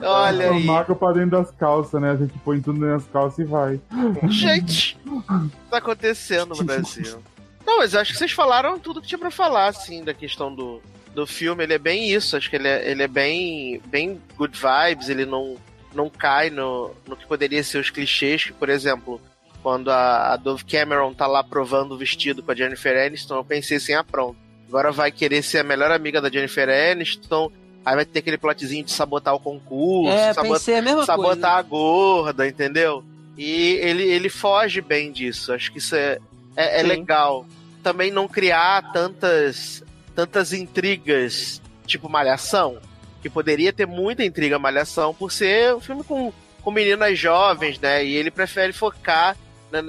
Olha 0.02 0.44
Eu 0.44 0.54
aí. 0.54 0.64
magro 0.64 0.94
pra 0.96 1.12
dentro 1.12 1.30
das 1.30 1.50
calças, 1.50 2.00
né? 2.00 2.11
A 2.11 2.16
gente 2.16 2.32
põe 2.44 2.61
tudo 2.61 2.80
dentro 2.80 2.96
das 2.98 3.07
calças 3.09 3.38
e 3.38 3.44
vai. 3.44 3.80
Gente, 4.28 4.98
o 5.07 5.20
que 5.22 5.50
tá 5.70 5.78
acontecendo 5.78 6.54
no 6.54 6.57
Brasil? 6.64 7.18
Não, 7.67 7.79
mas 7.79 7.95
eu 7.95 8.01
acho 8.01 8.12
que 8.12 8.19
vocês 8.19 8.31
falaram 8.33 8.79
tudo 8.79 9.03
que 9.03 9.09
tinha 9.09 9.19
pra 9.19 9.31
falar, 9.31 9.67
assim, 9.67 10.05
da 10.05 10.14
questão 10.14 10.55
do, 10.55 10.81
do 11.12 11.27
filme. 11.27 11.64
Ele 11.64 11.75
é 11.75 11.79
bem 11.79 12.09
isso, 12.11 12.37
acho 12.37 12.49
que 12.49 12.57
ele 12.57 12.69
é, 12.69 12.89
ele 12.89 13.03
é 13.03 13.09
bem, 13.09 13.81
bem 13.87 14.21
good 14.37 14.57
vibes, 14.57 15.09
ele 15.09 15.27
não, 15.27 15.57
não 15.93 16.09
cai 16.09 16.49
no, 16.49 16.93
no 17.07 17.17
que 17.17 17.27
poderia 17.27 17.62
ser 17.64 17.79
os 17.79 17.91
clichês, 17.91 18.45
que, 18.45 18.53
por 18.53 18.69
exemplo, 18.69 19.21
quando 19.62 19.91
a, 19.91 20.35
a 20.35 20.37
Dove 20.37 20.64
Cameron 20.64 21.12
tá 21.12 21.27
lá 21.27 21.43
provando 21.43 21.93
o 21.93 21.99
vestido 21.99 22.41
com 22.43 22.53
a 22.53 22.55
Jennifer 22.55 23.05
Aniston, 23.05 23.37
eu 23.37 23.45
pensei 23.45 23.79
assim, 23.79 23.95
ah, 23.95 24.05
pronto. 24.05 24.37
Agora 24.69 24.93
vai 24.93 25.11
querer 25.11 25.43
ser 25.43 25.59
a 25.59 25.64
melhor 25.64 25.91
amiga 25.91 26.21
da 26.21 26.31
Jennifer 26.31 26.69
Aniston, 26.69 27.51
aí 27.85 27.97
vai 27.97 28.05
ter 28.05 28.21
aquele 28.21 28.39
plotzinho 28.39 28.85
de 28.85 28.93
sabotar 28.93 29.35
o 29.35 29.41
concurso, 29.41 30.17
É, 30.17 30.33
sabotar 30.33 30.59
pensei 30.59 30.77
a 30.77 31.05
sabotar 31.05 31.17
coisa. 31.17 31.49
a 31.49 31.62
gorda, 31.62 32.47
entendeu? 32.47 33.05
E 33.37 33.73
ele, 33.83 34.05
ele 34.05 34.29
foge 34.29 34.81
bem 34.81 35.12
disso. 35.12 35.53
Acho 35.53 35.71
que 35.71 35.79
isso 35.79 35.95
é, 35.95 36.19
é, 36.57 36.81
é 36.81 36.83
legal. 36.83 37.47
Também 37.87 38.11
não 38.11 38.26
criar 38.26 38.91
tantas, 38.93 39.80
tantas 40.12 40.53
intrigas, 40.53 41.62
tipo 41.87 42.09
Malhação, 42.09 42.78
que 43.22 43.30
poderia 43.30 43.72
ter 43.72 43.87
muita 43.87 44.24
intriga 44.24 44.59
Malhação, 44.59 45.14
por 45.14 45.30
ser 45.30 45.72
um 45.72 45.78
filme 45.78 46.03
com, 46.03 46.32
com 46.62 46.70
meninas 46.72 47.16
jovens, 47.16 47.78
né? 47.78 48.05
E 48.05 48.16
ele 48.16 48.28
prefere 48.32 48.72
focar 48.72 49.37
na- 49.70 49.82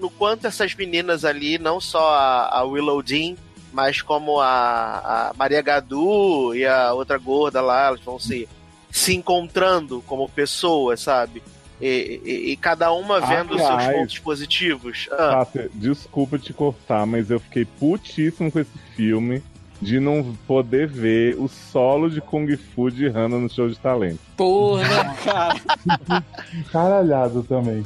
no 0.00 0.10
quanto 0.10 0.48
essas 0.48 0.74
meninas 0.74 1.24
ali, 1.24 1.56
não 1.56 1.80
só 1.80 2.12
a, 2.16 2.58
a 2.58 2.64
Willow 2.64 3.00
Dean, 3.00 3.36
mas 3.72 4.02
como 4.02 4.40
a, 4.40 5.28
a 5.30 5.32
Maria 5.36 5.62
Gadu 5.62 6.56
e 6.56 6.66
a 6.66 6.92
outra 6.92 7.18
gorda 7.18 7.60
lá, 7.60 7.86
elas 7.86 8.00
vão 8.00 8.18
se, 8.18 8.48
se 8.90 9.14
encontrando 9.14 10.02
como 10.08 10.28
pessoas, 10.28 11.02
sabe? 11.02 11.40
E, 11.80 12.20
e- 12.24 12.52
e 12.52 12.56
cada 12.56 12.92
uma 12.92 13.20
vendo 13.20 13.54
os 13.54 13.60
seus 13.60 13.70
Aliás. 13.70 13.96
pontos 13.96 14.18
positivos. 14.20 15.08
Ah, 15.12 15.46
desculpa 15.74 16.38
te 16.38 16.52
cortar, 16.52 17.04
mas 17.06 17.30
eu 17.30 17.40
fiquei 17.40 17.64
putíssimo 17.64 18.50
com 18.50 18.60
esse 18.60 18.78
filme 18.96 19.42
de 19.82 19.98
não 20.00 20.34
poder 20.46 20.86
ver 20.86 21.34
o 21.36 21.48
solo 21.48 22.08
de 22.08 22.20
Kung 22.20 22.46
Fu 22.56 22.90
de 22.90 23.08
Hannah 23.08 23.38
no 23.38 23.50
show 23.50 23.68
de 23.68 23.76
talento. 23.78 24.20
Porra, 24.36 25.14
cara? 25.24 26.24
Caralhado 26.72 27.42
também. 27.42 27.84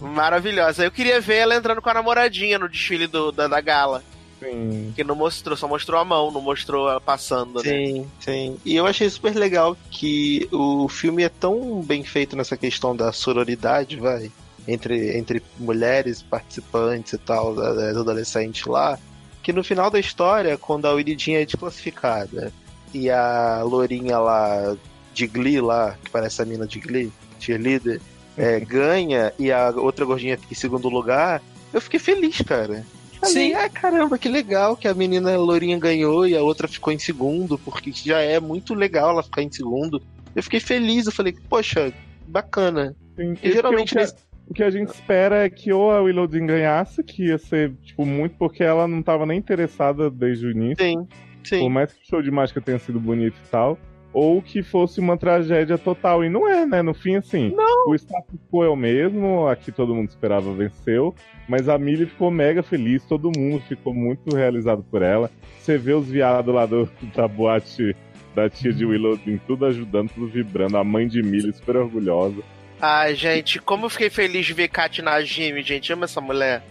maravilhosa. 0.00 0.84
Eu 0.84 0.90
queria 0.90 1.20
ver 1.20 1.36
ela 1.36 1.54
entrando 1.54 1.80
com 1.80 1.90
a 1.90 1.94
namoradinha 1.94 2.58
no 2.58 2.68
desfile 2.68 3.06
do, 3.06 3.30
da, 3.32 3.46
da 3.48 3.60
gala. 3.60 4.02
Sim. 4.40 4.92
Que 4.96 5.04
não 5.04 5.14
mostrou, 5.14 5.56
só 5.56 5.68
mostrou 5.68 6.00
a 6.00 6.04
mão, 6.04 6.30
não 6.30 6.40
mostrou 6.40 6.88
ela 6.88 7.00
passando, 7.00 7.62
né? 7.62 7.70
Sim, 7.70 8.06
sim. 8.18 8.56
E 8.64 8.74
eu 8.74 8.86
achei 8.86 9.08
super 9.08 9.36
legal 9.36 9.76
que 9.90 10.48
o 10.50 10.88
filme 10.88 11.22
é 11.22 11.28
tão 11.28 11.82
bem 11.82 12.02
feito 12.02 12.34
nessa 12.34 12.56
questão 12.56 12.96
da 12.96 13.12
sororidade, 13.12 13.96
vai, 13.96 14.32
entre, 14.66 15.16
entre 15.16 15.42
mulheres 15.58 16.22
participantes 16.22 17.12
e 17.12 17.18
tal, 17.18 17.54
da, 17.54 17.74
da 17.74 18.00
adolescente 18.00 18.68
lá, 18.68 18.98
que 19.42 19.52
no 19.52 19.62
final 19.62 19.90
da 19.90 20.00
história, 20.00 20.56
quando 20.56 20.86
a 20.86 20.92
Wiridinha 20.92 21.42
é 21.42 21.44
desclassificada 21.44 22.52
e 22.94 23.10
a 23.10 23.62
Lourinha 23.62 24.18
lá 24.18 24.76
de 25.12 25.26
Glee 25.26 25.60
lá, 25.60 25.96
que 26.02 26.10
parece 26.10 26.40
a 26.40 26.46
mina 26.46 26.66
de 26.66 26.80
Glee, 26.80 27.12
cheerleader, 27.38 28.00
é, 28.36 28.60
ganha 28.60 29.32
e 29.38 29.52
a 29.52 29.70
outra 29.70 30.04
gordinha 30.04 30.38
fica 30.38 30.54
em 30.54 30.56
segundo 30.56 30.88
lugar, 30.88 31.42
eu 31.72 31.80
fiquei 31.80 32.00
feliz, 32.00 32.40
cara. 32.42 32.84
Falei, 33.20 33.48
Sim. 33.50 33.54
ah, 33.54 33.68
caramba, 33.68 34.18
que 34.18 34.28
legal 34.28 34.76
que 34.76 34.88
a 34.88 34.94
menina 34.94 35.36
Lourinha 35.36 35.78
ganhou 35.78 36.26
e 36.26 36.34
a 36.34 36.42
outra 36.42 36.66
ficou 36.66 36.92
em 36.92 36.98
segundo, 36.98 37.58
porque 37.58 37.92
já 37.92 38.20
é 38.20 38.40
muito 38.40 38.74
legal 38.74 39.10
ela 39.10 39.22
ficar 39.22 39.42
em 39.42 39.50
segundo. 39.52 40.00
Eu 40.34 40.42
fiquei 40.42 40.58
feliz, 40.60 41.06
eu 41.06 41.12
falei, 41.12 41.34
poxa, 41.48 41.92
bacana. 42.26 42.96
Sim. 43.16 43.36
E 43.42 43.52
geralmente 43.52 43.92
o, 43.92 43.92
que 43.92 43.98
a, 43.98 44.00
nesse- 44.02 44.16
o 44.48 44.54
que 44.54 44.62
a 44.62 44.70
gente 44.70 44.88
espera 44.88 45.44
é 45.44 45.50
que 45.50 45.72
ou 45.72 45.90
a 45.90 46.00
Willow 46.00 46.26
Dean 46.26 46.46
ganhasse, 46.46 47.02
que 47.04 47.26
ia 47.26 47.36
ser, 47.38 47.74
tipo, 47.84 48.06
muito 48.06 48.36
porque 48.38 48.62
ela 48.64 48.88
não 48.88 49.02
tava 49.02 49.26
nem 49.26 49.38
interessada 49.38 50.10
desde 50.10 50.46
o 50.46 50.50
início. 50.50 50.82
Sim, 50.82 51.06
sim. 51.44 51.58
Por 51.58 51.68
mais 51.70 51.92
que 51.92 52.02
o 52.02 52.06
show 52.08 52.22
de 52.22 52.30
mágica 52.30 52.60
tenha 52.60 52.78
sido 52.78 52.98
bonito 52.98 53.36
e 53.36 53.50
tal. 53.50 53.78
Ou 54.12 54.42
que 54.42 54.62
fosse 54.62 54.98
uma 54.98 55.16
tragédia 55.16 55.78
total. 55.78 56.24
E 56.24 56.28
não 56.28 56.48
é, 56.48 56.66
né? 56.66 56.82
No 56.82 56.92
fim, 56.92 57.16
assim, 57.16 57.54
o 57.86 57.94
status 57.94 58.40
quo 58.50 58.64
é 58.64 58.68
o 58.68 58.74
mesmo, 58.74 59.46
aqui 59.46 59.70
todo 59.70 59.94
mundo 59.94 60.08
esperava 60.08 60.52
venceu. 60.52 61.14
Mas 61.48 61.68
a 61.68 61.78
Millie 61.78 62.06
ficou 62.06 62.30
mega 62.30 62.62
feliz, 62.62 63.04
todo 63.04 63.30
mundo 63.36 63.62
ficou 63.68 63.94
muito 63.94 64.34
realizado 64.34 64.84
por 64.90 65.02
ela. 65.02 65.30
Você 65.58 65.78
vê 65.78 65.92
os 65.92 66.08
viados 66.08 66.54
lá 66.54 66.66
do, 66.66 66.88
da 67.14 67.28
boate 67.28 67.94
da 68.34 68.48
tia 68.48 68.72
de 68.72 68.84
Willow 68.84 69.16
Dean, 69.16 69.38
tudo 69.46 69.66
ajudando, 69.66 70.10
tudo 70.10 70.28
vibrando. 70.28 70.76
A 70.76 70.84
mãe 70.84 71.06
de 71.06 71.22
Millie 71.22 71.52
super 71.52 71.76
orgulhosa. 71.76 72.42
Ai, 72.80 73.14
gente, 73.14 73.58
como 73.58 73.86
eu 73.86 73.90
fiquei 73.90 74.08
feliz 74.08 74.46
de 74.46 74.54
ver 74.54 74.68
Kat 74.68 75.02
Najimy, 75.02 75.62
gente. 75.62 75.92
Amo 75.92 76.04
essa 76.04 76.20
mulher. 76.20 76.62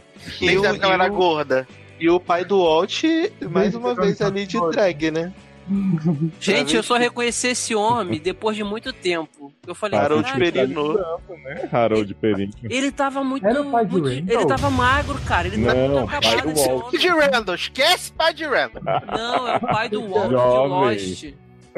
E 0.41 0.47
Desde 0.47 0.79
que 0.79 0.83
ela 0.83 0.93
e 0.93 0.95
era 0.95 1.09
gorda. 1.09 1.67
E 1.99 2.09
o 2.09 2.19
pai 2.19 2.45
do 2.45 2.63
Walt, 2.63 3.03
mais 3.51 3.75
uma 3.75 3.93
vez, 3.93 4.21
a 4.21 4.27
ali 4.27 4.45
de 4.45 4.57
drag, 4.71 5.11
né? 5.11 5.33
Gente, 6.39 6.75
eu 6.75 6.83
só 6.83 6.97
reconheci 6.97 7.47
esse 7.49 7.75
homem 7.75 8.19
depois 8.19 8.55
de 8.57 8.63
muito 8.63 8.91
tempo. 8.91 9.53
Eu 9.67 9.75
falei, 9.75 9.99
Harold 9.99 10.23
"Caraca, 10.23 10.51
Perino. 10.51 10.93
né? 10.93 11.69
Harold 11.71 12.13
Perin. 12.15 12.49
ele 12.63 12.91
tava 12.91 13.23
muito. 13.23 13.45
Era 13.45 13.61
o 13.61 13.71
pai 13.71 13.85
de 13.85 13.91
muito- 13.91 14.07
ele 14.09 14.45
tava 14.45 14.69
magro, 14.69 15.19
cara. 15.21 15.47
Ele 15.47 15.63
tava 15.65 15.75
Não, 15.79 15.87
muito 15.99 16.15
acabado 16.15 16.43
do 16.43 16.51
esse 16.51 16.69
homem. 16.69 16.91
De 16.99 17.07
Randall, 17.07 17.55
esquece 17.55 18.11
pai 18.13 18.33
de 18.33 18.45
Randall. 18.45 18.81
Não, 18.83 19.47
é 19.47 19.57
o 19.57 19.59
pai 19.59 19.89
do 19.89 20.01
Walt 20.09 20.29
de 20.29 20.31
Jovem. 20.35 20.69
Lost. 20.69 21.33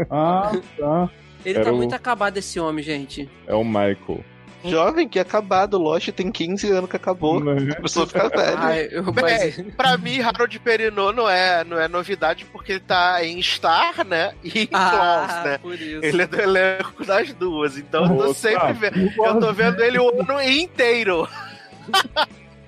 Ah, 0.10 0.52
tá. 0.78 1.10
Ele 1.44 1.56
Era 1.58 1.66
tá 1.66 1.72
o- 1.74 1.76
muito 1.78 1.94
acabado 1.94 2.38
esse 2.38 2.60
homem, 2.60 2.84
gente. 2.84 3.30
É 3.48 3.54
o 3.56 3.64
Michael. 3.64 4.24
Jovem 4.66 5.08
que 5.08 5.20
é 5.20 5.22
acabado, 5.22 5.78
Lost 5.78 6.10
tem 6.10 6.32
15 6.32 6.70
anos 6.72 6.90
que 6.90 6.96
acabou. 6.96 7.40
Né? 7.40 7.74
A 7.78 7.82
pessoa 7.82 8.06
fica 8.08 8.30
velha. 8.30 8.58
Ai, 8.58 8.90
eu, 8.92 9.04
Bem, 9.12 9.24
mas, 9.24 9.62
pra 9.76 9.98
mim, 9.98 10.20
Harold 10.20 10.60
Perino 10.60 11.12
não 11.12 11.30
é, 11.30 11.64
não 11.64 11.80
é 11.80 11.88
novidade 11.88 12.46
porque 12.46 12.74
ele 12.74 12.82
tá 12.82 13.24
em 13.26 13.42
Star, 13.42 14.06
né? 14.06 14.34
E 14.44 14.64
em 14.64 14.70
ah, 14.74 15.42
né? 15.46 15.58
por 15.58 15.74
isso. 15.74 16.04
Ele 16.04 16.22
é 16.22 16.28
do 16.28 16.40
elenco 16.42 17.06
das 17.06 17.34
duas, 17.34 17.78
então 17.78 18.06
eu 18.06 18.18
tô 18.28 18.34
sempre 18.34 18.74
vendo. 18.74 19.12
Eu 19.18 19.40
tô 19.40 19.54
vendo 19.54 19.82
ele 19.82 20.00
o 20.00 20.10
ano 20.10 20.42
inteiro. 20.42 21.28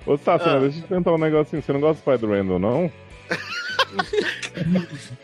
Ô, 0.06 0.16
Sassi, 0.16 0.48
Ah. 0.48 0.58
deixa 0.58 0.78
eu 0.78 0.82
te 0.82 0.88
tentar 0.88 1.12
um 1.12 1.18
negocinho. 1.18 1.62
Você 1.62 1.72
não 1.72 1.80
gosta 1.80 2.02
do 2.02 2.04
pai 2.04 2.18
do 2.18 2.28
Randall, 2.28 2.58
não? 2.58 2.90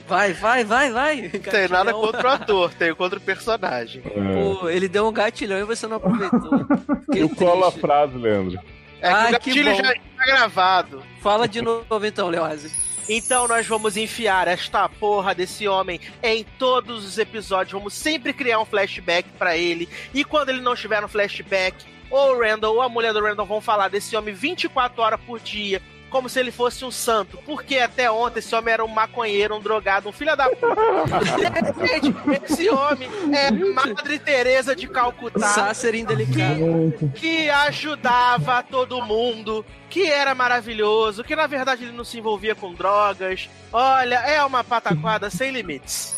Vai, 0.06 0.32
vai, 0.32 0.64
vai, 0.64 0.90
vai. 0.92 1.28
Tem 1.28 1.68
nada 1.68 1.92
contra 1.92 2.26
o 2.28 2.30
ator, 2.30 2.74
tenho 2.74 2.96
contra 2.96 3.18
o 3.18 3.22
personagem. 3.22 4.02
É. 4.04 4.10
Pô, 4.34 4.68
ele 4.68 4.88
deu 4.88 5.06
um 5.06 5.12
gatilhão 5.12 5.58
e 5.58 5.64
você 5.64 5.86
não 5.86 5.96
aproveitou. 5.98 6.66
Fiquei 7.06 7.22
Eu 7.22 7.28
colo 7.30 7.64
a 7.64 7.70
triste. 7.70 7.80
frase, 7.80 8.16
Leandro. 8.16 8.58
É 9.00 9.08
Ah, 9.10 9.26
que 9.28 9.34
o 9.36 9.40
que 9.40 9.50
gatilho 9.62 9.70
bom. 9.70 9.82
já 9.84 9.92
está 9.92 10.24
gravado. 10.26 11.02
Fala 11.22 11.48
de 11.48 11.62
novo 11.62 11.86
então, 12.04 12.28
Leozi. 12.28 12.70
Então 13.08 13.48
nós 13.48 13.66
vamos 13.66 13.96
enfiar 13.96 14.46
esta 14.46 14.88
porra 14.88 15.34
desse 15.34 15.66
homem 15.66 16.00
em 16.22 16.44
todos 16.58 17.04
os 17.04 17.18
episódios. 17.18 17.72
Vamos 17.72 17.94
sempre 17.94 18.32
criar 18.32 18.60
um 18.60 18.64
flashback 18.64 19.28
pra 19.38 19.56
ele. 19.56 19.88
E 20.14 20.22
quando 20.24 20.50
ele 20.50 20.60
não 20.60 20.74
estiver 20.74 21.00
no 21.00 21.08
flashback, 21.08 21.84
ou 22.10 22.34
o 22.36 22.40
Randall 22.40 22.74
ou 22.74 22.82
a 22.82 22.88
mulher 22.88 23.12
do 23.12 23.22
Randall 23.22 23.46
vão 23.46 23.60
falar 23.60 23.88
desse 23.88 24.16
homem 24.16 24.34
24 24.34 25.00
horas 25.02 25.20
por 25.26 25.40
dia. 25.40 25.80
Como 26.10 26.28
se 26.28 26.38
ele 26.40 26.50
fosse 26.50 26.84
um 26.84 26.90
santo. 26.90 27.38
Porque 27.46 27.78
até 27.78 28.10
ontem 28.10 28.40
esse 28.40 28.54
homem 28.54 28.74
era 28.74 28.84
um 28.84 28.88
maconheiro, 28.88 29.56
um 29.56 29.60
drogado, 29.60 30.08
um 30.08 30.12
filho 30.12 30.36
da 30.36 30.48
puta. 30.48 31.86
Gente, 31.86 32.14
esse 32.44 32.68
homem 32.68 33.08
é 33.34 33.50
Madre 33.50 34.18
Teresa 34.18 34.74
de 34.74 34.88
Calcutá 34.88 35.48
Sácer 35.48 35.94
indelicado. 35.94 36.92
que 37.14 37.48
ajudava 37.48 38.62
todo 38.62 39.02
mundo, 39.02 39.64
que 39.88 40.06
era 40.06 40.34
maravilhoso, 40.34 41.24
que 41.24 41.36
na 41.36 41.46
verdade 41.46 41.84
ele 41.84 41.92
não 41.92 42.04
se 42.04 42.18
envolvia 42.18 42.54
com 42.54 42.74
drogas. 42.74 43.48
Olha, 43.72 44.16
é 44.16 44.44
uma 44.44 44.64
pataquada 44.64 45.30
sem 45.30 45.50
limites. 45.50 46.16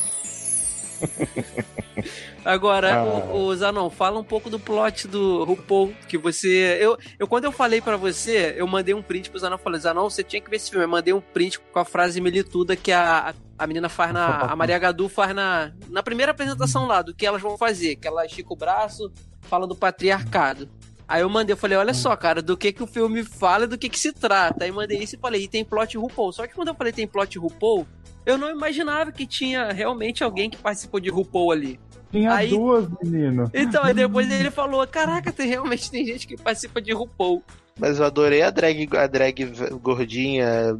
Agora, 2.44 2.94
Ah. 3.00 3.04
o, 3.04 3.44
o 3.44 3.56
Zanon, 3.56 3.88
fala 3.88 4.18
um 4.18 4.24
pouco 4.24 4.50
do 4.50 4.58
plot 4.58 5.06
do 5.06 5.44
RuPaul, 5.44 5.92
que 6.08 6.18
você... 6.18 6.76
Eu, 6.80 6.98
eu 7.18 7.28
quando 7.28 7.44
eu 7.44 7.52
falei 7.52 7.80
pra 7.80 7.96
você, 7.96 8.54
eu 8.56 8.66
mandei 8.66 8.94
um 8.94 9.02
print 9.02 9.30
pro 9.30 9.38
Zanon, 9.38 9.58
falei, 9.58 9.80
Zanon, 9.80 10.10
você 10.10 10.24
tinha 10.24 10.42
que 10.42 10.50
ver 10.50 10.56
esse 10.56 10.70
filme. 10.70 10.84
Eu 10.84 10.88
mandei 10.88 11.14
um 11.14 11.20
print 11.20 11.60
com 11.60 11.78
a 11.78 11.84
frase 11.84 12.20
milituda 12.20 12.74
que 12.74 12.90
a, 12.90 13.32
a 13.56 13.66
menina 13.66 13.88
faz 13.88 14.12
na... 14.12 14.40
A 14.40 14.56
Maria 14.56 14.78
Gadu 14.78 15.08
faz 15.08 15.34
na, 15.34 15.72
na 15.88 16.02
primeira 16.02 16.32
apresentação 16.32 16.86
lá, 16.86 17.00
do 17.00 17.14
que 17.14 17.24
elas 17.24 17.40
vão 17.40 17.56
fazer, 17.56 17.96
que 17.96 18.08
ela 18.08 18.26
estica 18.26 18.52
o 18.52 18.56
braço, 18.56 19.12
fala 19.42 19.66
do 19.66 19.76
patriarcado. 19.76 20.68
Aí 21.06 21.20
eu 21.20 21.28
mandei, 21.28 21.52
eu 21.52 21.56
falei, 21.58 21.76
olha 21.76 21.92
só, 21.94 22.16
cara, 22.16 22.40
do 22.40 22.56
que 22.56 22.72
que 22.72 22.82
o 22.82 22.86
filme 22.86 23.22
fala 23.22 23.64
e 23.64 23.68
do 23.68 23.76
que 23.78 23.88
que 23.88 23.98
se 24.00 24.12
trata. 24.12 24.64
Aí 24.64 24.72
mandei 24.72 24.98
isso 24.98 25.14
e 25.14 25.18
falei, 25.18 25.42
e 25.44 25.48
tem 25.48 25.64
plot 25.64 25.96
RuPaul. 25.98 26.32
Só 26.32 26.46
que 26.46 26.54
quando 26.54 26.68
eu 26.68 26.74
falei 26.74 26.92
tem 26.92 27.06
plot 27.06 27.38
RuPaul, 27.38 27.86
eu 28.24 28.38
não 28.38 28.48
imaginava 28.50 29.12
que 29.12 29.26
tinha 29.26 29.70
realmente 29.72 30.24
alguém 30.24 30.48
que 30.48 30.56
participou 30.56 30.98
de 30.98 31.10
RuPaul 31.10 31.52
ali. 31.52 31.78
Tinha 32.12 32.32
Aí- 32.34 32.50
duas, 32.50 32.86
menino. 33.02 33.50
Então, 33.54 33.82
aí 33.82 33.94
depois 33.94 34.30
ele 34.30 34.50
falou: 34.50 34.86
Caraca, 34.86 35.32
tem, 35.32 35.48
realmente 35.48 35.90
tem 35.90 36.04
gente 36.06 36.26
que 36.26 36.36
participa 36.36 36.80
de 36.80 36.92
RuPaul. 36.92 37.42
Mas 37.80 37.98
eu 37.98 38.04
adorei 38.04 38.42
a 38.42 38.50
drag, 38.50 38.88
a 38.96 39.06
drag 39.06 39.44
gordinha, 39.80 40.74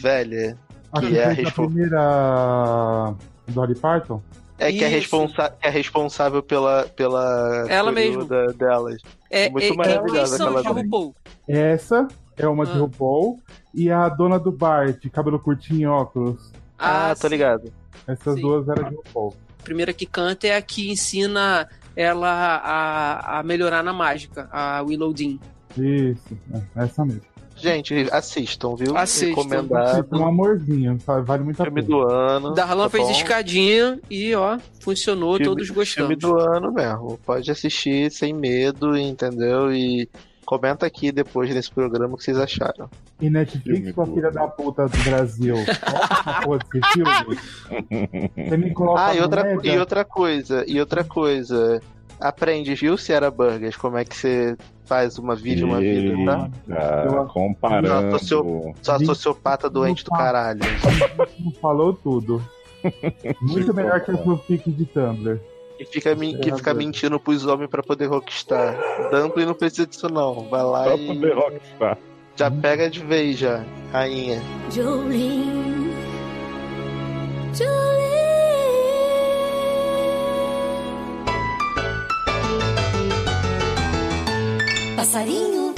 velha. 0.00 0.56
A 0.92 1.00
Que 1.00 1.08
que 1.08 1.18
é 1.18 1.24
a 1.24 1.28
respon- 1.30 1.66
primeira 1.66 3.14
Dolly 3.48 3.74
Parton? 3.74 4.22
É 4.58 4.70
que 4.70 4.84
é, 4.84 4.86
responsa 4.86 5.50
que 5.60 5.66
é 5.66 5.70
responsável 5.70 6.42
pela. 6.42 6.84
pela 6.94 7.66
Ela 7.68 7.90
mesmo. 7.90 8.24
da- 8.24 8.46
delas. 8.52 9.02
É, 9.28 9.50
Muito 9.50 9.64
é, 9.64 9.68
quem, 9.68 9.76
maravilhosa 9.76 10.36
aquela 10.36 10.62
de. 10.62 10.68
RuPaul? 10.68 11.16
Essa 11.48 12.06
é 12.36 12.46
uma 12.46 12.64
de 12.64 12.72
Ah. 12.72 12.76
RuPaul. 12.76 13.40
E 13.74 13.90
a 13.90 14.08
dona 14.08 14.38
do 14.38 14.52
bar, 14.52 14.92
de 14.92 15.10
cabelo 15.10 15.40
curtinho 15.40 15.80
e 15.80 15.86
óculos. 15.86 16.52
Ah, 16.78 17.14
tô 17.18 17.22
sim. 17.26 17.34
ligado. 17.34 17.72
Essas 18.06 18.34
Sim. 18.34 18.42
duas 18.42 18.68
eram 18.68 18.88
de 18.90 18.94
RuPaul. 18.96 19.34
A 19.62 19.64
primeira 19.64 19.92
que 19.92 20.04
canta 20.04 20.48
é 20.48 20.56
a 20.56 20.60
que 20.60 20.90
ensina 20.90 21.68
ela 21.94 22.28
a, 22.56 23.38
a 23.38 23.42
melhorar 23.44 23.80
na 23.84 23.92
mágica, 23.92 24.48
a 24.50 24.82
Willow 24.82 25.12
Dean. 25.12 25.38
Isso, 25.78 26.36
é, 26.52 26.82
essa 26.84 27.04
mesmo. 27.04 27.22
Gente, 27.54 27.94
assistam, 28.10 28.74
viu? 28.74 28.96
Assistam. 28.96 29.28
Recomendado. 29.36 30.08
É 30.10 30.16
um 30.16 30.26
amorzinho, 30.26 30.98
vale 31.24 31.44
muito 31.44 31.62
a 31.62 31.66
Filme 31.66 31.82
pena. 31.82 31.94
do 31.94 32.08
ano. 32.08 32.54
Darlan 32.54 32.84
tá 32.84 32.90
fez 32.90 33.04
bom? 33.04 33.10
escadinha 33.12 34.00
e, 34.10 34.34
ó, 34.34 34.58
funcionou, 34.80 35.34
Filme- 35.36 35.44
todos 35.44 35.70
gostamos. 35.70 36.08
Filme 36.08 36.16
do 36.16 36.36
ano 36.40 36.72
mesmo. 36.72 37.18
Pode 37.24 37.48
assistir 37.50 38.10
sem 38.10 38.32
medo, 38.32 38.96
entendeu? 38.96 39.72
E 39.72 40.08
comenta 40.44 40.86
aqui 40.86 41.10
depois 41.12 41.52
nesse 41.54 41.70
programa 41.70 42.14
o 42.14 42.16
que 42.16 42.24
vocês 42.24 42.38
acharam. 42.38 42.88
E 43.20 43.30
Netflix, 43.30 43.94
sua 43.94 44.06
filha 44.06 44.30
da 44.30 44.46
puta 44.48 44.86
do 44.88 44.98
Brasil. 45.04 45.54
Nossa, 45.86 46.42
porra 46.42 46.58
filme. 46.92 47.38
Você 48.48 48.56
me 48.56 48.70
coloca 48.72 49.00
Ah, 49.06 49.14
e 49.14 49.20
outra, 49.20 49.58
e 49.64 49.78
outra 49.78 50.04
coisa, 50.04 50.64
e 50.66 50.80
outra 50.80 51.04
coisa. 51.04 51.80
Aprende, 52.20 52.72
viu, 52.76 52.96
Ciara 52.96 53.30
Burgers, 53.32 53.76
como 53.76 53.96
é 53.98 54.04
que 54.04 54.14
você 54.16 54.56
faz 54.84 55.18
uma 55.18 55.34
vídeo, 55.34 55.66
uma 55.66 55.80
vida, 55.80 56.14
tá? 56.24 56.50
Eita, 56.68 57.14
Eu- 57.16 57.24
comparando. 57.26 58.10
Não, 58.12 58.18
seu- 58.18 58.74
Só 58.80 58.98
sociopata 59.00 59.68
doente 59.68 60.04
do 60.04 60.10
caralho. 60.12 60.60
Falou 61.60 61.92
tudo. 61.94 62.40
Muito 63.40 63.74
melhor 63.74 64.00
que 64.00 64.12
o 64.12 64.18
fanfic 64.18 64.70
de 64.70 64.84
Tumblr. 64.86 65.40
Que 65.84 66.00
fica, 66.00 66.14
que 66.16 66.52
fica 66.56 66.74
mentindo 66.74 67.18
pros 67.18 67.46
homens 67.46 67.68
pra 67.70 67.82
poder 67.82 68.06
rockstar. 68.06 68.76
Dumpling 69.10 69.46
não 69.46 69.54
precisa 69.54 69.86
disso 69.86 70.08
não. 70.08 70.48
Vai 70.48 70.62
lá 70.62 70.84
Só 70.84 70.94
e 70.96 71.06
poder 71.06 71.34
rockstar. 71.34 71.98
já 72.36 72.50
pega 72.50 72.88
de 72.90 73.00
vez 73.00 73.38
já, 73.38 73.64
rainha. 73.92 74.40
Jolene. 74.70 75.92
Jolene. 77.54 78.02
Passarinho. 84.96 85.74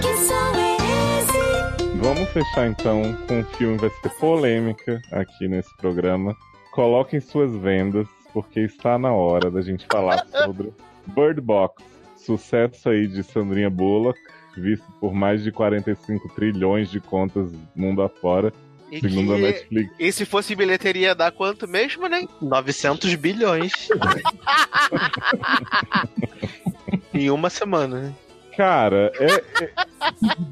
Que 0.00 0.14
som 0.16 0.54
é 0.56 0.76
esse? 1.20 1.98
Vamos 2.00 2.28
fechar 2.30 2.66
então 2.68 3.02
com 3.26 3.40
um 3.40 3.44
filme 3.56 3.76
vai 3.78 3.90
ser 3.90 4.08
polêmica 4.20 5.00
aqui 5.12 5.48
nesse 5.48 5.74
programa. 5.76 6.34
Coloquem 6.74 7.20
suas 7.20 7.54
vendas, 7.54 8.08
porque 8.32 8.58
está 8.60 8.98
na 8.98 9.12
hora 9.12 9.48
da 9.48 9.62
gente 9.62 9.86
falar 9.86 10.26
sobre 10.26 10.72
Bird 11.06 11.40
Box, 11.40 11.84
sucesso 12.16 12.88
aí 12.88 13.06
de 13.06 13.22
Sandrinha 13.22 13.70
Bullock, 13.70 14.18
visto 14.56 14.84
por 15.00 15.14
mais 15.14 15.44
de 15.44 15.52
45 15.52 16.28
trilhões 16.34 16.90
de 16.90 16.98
contas 16.98 17.52
mundo 17.76 18.02
afora, 18.02 18.52
E, 18.90 18.98
segundo 19.00 19.34
a. 19.34 19.38
Netflix. 19.38 19.94
e 20.00 20.10
se 20.10 20.26
fosse 20.26 20.56
bilheteria, 20.56 21.08
ia 21.08 21.14
dar 21.14 21.30
quanto 21.30 21.68
mesmo, 21.68 22.08
né? 22.08 22.26
900 22.42 23.14
bilhões. 23.14 23.72
em 27.14 27.30
uma 27.30 27.48
semana, 27.50 28.00
né? 28.00 28.12
Cara, 28.56 29.12
é- 29.14 29.64
é- 29.64 29.72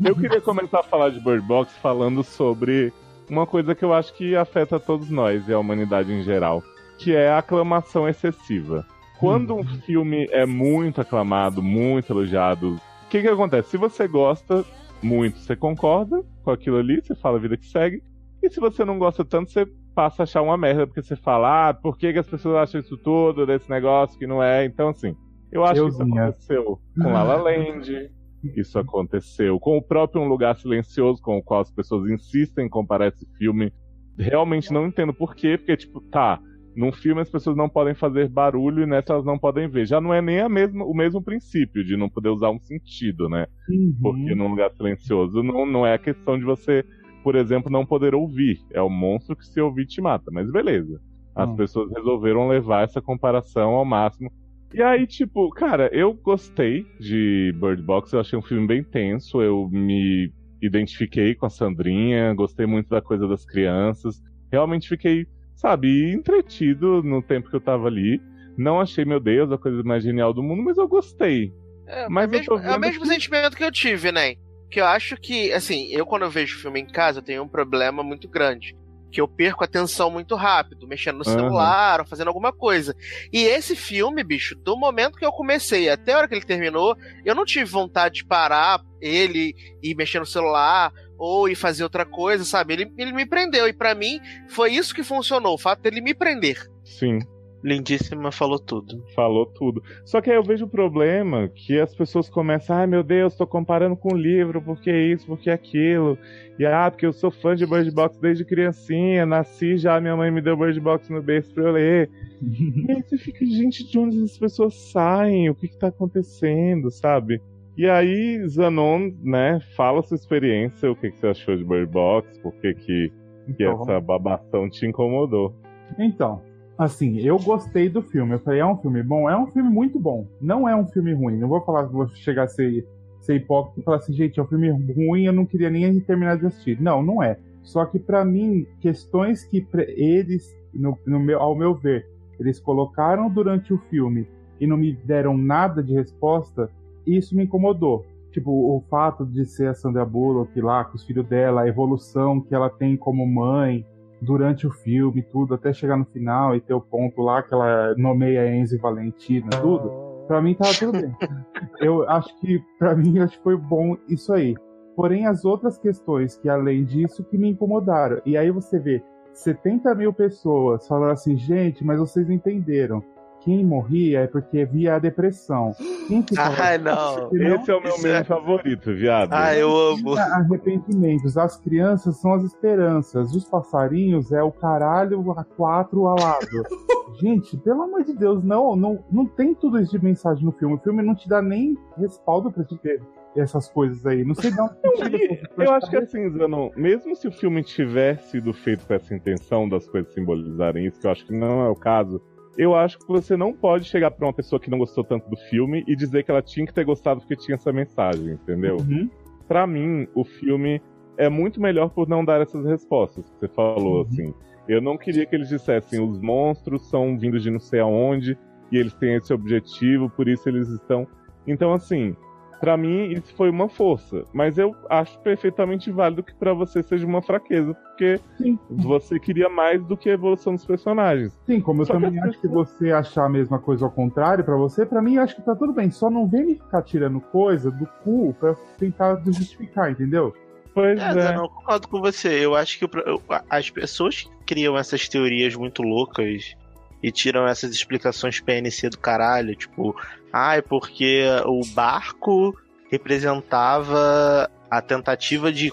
eu 0.05 0.15
queria 0.17 0.41
começar 0.41 0.81
a 0.81 0.85
falar 0.85 1.11
de 1.11 1.19
Bird 1.21 1.45
Box 1.47 1.73
falando 1.83 2.23
sobre 2.25 2.93
uma 3.33 3.47
coisa 3.47 3.75
que 3.75 3.83
eu 3.83 3.95
acho 3.95 4.13
que 4.13 4.37
afeta 4.37 4.79
todos 4.79 5.09
nós 5.09 5.49
e 5.49 5.55
a 5.55 5.59
humanidade 5.59 6.13
em 6.13 6.23
geral, 6.23 6.63
que 6.99 7.15
é 7.17 7.31
a 7.31 7.39
aclamação 7.39 8.07
excessiva. 8.07 8.87
Quando 9.19 9.55
um 9.55 9.65
filme 9.65 10.27
é 10.31 10.45
muito 10.45 11.01
aclamado, 11.01 11.63
muito 11.63 12.13
elogiado, 12.13 12.75
o 12.75 13.09
que 13.09 13.23
que 13.23 13.29
acontece? 13.29 13.71
Se 13.71 13.77
você 13.79 14.07
gosta 14.07 14.63
muito, 15.03 15.39
você 15.39 15.57
concorda 15.57 16.23
com 16.45 16.51
aquilo 16.51 16.77
ali, 16.77 17.01
você 17.01 17.15
fala 17.15 17.39
a 17.39 17.41
vida 17.41 17.57
que 17.57 17.67
segue, 17.67 18.03
e 18.43 18.51
se 18.51 18.61
você 18.61 18.85
não 18.85 18.99
gosta 18.99 19.25
tanto, 19.25 19.51
você 19.51 19.67
passa 19.95 20.23
a 20.23 20.25
achar 20.25 20.43
uma 20.43 20.59
merda, 20.59 20.87
porque 20.87 21.03
você 21.03 21.17
fala, 21.17 21.71
ah, 21.71 21.75
por 21.75 21.97
que, 21.97 22.13
que 22.13 22.19
as 22.19 22.27
pessoas 22.27 22.57
acham 22.57 22.81
isso 22.81 22.99
tudo, 22.99 23.47
desse 23.47 23.71
negócio 23.71 24.19
que 24.19 24.27
não 24.27 24.43
é? 24.43 24.65
Então, 24.67 24.89
assim, 24.89 25.17
eu 25.51 25.65
acho 25.65 25.83
que 25.83 25.89
isso 25.89 26.03
aconteceu 26.03 26.79
com 27.01 27.13
La 27.13 27.23
La 27.23 27.37
Land, 27.37 28.11
isso 28.57 28.79
aconteceu 28.79 29.59
com 29.61 29.77
o 29.77 29.83
próprio 29.83 30.23
Um 30.23 30.29
Lugar 30.29 30.57
Silencioso, 30.57 31.23
com 31.23 31.39
o 31.39 31.43
qual 31.43 31.61
as 31.61 31.71
pessoas 31.71 32.11
insistem 32.11 32.67
em 32.67 32.69
comparar 32.69 33.09
esse 33.09 33.27
filme. 33.39 33.73
Realmente 34.19 34.73
não 34.73 34.87
entendo 34.87 35.13
por 35.13 35.35
quê, 35.35 35.57
porque, 35.57 35.77
tipo, 35.77 36.01
tá, 36.01 36.41
num 36.75 36.93
filme 36.93 37.21
as 37.21 37.31
pessoas 37.31 37.57
não 37.57 37.69
podem 37.69 37.95
fazer 37.95 38.29
barulho 38.29 38.83
e 38.83 38.87
nessa 38.87 39.13
elas 39.13 39.25
não 39.25 39.39
podem 39.39 39.69
ver. 39.69 39.87
Já 39.87 40.01
não 40.01 40.13
é 40.13 40.21
nem 40.23 40.41
a 40.41 40.49
mesma, 40.49 40.85
o 40.85 40.95
mesmo 40.95 41.23
princípio 41.23 41.85
de 41.85 41.97
não 41.97 42.09
poder 42.09 42.31
usar 42.31 42.51
um 42.51 42.61
sentido, 42.61 43.29
né? 43.29 43.47
Uhum. 43.69 43.97
Porque 44.01 44.35
num 44.35 44.49
lugar 44.49 44.71
silencioso 44.73 45.43
não, 45.43 45.67
não 45.67 45.87
é 45.87 45.95
a 45.95 45.99
questão 45.99 46.39
de 46.39 46.45
você, 46.45 46.85
por 47.23 47.37
exemplo, 47.37 47.71
não 47.71 47.87
poder 47.87 48.15
ouvir. 48.15 48.61
É 48.73 48.81
o 48.81 48.89
monstro 48.89 49.37
que 49.37 49.47
se 49.47 49.61
ouvir 49.61 49.87
te 49.87 50.01
mata. 50.01 50.31
Mas 50.31 50.51
beleza. 50.51 51.01
As 51.35 51.51
pessoas 51.55 51.91
resolveram 51.91 52.49
levar 52.49 52.85
essa 52.85 53.01
comparação 53.01 53.71
ao 53.71 53.85
máximo. 53.87 54.31
E 54.75 54.83
aí, 54.83 55.07
tipo, 55.07 55.51
cara, 55.51 55.89
eu 55.93 56.15
gostei 56.15 56.85
de 56.99 57.53
Bird 57.61 57.83
Box, 57.83 58.13
eu 58.13 58.21
achei 58.21 58.39
um 58.39 58.43
filme 58.43 58.67
bem 58.67 58.83
tenso, 58.83 59.43
eu 59.43 59.69
me 59.71 60.33
identifiquei 60.63 61.35
com 61.35 61.47
a 61.47 61.51
Sandrinha, 61.51 62.33
gostei 62.35 62.67
muito 62.67 62.89
da 62.89 63.01
coisa 63.03 63.27
das 63.29 63.45
crianças. 63.45 64.17
Realmente 64.51 64.89
fiquei, 64.89 65.27
sabe, 65.55 66.13
entretido 66.13 67.03
no 67.03 67.21
tempo 67.23 67.51
que 67.51 67.57
eu 67.57 67.61
tava 67.61 67.87
ali. 67.87 68.21
Não 68.57 68.81
achei, 68.81 69.05
meu 69.05 69.19
Deus, 69.21 69.51
a 69.53 69.59
coisa 69.59 69.83
mais 69.83 70.03
genial 70.05 70.33
do 70.33 70.43
mundo, 70.43 70.63
mas 70.63 70.77
eu 70.79 70.87
gostei. 70.89 71.53
É, 71.87 72.09
Mas 72.09 72.33
é, 72.33 72.37
eu 72.37 72.45
tô 72.45 72.55
mesmo, 72.57 72.71
é 72.71 72.77
o 72.77 72.81
mesmo 72.81 73.03
que- 73.03 73.09
sentimento 73.09 73.57
que 73.57 73.65
eu 73.65 73.73
tive, 73.73 74.13
né? 74.13 74.35
Que 74.71 74.81
eu 74.81 74.87
acho 74.87 75.17
que, 75.17 75.53
assim, 75.53 75.89
eu 75.91 76.07
quando 76.07 76.23
eu 76.23 76.31
vejo 76.31 76.59
filme 76.59 76.81
em 76.81 76.87
casa, 76.87 77.19
eu 77.19 77.23
tenho 77.25 77.43
um 77.43 77.49
problema 77.49 78.03
muito 78.03 78.29
grande. 78.29 78.75
Que 79.13 79.21
eu 79.21 79.29
perco 79.29 79.63
a 79.63 79.67
atenção 79.67 80.11
muito 80.11 80.35
rápido, 80.35 80.89
mexendo 80.89 81.19
no 81.19 81.25
celular 81.25 82.01
ou 82.01 82.07
fazendo 82.07 82.29
alguma 82.29 82.53
coisa. 82.53 82.97
E 83.31 83.45
esse 83.45 83.77
filme, 83.77 84.25
bicho, 84.25 84.57
do 84.57 84.77
momento 84.77 85.19
que 85.19 85.25
eu 85.25 85.31
comecei 85.31 85.91
até 85.91 86.15
a 86.15 86.19
hora 86.19 86.29
que 86.29 86.35
ele 86.35 86.47
terminou, 86.47 86.97
eu 87.25 87.35
não 87.35 87.45
tive 87.45 87.67
vontade 87.67 88.17
de 88.17 88.25
parar 88.25 88.81
ele 89.01 89.55
e 89.83 89.95
mexer 89.95 90.19
no 90.19 90.27
celular 90.27 90.91
ou 91.19 91.49
ir 91.49 91.55
fazer 91.55 91.85
outra 91.85 92.07
coisa, 92.07 92.45
sabe? 92.45 92.73
Ele, 92.73 92.93
ele 92.97 93.13
me 93.13 93.27
prendeu 93.27 93.69
e 93.69 93.73
para 93.73 93.95
mim 93.95 94.19
foi 94.49 94.73
isso 94.73 94.95
que 94.95 95.05
funcionou, 95.05 95.55
o 95.55 95.59
fato 95.59 95.83
dele 95.83 96.01
me 96.01 96.15
prender. 96.15 96.59
Sim. 96.83 97.19
Lindíssima 97.63 98.33
falou 98.33 98.59
tudo. 98.59 99.05
Falou 99.15 99.47
tudo. 99.47 99.83
Só 100.05 100.21
que 100.21 100.31
aí 100.31 100.37
eu 100.37 100.43
vejo 100.43 100.65
o 100.65 100.69
problema 100.69 101.49
que 101.49 101.79
as 101.79 101.95
pessoas 101.95 102.29
começam, 102.29 102.77
ai 102.77 102.87
meu 102.87 103.03
Deus, 103.03 103.37
tô 103.37 103.47
comparando 103.47 103.97
com 103.97 104.13
o 104.15 104.17
livro, 104.17 104.61
porque 104.61 104.91
isso, 104.91 105.27
porque 105.27 105.49
aquilo. 105.49 106.19
E 106.59 106.67
ah, 106.67 106.91
porque 106.91 107.07
eu 107.07 107.13
sou 107.13 107.31
fã 107.31 107.55
de 107.55 107.67
Bird 107.67 107.91
Box 107.93 108.19
desde 108.19 108.45
criancinha, 108.45 109.25
nasci 109.25 109.77
já, 109.77 110.01
minha 110.01 110.17
mãe 110.17 110.31
me 110.31 110.43
deu 110.43 110.57
Bird 110.57 110.79
Box 110.81 111.11
no 111.11 111.23
berço 111.23 111.55
pra 111.55 111.65
eu 111.65 111.73
ler. 111.73 112.11
e 112.43 112.91
aí 112.91 113.03
você 113.03 113.17
fica, 113.17 113.45
gente, 113.47 113.89
de 113.89 113.99
onde 113.99 114.23
as 114.23 114.37
pessoas 114.37 114.75
saem? 114.75 115.49
O 115.49 115.55
que 115.55 115.69
que 115.69 115.79
tá 115.79 115.89
acontecendo, 115.89 116.91
sabe? 116.91 117.41
E 117.77 117.89
aí, 117.89 118.47
Zanon, 118.49 119.11
né, 119.23 119.61
fala 119.75 120.03
sua 120.03 120.17
experiência, 120.17 120.91
o 120.91 120.97
que, 120.97 121.11
que 121.11 121.19
você 121.19 121.29
achou 121.29 121.57
de 121.57 121.65
Bird 121.65 121.91
Box, 121.91 122.39
por 122.41 122.53
que, 122.57 122.75
que, 122.75 122.85
que 122.85 123.13
Então, 123.49 123.81
essa 123.81 123.99
babação 123.99 124.69
te 124.69 124.85
incomodou. 124.85 125.55
Então, 125.99 126.43
assim, 126.85 127.19
eu 127.21 127.39
gostei 127.39 127.89
do 127.89 128.03
filme. 128.03 128.35
Eu 128.35 128.41
falei, 128.41 128.61
é 128.61 128.67
um 128.67 128.77
filme 128.77 129.03
bom? 129.03 129.29
É 129.29 129.37
um 129.37 129.47
filme 129.47 129.71
muito 129.71 129.99
bom. 129.99 130.27
Não 130.41 130.69
é 130.69 130.75
um 130.77 130.87
filme 130.87 131.13
ruim. 131.13 131.39
Não 131.39 131.49
vou 131.49 131.61
falar, 131.63 131.83
vou 131.85 132.09
chegar 132.09 132.45
a 132.45 132.49
ser, 132.49 132.87
ser 133.21 133.37
hipócrita 133.37 133.81
e 133.81 133.85
falar 133.85 133.97
assim, 133.99 134.13
gente, 134.13 134.39
é 134.39 134.43
um 134.43 134.47
filme 134.47 134.71
ruim, 134.71 135.25
eu 135.25 135.33
não 135.33 135.47
queria 135.47 135.71
nem 135.71 135.99
terminar 136.01 136.37
de 136.39 136.47
assistir. 136.47 136.81
Não, 136.81 137.03
não 137.03 137.23
é. 137.23 137.39
Só 137.63 137.85
que 137.85 137.99
pra 137.99 138.25
mim, 138.25 138.67
questões 138.81 139.45
que 139.45 139.67
eles, 139.97 140.55
no, 140.75 140.99
no 141.07 141.21
meu, 141.21 141.41
ao 141.41 141.55
meu 141.55 141.75
ver, 141.75 142.07
eles 142.39 142.59
colocaram 142.59 143.31
durante 143.31 143.73
o 143.73 143.79
filme 143.79 144.27
e 144.61 144.67
não 144.67 144.77
me 144.77 144.93
deram 144.93 145.37
nada 145.37 145.83
de 145.83 145.93
resposta, 145.93 146.71
isso 147.07 147.37
me 147.37 147.45
incomodou. 147.45 148.05
Tipo, 148.31 148.51
o 148.51 148.83
fato 148.89 149.27
de 149.27 149.45
ser 149.45 149.69
a 149.69 149.75
Sandra 149.75 150.05
Bullock 150.05 150.59
lá, 150.61 150.85
com 150.85 150.97
os 150.97 151.05
filhos 151.05 151.27
dela, 151.27 151.63
a 151.63 151.69
evolução 151.69 152.41
que 152.41 152.55
ela 152.55 152.71
tem 152.71 152.97
como 152.97 153.27
mãe, 153.27 153.85
durante 154.23 154.67
o 154.67 154.71
filme, 154.71 155.21
tudo, 155.21 155.55
até 155.55 155.73
chegar 155.73 155.97
no 155.97 156.05
final 156.05 156.55
e 156.55 156.61
ter 156.61 156.73
o 156.73 156.81
ponto 156.81 157.21
lá 157.21 157.43
que 157.43 157.53
ela 157.53 157.95
nomeia 157.97 158.55
Enzo 158.55 158.77
e 158.77 158.79
Valentina, 158.79 159.51
tudo. 159.61 159.91
Pra 160.29 160.41
mim 160.41 160.55
tava 160.55 160.73
tudo 160.75 160.93
bem. 160.93 161.13
Eu 161.81 162.09
acho 162.09 162.39
que, 162.41 162.63
pra 162.79 162.95
mim, 162.95 163.19
acho 163.19 163.37
que 163.37 163.43
foi 163.43 163.57
bom 163.57 163.97
isso 164.09 164.33
aí. 164.33 164.55
Porém, 164.95 165.27
as 165.27 165.45
outras 165.45 165.77
questões 165.77 166.37
que, 166.37 166.49
além 166.49 166.85
disso, 166.85 167.25
que 167.25 167.37
me 167.37 167.49
incomodaram. 167.49 168.23
E 168.25 168.37
aí 168.37 168.51
você 168.51 168.79
vê 168.79 169.03
70 169.33 169.93
mil 169.97 170.13
pessoas 170.13 170.87
falando 170.87 171.11
assim, 171.11 171.37
gente, 171.37 171.85
mas 171.85 171.99
vocês 171.99 172.31
entenderam. 172.31 173.03
Quem 173.45 173.65
morria 173.65 174.21
é 174.21 174.27
porque 174.27 174.65
via 174.65 174.95
a 174.95 174.99
depressão. 174.99 175.75
Quem 176.07 176.23
ficava 176.23 176.63
Ai, 176.63 176.79
não. 176.79 177.27
Entendeu? 177.27 177.57
Esse 177.57 177.71
é 177.71 177.75
o 177.75 177.83
meu 177.83 177.97
meme 177.99 178.21
é- 178.21 178.25
favorito, 178.25 178.95
viado. 178.95 179.33
Ah, 179.33 179.55
eu 179.55 179.75
amo. 179.77 180.15
arrependimentos. 180.15 181.37
As 181.37 181.57
crianças 181.57 182.17
são 182.19 182.35
as 182.35 182.45
esperanças. 182.45 183.35
Os 183.35 183.45
passarinhos 183.45 184.31
é 184.31 184.43
o 184.43 184.53
caralho 184.53 185.33
a 185.33 185.45
quatro 185.45 186.07
alado. 186.07 186.47
Gente, 187.21 187.57
pelo 187.59 187.83
amor 187.83 188.05
de 188.05 188.15
Deus, 188.15 188.43
não, 188.43 188.75
não, 188.75 189.05
não 189.11 189.27
tem 189.27 189.55
tudo 189.55 189.79
isso 189.79 189.93
de 189.99 190.03
mensagem 190.03 190.45
no 190.45 190.53
filme. 190.53 190.75
O 190.75 190.79
filme 190.79 191.03
não 191.03 191.15
te 191.15 191.29
dá 191.29 191.43
nem 191.43 191.77
respaldo 191.97 192.51
pra 192.51 192.65
te 192.65 192.77
ter 192.79 193.03
essas 193.37 193.69
coisas 193.69 194.05
aí. 194.07 194.25
Não 194.25 194.35
sei 194.35 194.51
essas 194.51 194.73
coisas. 194.77 195.21
Eu 195.59 195.73
acho 195.73 195.91
que 195.91 195.97
assim, 195.97 196.31
Zanon, 196.31 196.71
mesmo 196.77 197.15
se 197.17 197.29
o 197.29 197.33
filme 197.33 197.63
tivesse 197.63 198.31
sido 198.31 198.53
feito 198.53 198.87
com 198.87 198.95
essa 198.95 199.15
intenção 199.15 199.69
das 199.69 199.87
coisas 199.89 200.13
simbolizarem 200.13 200.87
isso, 200.87 201.01
que 201.01 201.07
eu 201.07 201.11
acho 201.11 201.27
que 201.27 201.33
não 201.33 201.65
é 201.65 201.69
o 201.69 201.75
caso, 201.75 202.21
eu 202.57 202.75
acho 202.75 202.99
que 202.99 203.07
você 203.09 203.37
não 203.37 203.53
pode 203.53 203.85
chegar 203.87 204.11
pra 204.11 204.27
uma 204.27 204.33
pessoa 204.33 204.61
que 204.61 204.71
não 204.71 204.79
gostou 204.79 205.03
tanto 205.05 205.29
do 205.29 205.37
filme 205.37 205.85
e 205.87 205.97
dizer 205.97 206.23
que 206.25 206.31
ela 206.31 206.43
tinha 206.43 206.67
que 206.67 206.75
ter 206.75 206.85
gostado 206.85 207.21
porque 207.21 207.37
tinha 207.37 207.55
essa 207.55 207.73
mensagem, 207.73 208.33
entendeu? 208.35 208.77
Uhum. 208.77 209.09
Pra 209.49 209.67
mim, 209.67 210.07
o 210.15 210.25
filme 210.25 210.81
é 211.17 211.29
muito 211.29 211.61
melhor 211.61 211.91
por 211.91 212.09
não 212.09 212.25
dar 212.25 212.41
essas 212.41 212.65
respostas 212.65 213.29
que 213.31 213.39
você 213.39 213.49
falou, 213.49 213.97
Uhum. 213.97 214.01
assim. 214.03 214.35
Eu 214.69 214.81
não 214.81 214.97
queria 214.97 215.27
que 215.27 215.35
eles 215.35 215.49
dissessem 215.49 216.01
os 216.01 216.19
monstros 216.21 216.89
são 216.89 217.19
vindos 217.19 217.43
de 217.43 217.51
não 217.51 217.59
sei 217.59 217.81
aonde 217.81 218.39
e 218.71 218.77
eles 218.79 218.95
têm 218.95 219.15
esse 219.17 219.33
objetivo, 219.33 220.09
por 220.11 220.29
isso 220.29 220.49
eles 220.49 220.69
estão. 220.69 221.07
Então, 221.47 221.73
assim, 221.73 222.15
pra 222.63 222.77
mim 222.77 223.11
isso 223.11 223.35
foi 223.35 223.51
uma 223.51 223.69
força, 223.69 224.23
mas 224.33 224.57
eu 224.57 224.73
acho 224.89 225.19
perfeitamente 225.19 225.91
válido 225.91 226.23
que 226.23 226.33
pra 226.33 226.55
você 226.55 226.81
seja 226.81 227.05
uma 227.05 227.21
fraqueza, 227.21 227.75
porque 227.75 228.21
Sim. 228.39 228.57
você 228.71 229.19
queria 229.19 229.49
mais 229.49 229.85
do 229.85 229.97
que 229.97 230.09
a 230.09 230.13
evolução 230.13 230.55
dos 230.55 230.65
personagens. 230.65 231.37
Sim, 231.45 231.61
como 231.61 231.83
eu 231.83 231.87
Só 231.87 231.95
que 231.97 232.01
também 232.01 232.21
as 232.21 232.29
acho 232.29 232.41
que 232.41 232.47
você 232.47 232.93
achar 232.93 233.25
a 233.25 233.29
mesma 233.29 233.59
coisa 233.59 233.85
ao 233.85 233.91
contrário 233.91 234.45
pra 234.45 234.55
você, 234.57 234.87
pra 234.87 235.03
mim 235.03 235.17
eu 235.17 235.23
acho 235.25 235.35
que 235.35 235.43
tá 235.43 235.57
tudo 235.57 235.73
bem. 235.73 235.91
Só 235.91 236.09
não 236.09 236.29
vem 236.29 236.47
me 236.47 236.55
ficar 236.55 236.83
tirando 236.83 237.21
coisa 237.21 237.69
do 237.69 237.85
cu 238.05 238.33
pra 238.39 238.55
tentar 238.79 239.21
justificar, 239.27 239.91
entendeu? 239.91 240.33
Pois 240.73 241.01
É, 241.01 241.09
é. 241.11 241.33
Não, 241.35 241.43
eu 241.43 241.49
concordo 241.49 241.89
com 241.89 242.01
você. 242.01 242.29
Eu 242.47 242.55
acho 242.55 242.79
que 242.79 242.85
eu- 242.85 243.21
as 243.51 243.71
pessoas 243.71 244.23
que 244.23 244.31
criam 244.47 244.79
essas 244.79 245.09
teorias 245.09 245.57
muito 245.57 245.83
loucas 245.83 246.55
e 247.03 247.11
tiram 247.11 247.47
essas 247.47 247.73
explicações 247.73 248.41
PNC 248.41 248.91
do 248.91 248.99
caralho, 248.99 249.57
tipo, 249.57 249.95
ah, 250.33 250.57
é 250.57 250.63
porque 250.63 251.25
o 251.47 251.61
barco 251.75 252.55
representava 252.91 254.51
a 254.71 254.81
tentativa 254.81 255.53
de, 255.53 255.71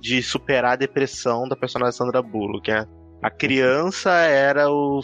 de 0.00 0.22
superar 0.22 0.72
a 0.72 0.76
depressão 0.76 1.48
da 1.48 1.56
personagem 1.56 1.92
Sandra 1.96 2.22
Bullock. 2.22 2.70
A, 2.70 2.86
a 3.22 3.30
criança 3.30 4.10
era 4.10 4.70
o 4.70 5.00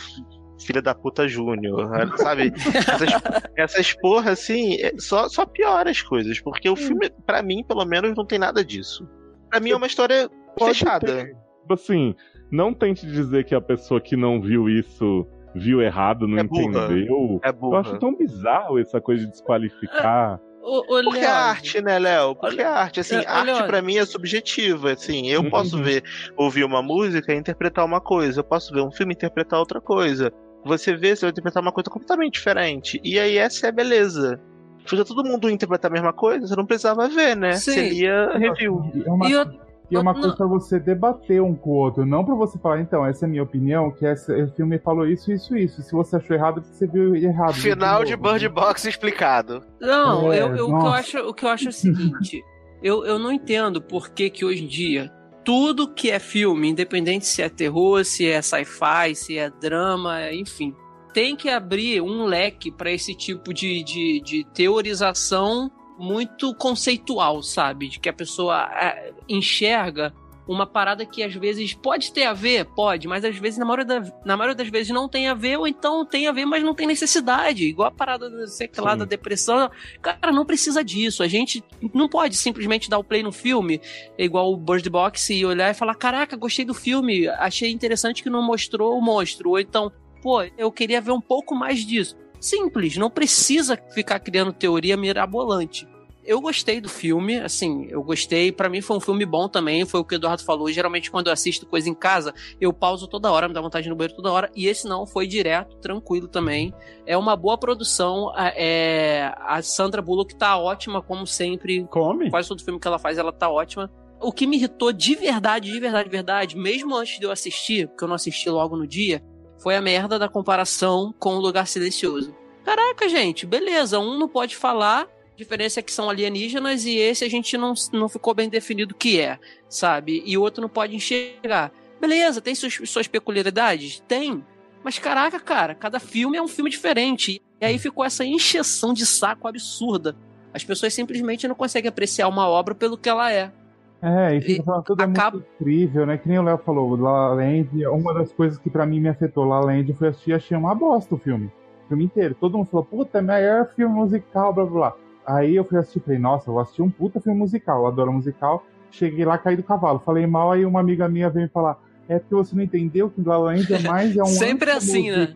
filho 0.64 0.82
da 0.82 0.94
puta 0.94 1.28
Júnior, 1.28 1.88
sabe? 2.16 2.52
Essas, 2.74 3.08
essas 3.56 3.92
porra, 3.94 4.32
assim, 4.32 4.76
é- 4.80 4.92
só, 4.98 5.28
só 5.28 5.44
piora 5.46 5.90
as 5.90 6.02
coisas, 6.02 6.40
porque 6.40 6.68
o 6.68 6.76
filme, 6.76 7.10
pra 7.26 7.42
mim, 7.42 7.64
pelo 7.64 7.84
menos, 7.84 8.14
não 8.16 8.24
tem 8.26 8.38
nada 8.38 8.64
disso. 8.64 9.08
Pra 9.50 9.60
mim 9.60 9.70
é 9.70 9.76
uma 9.76 9.86
história 9.86 10.28
Pode 10.56 10.78
fechada. 10.78 11.06
ter. 11.06 11.26
Tipo 11.60 11.74
assim, 11.74 12.14
não 12.50 12.72
tente 12.72 13.06
dizer 13.06 13.44
que 13.44 13.54
a 13.54 13.60
pessoa 13.60 14.00
que 14.00 14.16
não 14.16 14.40
viu 14.40 14.68
isso 14.68 15.26
viu 15.54 15.80
errado, 15.82 16.26
não 16.28 16.38
É 16.38 16.42
entendeu. 16.42 17.40
É 17.44 17.50
Eu 17.50 17.76
acho 17.76 17.98
tão 17.98 18.14
bizarro 18.14 18.78
essa 18.78 19.00
coisa 19.00 19.24
de 19.24 19.30
desqualificar. 19.30 20.40
Ô, 20.62 20.80
ô, 20.80 21.02
Porque 21.04 21.18
é 21.20 21.26
arte, 21.26 21.80
né, 21.80 21.98
Léo? 21.98 22.34
Porque 22.36 22.60
é 22.60 22.66
Olha- 22.66 22.70
arte, 22.70 23.00
assim, 23.00 23.14
é, 23.16 23.18
olha- 23.20 23.54
arte 23.54 23.66
pra 23.66 23.80
mim 23.80 23.96
é 23.96 24.04
subjetiva, 24.04 24.92
assim, 24.92 25.28
eu 25.28 25.40
Uhum. 25.42 25.50
posso 25.50 25.82
ver, 25.82 26.02
ouvir 26.36 26.64
uma 26.64 26.82
música 26.82 27.32
e 27.32 27.36
interpretar 27.38 27.84
uma 27.84 28.00
coisa, 28.00 28.40
eu 28.40 28.44
posso 28.44 28.74
ver 28.74 28.82
um 28.82 28.90
filme 28.90 29.12
e 29.14 29.16
interpretar 29.16 29.58
outra 29.58 29.80
coisa. 29.80 30.30
Você 30.64 30.94
vê, 30.94 31.14
você 31.16 31.22
vai 31.22 31.30
interpretar 31.30 31.62
uma 31.62 31.72
coisa 31.72 31.88
completamente 31.88 32.34
diferente. 32.34 33.00
E 33.02 33.18
aí 33.18 33.38
essa 33.38 33.66
é 33.66 33.68
a 33.70 33.72
beleza. 33.72 34.38
Se 34.84 35.04
todo 35.04 35.24
mundo 35.26 35.48
interpretar 35.48 35.90
a 35.90 35.94
mesma 35.94 36.12
coisa, 36.12 36.46
você 36.46 36.56
não 36.56 36.66
precisava 36.66 37.08
ver, 37.08 37.36
né? 37.36 37.52
Sim. 37.52 37.88
Lia 37.90 38.36
review. 38.36 38.82
É 39.06 39.10
uma, 39.10 39.28
E 39.28 39.32
eu- 39.32 39.46
e 39.90 39.96
é 39.96 39.98
uma 39.98 40.12
não- 40.12 40.20
coisa 40.20 40.36
pra 40.36 40.46
você 40.46 40.78
debater 40.78 41.40
um 41.42 41.54
com 41.54 41.70
o 41.70 41.74
outro, 41.74 42.04
não 42.06 42.24
pra 42.24 42.34
você 42.34 42.58
falar, 42.58 42.80
então, 42.80 43.04
essa 43.06 43.24
é 43.24 43.26
a 43.26 43.30
minha 43.30 43.42
opinião, 43.42 43.90
que 43.90 44.04
esse, 44.04 44.32
esse 44.38 44.54
filme 44.54 44.78
falou 44.78 45.06
isso, 45.06 45.32
isso, 45.32 45.56
isso. 45.56 45.82
Se 45.82 45.92
você 45.92 46.16
achou 46.16 46.36
errado, 46.36 46.62
você 46.62 46.86
viu 46.86 47.14
errado. 47.16 47.54
Final 47.54 48.04
de. 48.04 48.16
Bird 48.16 48.48
Box 48.48 48.84
explicado. 48.86 49.62
Não, 49.80 50.32
É, 50.32 50.42
eu, 50.42 50.56
eu- 50.56 50.68
o, 50.68 50.78
que 50.78 50.86
eu 50.86 50.92
acho, 50.92 51.18
o 51.20 51.34
que 51.34 51.44
eu 51.44 51.48
acho 51.48 51.66
é 51.66 51.70
o 51.70 51.72
seguinte: 51.72 52.42
eu, 52.82 53.04
eu 53.04 53.18
não 53.18 53.32
entendo 53.32 53.80
por 53.80 54.10
que, 54.10 54.28
que 54.30 54.44
hoje 54.44 54.64
em 54.64 54.68
dia 54.68 55.10
tudo 55.44 55.88
que 55.88 56.10
é 56.10 56.18
filme, 56.18 56.68
independente 56.68 57.24
se 57.24 57.40
é 57.40 57.48
terror, 57.48 58.04
se 58.04 58.28
é 58.28 58.42
sci-fi, 58.42 59.14
se 59.14 59.38
é 59.38 59.48
drama, 59.48 60.30
enfim, 60.30 60.74
tem 61.14 61.34
que 61.34 61.48
abrir 61.48 62.02
um 62.02 62.26
leque 62.26 62.70
para 62.70 62.92
esse 62.92 63.14
tipo 63.14 63.54
de, 63.54 63.82
de, 63.82 64.20
de 64.22 64.44
teorização 64.52 65.70
muito 65.98 66.54
conceitual, 66.54 67.42
sabe? 67.42 67.88
De 67.88 67.98
que 67.98 68.08
a 68.08 68.12
pessoa 68.12 68.68
é, 68.72 69.12
enxerga 69.28 70.12
uma 70.46 70.66
parada 70.66 71.04
que 71.04 71.22
às 71.22 71.34
vezes 71.34 71.74
pode 71.74 72.10
ter 72.10 72.24
a 72.24 72.32
ver, 72.32 72.64
pode, 72.64 73.06
mas 73.06 73.22
às 73.22 73.36
vezes, 73.36 73.58
na 73.58 73.66
maioria, 73.66 73.84
da- 73.84 74.12
na 74.24 74.34
maioria 74.34 74.54
das 74.54 74.68
vezes, 74.70 74.88
não 74.90 75.06
tem 75.06 75.28
a 75.28 75.34
ver, 75.34 75.58
ou 75.58 75.68
então 75.68 76.06
tem 76.06 76.26
a 76.26 76.32
ver, 76.32 76.46
mas 76.46 76.62
não 76.62 76.74
tem 76.74 76.86
necessidade. 76.86 77.66
Igual 77.66 77.88
a 77.88 77.90
parada, 77.90 78.30
da- 78.30 78.46
sei 78.46 78.70
lá, 78.78 78.92
Sim. 78.92 78.98
da 79.00 79.04
depressão. 79.04 79.70
Cara, 80.00 80.32
não 80.32 80.46
precisa 80.46 80.82
disso. 80.82 81.22
A 81.22 81.28
gente 81.28 81.62
não 81.92 82.08
pode 82.08 82.34
simplesmente 82.34 82.88
dar 82.88 82.96
o 82.98 83.04
play 83.04 83.22
no 83.22 83.30
filme, 83.30 83.78
igual 84.16 84.50
o 84.50 84.56
Bird 84.56 84.88
Box, 84.88 85.34
e 85.34 85.44
olhar 85.44 85.70
e 85.70 85.74
falar: 85.74 85.94
caraca, 85.96 86.34
gostei 86.34 86.64
do 86.64 86.72
filme, 86.72 87.28
achei 87.28 87.70
interessante 87.70 88.22
que 88.22 88.30
não 88.30 88.42
mostrou 88.42 88.96
o 88.96 89.02
monstro. 89.02 89.50
Ou 89.50 89.60
então, 89.60 89.92
pô, 90.22 90.42
eu 90.56 90.72
queria 90.72 91.02
ver 91.02 91.12
um 91.12 91.20
pouco 91.20 91.54
mais 91.54 91.80
disso. 91.84 92.16
Simples, 92.40 92.96
não 92.96 93.10
precisa 93.10 93.78
ficar 93.94 94.18
criando 94.20 94.52
teoria 94.52 94.96
mirabolante. 94.96 95.86
Eu 96.24 96.42
gostei 96.42 96.78
do 96.78 96.90
filme, 96.90 97.38
assim, 97.40 97.86
eu 97.88 98.02
gostei. 98.02 98.52
Pra 98.52 98.68
mim 98.68 98.82
foi 98.82 98.98
um 98.98 99.00
filme 99.00 99.24
bom 99.24 99.48
também, 99.48 99.86
foi 99.86 99.98
o 99.98 100.04
que 100.04 100.14
o 100.14 100.16
Eduardo 100.16 100.44
falou. 100.44 100.70
Geralmente 100.70 101.10
quando 101.10 101.28
eu 101.28 101.32
assisto 101.32 101.64
coisa 101.64 101.88
em 101.88 101.94
casa, 101.94 102.34
eu 102.60 102.70
pauso 102.70 103.08
toda 103.08 103.32
hora, 103.32 103.48
me 103.48 103.54
dá 103.54 103.62
vontade 103.62 103.84
de 103.84 103.88
ir 103.88 103.92
no 103.92 103.96
banheiro 103.96 104.14
toda 104.14 104.30
hora. 104.30 104.50
E 104.54 104.66
esse 104.66 104.86
não, 104.86 105.06
foi 105.06 105.26
direto, 105.26 105.76
tranquilo 105.76 106.28
também. 106.28 106.74
É 107.06 107.16
uma 107.16 107.34
boa 107.34 107.56
produção. 107.56 108.28
a- 108.36 108.52
É, 108.54 109.32
a 109.38 109.62
Sandra 109.62 110.02
Bullock 110.02 110.36
tá 110.36 110.58
ótima, 110.58 111.00
como 111.00 111.26
sempre. 111.26 111.86
Come? 111.88 112.28
Quase 112.30 112.46
todo 112.48 112.62
filme 112.62 112.78
que 112.78 112.86
ela 112.86 112.98
faz, 112.98 113.16
ela 113.16 113.32
tá 113.32 113.48
ótima. 113.48 113.90
O 114.20 114.30
que 114.30 114.46
me 114.46 114.58
irritou 114.58 114.92
de 114.92 115.14
verdade, 115.14 115.72
de 115.72 115.80
verdade, 115.80 116.04
de 116.04 116.10
verdade, 116.14 116.56
mesmo 116.58 116.94
antes 116.94 117.18
de 117.18 117.24
eu 117.24 117.30
assistir, 117.30 117.88
porque 117.88 118.04
eu 118.04 118.08
não 118.08 118.16
assisti 118.16 118.50
logo 118.50 118.76
no 118.76 118.86
dia, 118.86 119.22
foi 119.58 119.76
a 119.76 119.82
merda 119.82 120.18
da 120.18 120.28
comparação 120.28 121.14
com 121.18 121.36
o 121.36 121.40
Lugar 121.40 121.66
Silencioso. 121.66 122.34
Caraca, 122.64 123.08
gente, 123.08 123.46
beleza, 123.46 123.98
um 123.98 124.18
não 124.18 124.28
pode 124.28 124.56
falar, 124.56 125.02
a 125.02 125.36
diferença 125.36 125.80
é 125.80 125.82
que 125.82 125.92
são 125.92 126.10
alienígenas 126.10 126.84
e 126.84 126.96
esse 126.96 127.24
a 127.24 127.30
gente 127.30 127.56
não, 127.56 127.72
não 127.92 128.08
ficou 128.08 128.34
bem 128.34 128.48
definido 128.48 128.94
o 128.94 128.98
que 128.98 129.20
é, 129.20 129.38
sabe? 129.68 130.22
E 130.26 130.36
o 130.36 130.42
outro 130.42 130.60
não 130.60 130.68
pode 130.68 130.94
enxergar. 130.94 131.72
Beleza, 132.00 132.40
tem 132.40 132.54
suas, 132.54 132.78
suas 132.86 133.08
peculiaridades? 133.08 134.02
Tem. 134.06 134.44
Mas 134.84 134.98
caraca, 134.98 135.40
cara, 135.40 135.74
cada 135.74 135.98
filme 135.98 136.36
é 136.36 136.42
um 136.42 136.48
filme 136.48 136.70
diferente. 136.70 137.42
E 137.60 137.64
aí 137.64 137.78
ficou 137.78 138.04
essa 138.04 138.24
encheção 138.24 138.92
de 138.92 139.04
saco 139.04 139.48
absurda. 139.48 140.16
As 140.52 140.64
pessoas 140.64 140.94
simplesmente 140.94 141.48
não 141.48 141.54
conseguem 141.54 141.88
apreciar 141.88 142.28
uma 142.28 142.48
obra 142.48 142.74
pelo 142.74 142.96
que 142.96 143.08
ela 143.08 143.32
é. 143.32 143.52
É, 144.00 144.36
e 144.36 144.40
fica 144.40 144.62
falando 144.62 144.84
tudo 144.84 145.00
acaba- 145.02 145.38
é 145.38 145.40
muito 145.40 145.46
incrível, 145.60 146.06
né? 146.06 146.16
Que 146.18 146.28
nem 146.28 146.38
o 146.38 146.42
Léo 146.42 146.58
falou, 146.58 146.94
La 146.96 147.28
La 147.30 147.34
Land, 147.34 147.84
uma 147.86 148.14
das 148.14 148.32
coisas 148.32 148.58
que 148.58 148.70
pra 148.70 148.86
mim 148.86 149.00
me 149.00 149.08
afetou 149.08 149.44
La 149.44 149.58
La 149.60 149.66
Land 149.66 149.92
foi 149.94 150.08
assistir, 150.08 150.32
achei 150.32 150.56
uma 150.56 150.74
bosta 150.74 151.14
o 151.14 151.18
filme. 151.18 151.50
O 151.84 151.88
filme 151.88 152.04
inteiro. 152.04 152.34
Todo 152.38 152.56
mundo 152.58 152.68
falou, 152.68 152.84
puta, 152.86 153.18
é 153.18 153.22
melhor 153.22 153.66
filme 153.74 153.94
musical, 153.94 154.52
blá 154.52 154.64
blá 154.64 154.74
blá. 154.74 154.94
Aí 155.26 155.56
eu 155.56 155.64
fui 155.64 155.78
assistir, 155.78 156.00
falei, 156.00 156.18
nossa, 156.18 156.48
eu 156.48 156.54
vou 156.54 156.62
assistir 156.62 156.82
um 156.82 156.90
puta 156.90 157.20
filme 157.20 157.38
musical, 157.38 157.80
eu 157.82 157.86
adoro 157.88 158.12
musical. 158.12 158.64
Cheguei 158.90 159.24
lá, 159.24 159.36
caí 159.36 159.56
do 159.56 159.62
cavalo. 159.62 159.98
Falei 159.98 160.26
mal, 160.26 160.52
aí 160.52 160.64
uma 160.64 160.80
amiga 160.80 161.08
minha 161.08 161.28
veio 161.28 161.48
falar, 161.50 161.76
é 162.08 162.18
porque 162.18 162.34
você 162.34 162.54
não 162.56 162.62
entendeu 162.62 163.10
que 163.10 163.20
La 163.22 163.36
La 163.36 163.46
Land 163.52 163.74
é 163.74 163.78
mais 163.80 164.16
é 164.16 164.22
um 164.22 164.26
Sempre 164.38 164.70
assim, 164.70 165.10
né? 165.10 165.34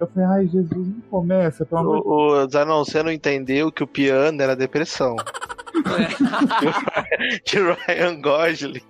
Eu 0.00 0.06
falei, 0.08 0.28
ai, 0.28 0.46
Jesus, 0.48 0.88
não 0.88 1.00
começa, 1.10 1.64
pelo 1.64 1.80
amor 1.80 2.00
de 2.02 2.08
O, 2.08 2.44
o 2.44 2.50
Zanon, 2.50 2.84
você 2.84 3.02
não 3.02 3.12
entendeu 3.12 3.70
que 3.70 3.82
o 3.82 3.86
piano 3.86 4.42
era 4.42 4.56
depressão. 4.56 5.14
que 7.44 7.58
o 7.58 7.74
Ryan 7.86 8.20
Gosling. 8.20 8.82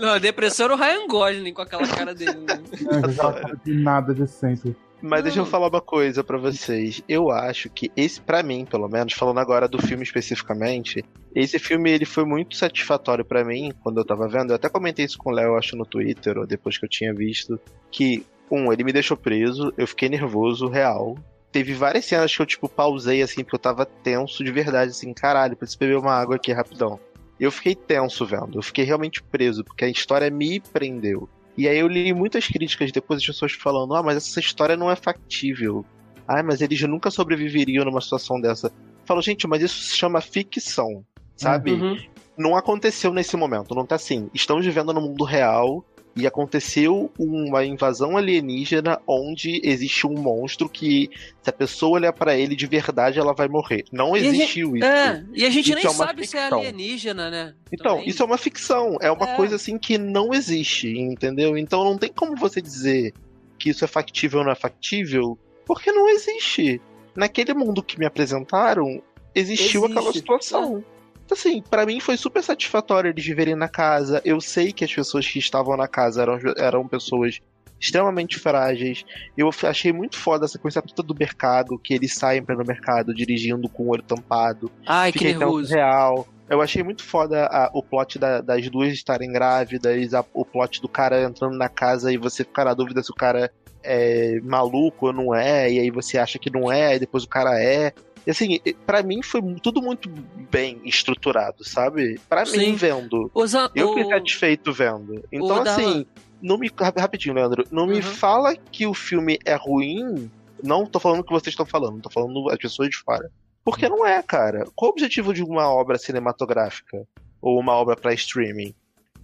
Não, 0.00 0.08
a 0.10 0.18
depressão 0.18 0.66
era 0.66 0.74
o 0.74 0.78
Ryan 0.78 1.06
Gosling 1.06 1.52
com 1.52 1.62
aquela 1.62 1.86
cara 1.86 2.14
dele. 2.14 2.38
né? 2.38 2.62
Deus, 3.02 3.16
cara 3.16 3.58
de 3.64 3.74
nada 3.74 4.14
de 4.14 4.26
sempre. 4.26 4.74
Mas 5.02 5.22
deixa 5.22 5.40
eu 5.40 5.44
Não. 5.44 5.50
falar 5.50 5.68
uma 5.68 5.82
coisa 5.82 6.24
pra 6.24 6.38
vocês. 6.38 7.02
Eu 7.06 7.30
acho 7.30 7.68
que 7.68 7.92
esse, 7.94 8.18
pra 8.22 8.42
mim, 8.42 8.64
pelo 8.64 8.88
menos, 8.88 9.12
falando 9.12 9.38
agora 9.38 9.68
do 9.68 9.78
filme 9.78 10.02
especificamente, 10.02 11.04
esse 11.34 11.58
filme 11.58 11.90
ele 11.90 12.06
foi 12.06 12.24
muito 12.24 12.56
satisfatório 12.56 13.22
pra 13.22 13.44
mim 13.44 13.70
quando 13.82 13.98
eu 13.98 14.04
tava 14.06 14.26
vendo. 14.26 14.50
Eu 14.50 14.56
até 14.56 14.70
comentei 14.70 15.04
isso 15.04 15.18
com 15.18 15.28
o 15.30 15.34
Léo, 15.34 15.56
acho, 15.56 15.76
no 15.76 15.84
Twitter, 15.84 16.38
ou 16.38 16.46
depois 16.46 16.78
que 16.78 16.86
eu 16.86 16.88
tinha 16.88 17.12
visto. 17.12 17.60
Que, 17.90 18.24
um, 18.54 18.72
ele 18.72 18.84
me 18.84 18.92
deixou 18.92 19.16
preso, 19.16 19.72
eu 19.76 19.86
fiquei 19.86 20.08
nervoso, 20.08 20.68
real. 20.68 21.16
Teve 21.50 21.72
várias 21.72 22.04
cenas 22.04 22.34
que 22.34 22.42
eu, 22.42 22.46
tipo, 22.46 22.68
pausei, 22.68 23.22
assim, 23.22 23.44
porque 23.44 23.54
eu 23.54 23.60
tava 23.60 23.86
tenso 23.86 24.42
de 24.42 24.50
verdade, 24.50 24.90
assim, 24.90 25.12
caralho, 25.12 25.56
preciso 25.56 25.78
beber 25.78 25.98
uma 25.98 26.12
água 26.12 26.36
aqui 26.36 26.52
rapidão. 26.52 26.98
Eu 27.38 27.50
fiquei 27.50 27.74
tenso 27.74 28.24
vendo, 28.24 28.58
eu 28.58 28.62
fiquei 28.62 28.84
realmente 28.84 29.22
preso, 29.22 29.64
porque 29.64 29.84
a 29.84 29.88
história 29.88 30.30
me 30.30 30.60
prendeu. 30.60 31.28
E 31.56 31.68
aí 31.68 31.78
eu 31.78 31.88
li 31.88 32.12
muitas 32.12 32.46
críticas 32.46 32.90
depois 32.90 33.20
de 33.20 33.28
pessoas 33.28 33.52
falando: 33.52 33.94
ah, 33.94 34.02
mas 34.02 34.16
essa 34.16 34.40
história 34.40 34.76
não 34.76 34.90
é 34.90 34.96
factível. 34.96 35.84
Ah, 36.26 36.42
mas 36.42 36.60
eles 36.60 36.80
nunca 36.82 37.10
sobreviveriam 37.10 37.84
numa 37.84 38.00
situação 38.00 38.40
dessa. 38.40 38.68
Eu 38.68 39.06
falo, 39.06 39.22
gente, 39.22 39.46
mas 39.46 39.62
isso 39.62 39.82
se 39.82 39.96
chama 39.96 40.20
ficção, 40.20 41.04
sabe? 41.36 41.72
Uhum. 41.72 41.96
Não 42.36 42.56
aconteceu 42.56 43.12
nesse 43.12 43.36
momento, 43.36 43.74
não 43.74 43.86
tá 43.86 43.94
assim. 43.94 44.28
Estamos 44.34 44.64
vivendo 44.64 44.92
no 44.92 45.00
mundo 45.00 45.24
real 45.24 45.84
e 46.16 46.26
aconteceu 46.26 47.10
uma 47.18 47.64
invasão 47.64 48.16
alienígena 48.16 49.00
onde 49.06 49.60
existe 49.64 50.06
um 50.06 50.14
monstro 50.14 50.68
que, 50.68 51.10
se 51.42 51.50
a 51.50 51.52
pessoa 51.52 51.94
olhar 51.94 52.12
pra 52.12 52.36
ele 52.36 52.54
de 52.54 52.66
verdade, 52.66 53.18
ela 53.18 53.32
vai 53.34 53.48
morrer. 53.48 53.84
Não 53.92 54.16
E 54.16 54.20
a 54.20 54.22
gente- 54.22 54.36
existiu 54.36 54.76
isso. 54.76 54.84
É, 54.86 55.24
e 55.34 55.44
a 55.44 55.50
gente 55.50 55.66
Isso 55.66 55.74
nem 55.74 55.86
é 55.86 55.90
sabe 55.90 56.26
se 56.26 56.36
é 56.36 56.40
ficção. 56.42 56.58
alienígena, 56.60 57.30
né? 57.30 57.54
Então, 57.72 57.96
Também. 57.96 58.08
isso 58.08 58.22
é 58.22 58.26
uma 58.26 58.38
ficção, 58.38 58.96
é 59.00 59.10
uma 59.10 59.30
É. 59.30 59.34
coisa 59.34 59.56
assim 59.56 59.76
que 59.76 59.98
não 59.98 60.32
existe, 60.32 60.88
entendeu? 60.96 61.56
Então 61.58 61.82
não 61.84 61.98
tem 61.98 62.12
como 62.12 62.36
você 62.36 62.60
dizer 62.62 63.12
que 63.58 63.70
isso 63.70 63.84
é 63.84 63.88
factível 63.88 64.38
ou 64.40 64.44
não 64.44 64.52
é 64.52 64.56
factível, 64.56 65.36
porque 65.66 65.90
não 65.90 66.08
existe. 66.08 66.80
Naquele 67.16 67.54
mundo 67.54 67.82
que 67.82 67.98
me 67.98 68.06
apresentaram, 68.06 69.02
existiu 69.34 69.82
Existe. 69.84 69.98
aquela 69.98 70.12
situação. 70.12 70.84
Então, 71.24 71.36
assim, 71.36 71.62
pra 71.62 71.86
mim 71.86 72.00
foi 72.00 72.16
super 72.16 72.42
satisfatório 72.42 73.08
eles 73.10 73.24
viverem 73.24 73.54
na 73.54 73.68
casa. 73.68 74.20
Eu 74.24 74.40
sei 74.40 74.72
que 74.72 74.84
as 74.84 74.94
pessoas 74.94 75.26
que 75.26 75.38
estavam 75.38 75.76
na 75.76 75.88
casa 75.88 76.22
eram, 76.22 76.38
eram 76.56 76.86
pessoas 76.88 77.40
extremamente 77.80 78.38
frágeis. 78.38 79.04
Eu 79.36 79.50
achei 79.64 79.92
muito 79.92 80.16
foda 80.18 80.44
essa 80.44 80.58
coisa 80.58 80.82
toda 80.82 81.06
do 81.08 81.14
mercado, 81.18 81.78
que 81.78 81.94
eles 81.94 82.14
saem 82.14 82.42
para 82.42 82.56
no 82.56 82.64
mercado 82.64 83.14
dirigindo 83.14 83.68
com 83.68 83.84
o 83.84 83.88
olho 83.90 84.02
tampado. 84.02 84.70
Ai, 84.86 85.12
que 85.12 85.18
Fiquei 85.18 85.32
tão 85.32 85.40
nervoso. 85.48 85.74
real. 85.74 86.28
Eu 86.48 86.60
achei 86.60 86.82
muito 86.82 87.02
foda 87.02 87.46
a- 87.46 87.70
o 87.72 87.82
plot 87.82 88.18
da- 88.18 88.40
das 88.42 88.68
duas 88.68 88.92
estarem 88.92 89.32
grávidas, 89.32 90.12
a- 90.12 90.24
o 90.34 90.44
plot 90.44 90.80
do 90.80 90.88
cara 90.88 91.22
entrando 91.22 91.56
na 91.56 91.68
casa 91.70 92.12
e 92.12 92.18
você 92.18 92.44
ficar 92.44 92.66
na 92.66 92.74
dúvida 92.74 93.02
se 93.02 93.10
o 93.10 93.14
cara 93.14 93.50
é 93.82 94.38
maluco 94.42 95.06
ou 95.06 95.12
não 95.12 95.34
é, 95.34 95.70
e 95.70 95.78
aí 95.78 95.90
você 95.90 96.16
acha 96.18 96.38
que 96.38 96.50
não 96.50 96.70
é, 96.70 96.96
e 96.96 96.98
depois 96.98 97.24
o 97.24 97.28
cara 97.28 97.58
é. 97.62 97.92
E 98.26 98.30
assim, 98.30 98.58
pra 98.86 99.02
mim 99.02 99.22
foi 99.22 99.40
tudo 99.62 99.82
muito 99.82 100.08
bem 100.50 100.80
estruturado, 100.84 101.62
sabe? 101.64 102.18
Pra 102.28 102.46
Sim. 102.46 102.58
mim 102.58 102.74
vendo. 102.74 103.30
O 103.34 103.46
Zan- 103.46 103.70
Eu 103.74 103.90
o- 103.90 103.94
fiquei 103.94 104.10
satisfeito 104.10 104.72
vendo. 104.72 105.22
Então, 105.30 105.62
da- 105.62 105.72
assim, 105.72 106.06
não 106.40 106.56
me. 106.56 106.70
rap- 106.78 106.98
Rapidinho, 106.98 107.34
Leandro. 107.34 107.64
Não 107.70 107.86
me 107.86 107.96
Uhum. 107.96 108.02
fala 108.02 108.56
que 108.56 108.86
o 108.86 108.94
filme 108.94 109.38
é 109.44 109.54
ruim. 109.54 110.30
Não 110.62 110.86
tô 110.86 110.98
falando 110.98 111.20
o 111.20 111.24
que 111.24 111.32
vocês 111.32 111.52
estão 111.52 111.66
falando, 111.66 112.00
tô 112.00 112.08
falando 112.10 112.48
as 112.50 112.56
pessoas 112.56 112.88
de 112.88 112.96
fora. 112.96 113.30
Porque 113.62 113.88
não 113.88 114.06
é, 114.06 114.22
cara. 114.22 114.66
Qual 114.74 114.90
o 114.90 114.92
objetivo 114.92 115.32
de 115.34 115.42
uma 115.42 115.68
obra 115.70 115.98
cinematográfica? 115.98 117.06
Ou 117.42 117.58
uma 117.60 117.72
obra 117.72 117.94
pra 117.96 118.14
streaming? 118.14 118.74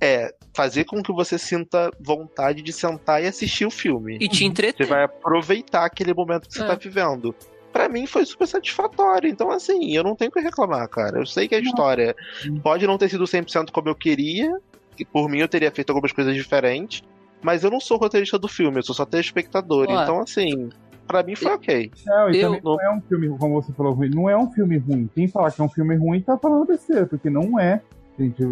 É 0.02 0.35
fazer 0.55 0.85
com 0.85 1.02
que 1.02 1.12
você 1.12 1.39
sinta 1.39 1.90
vontade 2.01 2.62
de 2.62 2.72
sentar 2.72 3.22
e 3.22 3.27
assistir 3.27 3.66
o 3.66 3.70
filme. 3.70 4.16
E 4.20 4.28
te 4.28 4.39
Você 4.39 4.44
entreter. 4.44 4.86
vai 4.86 5.05
aproveitar 5.05 5.85
aquele 5.85 6.12
momento 6.14 6.48
que 6.48 6.55
você 6.55 6.62
É. 6.62 6.66
tá 6.66 6.74
vivendo. 6.74 7.35
Pra 7.72 7.88
mim 7.88 8.06
foi 8.06 8.24
super 8.26 8.47
satisfatório. 8.47 9.28
Então, 9.30 9.51
assim, 9.51 9.94
eu 9.97 10.02
não 10.02 10.16
tenho 10.16 10.30
o 10.30 10.32
que 10.34 10.40
reclamar, 10.40 10.88
cara. 10.88 11.18
Eu 11.18 11.26
sei 11.26 11.47
que 11.47 11.55
a 11.55 11.60
história 11.60 12.16
pode 12.62 12.86
não 12.86 12.98
ter 12.98 13.09
sido 13.09 13.24
100% 13.24 13.70
como 13.70 13.88
eu 13.88 13.94
queria. 13.94 14.56
E 14.98 15.05
por 15.05 15.28
mim 15.28 15.38
eu 15.38 15.48
teria 15.48 15.70
feito 15.70 15.90
algumas 15.90 16.12
coisas 16.12 16.34
diferentes. 16.34 17.02
Mas 17.42 17.64
eu 17.64 17.70
não 17.70 17.80
sou 17.80 17.97
roteirista 17.97 18.38
do 18.38 18.48
filme, 18.48 18.78
eu 18.78 18.82
sou 18.82 18.94
só 18.94 19.06
telespectador. 19.06 19.86
Ó. 19.88 20.02
Então, 20.02 20.20
assim, 20.20 20.68
pra 21.06 21.22
mim 21.22 21.34
foi 21.34 21.52
ok. 21.52 21.90
Não, 22.05 22.28
Eu- 22.30 22.40
também 22.42 22.60
não 22.62 22.80
é 22.80 22.90
um 22.92 23.01
filme, 23.01 23.28
como 23.38 23.62
você 23.62 23.72
falou, 23.72 23.94
ruim. 23.94 24.10
Não 24.10 24.28
é 24.28 24.36
um 24.36 24.51
filme 24.51 24.76
ruim. 24.76 25.09
Quem 25.14 25.26
falar 25.26 25.51
que 25.51 25.60
é 25.60 25.64
um 25.64 25.68
filme 25.70 25.97
ruim 25.97 26.20
tá 26.20 26.36
falando 26.36 26.66
besteira, 26.66 27.06
porque 27.06 27.30
não 27.30 27.59
é. 27.59 27.80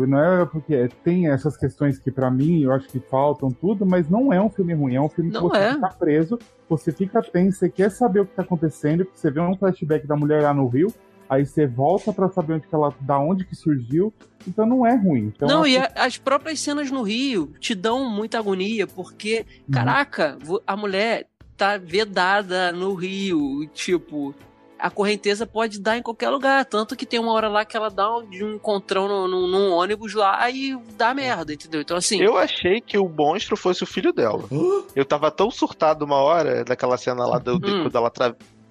Não 0.06 0.18
é 0.18 0.46
porque 0.46 0.88
tem 1.04 1.28
essas 1.28 1.56
questões 1.56 1.98
que 1.98 2.10
pra 2.10 2.30
mim 2.30 2.62
eu 2.62 2.72
acho 2.72 2.88
que 2.88 2.98
faltam 3.00 3.50
tudo, 3.50 3.84
mas 3.84 4.08
não 4.08 4.32
é 4.32 4.40
um 4.40 4.48
filme 4.50 4.72
ruim. 4.74 4.94
É 4.94 5.00
um 5.00 5.08
filme 5.08 5.30
que 5.30 5.36
Não 5.36 5.48
você 5.48 5.58
é. 5.58 5.74
fica 5.74 5.88
preso, 5.90 6.38
você 6.68 6.92
fica 6.92 7.22
tenso, 7.22 7.58
você 7.58 7.68
quer 7.68 7.90
saber 7.90 8.20
o 8.20 8.26
que 8.26 8.34
tá 8.34 8.42
acontecendo, 8.42 9.06
você 9.14 9.30
vê 9.30 9.40
um 9.40 9.56
flashback 9.56 10.06
da 10.06 10.16
mulher 10.16 10.42
lá 10.42 10.54
no 10.54 10.66
Rio, 10.68 10.92
aí 11.28 11.44
você 11.44 11.66
volta 11.66 12.12
pra 12.12 12.28
saber 12.30 12.54
onde 12.54 12.66
que 12.66 12.74
ela, 12.74 12.92
da 13.00 13.18
onde 13.18 13.44
que 13.44 13.54
surgiu. 13.54 14.12
Então 14.46 14.64
não 14.64 14.86
é 14.86 14.94
ruim. 14.96 15.32
Então, 15.34 15.46
Não, 15.48 15.60
acho 15.62 15.70
e 15.70 15.76
a- 15.76 15.90
as 15.96 16.16
próprias 16.16 16.60
cenas 16.60 16.90
no 16.90 17.02
Rio 17.02 17.52
te 17.60 17.74
dão 17.74 18.08
muita 18.10 18.38
agonia, 18.38 18.86
porque, 18.86 19.44
Uhum. 19.66 19.74
caraca, 19.74 20.38
a 20.66 20.76
mulher 20.76 21.26
tá 21.56 21.76
vedada 21.76 22.70
no 22.72 22.94
Rio, 22.94 23.66
tipo, 23.74 24.32
a 24.78 24.90
correnteza 24.90 25.46
pode 25.46 25.80
dar 25.80 25.96
em 25.98 26.02
qualquer 26.02 26.28
lugar, 26.30 26.64
tanto 26.64 26.94
que 26.96 27.04
tem 27.06 27.18
uma 27.18 27.32
hora 27.32 27.48
lá 27.48 27.64
que 27.64 27.76
ela 27.76 27.88
dá 27.90 28.16
um, 28.16 28.28
de 28.28 28.44
um 28.44 28.54
encontrão 28.54 29.08
no, 29.08 29.26
no- 29.28 29.46
num 29.48 29.72
ônibus 29.72 30.14
lá 30.14 30.48
e 30.50 30.76
dá 30.96 31.12
merda, 31.14 31.52
entendeu? 31.52 31.80
Então, 31.80 31.96
assim, 31.96 32.20
Eu 32.20 32.36
achei 32.38 32.80
que 32.80 32.96
o 32.98 33.08
monstro 33.08 33.56
fosse 33.56 33.82
o 33.82 33.86
filho 33.86 34.12
dela. 34.12 34.44
Eu 34.94 35.04
tava 35.04 35.30
tão 35.30 35.50
surtado 35.50 36.04
uma 36.04 36.16
hora 36.16 36.64
daquela 36.64 36.96
cena 36.96 37.26
lá 37.26 37.38
do, 37.38 37.54
Hum. 37.56 37.82
quando, 37.82 37.96
ela 37.96 38.12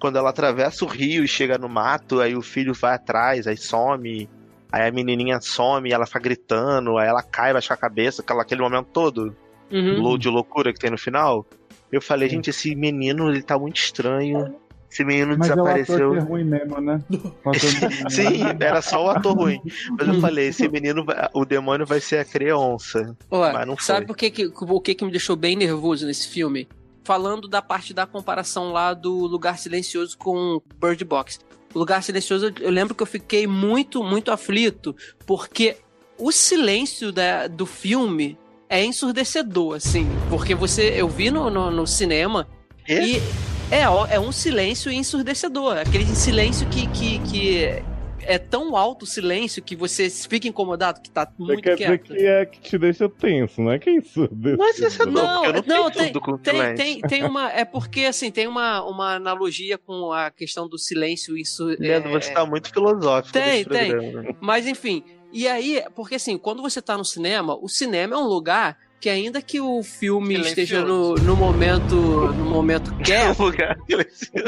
quando 0.00 0.16
ela 0.16 0.30
atravessa 0.30 0.84
o 0.84 0.88
rio 0.88 1.24
e 1.24 1.28
chega 1.28 1.58
no 1.58 1.68
mato, 1.68 2.20
aí 2.20 2.34
o 2.36 2.42
filho 2.42 2.72
vai 2.74 2.94
atrás, 2.94 3.46
aí 3.46 3.56
some. 3.56 4.28
Aí 4.70 4.86
a 4.86 4.92
menininha 4.92 5.40
some, 5.40 5.90
ela 5.90 6.04
fica 6.06 6.20
gritando, 6.20 6.98
aí 6.98 7.08
ela 7.08 7.22
cai, 7.22 7.52
baixa 7.52 7.72
a 7.72 7.76
cabeça, 7.76 8.20
aquela, 8.22 8.42
aquele 8.42 8.60
momento 8.60 8.88
todo. 8.92 9.34
uhum. 9.70 10.16
de 10.18 10.28
loucura 10.28 10.72
que 10.72 10.78
tem 10.78 10.90
no 10.90 10.98
final. 10.98 11.46
Eu 11.90 12.02
falei, 12.02 12.28
gente, 12.28 12.50
esse 12.50 12.74
menino, 12.74 13.30
ele 13.30 13.42
tá 13.42 13.58
muito 13.58 13.76
estranho. 13.78 14.54
Esse 14.90 15.04
menino 15.04 15.36
Mas 15.38 15.50
é 15.50 15.54
o 15.54 15.60
ator 15.66 15.74
desapareceu. 15.74 16.14
é 16.16 16.20
ruim 16.20 16.44
mesmo, 16.44 16.80
né? 16.80 17.02
É 17.10 17.48
ruim? 17.48 18.10
Sim, 18.10 18.40
era 18.60 18.80
só 18.80 19.04
o 19.04 19.10
ator 19.10 19.36
ruim. 19.36 19.60
Mas 19.98 20.08
eu 20.08 20.20
falei, 20.20 20.48
esse 20.48 20.66
menino, 20.68 21.04
o 21.34 21.44
demônio 21.44 21.86
vai 21.86 22.00
ser 22.00 22.18
a 22.18 22.24
criança. 22.24 23.14
Ó, 23.30 23.52
Mas 23.52 23.66
não 23.66 23.76
foi. 23.76 23.84
sabe 23.84 24.06
por 24.06 24.16
que, 24.16 24.30
que, 24.30 24.46
o 24.46 24.80
que, 24.80 24.94
que 24.94 25.04
me 25.04 25.10
deixou 25.10 25.36
bem 25.36 25.56
nervoso 25.56 26.06
nesse 26.06 26.28
filme? 26.28 26.66
Falando 27.04 27.46
da 27.48 27.60
parte 27.62 27.92
da 27.94 28.06
comparação 28.06 28.72
lá 28.72 28.92
do 28.94 29.12
Lugar 29.26 29.58
Silencioso 29.58 30.16
com 30.16 30.60
Bird 30.80 31.04
Box. 31.04 31.38
O 31.74 31.78
Lugar 31.78 32.02
Silencioso, 32.02 32.52
eu 32.60 32.70
lembro 32.70 32.94
que 32.94 33.02
eu 33.02 33.06
fiquei 33.06 33.46
muito, 33.46 34.02
muito 34.02 34.30
aflito, 34.30 34.96
porque 35.26 35.76
o 36.18 36.32
silêncio 36.32 37.12
da- 37.12 37.46
do 37.46 37.64
filme 37.66 38.38
é 38.70 38.82
ensurdecedor, 38.84 39.76
assim. 39.76 40.06
Porque 40.30 40.54
você. 40.54 40.94
Eu 40.96 41.08
vi 41.08 41.30
no, 41.30 41.48
no, 41.50 41.70
no 41.70 41.86
cinema 41.86 42.46
Quê? 42.84 43.00
e 43.00 43.22
é, 43.70 43.82
é 44.14 44.20
um 44.20 44.32
silêncio 44.32 44.90
ensurdecedor. 44.90 45.78
Aquele 45.78 46.06
silêncio 46.06 46.66
que, 46.68 46.86
que, 46.88 47.18
que 47.20 47.82
é 48.22 48.38
tão 48.38 48.76
alto 48.76 49.04
o 49.04 49.06
silêncio 49.06 49.62
que 49.62 49.74
você 49.76 50.08
fica 50.10 50.48
incomodado, 50.48 51.00
que 51.00 51.10
tá 51.10 51.30
muito 51.38 51.62
quer 51.62 51.76
quieto. 51.76 52.02
dizer 52.02 52.16
que 52.16 52.26
é 52.26 52.46
que 52.46 52.60
te 52.60 52.78
deixa 52.78 53.08
tenso, 53.08 53.60
não 53.62 53.72
é 53.72 53.78
que 53.78 53.90
isso? 53.90 54.28
Mas 54.58 54.78
isso 54.78 55.02
é 55.02 55.06
Não. 55.06 55.12
não, 55.12 55.52
não, 55.52 55.62
tenho 55.62 55.90
tem, 55.90 56.06
tudo 56.12 56.20
com 56.20 56.38
tem, 56.38 56.74
tem, 56.74 57.00
tem 57.00 57.24
uma. 57.24 57.50
É 57.50 57.64
porque, 57.64 58.02
assim, 58.02 58.30
tem 58.30 58.46
uma, 58.46 58.82
uma 58.84 59.14
analogia 59.14 59.78
com 59.78 60.12
a 60.12 60.30
questão 60.30 60.68
do 60.68 60.78
silêncio. 60.78 61.36
Isso. 61.36 61.64
Leandro, 61.78 62.10
é, 62.16 62.20
você 62.20 62.32
tá 62.32 62.44
muito 62.44 62.70
filosófico 62.70 63.32
Tem, 63.32 63.64
nesse 63.64 63.68
tem. 63.68 64.36
Mas, 64.40 64.66
enfim. 64.66 65.02
E 65.32 65.46
aí, 65.46 65.82
porque 65.94 66.14
assim, 66.14 66.38
quando 66.38 66.62
você 66.62 66.80
tá 66.80 66.96
no 66.96 67.04
cinema, 67.04 67.54
o 67.60 67.68
cinema 67.68 68.14
é 68.14 68.18
um 68.18 68.26
lugar 68.26 68.78
que, 69.00 69.08
ainda 69.08 69.40
que 69.40 69.60
o 69.60 69.82
filme 69.82 70.36
Silencioso. 70.36 70.48
esteja 70.48 70.84
no, 70.84 71.14
no 71.14 71.36
momento. 71.36 71.94
No 71.96 72.44
momento 72.50 72.94
quieto, 73.04 73.38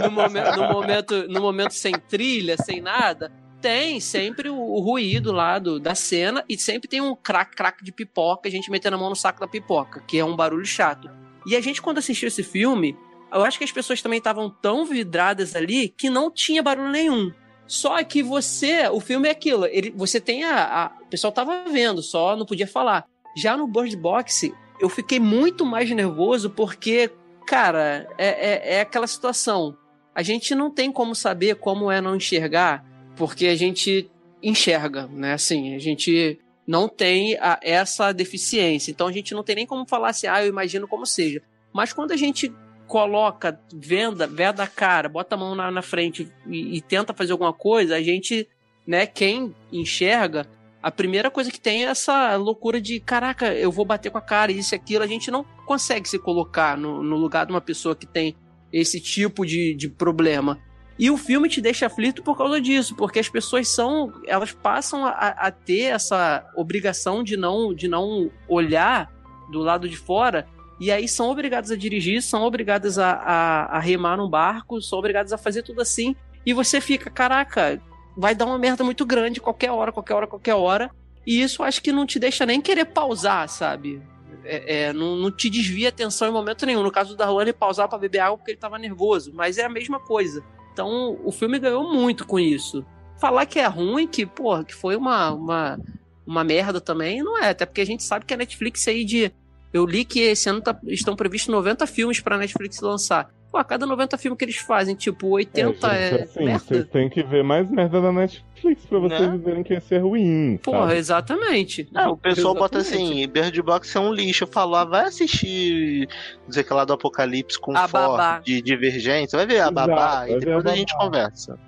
no, 0.02 0.10
momen- 0.10 0.56
no 0.56 0.72
momento, 0.72 1.28
no 1.28 1.40
momento 1.40 1.72
sem 1.74 1.92
trilha, 1.92 2.56
sem 2.56 2.80
nada, 2.80 3.32
tem 3.60 4.00
sempre 4.00 4.48
o, 4.48 4.56
o 4.56 4.80
ruído 4.80 5.32
lá 5.32 5.58
do, 5.58 5.78
da 5.78 5.94
cena 5.94 6.44
e 6.48 6.58
sempre 6.58 6.88
tem 6.88 7.00
um 7.00 7.14
crack 7.14 7.54
crack 7.54 7.84
de 7.84 7.92
pipoca, 7.92 8.48
a 8.48 8.50
gente 8.50 8.70
metendo 8.70 8.96
a 8.96 8.98
mão 8.98 9.10
no 9.10 9.16
saco 9.16 9.40
da 9.40 9.46
pipoca, 9.46 10.02
que 10.06 10.18
é 10.18 10.24
um 10.24 10.34
barulho 10.34 10.64
chato. 10.66 11.10
E 11.46 11.54
a 11.56 11.60
gente, 11.60 11.80
quando 11.80 11.98
assistiu 11.98 12.28
esse 12.28 12.42
filme, 12.42 12.96
eu 13.32 13.44
acho 13.44 13.58
que 13.58 13.64
as 13.64 13.72
pessoas 13.72 14.02
também 14.02 14.18
estavam 14.18 14.50
tão 14.50 14.84
vidradas 14.84 15.54
ali 15.54 15.88
que 15.88 16.10
não 16.10 16.30
tinha 16.30 16.62
barulho 16.62 16.90
nenhum. 16.90 17.32
Só 17.66 18.02
que 18.02 18.20
você, 18.22 18.88
o 18.88 18.98
filme 18.98 19.28
é 19.28 19.30
aquilo, 19.30 19.64
ele, 19.66 19.90
você 19.90 20.20
tem 20.20 20.42
a, 20.42 20.64
a. 20.64 20.92
O 21.02 21.06
pessoal 21.06 21.32
tava 21.32 21.64
vendo, 21.70 22.02
só 22.02 22.34
não 22.36 22.44
podia 22.44 22.66
falar. 22.66 23.04
Já 23.36 23.56
no 23.56 23.66
Bird 23.66 23.96
Box, 23.96 24.52
eu 24.80 24.88
fiquei 24.88 25.20
muito 25.20 25.64
mais 25.64 25.90
nervoso 25.90 26.50
porque, 26.50 27.10
cara, 27.46 28.08
é, 28.18 28.28
é, 28.28 28.74
é 28.76 28.80
aquela 28.80 29.06
situação. 29.06 29.76
A 30.14 30.22
gente 30.22 30.54
não 30.54 30.70
tem 30.70 30.90
como 30.90 31.14
saber 31.14 31.56
como 31.56 31.90
é 31.90 32.00
não 32.00 32.16
enxergar, 32.16 32.84
porque 33.16 33.46
a 33.46 33.54
gente 33.54 34.10
enxerga, 34.42 35.06
né? 35.06 35.34
Assim, 35.34 35.74
a 35.74 35.78
gente 35.78 36.38
não 36.66 36.88
tem 36.88 37.36
a- 37.38 37.58
essa 37.62 38.12
deficiência. 38.12 38.90
Então 38.90 39.06
a 39.06 39.12
gente 39.12 39.34
não 39.34 39.42
tem 39.42 39.56
nem 39.56 39.66
como 39.66 39.86
falar 39.86 40.10
assim, 40.10 40.26
ah, 40.26 40.42
eu 40.42 40.48
imagino 40.48 40.88
como 40.88 41.06
seja. 41.06 41.42
Mas 41.72 41.92
quando 41.92 42.12
a 42.12 42.16
gente 42.16 42.52
coloca, 42.86 43.60
venda, 43.72 44.26
veda 44.26 44.64
a 44.64 44.66
cara, 44.66 45.08
bota 45.08 45.36
a 45.36 45.38
mão 45.38 45.54
na, 45.54 45.70
na 45.70 45.82
frente 45.82 46.28
e, 46.48 46.76
e 46.76 46.80
tenta 46.80 47.14
fazer 47.14 47.30
alguma 47.32 47.52
coisa, 47.52 47.94
a 47.94 48.02
gente, 48.02 48.48
né, 48.84 49.06
quem 49.06 49.54
enxerga, 49.72 50.44
a 50.82 50.90
primeira 50.90 51.30
coisa 51.30 51.50
que 51.50 51.60
tem 51.60 51.84
é 51.84 51.88
essa 51.88 52.36
loucura 52.36 52.80
de, 52.80 53.00
caraca, 53.00 53.52
eu 53.54 53.70
vou 53.70 53.84
bater 53.84 54.10
com 54.10 54.18
a 54.18 54.22
cara, 54.22 54.50
isso 54.50 54.74
e 54.74 54.76
aquilo. 54.76 55.04
A 55.04 55.06
gente 55.06 55.30
não 55.30 55.44
consegue 55.66 56.08
se 56.08 56.18
colocar 56.18 56.76
no, 56.76 57.02
no 57.02 57.16
lugar 57.16 57.44
de 57.44 57.52
uma 57.52 57.60
pessoa 57.60 57.94
que 57.94 58.06
tem 58.06 58.34
esse 58.72 59.00
tipo 59.00 59.44
de, 59.44 59.74
de 59.74 59.88
problema. 59.88 60.58
E 60.98 61.10
o 61.10 61.16
filme 61.16 61.48
te 61.48 61.60
deixa 61.60 61.86
aflito 61.86 62.22
por 62.22 62.36
causa 62.36 62.60
disso, 62.60 62.94
porque 62.94 63.18
as 63.18 63.28
pessoas 63.28 63.68
são. 63.68 64.12
Elas 64.26 64.52
passam 64.52 65.04
a, 65.04 65.10
a 65.10 65.50
ter 65.50 65.84
essa 65.84 66.46
obrigação 66.54 67.22
de 67.22 67.36
não, 67.36 67.74
de 67.74 67.88
não 67.88 68.30
olhar 68.48 69.10
do 69.50 69.60
lado 69.60 69.88
de 69.88 69.96
fora. 69.96 70.46
E 70.78 70.90
aí 70.90 71.06
são 71.06 71.30
obrigadas 71.30 71.70
a 71.70 71.76
dirigir, 71.76 72.22
são 72.22 72.42
obrigadas 72.42 72.98
a, 72.98 73.12
a, 73.12 73.76
a 73.76 73.78
remar 73.78 74.16
num 74.16 74.28
barco, 74.28 74.80
são 74.80 74.98
obrigadas 74.98 75.32
a 75.32 75.38
fazer 75.38 75.62
tudo 75.62 75.80
assim. 75.82 76.16
E 76.44 76.54
você 76.54 76.80
fica, 76.80 77.10
caraca, 77.10 77.80
vai 78.16 78.34
dar 78.34 78.46
uma 78.46 78.58
merda 78.58 78.84
muito 78.84 79.04
grande 79.06 79.40
qualquer 79.40 79.70
hora, 79.70 79.92
qualquer 79.92 80.14
hora, 80.14 80.26
qualquer 80.26 80.54
hora. 80.54 80.90
E 81.26 81.42
isso 81.42 81.62
acho 81.62 81.82
que 81.82 81.92
não 81.92 82.06
te 82.06 82.18
deixa 82.18 82.46
nem 82.46 82.60
querer 82.60 82.86
pausar, 82.86 83.48
sabe? 83.48 84.02
É, 84.44 84.84
é, 84.84 84.92
não, 84.92 85.16
não 85.16 85.30
te 85.30 85.50
desvia 85.50 85.88
a 85.88 85.90
atenção 85.90 86.28
em 86.28 86.32
momento 86.32 86.64
nenhum. 86.64 86.82
No 86.82 86.90
caso 86.90 87.10
do 87.10 87.16
Darlan, 87.16 87.42
ele 87.42 87.52
pausava 87.52 87.88
pra 87.88 87.98
beber 87.98 88.20
água 88.20 88.38
porque 88.38 88.52
ele 88.52 88.58
tava 88.58 88.78
nervoso. 88.78 89.32
Mas 89.34 89.58
é 89.58 89.64
a 89.64 89.68
mesma 89.68 90.00
coisa. 90.00 90.42
Então, 90.72 91.18
o 91.24 91.30
filme 91.30 91.58
ganhou 91.58 91.92
muito 91.92 92.26
com 92.26 92.38
isso. 92.40 92.84
Falar 93.18 93.44
que 93.44 93.58
é 93.58 93.66
ruim, 93.66 94.06
que, 94.06 94.24
porra, 94.24 94.64
que 94.64 94.74
foi 94.74 94.96
uma, 94.96 95.30
uma, 95.32 95.78
uma 96.26 96.42
merda 96.42 96.80
também, 96.80 97.22
não 97.22 97.38
é. 97.42 97.50
Até 97.50 97.66
porque 97.66 97.82
a 97.82 97.86
gente 97.86 98.02
sabe 98.02 98.24
que 98.24 98.32
a 98.32 98.36
Netflix 98.36 98.88
aí 98.88 99.04
de. 99.04 99.30
Eu 99.72 99.84
li 99.84 100.04
que 100.04 100.20
esse 100.20 100.48
ano 100.48 100.60
tá- 100.62 100.78
estão 100.88 101.14
previstos 101.14 101.52
90 101.52 101.86
filmes 101.86 102.18
pra 102.18 102.38
Netflix 102.38 102.80
lançar. 102.80 103.30
Pô, 103.50 103.58
a 103.58 103.64
cada 103.64 103.84
90 103.84 104.16
filmes 104.16 104.38
que 104.38 104.44
eles 104.44 104.56
fazem, 104.58 104.94
tipo, 104.94 105.26
80 105.28 105.86
é, 105.88 106.10
gente, 106.10 106.22
assim, 106.22 106.44
merda. 106.44 106.58
vocês 106.60 106.86
têm 106.88 107.08
que 107.10 107.20
ver 107.22 107.42
mais 107.42 107.68
merda 107.68 108.00
da 108.00 108.12
Netflix 108.12 108.86
pra 108.86 108.98
vocês 109.00 109.20
Né? 109.20 109.40
verem 109.42 109.62
que 109.64 109.74
esse 109.74 109.92
é 109.94 109.98
ruim. 109.98 110.56
Porra, 110.62 110.86
sabe? 110.86 110.96
exatamente. 110.98 111.88
Não, 111.90 112.12
o 112.12 112.16
pessoal 112.16 112.54
bota 112.54 112.78
Exatamente. 112.78 113.12
assim, 113.12 113.28
Bird 113.28 113.62
Box 113.62 113.96
é 113.96 114.00
um 114.00 114.12
lixo. 114.12 114.44
Eu 114.44 114.48
falo, 114.48 114.76
ah, 114.76 114.84
vai 114.84 115.06
assistir, 115.06 116.08
não 116.46 116.52
sei 116.52 116.62
o 116.62 116.66
que 116.66 116.72
lá 116.72 116.84
do 116.84 116.92
Apocalipse 116.92 117.58
com 117.58 117.72
A 117.76 117.88
Babá. 117.88 118.34
Ford, 118.34 118.44
de 118.44 118.62
Divergência. 118.62 119.36
Vai 119.36 119.46
ver 119.46 119.54
a 119.54 119.58
Exato, 119.62 119.74
babá 119.74 119.96
vai 120.20 120.30
e 120.32 120.38
depois 120.38 120.66
a 120.66 120.70
a 120.70 120.76
gente 120.76 120.96
conversa. 120.96 121.58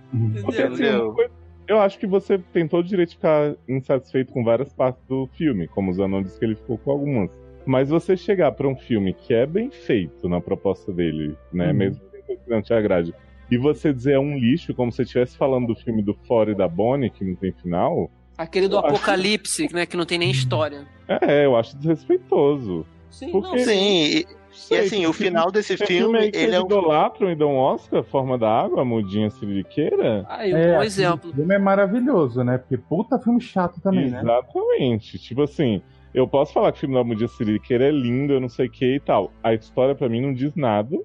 Porque, 0.42 0.62
Entendeu? 0.62 0.72
assim, 0.72 1.02
uma 1.04 1.14
coisa- 1.14 1.30
eu 1.66 1.80
acho 1.80 1.98
que 1.98 2.06
você 2.06 2.38
tem 2.52 2.68
todo 2.68 2.84
o 2.84 2.88
direito 2.88 3.10
de 3.10 3.14
ficar 3.16 3.54
insatisfeito 3.68 4.32
com 4.32 4.44
várias 4.44 4.72
partes 4.72 5.02
do 5.08 5.28
filme, 5.36 5.66
como 5.66 5.90
o 5.90 5.94
Zanon 5.94 6.22
disse 6.22 6.38
que 6.38 6.44
ele 6.44 6.54
ficou 6.54 6.78
com 6.78 6.90
algumas. 6.92 7.30
Mas 7.64 7.88
você 7.88 8.16
chegar 8.16 8.52
pra 8.52 8.66
um 8.68 8.76
filme 8.76 9.14
que 9.14 9.32
é 9.34 9.46
bem 9.46 9.70
feito 9.70 10.28
na 10.28 10.40
proposta 10.40 10.92
dele, 10.92 11.36
né? 11.52 11.68
Uhum. 11.68 11.74
Mesmo 11.74 12.00
que 12.26 12.38
não 12.50 12.62
te 12.62 12.72
agrade, 12.72 13.14
e 13.50 13.58
você 13.58 13.92
dizer 13.92 14.12
é 14.14 14.18
um 14.18 14.38
lixo, 14.38 14.72
como 14.74 14.90
se 14.90 14.96
você 14.96 15.02
estivesse 15.02 15.36
falando 15.36 15.66
do 15.68 15.74
filme 15.76 16.02
do 16.02 16.14
Fora 16.26 16.50
e 16.52 16.54
da 16.54 16.66
Bonnie, 16.66 17.10
que 17.10 17.24
não 17.24 17.34
tem 17.34 17.52
final, 17.52 18.10
Aquele 18.38 18.66
do 18.66 18.76
Eu 18.76 18.80
acho- 18.80 18.88
Apocalipse, 18.96 19.68
né? 19.74 19.84
Que 19.84 19.96
não 19.96 20.06
tem 20.06 20.18
nem 20.18 20.30
história. 20.30 20.86
é, 21.06 21.44
eu 21.44 21.54
acho 21.54 21.76
desrespeitoso. 21.76 22.86
Sim, 23.10 23.30
Porque- 23.30 23.48
não, 23.48 23.58
Sim, 23.58 23.74
e, 24.04 24.20
e 24.20 24.26
Sei, 24.50 24.78
assim, 24.80 25.06
o 25.06 25.12
tem 25.12 25.26
final 25.26 25.50
desse 25.52 25.76
filme, 25.76 26.30
que 26.30 26.38
ele 26.38 26.54
é 26.54 26.60
um 26.60 26.64
idolatram 26.64 27.30
e 27.30 27.34
dão 27.36 27.56
Oscar, 27.56 28.02
Forma 28.02 28.38
da 28.38 28.48
Água, 28.50 28.84
mudinha 28.84 29.28
siririqueira. 29.30 30.24
Aí, 30.28 30.52
um 30.52 30.56
É, 30.56 30.76
bom 30.76 30.82
exemplo. 30.82 31.32
filme 31.32 31.54
é 31.54 31.58
maravilhoso, 31.58 32.42
né? 32.42 32.56
Porque 32.58 32.76
puta 32.78 33.18
filme 33.18 33.40
chato 33.40 33.80
também, 33.82 34.10
né? 34.10 34.20
Exatamente. 34.22 35.18
Tipo 35.18 35.42
assim, 35.42 35.82
eu 36.14 36.26
posso 36.28 36.52
falar 36.52 36.72
que 36.72 36.78
o 36.78 36.80
filme 36.80 36.94
da 36.94 37.04
Mudinha 37.04 37.28
Siririqueira 37.28 37.84
é 37.86 37.90
lindo, 37.90 38.32
eu 38.32 38.40
não 38.40 38.48
sei 38.48 38.66
o 38.66 38.70
que 38.70 38.96
e 38.96 39.00
tal. 39.00 39.32
A 39.42 39.54
história 39.54 39.94
pra 39.94 40.08
mim 40.08 40.20
não 40.20 40.32
diz 40.32 40.54
nada. 40.54 40.96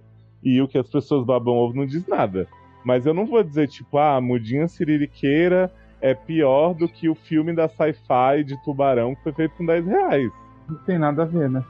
E 0.44 0.62
o 0.62 0.68
que 0.68 0.78
as 0.78 0.88
pessoas 0.88 1.26
babam 1.26 1.56
ovo 1.56 1.76
não 1.76 1.86
diz 1.86 2.06
nada. 2.08 2.48
Mas 2.84 3.06
eu 3.06 3.14
não 3.14 3.26
vou 3.26 3.44
dizer, 3.44 3.68
tipo, 3.68 3.98
ah, 3.98 4.16
a 4.16 4.22
Mudinha 4.22 4.68
Siririqueira 4.68 5.72
é 6.00 6.14
pior 6.14 6.74
do 6.74 6.88
que 6.88 7.10
o 7.10 7.16
filme 7.16 7.54
da 7.54 7.68
sci-fi 7.68 8.44
de 8.46 8.56
tubarão 8.64 9.16
que 9.16 9.24
foi 9.24 9.34
feito 9.34 9.56
com 9.56 9.66
10 9.66 9.86
reais. 9.86 10.32
Não 10.70 10.78
tem 10.80 10.98
nada 10.98 11.24
a 11.24 11.26
ver, 11.26 11.50
né? 11.50 11.64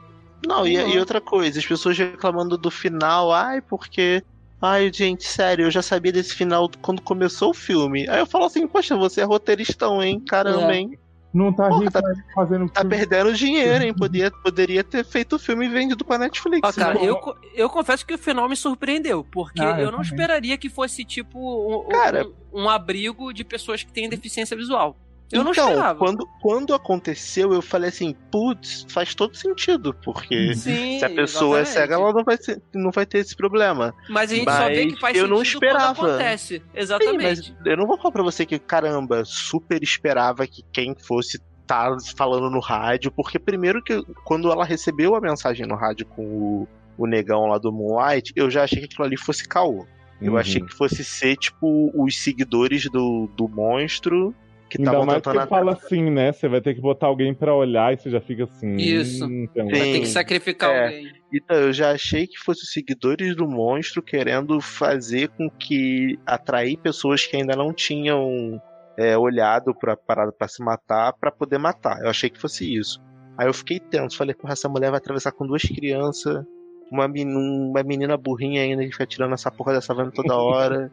Não, 0.46 0.66
e, 0.66 0.74
e 0.74 0.98
outra 0.98 1.20
coisa, 1.20 1.58
as 1.58 1.66
pessoas 1.66 1.98
reclamando 1.98 2.56
do 2.56 2.70
final, 2.70 3.32
ai, 3.32 3.60
porque. 3.60 4.22
Ai, 4.60 4.90
gente, 4.92 5.24
sério, 5.24 5.66
eu 5.66 5.70
já 5.70 5.82
sabia 5.82 6.12
desse 6.12 6.34
final 6.34 6.68
quando 6.82 7.00
começou 7.00 7.50
o 7.50 7.54
filme. 7.54 8.08
Aí 8.08 8.18
eu 8.18 8.26
falo 8.26 8.44
assim, 8.44 8.66
poxa, 8.66 8.96
você 8.96 9.20
é 9.20 9.24
roteiristão, 9.24 10.02
hein? 10.02 10.20
Caramba, 10.20 10.74
É. 10.74 10.78
hein? 10.78 10.98
Não 11.32 11.52
tá 11.52 11.68
Porra, 11.68 11.80
rico 11.80 11.92
tá- 11.92 12.00
fazendo 12.34 12.68
Tá 12.70 12.80
filme. 12.80 12.96
perdendo 12.96 13.34
dinheiro, 13.34 13.84
hein? 13.84 13.92
Podia, 13.96 14.30
poderia 14.30 14.82
ter 14.82 15.04
feito 15.04 15.36
o 15.36 15.38
filme 15.38 15.66
e 15.66 15.68
vendido 15.68 16.04
pra 16.04 16.16
Netflix. 16.18 16.60
Ó, 16.66 16.72
cara, 16.72 16.98
eu, 17.04 17.18
eu 17.54 17.68
confesso 17.68 18.06
que 18.06 18.14
o 18.14 18.18
final 18.18 18.48
me 18.48 18.56
surpreendeu, 18.56 19.22
porque 19.30 19.60
Ah, 19.60 19.72
eu 19.78 19.86
eu 19.86 19.92
não 19.92 19.98
também. 19.98 20.10
esperaria 20.10 20.56
que 20.56 20.70
fosse 20.70 21.04
tipo 21.04 21.38
um- 21.38 21.88
Cara- 21.88 22.26
um, 22.52 22.62
um 22.64 22.68
abrigo 22.70 23.32
de 23.32 23.44
pessoas 23.44 23.82
que 23.82 23.92
têm 23.92 24.08
deficiência 24.08 24.56
visual. 24.56 24.96
Eu 25.30 25.44
não 25.44 25.50
então, 25.52 25.68
esperava. 25.70 25.98
Quando, 25.98 26.26
quando 26.40 26.74
aconteceu, 26.74 27.52
eu 27.52 27.60
falei 27.60 27.90
assim, 27.90 28.14
putz, 28.30 28.86
faz 28.88 29.14
todo 29.14 29.36
sentido, 29.36 29.92
porque 30.02 30.54
Sim, 30.54 30.98
se 30.98 31.04
a 31.04 31.10
pessoa 31.10 31.58
é 31.58 31.62
exatamente. 31.62 31.68
cega, 31.90 31.94
ela 31.96 32.12
não 32.12 32.24
vai, 32.24 32.36
ser- 32.38 32.62
não 32.74 32.90
vai 32.90 33.04
ter 33.04 33.18
esse 33.18 33.36
problema. 33.36 33.94
Mas 34.08 34.32
a 34.32 34.34
gente 34.34 34.50
só 34.50 34.66
vê 34.68 34.84
Mas 34.84 34.94
que 34.94 35.00
faz 35.00 35.16
eu 35.16 35.22
sentido 35.24 35.34
não 35.36 35.42
esperava. 35.42 35.94
quando 35.94 36.10
acontece. 36.12 36.58
Sim, 36.58 36.62
Exatamente. 36.74 37.52
mas 37.56 37.66
eu 37.66 37.76
não 37.76 37.86
vou 37.86 37.98
falar 37.98 38.12
pra 38.12 38.22
você 38.22 38.46
que, 38.46 38.58
caramba, 38.58 39.22
super 39.24 39.82
esperava 39.82 40.46
que 40.46 40.62
quem 40.72 40.94
fosse 40.98 41.38
tá 41.66 41.94
falando 42.16 42.48
no 42.48 42.60
rádio, 42.60 43.12
porque 43.12 43.38
primeiro 43.38 43.82
que 43.82 44.02
quando 44.24 44.50
ela 44.50 44.64
recebeu 44.64 45.14
a 45.14 45.20
mensagem 45.20 45.66
no 45.66 45.74
rádio 45.76 46.06
com 46.06 46.22
o, 46.24 46.68
o 46.96 47.06
negão 47.06 47.44
lá 47.46 47.58
do 47.58 47.70
Moonlight, 47.70 48.32
eu 48.34 48.50
já 48.50 48.64
achei 48.64 48.78
que 48.78 48.86
aquilo 48.86 49.04
ali 49.04 49.18
fosse 49.18 49.46
caô. 49.46 49.86
Eu 50.20 50.32
Uhum. 50.32 50.38
achei 50.38 50.60
que 50.62 50.74
fosse 50.74 51.04
ser, 51.04 51.36
tipo, 51.36 51.92
os 51.94 52.18
seguidores 52.20 52.84
do, 52.90 53.28
do 53.36 53.46
monstro 53.46 54.34
que 54.68 54.78
Ainda 54.78 54.92
mais 55.04 55.18
que 55.22 55.30
tentando 55.30 55.48
fala 55.48 55.72
assim, 55.72 56.10
né? 56.10 56.32
Você 56.32 56.46
vai 56.48 56.60
ter 56.60 56.74
que 56.74 56.80
botar 56.80 57.06
alguém 57.06 57.32
pra 57.34 57.54
olhar 57.54 57.92
e 57.92 57.98
você 57.98 58.10
já 58.10 58.20
fica 58.20 58.44
assim. 58.44 58.76
Isso. 58.76 59.26
tem 59.26 59.64
um- 59.64 59.68
Vai 59.70 59.80
ter 59.80 60.00
que 60.00 60.06
sacrificar 60.06 60.70
É. 60.70 60.84
alguém. 60.84 61.12
Então, 61.32 61.56
eu 61.56 61.72
já 61.72 61.90
achei 61.92 62.26
que 62.26 62.38
fosse 62.38 62.62
os 62.62 62.72
seguidores 62.72 63.34
do 63.36 63.46
monstro 63.46 64.02
querendo 64.02 64.60
fazer 64.60 65.28
com 65.28 65.48
que 65.50 66.18
atrair 66.26 66.76
pessoas 66.78 67.26
que 67.26 67.36
ainda 67.36 67.54
não 67.56 67.72
tinham 67.72 68.60
é, 68.96 69.16
olhado 69.16 69.74
pra 69.74 69.96
parada 69.96 70.32
pra 70.32 70.48
se 70.48 70.62
matar 70.62 71.12
pra 71.12 71.30
poder 71.30 71.56
matar. 71.58 72.00
Eu 72.02 72.10
achei 72.10 72.28
que 72.28 72.38
fosse 72.40 72.74
isso. 72.74 73.00
Aí 73.36 73.46
eu 73.46 73.54
fiquei 73.54 73.78
tenso, 73.78 74.16
falei, 74.16 74.34
porra, 74.34 74.54
essa 74.54 74.68
mulher 74.68 74.90
vai 74.90 74.98
atravessar 74.98 75.30
com 75.30 75.46
duas 75.46 75.62
crianças, 75.62 76.44
uma, 76.90 77.06
men- 77.06 77.28
uma 77.32 77.82
menina 77.84 78.16
burrinha 78.16 78.62
ainda 78.62 78.82
que 78.84 78.90
fica 78.90 79.06
tirando 79.06 79.34
essa 79.34 79.50
porra 79.52 79.72
dessa 79.74 79.94
van 79.94 80.10
toda 80.10 80.34
hora. 80.36 80.90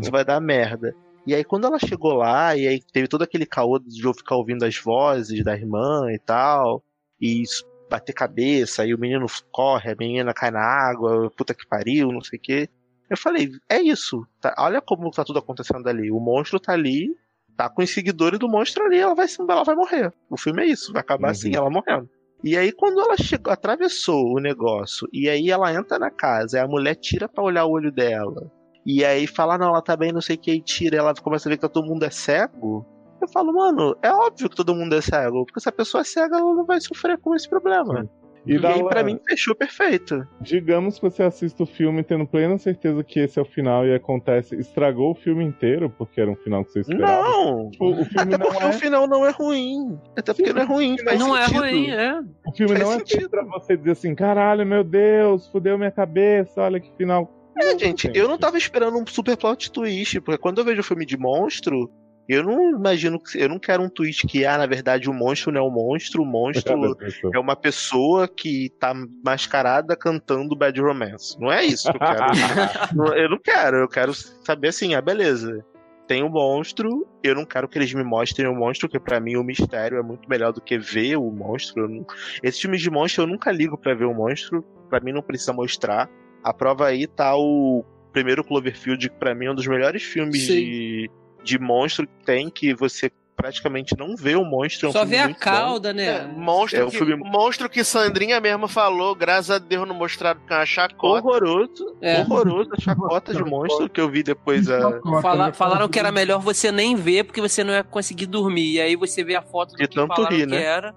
Isso 0.00 0.10
vai 0.10 0.24
dar 0.24 0.40
merda. 0.40 0.94
E 1.26 1.34
aí 1.34 1.44
quando 1.44 1.66
ela 1.66 1.78
chegou 1.78 2.14
lá, 2.14 2.56
e 2.56 2.66
aí 2.66 2.80
teve 2.92 3.06
todo 3.08 3.22
aquele 3.22 3.46
caô 3.46 3.78
de 3.78 4.02
eu 4.04 4.12
ficar 4.12 4.36
ouvindo 4.36 4.64
as 4.64 4.76
vozes 4.78 5.44
da 5.44 5.54
irmã 5.54 6.10
e 6.12 6.18
tal, 6.18 6.82
e 7.20 7.42
bater 7.88 8.12
cabeça, 8.12 8.84
e 8.86 8.94
o 8.94 8.98
menino 8.98 9.26
corre, 9.50 9.92
a 9.92 9.96
menina 9.96 10.32
cai 10.34 10.50
na 10.50 10.60
água, 10.62 11.30
puta 11.36 11.54
que 11.54 11.66
pariu, 11.66 12.10
não 12.10 12.20
sei 12.22 12.38
o 12.38 12.42
quê. 12.42 12.68
Eu 13.08 13.16
falei, 13.16 13.50
é 13.68 13.80
isso. 13.80 14.26
tá- 14.40 14.54
olha 14.58 14.80
como 14.80 15.10
tá 15.10 15.22
tudo 15.24 15.38
acontecendo 15.38 15.86
ali. 15.86 16.10
O 16.10 16.18
monstro 16.18 16.58
tá 16.58 16.72
ali, 16.72 17.14
tá 17.56 17.68
com 17.68 17.82
os 17.82 17.90
seguidores 17.92 18.38
do 18.38 18.48
monstro 18.48 18.84
ali, 18.84 18.96
ela 18.98 19.14
vai, 19.14 19.26
ela 19.48 19.62
vai 19.62 19.74
morrer. 19.76 20.12
O 20.30 20.36
filme 20.38 20.62
é 20.62 20.66
isso, 20.66 20.92
vai 20.92 21.02
acabar 21.02 21.28
Uhum. 21.28 21.32
assim, 21.32 21.54
ela 21.54 21.68
morrendo. 21.70 22.08
E 22.42 22.56
aí, 22.56 22.72
quando 22.72 22.98
ela 23.00 23.16
chegou, 23.16 23.52
atravessou 23.52 24.34
o 24.34 24.40
negócio, 24.40 25.06
e 25.12 25.28
aí 25.28 25.50
ela 25.50 25.72
entra 25.72 25.98
na 25.98 26.10
casa, 26.10 26.56
e 26.56 26.60
a 26.60 26.66
mulher 26.66 26.96
tira 26.96 27.28
pra 27.28 27.44
olhar 27.44 27.66
o 27.66 27.70
olho 27.70 27.92
dela. 27.92 28.50
E 28.84 29.04
aí 29.04 29.26
fala, 29.26 29.56
não, 29.56 29.68
ela 29.68 29.82
tá 29.82 29.96
bem, 29.96 30.12
não 30.12 30.20
sei 30.20 30.36
o 30.36 30.38
que, 30.38 30.52
e 30.52 30.60
tira, 30.60 30.96
ela 30.96 31.14
começa 31.14 31.48
a 31.48 31.50
ver 31.50 31.56
que 31.56 31.68
todo 31.68 31.86
mundo 31.86 32.04
é 32.04 32.10
cego. 32.10 32.84
Eu 33.20 33.28
falo, 33.28 33.52
mano, 33.52 33.96
é 34.02 34.10
óbvio 34.10 34.50
que 34.50 34.56
todo 34.56 34.74
mundo 34.74 34.94
é 34.96 35.00
cego, 35.00 35.46
porque 35.46 35.60
se 35.60 35.68
a 35.68 35.72
pessoa 35.72 36.00
é 36.00 36.04
cega, 36.04 36.38
ela 36.38 36.54
não 36.54 36.64
vai 36.64 36.80
sofrer 36.80 37.16
com 37.18 37.34
esse 37.34 37.48
problema. 37.48 38.08
E, 38.44 38.58
Darlan, 38.58 38.76
aí, 38.76 38.88
pra 38.88 39.04
mim, 39.04 39.20
fechou 39.28 39.54
perfeito. 39.54 40.26
Digamos 40.40 40.96
que 40.96 41.02
você 41.02 41.22
assista 41.22 41.62
o 41.62 41.66
filme 41.66 42.02
tendo 42.02 42.26
plena 42.26 42.58
certeza 42.58 43.04
que 43.04 43.20
esse 43.20 43.38
é 43.38 43.42
o 43.42 43.44
final 43.44 43.86
e 43.86 43.94
acontece. 43.94 44.56
Estragou 44.56 45.12
o 45.12 45.14
filme 45.14 45.44
inteiro, 45.44 45.88
porque 45.88 46.20
era 46.20 46.28
um 46.28 46.34
final 46.34 46.64
que 46.64 46.72
você 46.72 46.80
esperava. 46.80 47.22
Não! 47.22 47.70
Tipo, 47.70 47.90
o 47.90 48.04
filme 48.04 48.34
Até 48.34 48.38
não 48.38 48.46
porque 48.48 48.64
é. 48.64 48.68
o 48.68 48.72
final 48.72 49.06
não 49.06 49.24
é 49.24 49.30
ruim. 49.30 49.98
Até 50.16 50.34
porque 50.34 50.52
não 50.52 50.62
é 50.62 50.64
ruim, 50.64 50.96
faz 50.98 51.20
não 51.20 51.36
é 51.36 51.44
sentido. 51.46 51.60
ruim, 51.60 51.90
é. 51.90 52.20
O 52.44 52.52
filme 52.52 52.72
faz 52.72 52.84
não 52.84 52.92
é 52.92 52.98
sentido. 52.98 53.30
pra 53.30 53.44
você 53.44 53.76
dizer 53.76 53.92
assim, 53.92 54.14
caralho, 54.14 54.66
meu 54.66 54.82
Deus, 54.82 55.46
fudeu 55.46 55.78
minha 55.78 55.92
cabeça, 55.92 56.62
olha 56.62 56.80
que 56.80 56.90
final. 56.96 57.30
É, 57.60 57.78
gente, 57.78 58.10
eu 58.14 58.28
não 58.28 58.38
tava 58.38 58.56
esperando 58.58 58.98
um 58.98 59.06
super 59.06 59.36
plot 59.36 59.70
twist, 59.70 60.20
porque 60.20 60.38
quando 60.38 60.58
eu 60.58 60.64
vejo 60.64 60.80
um 60.80 60.84
filme 60.84 61.04
de 61.06 61.16
monstro, 61.18 61.90
eu 62.28 62.42
não 62.44 62.70
imagino, 62.70 63.18
que- 63.20 63.38
eu 63.40 63.48
não 63.48 63.58
quero 63.58 63.82
um 63.82 63.88
twist 63.88 64.26
que, 64.26 64.46
ah, 64.46 64.56
na 64.56 64.66
verdade 64.66 65.10
o 65.10 65.12
monstro 65.12 65.52
não 65.52 65.60
é 65.60 65.64
um 65.64 65.70
monstro, 65.70 66.22
o 66.22 66.26
monstro 66.26 66.72
é 67.34 67.38
uma 67.38 67.56
pessoa 67.56 68.26
que 68.28 68.70
tá 68.78 68.94
mascarada 69.24 69.96
cantando 69.96 70.56
Bad 70.56 70.80
Romance. 70.80 71.38
Não 71.40 71.50
é 71.52 71.64
isso 71.64 71.90
que 71.90 71.96
eu 71.96 72.00
quero. 72.00 72.24
Eu 73.18 73.28
não 73.28 73.38
quero, 73.38 73.76
eu 73.78 73.88
quero 73.88 74.14
saber 74.14 74.68
assim, 74.68 74.94
ah, 74.94 75.00
beleza. 75.02 75.64
Tem 76.06 76.22
um 76.22 76.28
monstro, 76.28 77.06
eu 77.22 77.34
não 77.34 77.44
quero 77.44 77.68
que 77.68 77.78
eles 77.78 77.92
me 77.94 78.02
mostrem 78.02 78.46
o 78.48 78.54
monstro, 78.54 78.88
porque 78.88 79.02
pra 79.02 79.20
mim 79.20 79.36
o 79.36 79.44
mistério 79.44 79.98
é 79.98 80.02
muito 80.02 80.28
melhor 80.28 80.52
do 80.52 80.60
que 80.60 80.78
ver 80.78 81.16
o 81.16 81.30
monstro. 81.30 81.88
Não... 81.88 82.04
Esses 82.42 82.60
filmes 82.60 82.80
de 82.82 82.90
monstro 82.90 83.22
eu 83.22 83.26
nunca 83.26 83.50
ligo 83.52 83.78
pra 83.78 83.94
ver 83.94 84.04
o 84.04 84.12
monstro, 84.14 84.62
pra 84.90 85.00
mim 85.00 85.12
não 85.12 85.22
precisa 85.22 85.52
mostrar. 85.52 86.08
A 86.42 86.52
prova 86.52 86.86
aí 86.86 87.06
tá 87.06 87.36
o 87.36 87.84
primeiro 88.12 88.42
Cloverfield, 88.44 89.08
que 89.08 89.16
pra 89.16 89.34
mim 89.34 89.46
é 89.46 89.50
um 89.52 89.54
dos 89.54 89.66
melhores 89.66 90.02
filmes 90.02 90.46
Sim. 90.46 90.54
de, 90.54 91.10
de 91.42 91.58
monstro 91.58 92.06
que 92.06 92.24
tem, 92.24 92.50
que 92.50 92.74
você 92.74 93.10
praticamente 93.34 93.96
não 93.98 94.14
vê 94.14 94.36
o 94.36 94.44
monstro. 94.44 94.86
É 94.86 94.90
um 94.90 94.92
Só 94.92 95.04
vê 95.04 95.18
a 95.18 95.24
muito 95.24 95.36
bom. 95.38 95.40
cauda, 95.40 95.90
É, 95.90 95.92
né? 95.92 96.32
monstro, 96.36 96.78
É, 96.80 96.84
o 96.84 96.90
que, 96.90 96.98
filme- 96.98 97.16
monstro 97.16 97.68
que 97.68 97.82
Sandrinha 97.82 98.38
mesmo 98.40 98.68
falou, 98.68 99.14
graças 99.16 99.50
a 99.50 99.58
Deus 99.58 99.88
não 99.88 99.94
mostraram 99.94 100.40
com 100.46 100.54
a 100.54 100.64
chacota. 100.66 101.26
Horroroso, 101.26 101.96
É. 102.00 102.20
horroroso, 102.20 102.70
a 102.76 102.80
chacota 102.80 103.32
de 103.34 103.42
monstro 103.42 103.88
que 103.88 104.00
eu 104.00 104.08
vi 104.08 104.22
depois. 104.22 104.68
A... 104.70 105.00
Fala- 105.20 105.52
falaram 105.52 105.88
que 105.88 105.98
era 105.98 106.12
melhor 106.12 106.38
você 106.40 106.70
nem 106.70 106.94
ver, 106.94 107.24
porque 107.24 107.40
você 107.40 107.64
não 107.64 107.72
ia 107.72 107.82
conseguir 107.82 108.26
dormir. 108.26 108.74
E 108.74 108.80
aí 108.80 108.94
você 108.94 109.24
vê 109.24 109.34
a 109.34 109.42
foto 109.42 109.70
do 109.72 109.78
De 109.78 109.88
que 109.88 109.94
tanto 109.94 110.14
falaram 110.14 110.36
rir, 110.36 110.46
que 110.46 110.50
né? 110.52 110.62
era. 110.62 110.94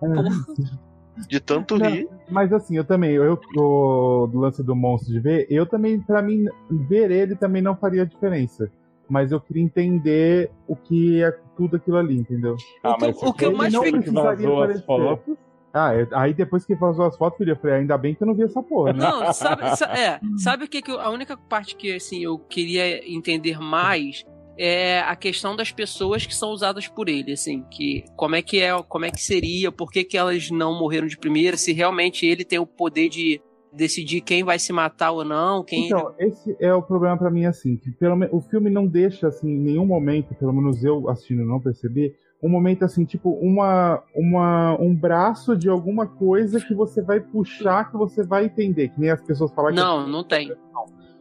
De 1.28 1.40
tanto 1.40 1.78
Não. 1.78 1.90
rir. 1.90 2.08
Mas 2.30 2.52
assim, 2.52 2.76
eu 2.78 2.84
também, 2.84 3.12
eu, 3.12 3.40
o, 3.58 4.28
do 4.28 4.40
lance 4.40 4.62
do 4.64 4.76
monstro 4.76 5.12
de 5.14 5.20
ver, 5.20 5.48
eu 5.50 5.66
também, 5.66 6.00
pra 6.00 6.22
mim, 6.22 6.46
ver 6.70 7.10
ele 7.12 7.36
também 7.36 7.62
não 7.62 7.76
faria 7.76 8.06
diferença. 8.06 8.70
Mas 9.08 9.32
eu 9.32 9.40
queria 9.40 9.62
entender 9.64 10.50
o 10.68 10.76
que 10.76 11.22
é 11.24 11.32
tudo 11.56 11.76
aquilo 11.78 11.98
ali, 11.98 12.18
entendeu? 12.18 12.56
O 12.84 12.96
que- 12.98 13.26
o 13.28 13.34
que 13.34 13.46
eu 13.46 13.56
mais 13.56 13.72
não 13.72 13.84
fico- 13.84 14.02
que 14.02 14.10
vazou 14.10 14.64
as 14.64 14.84
fotos. 14.84 15.36
Ah, 15.72 15.94
é- 15.94 16.08
aí 16.14 16.34
depois 16.34 16.66
que 16.66 16.74
vazou 16.74 17.06
as 17.06 17.18
fotos, 17.18 17.38
filho, 17.38 17.52
eu 17.52 17.56
falei, 17.58 17.76
ainda 17.78 17.98
bem 17.98 18.16
que 18.16 18.24
eu 18.24 18.28
não 18.28 18.34
vi 18.34 18.44
essa 18.44 18.64
porra, 18.64 18.94
né? 18.94 19.00
Não, 19.04 19.32
sabe, 19.34 19.76
sa- 19.76 19.94
é, 19.98 20.20
sabe 20.38 20.64
o 20.64 20.68
que, 20.70 20.82
que 20.82 20.90
eu- 20.90 21.00
a 21.02 21.10
única 21.10 21.36
parte 21.38 21.76
que 21.76 21.94
assim 21.94 22.24
eu 22.24 22.40
queria 22.40 23.08
entender 23.12 23.60
mais 23.60 24.26
é 24.58 25.00
a 25.02 25.16
questão 25.16 25.56
das 25.56 25.72
pessoas 25.72 26.26
que 26.26 26.36
são 26.36 26.52
usadas 26.52 26.88
por 26.88 27.10
ele, 27.10 27.34
assim, 27.34 27.64
que 27.70 28.04
como 28.16 28.36
é 28.36 28.42
que 28.42 28.62
é, 28.62 28.72
como 28.84 29.06
é 29.06 29.12
que 29.12 29.22
seria, 29.22 29.72
por 29.72 29.92
que, 29.92 30.04
que 30.04 30.18
elas 30.18 30.50
não 30.50 30.78
morreram 30.78 31.08
de 31.08 31.18
primeira, 31.18 31.58
se 31.58 31.74
realmente 31.74 32.26
ele 32.26 32.46
tem 32.46 32.60
o 32.60 32.66
poder 32.66 33.10
de 33.10 33.42
decidir 33.74 34.22
quem 34.22 34.44
vai 34.44 34.58
se 34.58 34.72
matar 34.72 35.12
ou 35.12 35.26
não, 35.26 35.64
quem 35.64 35.88
Então, 35.88 36.14
esse 36.18 36.56
é 36.60 36.74
o 36.74 36.82
problema 36.82 37.18
pra 37.18 37.30
mim, 37.30 37.46
assim, 37.46 37.76
que 37.76 37.92
pelo 37.92 38.16
o 38.32 38.40
filme 38.42 38.70
não 38.70 38.88
deixa, 38.88 39.28
assim, 39.28 39.50
em 39.50 39.60
nenhum 39.60 39.86
momento, 39.86 40.34
pelo 40.36 40.54
menos 40.54 40.84
eu 40.84 41.10
assistindo 41.10 41.44
não 41.44 41.60
percebi, 41.60 42.16
um 42.42 42.50
momento 42.50 42.84
assim, 42.86 43.06
tipo, 43.06 43.32
uma, 43.32 44.04
uma, 44.16 44.80
um 44.80 44.96
braço 44.96 45.58
de 45.58 45.68
alguma 45.68 46.06
coisa 46.06 46.60
que 46.60 46.74
você 46.76 47.02
vai 47.02 47.20
puxar, 47.20 47.90
que 47.90 47.98
você 47.98 48.24
vai 48.24 48.46
entender, 48.46 48.90
que 48.90 49.00
nem 49.00 49.10
as 49.10 49.22
pessoas 49.22 49.52
falam 49.52 49.72
que 49.72 49.78
Não, 49.78 50.08
não 50.08 50.24
tem. 50.24 50.54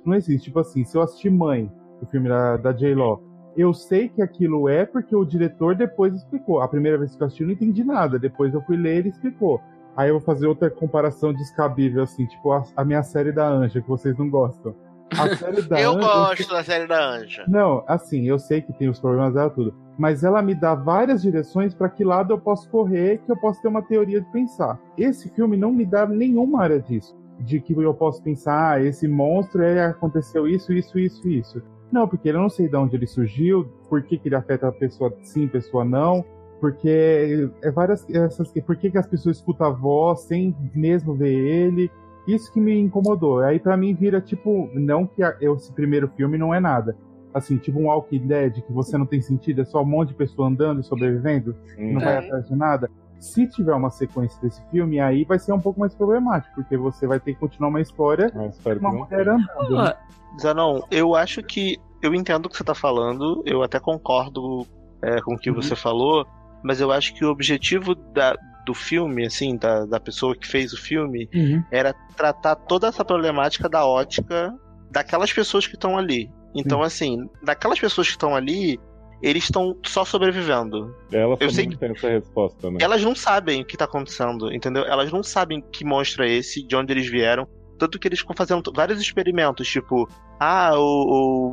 não 0.04 0.14
existe. 0.14 0.46
Tipo 0.46 0.60
assim, 0.60 0.84
se 0.84 0.96
eu 0.96 1.02
assistir 1.02 1.30
Mãe, 1.30 1.70
o 2.00 2.06
filme 2.06 2.28
da, 2.28 2.56
da 2.56 2.72
J-Law, 2.72 3.22
eu 3.56 3.72
sei 3.72 4.08
que 4.08 4.20
aquilo 4.20 4.68
é 4.68 4.84
porque 4.84 5.14
o 5.14 5.24
diretor 5.24 5.74
depois 5.74 6.14
explicou. 6.14 6.60
A 6.60 6.68
primeira 6.68 6.98
vez 6.98 7.14
que 7.14 7.22
eu 7.22 7.26
assisti 7.26 7.42
eu 7.42 7.46
não 7.46 7.54
entendi 7.54 7.84
nada, 7.84 8.18
depois 8.18 8.52
eu 8.52 8.60
fui 8.62 8.76
ler 8.76 8.94
e 8.94 8.98
ele 8.98 9.08
explicou. 9.10 9.60
Aí 9.96 10.08
eu 10.08 10.14
vou 10.18 10.22
fazer 10.24 10.46
outra 10.46 10.68
comparação 10.70 11.32
descabível, 11.32 12.02
assim, 12.02 12.26
tipo 12.26 12.50
a, 12.52 12.64
a 12.76 12.84
minha 12.84 13.02
série 13.02 13.30
da 13.30 13.48
Anja, 13.48 13.80
que 13.80 13.88
vocês 13.88 14.16
não 14.18 14.28
gostam. 14.28 14.74
A 15.16 15.28
série 15.36 15.62
da 15.62 15.80
Eu 15.80 15.92
Anja. 15.92 16.00
gosto 16.00 16.50
da 16.50 16.64
série 16.64 16.86
da 16.88 17.10
Anja. 17.10 17.44
Não, 17.46 17.84
assim, 17.86 18.24
eu 18.24 18.38
sei 18.38 18.60
que 18.60 18.72
tem 18.72 18.88
os 18.88 18.98
problemas 18.98 19.34
dela 19.34 19.50
tudo, 19.50 19.72
mas 19.96 20.24
ela 20.24 20.42
me 20.42 20.54
dá 20.54 20.74
várias 20.74 21.22
direções 21.22 21.72
pra 21.74 21.88
que 21.88 22.02
lado 22.04 22.32
eu 22.32 22.38
posso 22.40 22.68
correr, 22.68 23.18
que 23.24 23.30
eu 23.30 23.36
posso 23.36 23.62
ter 23.62 23.68
uma 23.68 23.82
teoria 23.82 24.20
de 24.20 24.32
pensar. 24.32 24.80
Esse 24.98 25.28
filme 25.28 25.56
não 25.56 25.72
me 25.72 25.86
dá 25.86 26.06
nenhuma 26.06 26.62
área 26.62 26.80
disso, 26.80 27.16
de 27.38 27.60
que 27.60 27.72
eu 27.72 27.94
posso 27.94 28.20
pensar, 28.20 28.72
ah, 28.72 28.82
esse 28.82 29.06
monstro 29.06 29.62
é 29.62 29.86
aconteceu 29.86 30.48
isso, 30.48 30.72
isso, 30.72 30.98
isso, 30.98 31.28
isso. 31.28 31.62
Não, 31.94 32.08
porque 32.08 32.28
eu 32.30 32.34
não 32.34 32.48
sei 32.50 32.68
de 32.68 32.76
onde 32.76 32.96
ele 32.96 33.06
surgiu, 33.06 33.66
por 33.88 34.02
que, 34.02 34.18
que 34.18 34.26
ele 34.28 34.34
afeta 34.34 34.66
a 34.66 34.72
pessoa 34.72 35.14
sim, 35.22 35.46
pessoa 35.46 35.84
não, 35.84 36.24
porque 36.60 37.48
é 37.62 37.70
várias 37.70 38.04
essas, 38.10 38.50
por 38.66 38.74
que, 38.76 38.90
que 38.90 38.98
as 38.98 39.06
pessoas 39.06 39.36
escutam 39.36 39.68
a 39.68 39.70
voz 39.70 40.22
sem 40.22 40.54
mesmo 40.74 41.14
ver 41.14 41.32
ele. 41.32 41.88
Isso 42.26 42.52
que 42.52 42.58
me 42.60 42.76
incomodou. 42.80 43.40
Aí 43.40 43.60
pra 43.60 43.76
mim 43.76 43.94
vira 43.94 44.20
tipo, 44.20 44.68
não 44.74 45.06
que 45.06 45.22
a- 45.22 45.36
esse 45.40 45.72
primeiro 45.72 46.08
filme 46.16 46.36
não 46.36 46.52
é 46.52 46.58
nada. 46.58 46.96
Assim, 47.32 47.58
tipo 47.58 47.78
um 47.78 47.86
Walking 47.86 48.26
Dead 48.26 48.62
que 48.62 48.72
você 48.72 48.96
não 48.98 49.06
tem 49.06 49.20
sentido, 49.20 49.60
é 49.60 49.64
só 49.64 49.82
um 49.82 49.86
monte 49.86 50.08
de 50.08 50.14
pessoa 50.14 50.48
andando 50.48 50.80
e 50.80 50.84
sobrevivendo, 50.84 51.54
não 51.78 52.00
vai 52.00 52.14
É. 52.16 52.18
atrás 52.18 52.48
de 52.48 52.56
nada. 52.56 52.90
Se 53.20 53.46
tiver 53.46 53.72
uma 53.74 53.90
sequência 53.90 54.38
desse 54.42 54.60
filme, 54.70 55.00
aí 55.00 55.24
vai 55.24 55.38
ser 55.38 55.52
um 55.52 55.60
pouco 55.60 55.80
mais 55.80 55.94
problemático, 55.94 56.54
porque 56.56 56.76
você 56.76 57.06
vai 57.06 57.18
ter 57.18 57.32
que 57.34 57.40
continuar 57.40 57.68
uma 57.70 57.80
história 57.80 58.26
de 58.30 58.58
que 58.62 58.68
uma 58.78 58.92
não 58.92 58.98
mulher 59.00 59.28
andando. 59.28 59.76
né? 59.76 59.94
Zanon, 60.40 60.80
eu 60.90 61.14
acho 61.14 61.42
que. 61.42 61.78
Eu 62.02 62.14
entendo 62.14 62.46
o 62.46 62.48
que 62.50 62.56
você 62.58 62.64
tá 62.64 62.74
falando, 62.74 63.42
eu 63.46 63.62
até 63.62 63.80
concordo 63.80 64.66
é, 65.00 65.20
com 65.22 65.34
o 65.34 65.38
que 65.38 65.48
Uhum. 65.48 65.56
você 65.56 65.74
falou, 65.74 66.26
mas 66.62 66.78
eu 66.80 66.92
acho 66.92 67.14
que 67.14 67.24
o 67.24 67.30
objetivo 67.30 67.94
da, 67.94 68.36
do 68.66 68.74
filme, 68.74 69.24
assim, 69.24 69.56
da, 69.56 69.86
da 69.86 69.98
pessoa 69.98 70.36
que 70.36 70.46
fez 70.46 70.74
o 70.74 70.76
filme, 70.76 71.28
Uhum. 71.34 71.64
era 71.70 71.94
tratar 72.14 72.56
toda 72.56 72.88
essa 72.88 73.02
problemática 73.04 73.70
da 73.70 73.86
ótica 73.86 74.54
daquelas 74.90 75.32
pessoas 75.32 75.66
que 75.66 75.74
estão 75.76 75.96
ali. 75.96 76.30
Então, 76.54 76.82
assim, 76.82 77.26
daquelas 77.42 77.80
pessoas 77.80 78.06
que 78.06 78.12
estão 78.12 78.36
ali, 78.36 78.78
eles 79.26 79.44
estão 79.44 79.76
só 79.86 80.04
sobrevivendo. 80.04 80.94
Ela 81.12 81.36
Eu 81.40 81.50
sei 81.50 81.66
que- 81.66 81.76
tem 81.76 81.90
essa 81.92 82.08
resposta, 82.08 82.70
né? 82.70 82.78
Elas 82.80 83.02
não 83.02 83.14
sabem 83.14 83.62
o 83.62 83.64
que 83.64 83.76
tá 83.76 83.84
acontecendo, 83.84 84.52
entendeu? 84.52 84.84
Elas 84.84 85.10
não 85.12 85.22
sabem 85.22 85.62
que 85.72 85.84
monstro 85.84 86.24
é 86.24 86.30
esse, 86.30 86.62
de 86.66 86.76
onde 86.76 86.92
eles 86.92 87.08
vieram. 87.08 87.46
Tanto 87.78 87.98
que 87.98 88.06
eles 88.06 88.20
ficam 88.20 88.36
fazendo 88.36 88.72
vários 88.74 89.00
experimentos, 89.00 89.66
tipo, 89.66 90.08
ah, 90.38 90.70
o, 90.78 90.78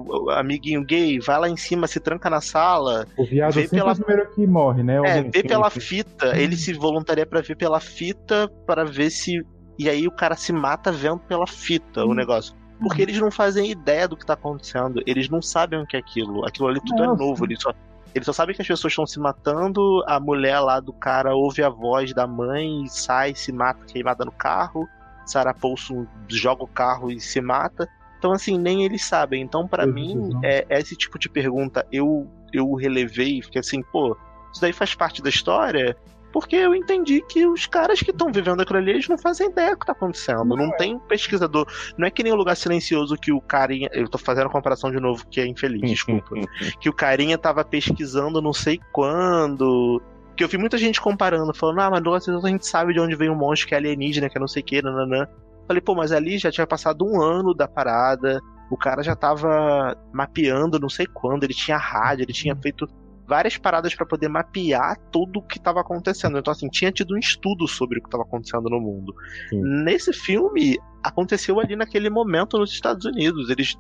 o- 0.06 0.26
o 0.26 0.30
amiguinho 0.30 0.84
gay 0.86 1.18
vai 1.20 1.40
lá 1.40 1.50
em 1.50 1.58
cima, 1.58 1.88
se 1.88 2.00
tranca 2.00 2.30
na 2.30 2.40
sala, 2.42 3.08
O 3.18 3.26
viado 3.26 3.54
Vê 3.54 3.62
sempre 3.64 3.78
pela- 3.80 3.92
é 3.92 3.94
o 3.94 3.98
primeiro 3.98 4.32
que 4.32 4.46
morre, 4.46 4.84
né? 4.84 4.98
é, 5.04 5.22
vê 5.24 5.42
pela 5.42 5.70
filme. 5.72 5.88
fita, 6.04 6.38
ele 6.40 6.56
se 6.56 6.74
voluntaria 6.74 7.26
pra 7.26 7.42
ver 7.42 7.56
pela 7.58 7.80
fita, 7.80 8.48
para 8.68 8.84
ver 8.86 9.10
se. 9.10 9.42
E 9.80 9.90
aí 9.90 10.06
o 10.08 10.12
cara 10.12 10.36
se 10.36 10.54
mata 10.54 10.92
vendo 10.92 11.20
pela 11.22 11.48
fita 11.48 12.06
o 12.06 12.14
negócio. 12.14 12.54
Porque 12.82 13.02
eles 13.02 13.20
não 13.20 13.30
fazem 13.30 13.70
ideia 13.70 14.08
do 14.08 14.18
que 14.18 14.26
tá 14.26 14.34
acontecendo, 14.34 15.02
eles 15.06 15.30
não 15.30 15.42
sabem 15.42 15.80
o 15.80 15.86
que 15.86 15.96
é 15.96 16.00
aquilo. 16.00 16.46
Aquilo 16.46 16.68
ali 16.68 16.80
tudo 16.82 17.04
Não, 17.04 17.14
é 17.14 17.18
novo, 17.18 17.46
eles 17.46 17.62
só. 17.62 17.74
Eles 18.14 18.26
só 18.26 18.34
sabem 18.34 18.54
que 18.54 18.62
as 18.62 18.68
pessoas 18.68 18.92
estão 18.92 19.06
se 19.06 19.20
matando, 19.20 20.04
a 20.06 20.20
mulher 20.20 20.60
lá 20.60 20.82
do 20.82 20.92
cara 20.92 21.34
ouve 21.34 21.64
a 21.64 21.70
voz 21.70 22.14
da 22.14 22.28
mãe, 22.28 22.86
sai, 22.88 23.34
se 23.34 23.54
mata 23.54 23.86
queimada 23.86 24.26
no 24.26 24.32
carro, 24.34 24.86
Sarah 25.26 25.54
Paulson 25.54 26.06
joga 26.28 26.64
o 26.64 26.68
carro 26.68 27.10
e 27.10 27.22
se 27.22 27.40
mata. 27.40 27.88
Então, 28.18 28.34
assim, 28.34 28.58
nem 28.58 28.84
eles 28.84 29.06
sabem. 29.06 29.42
Então, 29.42 29.68
pra 29.68 29.86
Meu 29.86 29.96
mim, 29.96 30.16
não. 30.16 30.42
é, 30.44 30.66
esse 30.72 30.96
tipo 30.96 31.18
de 31.18 31.30
pergunta 31.30 31.88
eu, 31.92 32.28
eu 32.52 32.74
relevei 32.74 33.40
e 33.40 33.42
fiquei 33.42 33.62
assim, 33.62 33.82
pô, 33.82 34.18
isso 34.52 34.60
daí 34.60 34.74
faz 34.74 34.94
parte 34.94 35.22
da 35.22 35.30
história? 35.30 35.96
Porque 36.32 36.56
eu 36.56 36.74
entendi 36.74 37.22
que 37.22 37.46
os 37.46 37.66
caras 37.66 38.00
que 38.00 38.12
estão 38.12 38.32
vivendo 38.32 38.62
aquilo 38.62 38.80
ali, 38.80 38.92
eles 38.92 39.08
não 39.08 39.18
fazem 39.18 39.48
ideia 39.48 39.72
do 39.72 39.80
que 39.80 39.86
tá 39.86 39.92
acontecendo. 39.92 40.56
Não, 40.56 40.72
tem 40.78 40.98
pesquisador. 41.00 41.68
Não 41.98 42.08
é 42.08 42.12
que 42.12 42.24
nem 42.24 42.32
o 42.32 42.36
lugar 42.36 42.56
silencioso 42.56 43.18
que 43.18 43.32
o 43.32 43.42
carinha. 43.42 43.90
Eu 43.92 44.08
tô 44.08 44.18
fazendo 44.18 44.48
a 44.48 44.52
comparação 44.52 44.92
de 44.92 45.00
novo, 45.00 45.26
que 45.28 45.42
é 45.42 45.46
infeliz, 45.46 45.82
desculpa. 45.82 46.30
que 46.80 46.90
o 46.90 46.94
carinha 46.94 47.38
tava 47.38 47.64
pesquisando 47.66 48.42
não 48.42 48.54
sei 48.54 48.80
quando. 48.94 50.02
Que 50.36 50.44
eu 50.44 50.48
vi 50.48 50.58
muita 50.58 50.78
gente 50.78 51.02
comparando, 51.02 51.54
falando, 51.54 51.82
ah, 51.82 51.90
mas 51.92 52.02
nossa, 52.02 52.36
a 52.36 52.50
gente 52.50 52.66
sabe 52.66 52.94
de 52.94 53.00
onde 53.00 53.16
vem 53.16 53.30
o 53.30 53.36
monstro 53.36 53.68
que 53.68 53.76
é 53.76 53.78
alienígena, 53.78 54.30
que 54.30 54.38
é 54.38 54.40
não 54.42 54.48
sei 54.48 54.62
o 54.62 54.66
que, 54.66 54.82
nananã. 54.82 55.28
Falei, 55.68 55.82
pô, 55.82 55.94
mas 55.94 56.12
ali 56.12 56.38
já 56.38 56.50
tinha 56.50 56.66
passado 56.66 57.06
um 57.06 57.22
ano 57.22 57.54
da 57.54 57.68
parada, 57.68 58.42
o 58.70 58.78
cara 58.78 59.04
já 59.04 59.16
tava 59.16 59.96
mapeando 60.14 60.80
não 60.80 60.90
sei 60.90 61.06
quando, 61.06 61.44
ele 61.44 61.54
tinha 61.54 61.78
rádio, 61.78 62.24
ele 62.24 62.34
tinha 62.34 62.56
feito 62.56 62.88
várias 63.28 63.58
paradas 63.58 63.96
pra 63.96 64.06
poder 64.06 64.28
mapear 64.28 64.98
tudo 65.12 65.40
o 65.40 65.42
que 65.42 65.60
tava 65.60 65.80
acontecendo. 65.82 66.38
Então, 66.38 66.52
assim, 66.52 66.68
tinha 66.70 66.92
tido 66.92 67.14
um 67.16 67.18
estudo 67.18 67.68
sobre 67.68 68.00
o 68.00 68.04
que 68.04 68.10
tava 68.10 68.24
acontecendo 68.24 68.70
no 68.70 68.80
mundo. 68.80 69.14
Sim. 69.50 69.62
Nesse 69.84 70.12
filme, 70.14 70.78
aconteceu 71.04 71.60
ali 71.60 71.76
naquele 71.76 72.10
momento 72.10 72.58
nos 72.58 72.72
Estados 72.72 73.06
Unidos. 73.06 73.50
Eles 73.50 73.76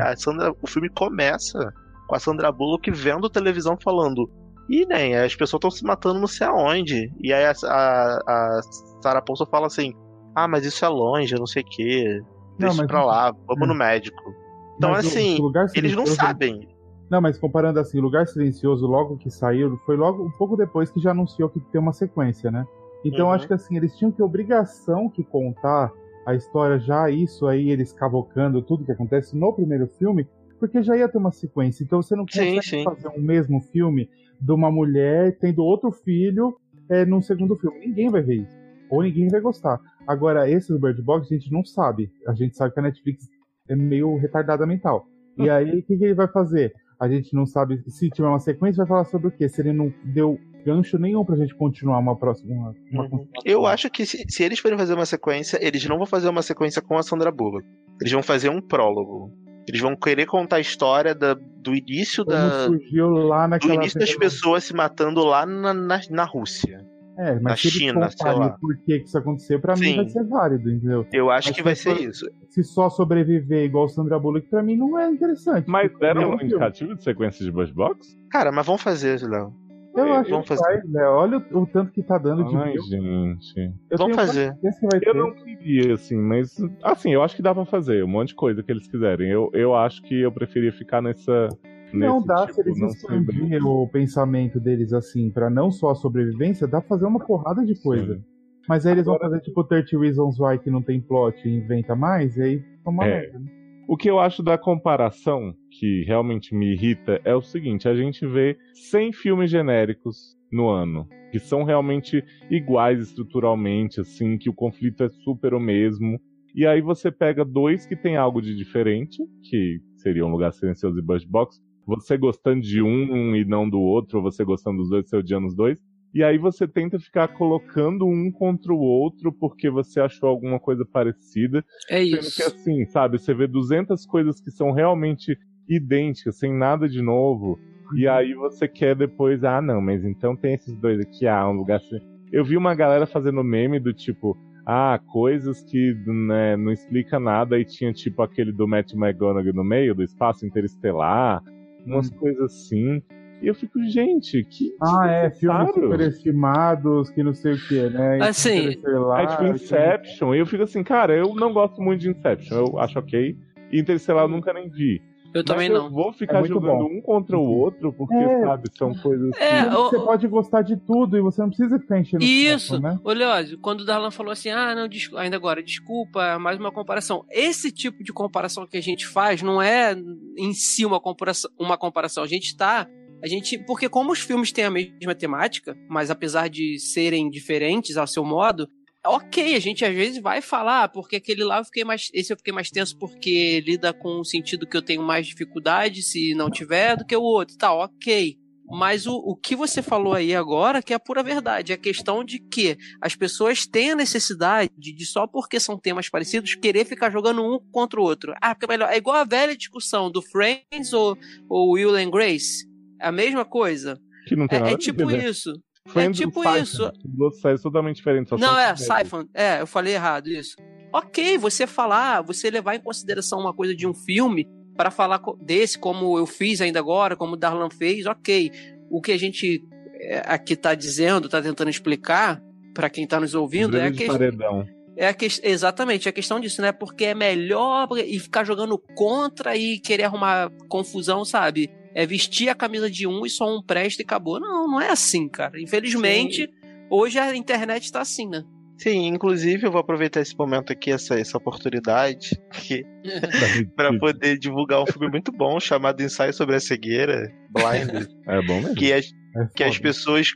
a 0.00 0.16
Sandra, 0.16 0.52
o 0.60 0.66
filme 0.66 0.88
começa 0.88 1.72
com 2.08 2.14
a 2.16 2.18
Sandra 2.18 2.50
Bullock 2.50 2.90
vendo 2.90 3.28
televisão 3.30 3.76
falando. 3.82 4.28
E 4.68 4.84
nem, 4.86 5.14
as 5.16 5.34
pessoas 5.36 5.58
estão 5.60 5.70
se 5.70 5.84
matando 5.84 6.18
não 6.18 6.26
sei 6.26 6.46
aonde. 6.46 7.12
E 7.22 7.32
aí 7.32 7.44
a, 7.44 7.52
a, 7.64 8.16
a 8.26 8.60
Sarah 9.02 9.22
Paulson 9.22 9.46
fala 9.46 9.66
assim: 9.68 9.92
Ah, 10.34 10.48
mas 10.48 10.64
isso 10.66 10.84
é 10.84 10.88
longe, 10.88 11.34
não 11.36 11.46
sei 11.46 11.62
o 11.62 11.66
quê. 11.66 12.20
Não, 12.58 12.68
Deixa 12.68 12.76
mas- 12.78 12.86
pra 12.86 13.04
lá, 13.04 13.32
vamos 13.46 13.62
É. 13.62 13.66
no 13.66 13.74
médico. 13.74 14.34
Então, 14.76 14.90
Mas 14.90 15.06
assim, 15.06 15.38
eles 15.74 15.94
não 15.94 16.04
Silencioso- 16.04 16.16
sabem. 16.16 16.68
Não, 17.10 17.20
mas 17.20 17.38
comparando 17.38 17.78
assim, 17.78 18.00
Lugar 18.00 18.26
Silencioso, 18.26 18.86
logo 18.86 19.16
que 19.16 19.30
saiu, 19.30 19.76
foi 19.86 19.96
logo 19.96 20.24
um 20.24 20.30
pouco 20.30 20.56
depois 20.56 20.90
que 20.90 21.00
já 21.00 21.12
anunciou 21.12 21.48
que 21.48 21.60
tem 21.60 21.80
uma 21.80 21.92
sequência, 21.92 22.50
né? 22.50 22.66
Então 23.04 23.26
Uhum. 23.26 23.32
acho 23.32 23.46
que 23.46 23.54
assim, 23.54 23.76
eles 23.76 23.96
tinham 23.96 24.10
que 24.10 24.22
obrigação 24.22 25.08
que 25.08 25.22
contar 25.22 25.92
a 26.26 26.34
história 26.34 26.78
já, 26.80 27.08
isso 27.08 27.46
aí, 27.46 27.70
eles 27.70 27.92
cavocando 27.92 28.60
tudo 28.60 28.84
que 28.84 28.90
acontece 28.90 29.36
no 29.36 29.52
primeiro 29.52 29.86
filme, 29.86 30.26
porque 30.58 30.82
já 30.82 30.96
ia 30.96 31.08
ter 31.08 31.18
uma 31.18 31.30
sequência. 31.30 31.84
Então 31.84 32.02
você 32.02 32.16
não 32.16 32.26
Sim, 32.28 32.56
consegue 32.56 32.62
sim. 32.62 32.84
fazer 32.84 33.08
um 33.08 33.20
mesmo 33.22 33.60
filme 33.60 34.10
de 34.40 34.52
uma 34.52 34.70
mulher 34.70 35.38
tendo 35.38 35.62
outro 35.62 35.92
filho 35.92 36.56
é, 36.88 37.04
num 37.04 37.22
segundo 37.22 37.54
filme. 37.56 37.78
Ninguém 37.86 38.10
vai 38.10 38.22
ver 38.22 38.42
isso. 38.42 38.56
Ou 38.90 39.02
ninguém 39.02 39.28
vai 39.28 39.40
gostar. 39.40 39.80
Agora, 40.06 40.50
esse 40.50 40.72
do 40.72 40.78
Bird 40.80 41.00
Box 41.02 41.26
a 41.30 41.34
gente 41.36 41.52
não 41.52 41.64
sabe. 41.64 42.10
A 42.26 42.34
gente 42.34 42.56
sabe 42.56 42.74
que 42.74 42.80
a 42.80 42.82
Netflix 42.82 43.28
é 43.68 43.76
meio 43.76 44.16
retardada 44.16 44.66
mental. 44.66 45.06
E 45.38 45.50
aí, 45.50 45.78
o 45.78 45.82
que, 45.82 45.96
que 45.96 46.04
ele 46.04 46.14
vai 46.14 46.28
fazer? 46.28 46.72
A 46.98 47.08
gente 47.08 47.34
não 47.34 47.44
sabe. 47.46 47.82
Se 47.88 48.08
tiver 48.10 48.28
uma 48.28 48.38
sequência, 48.38 48.78
vai 48.78 48.86
falar 48.86 49.04
sobre 49.04 49.28
o 49.28 49.30
quê? 49.30 49.48
Se 49.48 49.60
ele 49.60 49.72
não 49.72 49.92
deu 50.04 50.38
gancho 50.64 50.98
nenhum 50.98 51.24
pra 51.24 51.36
gente 51.36 51.54
continuar 51.54 51.98
uma 51.98 52.16
próxima. 52.16 52.54
Uma, 52.90 53.04
Uhum. 53.04 53.28
Eu 53.44 53.66
acho 53.66 53.88
que 53.90 54.04
se, 54.06 54.24
se 54.28 54.42
eles 54.42 54.58
forem 54.58 54.76
fazer 54.78 54.94
uma 54.94 55.06
sequência, 55.06 55.58
eles 55.64 55.84
não 55.86 55.96
vão 55.98 56.06
fazer 56.06 56.28
uma 56.28 56.42
sequência 56.42 56.80
com 56.82 56.96
a 56.96 57.02
Sandra 57.02 57.30
Bullock. 57.30 57.64
Eles 58.00 58.12
vão 58.12 58.22
fazer 58.22 58.48
um 58.48 58.60
prólogo. 58.60 59.30
Eles 59.68 59.80
vão 59.80 59.94
querer 59.96 60.26
contar 60.26 60.56
a 60.56 60.60
história 60.60 61.14
da- 61.14 61.34
do 61.34 61.74
início 61.74 62.24
Como 62.24 62.36
da. 62.36 62.64
surgiu 62.66 63.08
lá 63.10 63.46
Do 63.46 63.50
naquela. 63.50 63.74
início 63.74 63.98
das 63.98 64.14
pessoas 64.16 64.64
se 64.64 64.74
matando 64.74 65.24
lá 65.24 65.44
na, 65.44 65.74
na, 65.74 66.00
na 66.10 66.24
Rússia. 66.24 66.84
É, 67.18 67.34
na 67.36 67.40
mas 67.40 67.60
se 67.60 67.68
eles 67.68 67.78
China, 67.78 68.08
sei 68.10 68.18
contarem 68.18 68.40
lá. 68.40 68.46
o 68.56 68.60
porquê 68.60 68.98
que 69.00 69.06
isso 69.06 69.16
aconteceu, 69.18 69.60
pra 69.60 69.74
mim 69.74 69.80
Sim. 69.84 69.96
vai 69.96 70.08
ser 70.08 70.24
válido, 70.24 70.70
entendeu? 70.70 71.06
Eu 71.12 71.30
acho 71.30 71.48
Mas 71.48 71.56
que 71.56 71.62
vai 71.62 71.74
se 71.74 71.82
ser 71.82 72.00
isso. 72.00 72.30
Se 72.50 72.62
só 72.62 72.88
sobreviver 72.90 73.64
igual 73.64 73.88
Sandra 73.88 74.18
Bullock, 74.18 74.48
pra 74.48 74.62
mim 74.62 74.76
não 74.76 74.98
é 74.98 75.10
interessante. 75.10 75.64
Mas 75.68 75.90
deram 75.98 76.22
é 76.22 76.26
um 76.26 76.34
indicativo 76.40 76.94
de 76.94 77.02
sequência 77.02 77.44
de 77.44 77.50
Bird 77.50 77.72
Box? 77.72 78.16
Cara, 78.30 78.52
mas 78.52 78.66
vamos 78.66 78.82
fazer, 78.82 79.20
Léo. 79.22 79.52
Eu 79.96 80.12
acho 80.12 80.28
Vamos 80.28 80.46
que 80.46 80.54
fazer. 80.54 80.62
vai, 80.62 80.86
né? 80.88 81.04
Olha 81.08 81.38
o, 81.52 81.60
o 81.62 81.66
tanto 81.66 81.90
que 81.90 82.02
tá 82.02 82.18
dando 82.18 82.44
de 82.44 82.54
Ai, 82.54 82.72
view. 82.72 82.82
gente. 82.82 83.72
Eu 83.90 83.96
Vamos 83.96 84.14
fazer. 84.14 84.52
certeza 84.52 84.78
que 84.78 84.86
vai 84.88 84.98
Eu 85.02 85.12
ter. 85.14 85.14
não 85.14 85.32
queria, 85.32 85.94
assim, 85.94 86.16
mas. 86.18 86.54
Assim, 86.82 87.14
eu 87.14 87.22
acho 87.22 87.34
que 87.34 87.40
dá 87.40 87.54
pra 87.54 87.64
fazer 87.64 88.04
um 88.04 88.06
monte 88.06 88.28
de 88.28 88.34
coisa 88.34 88.62
que 88.62 88.70
eles 88.70 88.86
quiserem. 88.86 89.30
Eu, 89.30 89.48
eu 89.54 89.74
acho 89.74 90.02
que 90.02 90.20
eu 90.20 90.30
preferia 90.30 90.70
ficar 90.70 91.00
nessa. 91.00 91.48
Não 91.92 92.24
dá 92.24 92.46
tipo, 92.46 92.54
se 92.54 92.60
eles 92.60 92.78
expandirem 92.78 93.62
o 93.62 93.86
pensamento 93.88 94.58
deles 94.60 94.92
assim, 94.92 95.30
pra 95.30 95.48
não 95.48 95.70
só 95.70 95.90
a 95.90 95.94
sobrevivência, 95.94 96.66
dá 96.66 96.80
pra 96.80 96.88
fazer 96.88 97.06
uma 97.06 97.24
porrada 97.24 97.64
de 97.64 97.74
coisa. 97.80 98.14
Sim. 98.16 98.24
Mas 98.68 98.84
aí 98.84 98.92
eles 98.92 99.04
vão 99.06 99.14
Agora- 99.14 99.30
fazer 99.30 99.42
tipo 99.42 99.62
30 99.64 99.98
Reasons 99.98 100.38
Why 100.40 100.58
que 100.58 100.70
não 100.70 100.82
tem 100.82 101.00
plot 101.00 101.46
e 101.48 101.56
inventa 101.56 101.94
mais, 101.94 102.36
e 102.36 102.42
aí 102.42 102.62
uma 102.84 103.04
É. 103.06 103.20
merda. 103.20 103.38
né? 103.38 103.46
O 103.88 103.96
que 103.96 104.10
eu 104.10 104.18
acho 104.18 104.42
da 104.42 104.58
comparação, 104.58 105.54
que 105.70 106.02
realmente 106.04 106.52
me 106.52 106.72
irrita, 106.72 107.20
é 107.24 107.32
o 107.34 107.40
seguinte: 107.40 107.88
a 107.88 107.94
gente 107.94 108.26
vê 108.26 108.56
100 108.74 109.12
filmes 109.12 109.48
genéricos 109.48 110.36
no 110.50 110.68
ano, 110.68 111.06
que 111.30 111.38
são 111.38 111.62
realmente 111.62 112.20
iguais 112.50 112.98
estruturalmente, 113.00 114.00
assim, 114.00 114.36
que 114.38 114.50
o 114.50 114.54
conflito 114.54 115.04
é 115.04 115.08
super 115.08 115.54
o 115.54 115.60
mesmo. 115.60 116.20
E 116.52 116.66
aí 116.66 116.80
você 116.80 117.12
pega 117.12 117.44
dois 117.44 117.86
que 117.86 117.94
tem 117.94 118.16
algo 118.16 118.42
de 118.42 118.56
diferente, 118.56 119.22
que 119.48 119.78
seria 119.96 120.26
um 120.26 120.30
lugar 120.30 120.52
silencioso 120.52 120.98
e 120.98 121.02
Bird 121.02 121.24
Box, 121.28 121.60
você 121.86 122.16
gostando 122.16 122.60
de 122.60 122.82
um 122.82 123.36
e 123.36 123.44
não 123.44 123.68
do 123.68 123.80
outro, 123.80 124.18
ou 124.18 124.24
você 124.24 124.44
gostando 124.44 124.78
dos 124.78 124.90
dois, 124.90 125.08
você 125.08 125.16
odiando 125.16 125.46
os 125.46 125.54
dois. 125.54 125.78
E 126.12 126.22
aí 126.24 126.38
você 126.38 126.66
tenta 126.66 126.98
ficar 126.98 127.28
colocando 127.28 128.06
um 128.06 128.30
contra 128.30 128.72
o 128.72 128.78
outro 128.78 129.30
porque 129.30 129.68
você 129.68 130.00
achou 130.00 130.28
alguma 130.28 130.58
coisa 130.58 130.84
parecida. 130.84 131.64
É 131.90 132.02
Sendo 132.04 132.20
isso. 132.20 132.36
que 132.36 132.42
assim, 132.42 132.86
sabe, 132.86 133.18
você 133.18 133.34
vê 133.34 133.46
200 133.46 134.04
coisas 134.06 134.40
que 134.40 134.50
são 134.50 134.72
realmente 134.72 135.38
idênticas, 135.68 136.38
sem 136.38 136.52
nada 136.54 136.88
de 136.88 137.02
novo, 137.02 137.58
e 137.94 138.08
aí 138.08 138.34
você 138.34 138.66
quer 138.66 138.96
depois, 138.96 139.44
ah, 139.44 139.60
não, 139.60 139.80
mas 139.80 140.04
então 140.04 140.34
tem 140.34 140.54
esses 140.54 140.76
dois 140.78 141.00
aqui, 141.00 141.26
ah, 141.26 141.48
um 141.48 141.52
lugar 141.52 141.76
assim. 141.76 141.98
Eu 142.32 142.44
vi 142.44 142.56
uma 142.56 142.74
galera 142.74 143.06
fazendo 143.06 143.44
meme 143.44 143.78
do 143.78 143.92
tipo, 143.92 144.36
ah, 144.64 144.98
coisas 145.06 145.62
que 145.62 145.94
né, 146.06 146.56
não 146.56 146.72
explica 146.72 147.20
nada, 147.20 147.58
e 147.58 147.64
tinha 147.64 147.92
tipo 147.92 148.22
aquele 148.22 148.52
do 148.52 148.66
Matt 148.66 148.92
McGonagall 148.94 149.52
no 149.52 149.64
meio, 149.64 149.94
do 149.94 150.02
espaço 150.02 150.44
interestelar, 150.44 151.42
umas 151.86 152.10
coisas 152.10 152.42
assim. 152.42 153.02
E 153.42 153.46
eu 153.48 153.54
fico, 153.54 153.78
gente, 153.84 154.42
que. 154.44 154.72
Ah, 154.82 155.06
é, 155.08 155.30
filmes 155.30 155.70
superestimados, 155.74 157.10
que 157.10 157.22
não 157.22 157.34
sei 157.34 157.52
o 157.54 157.68
que, 157.68 157.90
né? 157.90 158.18
Assim, 158.22 158.58
Interestelar, 158.68 159.20
É 159.20 159.26
tipo 159.26 159.42
que- 159.44 159.50
Inception, 159.50 160.34
e 160.34 160.38
eu 160.38 160.46
fico 160.46 160.62
assim, 160.62 160.82
cara, 160.82 161.14
eu 161.14 161.34
não 161.34 161.52
gosto 161.52 161.80
muito 161.82 162.00
de 162.00 162.10
Inception, 162.10 162.56
eu 162.66 162.78
acho 162.78 162.98
ok. 162.98 163.36
E 163.72 163.78
Interstellar 163.80 164.24
eu 164.24 164.28
nunca 164.28 164.52
nem 164.52 164.68
vi. 164.70 165.02
Eu 165.36 165.44
também 165.44 165.68
Mas 165.68 165.78
não. 165.78 165.86
Eu 165.86 165.92
vou 165.92 166.12
ficar 166.12 166.40
É 166.40 166.44
jogando 166.44 166.84
bom. 166.84 166.96
um 166.98 167.00
contra 167.02 167.36
o 167.38 167.42
outro, 167.42 167.92
porque, 167.92 168.14
É. 168.14 168.40
sabe, 168.40 168.70
são 168.76 168.94
coisas. 168.94 169.30
É, 169.38 169.62
que- 169.64 169.74
o- 169.74 169.90
Você 169.90 169.98
pode 170.00 170.28
gostar 170.28 170.62
de 170.62 170.76
tudo 170.76 171.16
e 171.16 171.20
você 171.20 171.40
não 171.42 171.48
precisa 171.48 171.78
ficar 171.78 171.98
enchendo 172.00 172.24
o 172.24 172.26
Isso! 172.26 172.68
saco, 172.68 172.82
né? 172.82 172.98
Ô, 173.04 173.12
Leózio, 173.12 173.58
quando 173.58 173.80
o 173.82 173.84
Darlan 173.84 174.10
falou 174.10 174.32
assim, 174.32 174.48
ah, 174.50 174.74
não, 174.74 174.88
ainda 175.18 175.36
agora, 175.36 175.62
desculpa, 175.62 176.38
mais 176.38 176.58
uma 176.58 176.72
comparação. 176.72 177.24
Esse 177.30 177.70
tipo 177.70 178.02
de 178.02 178.12
comparação 178.12 178.66
que 178.66 178.76
a 178.76 178.82
gente 178.82 179.06
faz 179.06 179.42
não 179.42 179.60
é 179.60 179.94
em 180.38 180.52
si 180.52 180.84
uma 180.86 181.00
comparação, 181.00 181.50
uma 181.58 181.76
comparação. 181.76 182.24
A 182.24 182.26
gente 182.26 182.56
tá. 182.56 182.88
A 183.22 183.26
gente. 183.28 183.58
Porque 183.66 183.88
como 183.88 184.12
os 184.12 184.20
filmes 184.20 184.52
têm 184.52 184.64
a 184.64 184.70
mesma 184.70 185.14
temática, 185.14 185.74
mas 185.88 186.10
apesar 186.10 186.48
de 186.48 186.78
serem 186.78 187.28
diferentes 187.30 187.96
ao 187.96 188.06
seu 188.06 188.24
modo. 188.24 188.68
Ok, 189.08 189.54
a 189.54 189.58
gente 189.60 189.84
às 189.84 189.94
vezes 189.94 190.20
vai 190.22 190.40
falar, 190.40 190.84
ah, 190.84 190.88
porque 190.88 191.16
aquele 191.16 191.44
lá 191.44 191.58
eu 191.58 191.64
fiquei 191.64 191.84
mais. 191.84 192.10
Esse 192.12 192.32
eu 192.32 192.36
fiquei 192.36 192.52
mais 192.52 192.70
tenso 192.70 192.96
porque 192.98 193.60
lida 193.60 193.92
com 193.92 194.20
um 194.20 194.24
sentido 194.24 194.66
que 194.66 194.76
eu 194.76 194.82
tenho 194.82 195.02
mais 195.02 195.26
dificuldade, 195.26 196.02
se 196.02 196.34
não 196.34 196.50
tiver, 196.50 196.96
do 196.96 197.04
que 197.04 197.16
o 197.16 197.22
outro. 197.22 197.56
Tá, 197.56 197.72
ok. 197.72 198.36
Mas 198.68 199.06
o, 199.06 199.14
o 199.14 199.36
que 199.36 199.54
você 199.54 199.80
falou 199.80 200.12
aí 200.12 200.34
agora, 200.34 200.82
que 200.82 200.92
é 200.92 200.96
a 200.96 200.98
pura 201.00 201.22
verdade, 201.22 201.70
é 201.70 201.76
a 201.76 201.78
questão 201.78 202.24
de 202.24 202.40
que 202.40 202.76
as 203.00 203.14
pessoas 203.14 203.64
têm 203.64 203.92
a 203.92 203.96
necessidade 203.96 204.72
de 204.76 205.06
só 205.06 205.24
porque 205.24 205.60
são 205.60 205.78
temas 205.78 206.08
parecidos, 206.08 206.56
querer 206.56 206.84
ficar 206.84 207.10
jogando 207.10 207.44
um 207.44 207.60
contra 207.70 208.00
o 208.00 208.02
outro. 208.02 208.34
Ah, 208.42 208.54
porque 208.56 208.64
é 208.64 208.68
melhor. 208.68 208.90
É 208.90 208.96
igual 208.96 209.16
a 209.16 209.24
velha 209.24 209.56
discussão 209.56 210.10
do 210.10 210.20
Friends 210.20 210.92
ou, 210.92 211.16
ou 211.48 211.74
Will 211.74 211.94
and 211.94 212.10
Grace. 212.10 212.66
É 213.00 213.06
a 213.06 213.12
mesma 213.12 213.44
coisa. 213.44 214.00
que 214.26 214.34
não 214.34 214.48
tem 214.48 214.58
É, 214.58 214.62
nada 214.62 214.74
é 214.74 214.78
tipo 214.78 215.04
né? 215.06 215.28
isso. 215.28 215.52
É 215.94 216.10
tipo 216.10 216.42
Siphon, 216.42 216.56
isso. 216.56 216.92
Séries 217.40 217.62
totalmente 217.62 217.96
diferentes. 217.96 218.38
Não, 218.38 218.58
é. 218.58 218.74
Siphon. 218.76 219.24
É, 219.32 219.60
eu 219.60 219.66
falei 219.66 219.94
errado 219.94 220.28
isso. 220.28 220.56
Ok, 220.92 221.36
você 221.38 221.66
falar, 221.66 222.22
você 222.22 222.50
levar 222.50 222.74
em 222.74 222.80
consideração 222.80 223.38
uma 223.40 223.52
coisa 223.52 223.74
de 223.74 223.86
um 223.86 223.94
filme 223.94 224.48
para 224.76 224.90
falar 224.90 225.20
desse, 225.40 225.78
como 225.78 226.18
eu 226.18 226.26
fiz 226.26 226.60
ainda 226.60 226.78
agora, 226.78 227.16
como 227.16 227.34
o 227.34 227.36
Darlan 227.36 227.70
fez, 227.70 228.06
ok. 228.06 228.50
O 228.90 229.00
que 229.00 229.12
a 229.12 229.18
gente 229.18 229.64
é, 230.00 230.22
aqui 230.26 230.54
tá 230.54 230.74
dizendo, 230.74 231.28
tá 231.28 231.40
tentando 231.40 231.70
explicar 231.70 232.42
para 232.74 232.90
quem 232.90 233.06
tá 233.06 233.18
nos 233.18 233.34
ouvindo 233.34 233.76
é 233.76 233.86
a 233.86 233.90
questão. 233.90 234.18
paredão. 234.18 234.66
É 234.96 235.08
a 235.08 235.14
que... 235.14 235.26
Exatamente, 235.42 236.08
é 236.08 236.10
a 236.10 236.12
questão 236.12 236.40
disso, 236.40 236.62
né? 236.62 236.72
Porque 236.72 237.04
é 237.04 237.14
melhor 237.14 237.88
e 237.98 238.18
ficar 238.18 238.44
jogando 238.44 238.78
contra 238.94 239.56
e 239.56 239.78
querer 239.78 240.04
arrumar 240.04 240.50
confusão, 240.68 241.24
sabe? 241.24 241.70
É 241.96 242.04
vestir 242.04 242.50
a 242.50 242.54
camisa 242.54 242.90
de 242.90 243.06
um 243.06 243.24
e 243.24 243.30
só 243.30 243.46
um 243.48 243.62
presta 243.62 244.02
e 244.02 244.04
acabou. 244.04 244.38
Não, 244.38 244.68
não 244.68 244.80
é 244.80 244.90
assim, 244.90 245.28
cara. 245.28 245.58
Infelizmente, 245.58 246.46
hoje 246.90 247.18
a 247.18 247.34
internet 247.34 247.90
tá 247.90 248.02
assim, 248.02 248.28
né? 248.28 248.44
Sim, 248.78 249.06
inclusive 249.06 249.66
eu 249.66 249.72
vou 249.72 249.80
aproveitar 249.80 250.20
esse 250.20 250.36
momento 250.36 250.70
aqui, 250.70 250.90
essa, 250.92 251.18
essa 251.18 251.38
oportunidade, 251.38 252.38
pra 253.74 253.98
poder 253.98 254.38
divulgar 254.38 254.82
um 254.82 254.86
filme 254.86 255.08
muito 255.08 255.32
bom 255.32 255.58
chamado 255.58 256.02
Ensaio 256.02 256.34
sobre 256.34 256.56
a 256.56 256.60
Cegueira, 256.60 257.32
Blind, 257.50 258.06
É 258.28 258.42
bom 258.42 258.60
mesmo. 258.60 258.74
que 258.74 258.92
as, 258.92 259.06
É 259.06 259.46
que 259.56 259.64
as 259.64 259.78
pessoas 259.78 260.28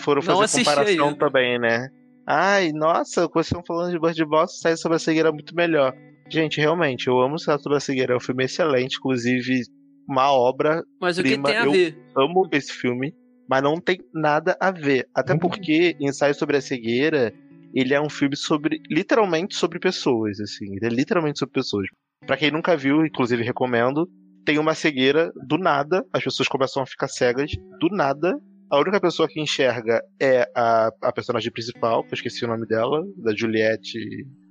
foram 0.00 0.20
fazer 0.20 0.58
comparação 0.58 1.08
ainda. 1.08 1.18
também, 1.18 1.58
né? 1.58 1.88
Ai, 2.26 2.72
nossa, 2.72 3.26
vocês 3.28 3.46
estão 3.46 3.62
falando 3.66 3.90
de 3.92 3.98
Bird 3.98 4.22
Box, 4.26 4.58
Ensaio 4.58 4.76
sobre 4.76 4.96
a 4.96 4.98
Cegueira 4.98 5.30
é 5.30 5.32
muito 5.32 5.54
melhor. 5.54 5.94
Gente, 6.30 6.60
realmente, 6.60 7.06
eu 7.06 7.18
amo 7.18 7.36
Ensaio 7.36 7.58
sobre 7.58 7.78
a 7.78 7.80
Cegueira, 7.80 8.12
é 8.12 8.16
um 8.16 8.20
filme 8.20 8.44
excelente, 8.44 8.98
inclusive 8.98 9.62
uma 10.08 10.32
obra 10.32 10.82
Mas 11.00 11.18
o 11.18 11.22
que 11.22 11.28
Prima, 11.30 11.48
tem 11.48 11.56
a 11.58 11.64
eu- 11.66 11.72
ver? 11.72 11.98
amo 12.16 12.48
esse 12.52 12.72
filme, 12.72 13.14
mas 13.48 13.62
não 13.62 13.80
tem 13.80 13.98
nada 14.14 14.56
a 14.60 14.70
ver. 14.70 15.06
Até 15.14 15.32
Uhum. 15.34 15.38
porque 15.38 15.96
Ensaio 16.00 16.34
sobre 16.34 16.56
a 16.56 16.60
Cegueira, 16.60 17.32
ele 17.74 17.92
é 17.94 18.00
um 18.00 18.08
filme 18.10 18.36
sobre, 18.36 18.80
literalmente 18.90 19.54
sobre 19.54 19.78
pessoas, 19.78 20.40
assim. 20.40 20.74
Ele 20.76 20.86
é 20.86 20.88
literalmente 20.88 21.38
sobre 21.38 21.52
pessoas. 21.52 21.86
Pra 22.26 22.36
quem 22.36 22.50
nunca 22.50 22.76
viu, 22.76 23.04
inclusive 23.04 23.42
recomendo, 23.42 24.08
tem 24.44 24.58
uma 24.58 24.74
cegueira 24.74 25.30
do 25.46 25.58
nada, 25.58 26.04
as 26.12 26.24
pessoas 26.24 26.48
começam 26.48 26.82
a 26.82 26.86
ficar 26.86 27.08
cegas 27.08 27.50
do 27.80 27.88
nada. 27.90 28.34
A 28.70 28.78
única 28.78 29.00
pessoa 29.00 29.28
que 29.28 29.40
enxerga 29.40 30.02
é 30.20 30.46
a, 30.54 30.90
a 31.02 31.12
personagem 31.12 31.50
principal, 31.52 32.02
que 32.02 32.12
eu 32.12 32.14
esqueci 32.16 32.44
o 32.44 32.48
nome 32.48 32.66
dela, 32.66 33.02
da 33.18 33.34
Juliette. 33.34 33.98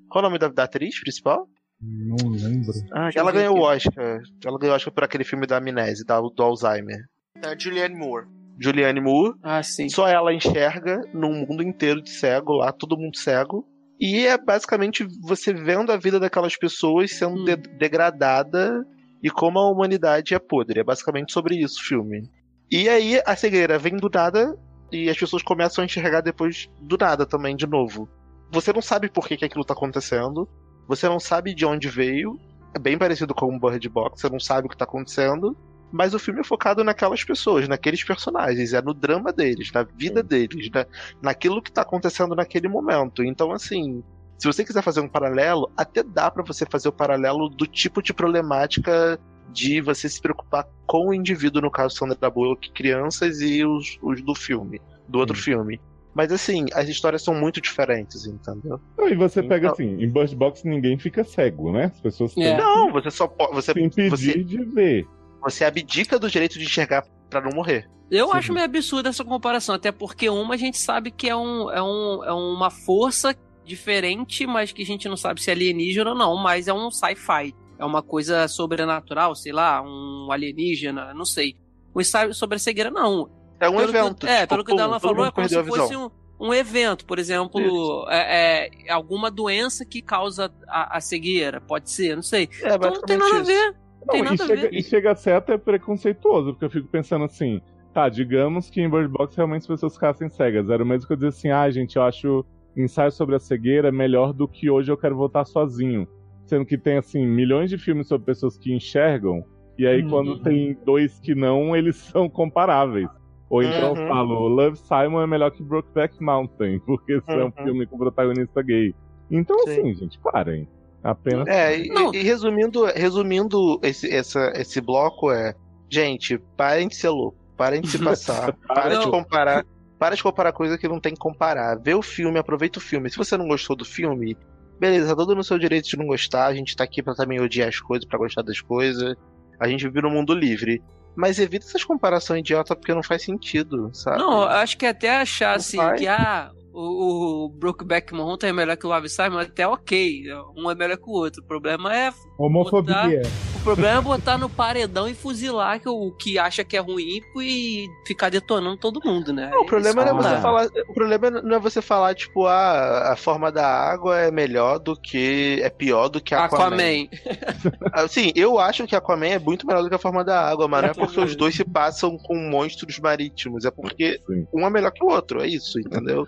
Qual 0.09 0.23
é 0.23 0.27
o 0.27 0.29
nome 0.29 0.39
da, 0.39 0.47
da 0.47 0.63
atriz 0.63 0.99
principal? 0.99 1.47
Não 1.81 2.15
lembro. 2.31 2.73
Ah, 2.91 3.09
ela 3.15 3.31
ganhou 3.31 3.57
o. 3.57 3.61
Oscar. 3.61 4.21
Ela 4.43 4.57
ganhou 4.59 4.73
o 4.73 4.75
Oscar 4.75 4.93
por 4.93 5.03
aquele 5.03 5.23
filme 5.23 5.45
da 5.45 5.57
amnésia, 5.57 6.03
da, 6.05 6.19
do 6.19 6.33
Alzheimer. 6.43 7.05
É 7.43 7.47
a 7.49 7.57
Julianne 7.57 7.95
Moore. 7.95 8.25
Julianne 8.59 8.99
Moore. 8.99 9.35
Ah, 9.43 9.61
sim. 9.61 9.87
Só 9.89 10.07
ela 10.07 10.33
enxerga 10.33 10.99
num 11.13 11.45
mundo 11.45 11.61
inteiro 11.61 12.01
de 12.01 12.09
cego 12.09 12.53
lá, 12.53 12.71
todo 12.71 12.97
mundo 12.97 13.15
cego. 13.17 13.67
E 13.99 14.25
é 14.25 14.37
basicamente 14.37 15.05
você 15.21 15.53
vendo 15.53 15.91
a 15.91 15.97
vida 15.97 16.19
daquelas 16.19 16.55
pessoas 16.57 17.11
sendo 17.11 17.41
Hum. 17.41 17.45
de- 17.45 17.55
degradada 17.55 18.83
e 19.23 19.29
como 19.29 19.59
a 19.59 19.69
humanidade 19.69 20.33
é 20.33 20.39
podre. 20.39 20.79
É 20.79 20.83
basicamente 20.83 21.31
sobre 21.31 21.55
isso 21.55 21.79
o 21.79 21.83
filme. 21.83 22.29
E 22.71 22.89
aí 22.89 23.21
a 23.25 23.35
cegueira 23.35 23.77
vem 23.77 23.95
do 23.97 24.09
nada 24.11 24.57
e 24.91 25.09
as 25.09 25.17
pessoas 25.17 25.43
começam 25.43 25.81
a 25.83 25.85
enxergar 25.85 26.21
depois 26.21 26.67
do 26.81 26.97
nada 26.99 27.25
também, 27.25 27.55
de 27.55 27.67
novo. 27.67 28.09
Você 28.51 28.73
não 28.73 28.81
sabe 28.81 29.09
por 29.09 29.27
que, 29.27 29.37
que 29.37 29.45
aquilo 29.45 29.63
tá 29.65 29.73
acontecendo. 29.73 30.47
Você 30.87 31.07
não 31.07 31.19
sabe 31.19 31.53
de 31.53 31.65
onde 31.65 31.89
veio. 31.89 32.39
É 32.73 32.79
bem 32.79 32.97
parecido 32.97 33.33
com 33.33 33.53
um 33.53 33.59
Bird 33.59 33.89
Box, 33.89 34.21
você 34.21 34.29
não 34.29 34.39
sabe 34.39 34.67
o 34.67 34.69
que 34.69 34.77
tá 34.77 34.85
acontecendo. 34.85 35.55
Mas 35.91 36.13
o 36.13 36.19
filme 36.19 36.41
é 36.41 36.43
focado 36.43 36.83
naquelas 36.83 37.23
pessoas, 37.23 37.67
naqueles 37.67 38.03
personagens, 38.03 38.73
é 38.73 38.81
no 38.81 38.93
drama 38.93 39.31
deles, 39.31 39.71
na 39.71 39.83
vida 39.83 40.21
deles, 40.21 40.69
na, 40.69 40.85
naquilo 41.21 41.61
que 41.61 41.71
tá 41.71 41.81
acontecendo 41.81 42.35
naquele 42.35 42.67
momento. 42.67 43.23
Então, 43.23 43.53
assim, 43.53 44.03
se 44.37 44.45
você 44.45 44.65
quiser 44.65 44.83
fazer 44.83 44.99
um 44.99 45.07
paralelo, 45.07 45.71
até 45.77 46.03
dá 46.03 46.29
pra 46.29 46.43
você 46.43 46.65
fazer 46.65 46.89
o 46.89 46.93
paralelo 46.93 47.47
do 47.49 47.65
tipo 47.65 48.01
de 48.01 48.13
problemática 48.13 49.17
de 49.51 49.81
você 49.81 50.09
se 50.09 50.21
preocupar 50.21 50.67
com 50.85 51.07
o 51.07 51.13
indivíduo, 51.13 51.61
no 51.61 51.71
caso 51.71 51.95
Sandra 51.95 52.29
Bullock, 52.29 52.71
crianças 52.71 53.41
e 53.41 53.63
os, 53.65 53.97
os 54.01 54.21
do 54.21 54.35
filme, 54.35 54.81
do 55.07 55.19
outro 55.19 55.35
filme. 55.35 55.79
Mas 56.17 56.31
assim, 56.31 56.65
as 56.73 56.89
histórias 56.89 57.21
são 57.21 57.35
muito 57.35 57.61
diferentes, 57.61 58.25
entendeu? 58.25 58.81
Não, 58.97 59.07
e 59.07 59.13
você 59.15 59.43
pega 59.43 59.67
Então- 59.67 59.71
assim, 59.73 60.03
em 60.03 60.09
Bird 60.09 60.35
Box 60.35 60.65
ninguém 60.67 60.97
fica 60.97 61.23
cego, 61.23 61.71
né? 61.71 61.85
As 61.93 61.99
pessoas 61.99 62.33
têm 62.33 62.43
É. 62.47 62.57
Não, 62.57 62.91
você 62.91 63.11
só 63.11 63.27
pode. 63.27 63.53
Você, 63.53 63.71
que 63.71 63.81
impedir 63.81 64.09
você, 64.09 64.43
de 64.43 64.63
ver. 64.65 65.07
você 65.43 65.63
abdica 65.63 66.17
do 66.17 66.27
direito 66.27 66.57
de 66.57 66.65
enxergar 66.65 67.05
pra 67.29 67.39
não 67.39 67.51
morrer. 67.51 67.87
Eu 68.09 68.31
Sim. 68.31 68.37
acho 68.37 68.51
meio 68.53 68.65
absurda 68.65 69.09
essa 69.09 69.23
comparação, 69.23 69.75
até 69.75 69.91
porque 69.91 70.27
uma 70.27 70.55
a 70.55 70.57
gente 70.57 70.79
sabe 70.79 71.11
que 71.11 71.29
é, 71.29 71.35
um, 71.35 71.69
é, 71.69 71.83
um, 71.83 72.23
é 72.23 72.33
uma 72.33 72.71
força 72.71 73.35
diferente, 73.63 74.47
mas 74.47 74.71
que 74.71 74.81
a 74.81 74.85
gente 74.85 75.07
não 75.07 75.17
sabe 75.17 75.39
se 75.39 75.51
é 75.51 75.53
alienígena 75.53 76.09
ou 76.11 76.15
não, 76.17 76.35
mas 76.35 76.67
é 76.67 76.73
um 76.73 76.89
sci-fi. 76.89 77.53
É 77.77 77.85
uma 77.85 78.01
coisa 78.01 78.47
sobrenatural, 78.47 79.35
sei 79.35 79.51
lá, 79.51 79.83
um 79.83 80.31
alienígena, 80.31 81.13
não 81.13 81.25
sei. 81.25 81.55
O 81.93 82.01
sobre 82.33 82.55
a 82.55 82.59
cegueira, 82.59 82.89
não. 82.89 83.29
É 83.59 83.69
um 83.69 83.77
Pelo 83.77 83.91
que- 83.91 83.97
evento. 83.97 84.27
é, 84.27 84.35
tipo, 84.41 84.49
pelo 84.49 84.63
que 84.65 84.73
o 84.73 84.75
todo 84.77 84.99
falou, 84.99 85.25
é 85.25 85.31
como 85.31 85.49
se 85.49 85.57
a 85.57 85.63
fosse 85.63 85.95
um, 85.95 86.09
um 86.39 86.53
evento. 86.53 87.05
Por 87.05 87.17
exemplo, 87.19 88.05
é, 88.09 88.67
é, 88.87 88.91
alguma 88.91 89.31
doença 89.31 89.83
que 89.85 90.01
causa 90.01 90.51
a, 90.67 90.97
a 90.97 91.01
cegueira, 91.01 91.59
pode 91.61 91.89
ser, 91.89 92.15
não 92.15 92.23
sei. 92.23 92.49
É, 92.63 92.75
Então 92.75 92.91
não 92.91 93.01
tem 93.01 93.17
nada 93.17 93.35
a 93.35 93.41
isso. 93.41 93.45
ver. 93.45 93.75
Não 94.01 94.07
tem 94.13 94.23
Não, 94.23 94.33
e, 94.33 94.37
nada 94.37 94.43
a 94.43 94.47
chega, 94.47 94.61
ver. 94.69 94.73
e 94.73 94.83
chega 94.83 95.11
a 95.11 95.15
ser 95.15 95.31
até 95.33 95.57
preconceituoso, 95.57 96.51
porque 96.53 96.65
eu 96.65 96.69
fico 96.69 96.87
pensando 96.87 97.25
assim, 97.25 97.59
tá, 97.93 98.07
digamos 98.07 98.69
que 98.69 98.79
em 98.81 98.89
Bird 98.89 99.07
Box 99.09 99.35
realmente 99.35 99.61
as 99.61 99.67
pessoas 99.67 99.93
ficassem 99.95 100.29
cegas. 100.29 100.69
Era 100.69 100.83
o 100.83 100.85
mesmo 100.85 101.07
que 101.07 101.13
eu 101.13 101.17
dizer 101.17 101.29
assim, 101.29 101.49
ah, 101.49 101.69
gente, 101.69 101.95
eu 101.97 102.03
acho 102.03 102.45
ensaio 102.75 103.11
sobre 103.11 103.35
a 103.35 103.39
cegueira 103.39 103.91
melhor 103.91 104.31
do 104.33 104.47
que 104.47 104.69
hoje 104.69 104.91
eu 104.91 104.97
quero 104.97 105.15
votar 105.17 105.45
sozinho. 105.47 106.07
Sendo 106.45 106.63
que 106.65 106.77
tem, 106.77 106.97
assim, 106.97 107.25
milhões 107.25 107.69
de 107.71 107.77
filmes 107.77 108.07
sobre 108.07 108.25
pessoas 108.27 108.57
que 108.57 108.71
enxergam, 108.73 109.43
e 109.77 109.85
aí 109.85 110.01
Uhum. 110.03 110.09
quando 110.09 110.39
tem 110.41 110.77
dois 110.85 111.19
que 111.19 111.33
não, 111.35 111.75
eles 111.75 111.95
são 112.13 112.29
comparáveis. 112.29 113.09
Ou 113.49 113.63
então 113.63 113.93
Uhum. 113.93 114.01
eu 114.01 114.07
falo, 114.07 114.47
Love 114.49 114.77
Simon 114.77 115.21
é 115.21 115.27
melhor 115.27 115.51
que 115.51 115.63
Brokeback 115.63 116.21
Mountain, 116.21 116.79
porque 116.85 117.13
esse 117.13 117.31
é 117.31 117.43
um 117.43 117.45
Uhum. 117.45 117.51
filme 117.63 117.87
com 117.87 117.97
protagonista 117.97 118.61
gay. 118.61 118.93
Então, 119.31 119.57
Sim. 119.59 119.71
assim, 119.71 119.95
gente, 119.95 120.19
parem. 120.19 120.67
Apenas. 121.03 121.47
É, 121.47 121.79
e, 121.79 121.87
Não. 121.89 122.13
e 122.13 122.21
resumindo, 122.23 122.85
resumindo 122.85 123.79
esse, 123.83 124.11
essa, 124.13 124.51
esse 124.55 124.81
bloco 124.81 125.31
é, 125.31 125.53
gente, 125.89 126.37
parem 126.57 126.87
de 126.87 126.95
ser 126.95 127.09
louco, 127.09 127.37
parem 127.55 127.81
de 127.81 127.87
se 127.87 127.97
passar, 128.03 128.53
parem 128.67 128.99
de 128.99 129.09
comparar, 129.09 129.63
para 129.97 130.15
de 130.15 130.23
comparar 130.23 130.51
coisa 130.51 130.77
que 130.77 130.87
não 130.87 130.99
tem 130.99 131.13
que 131.13 131.19
comparar. 131.19 131.79
Vê 131.81 131.93
o 131.93 132.01
filme, 132.01 132.37
aproveita 132.39 132.79
o 132.79 132.81
filme. 132.81 133.09
Se 133.09 133.17
você 133.17 133.37
não 133.37 133.47
gostou 133.47 133.75
do 133.75 133.85
filme, 133.85 134.35
beleza, 134.79 135.07
tá 135.09 135.15
todo 135.15 135.33
no 135.35 135.43
seu 135.43 135.57
direito 135.57 135.87
de 135.87 135.97
não 135.97 136.07
gostar, 136.07 136.47
a 136.47 136.53
gente 136.53 136.75
tá 136.75 136.83
aqui 136.83 137.01
pra 137.01 137.13
também 137.15 137.39
odiar 137.39 137.69
as 137.69 137.79
coisas, 137.79 138.05
pra 138.07 138.17
gostar 138.19 138.41
das 138.41 138.59
coisas. 138.59 139.15
A 139.59 139.67
gente 139.67 139.85
vive 139.87 140.01
no 140.01 140.09
mundo 140.09 140.33
livre. 140.33 140.81
Mas 141.17 141.39
evita 141.39 141.65
essas 141.65 141.83
comparações 141.83 142.41
idiota 142.41 142.75
porque 142.75 142.93
não 142.93 143.01
faz 143.01 143.23
sentido, 143.23 143.89
sabe? 143.91 144.19
Não, 144.19 144.43
eu 144.43 144.49
acho 144.49 144.77
que 144.77 144.85
até 144.85 145.17
achar 145.17 145.49
Não 145.49 145.55
assim 145.55 145.77
faz. 145.77 145.99
que 145.99 146.07
ah, 146.07 146.51
o, 146.71 147.45
o 147.45 147.49
Brokeback 147.49 148.13
Mountain 148.13 148.49
é 148.49 148.53
melhor 148.53 148.77
que 148.77 148.85
o 148.85 148.89
Love 148.89 149.09
Simon, 149.09 149.39
até 149.39 149.67
ok. 149.67 150.25
Um 150.55 150.69
é 150.69 150.75
melhor 150.75 150.97
que 150.97 151.09
o 151.09 151.13
outro. 151.13 151.41
O 151.41 151.45
problema 151.45 151.93
é 151.95 152.13
Homofobia. 152.37 153.23
O 153.57 153.63
problema 153.63 153.97
é 153.99 154.01
botar 154.01 154.37
no 154.37 154.49
paredão 154.49 155.07
e 155.07 155.13
fuzilar 155.13 155.79
que 155.79 155.89
o 155.89 156.11
que 156.11 156.37
acha 156.39 156.63
que 156.63 156.77
é 156.77 156.79
ruim 156.79 157.21
e 157.41 157.87
ficar 158.05 158.29
detonando 158.29 158.77
todo 158.77 159.01
mundo, 159.03 159.33
né? 159.33 159.49
Não, 159.51 159.61
o 159.61 159.65
problema 159.65 160.03
não 160.05 160.11
é 160.11 160.13
você 160.23 160.29
dá. 160.35 160.41
falar. 160.41 160.67
O 160.89 160.93
problema 160.93 161.29
não 161.29 161.55
é 161.55 161.59
você 161.59 161.81
falar, 161.81 162.15
tipo, 162.15 162.45
ah, 162.45 163.11
a 163.11 163.15
forma 163.15 163.51
da 163.51 163.67
água 163.67 164.19
é 164.19 164.31
melhor 164.31 164.79
do 164.79 164.95
que. 164.95 165.59
é 165.61 165.69
pior 165.69 166.07
do 166.09 166.21
que 166.21 166.33
Aquaman. 166.33 166.65
Aquaman. 166.75 167.07
Assim, 167.93 168.31
eu 168.35 168.59
acho 168.59 168.85
que 168.87 168.95
Aquaman 168.95 169.27
é 169.27 169.39
muito 169.39 169.65
melhor 169.67 169.83
do 169.83 169.89
que 169.89 169.95
a 169.95 169.99
forma 169.99 170.23
da 170.23 170.39
água, 170.49 170.67
mas 170.67 170.81
não 170.83 170.89
é 170.89 170.93
porque 170.93 171.19
os 171.19 171.35
dois 171.35 171.55
se 171.55 171.63
passam 171.65 172.17
com 172.17 172.35
monstros 172.49 172.99
marítimos, 172.99 173.65
é 173.65 173.71
porque 173.71 174.19
Sim. 174.27 174.45
um 174.53 174.65
é 174.65 174.69
melhor 174.69 174.91
que 174.91 175.03
o 175.03 175.07
outro, 175.07 175.41
é 175.41 175.47
isso, 175.47 175.79
entendeu? 175.79 176.25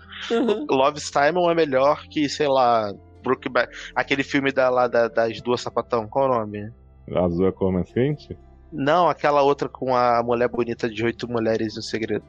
Love 0.70 1.00
Simon 1.00 1.50
é 1.50 1.54
melhor 1.54 2.02
que, 2.10 2.28
sei 2.28 2.48
lá, 2.48 2.92
Brookback, 3.22 3.70
aquele 3.94 4.22
filme 4.22 4.50
da, 4.52 4.68
lá 4.70 4.88
da- 4.88 5.08
das 5.08 5.40
duas 5.42 5.60
sapatão, 5.60 6.08
qual 6.08 6.26
é 6.26 6.28
o 6.28 6.40
nome? 6.40 6.70
Azul 7.14 7.46
é 7.46 7.48
a 7.48 7.52
cor 7.52 7.72
mais 7.72 7.90
quente? 7.92 8.36
Não, 8.72 9.08
aquela 9.08 9.42
outra 9.42 9.68
com 9.68 9.94
a 9.96 10.22
mulher 10.22 10.48
bonita 10.48 10.88
de 10.88 11.04
oito 11.04 11.28
mulheres 11.30 11.74
no 11.76 11.82
segredo. 11.82 12.24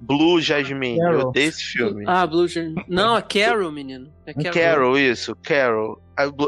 Blue 0.00 0.40
Jasmine, 0.40 0.98
eu 0.98 1.04
Carol. 1.04 1.28
odeio 1.28 1.48
esse 1.48 1.62
filme. 1.62 2.04
Ah, 2.08 2.26
Blue 2.26 2.48
Jay- 2.48 2.74
Não, 2.88 3.16
é 3.16 3.22
Carol, 3.22 3.70
menino. 3.70 4.10
É 4.26 4.34
Carol. 4.34 4.52
Carol, 4.52 4.98
isso, 4.98 5.36
Carol. 5.44 6.00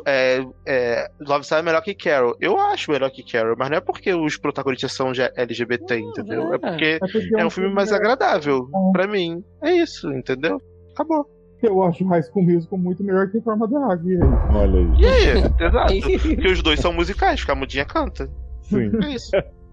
É, 0.07 0.45
é, 0.67 1.09
Love 1.21 1.45
Simon 1.47 1.59
é 1.61 1.63
melhor 1.63 1.81
que 1.83 1.95
Carol. 1.95 2.37
Eu 2.41 2.59
acho 2.59 2.91
melhor 2.91 3.11
que 3.13 3.23
Carol, 3.23 3.55
mas 3.57 3.71
não 3.71 3.77
é 3.77 3.81
porque 3.81 4.13
os 4.13 4.37
protagonistas 4.37 4.93
são 4.93 5.13
LGBT, 5.37 5.99
entendeu? 6.01 6.53
É 6.53 6.57
é. 6.57 6.59
porque 6.59 6.85
É 6.85 6.99
porque 6.99 7.31
é 7.39 7.47
um 7.47 7.51
filme 7.51 7.73
mais 7.73 7.93
agradável 7.93 8.69
Hum. 8.75 8.91
pra 8.93 9.07
mim. 9.07 9.45
É 9.63 9.73
isso, 9.73 10.11
entendeu? 10.13 10.61
Acabou. 10.93 11.25
Eu 11.67 11.83
acho 11.83 12.05
High 12.07 12.23
School 12.23 12.45
Musical 12.45 12.79
muito 12.79 13.03
melhor 13.03 13.31
que 13.31 13.41
Forma 13.41 13.67
da 13.67 13.79
Água. 13.79 14.11
aí? 14.11 14.19
Olha 14.55 14.81
aí. 14.81 15.01
E 15.01 15.07
aí? 15.07 15.39
Exato. 15.61 15.95
Porque 16.35 16.49
os 16.49 16.63
dois 16.63 16.81
são 16.81 16.93
musicais, 16.93 17.41
porque 17.41 17.53
a 17.53 17.55
mudinha 17.55 17.85
canta. 17.85 18.29
Sim. 18.63 18.91
É 19.03 19.15
isso. 19.15 19.31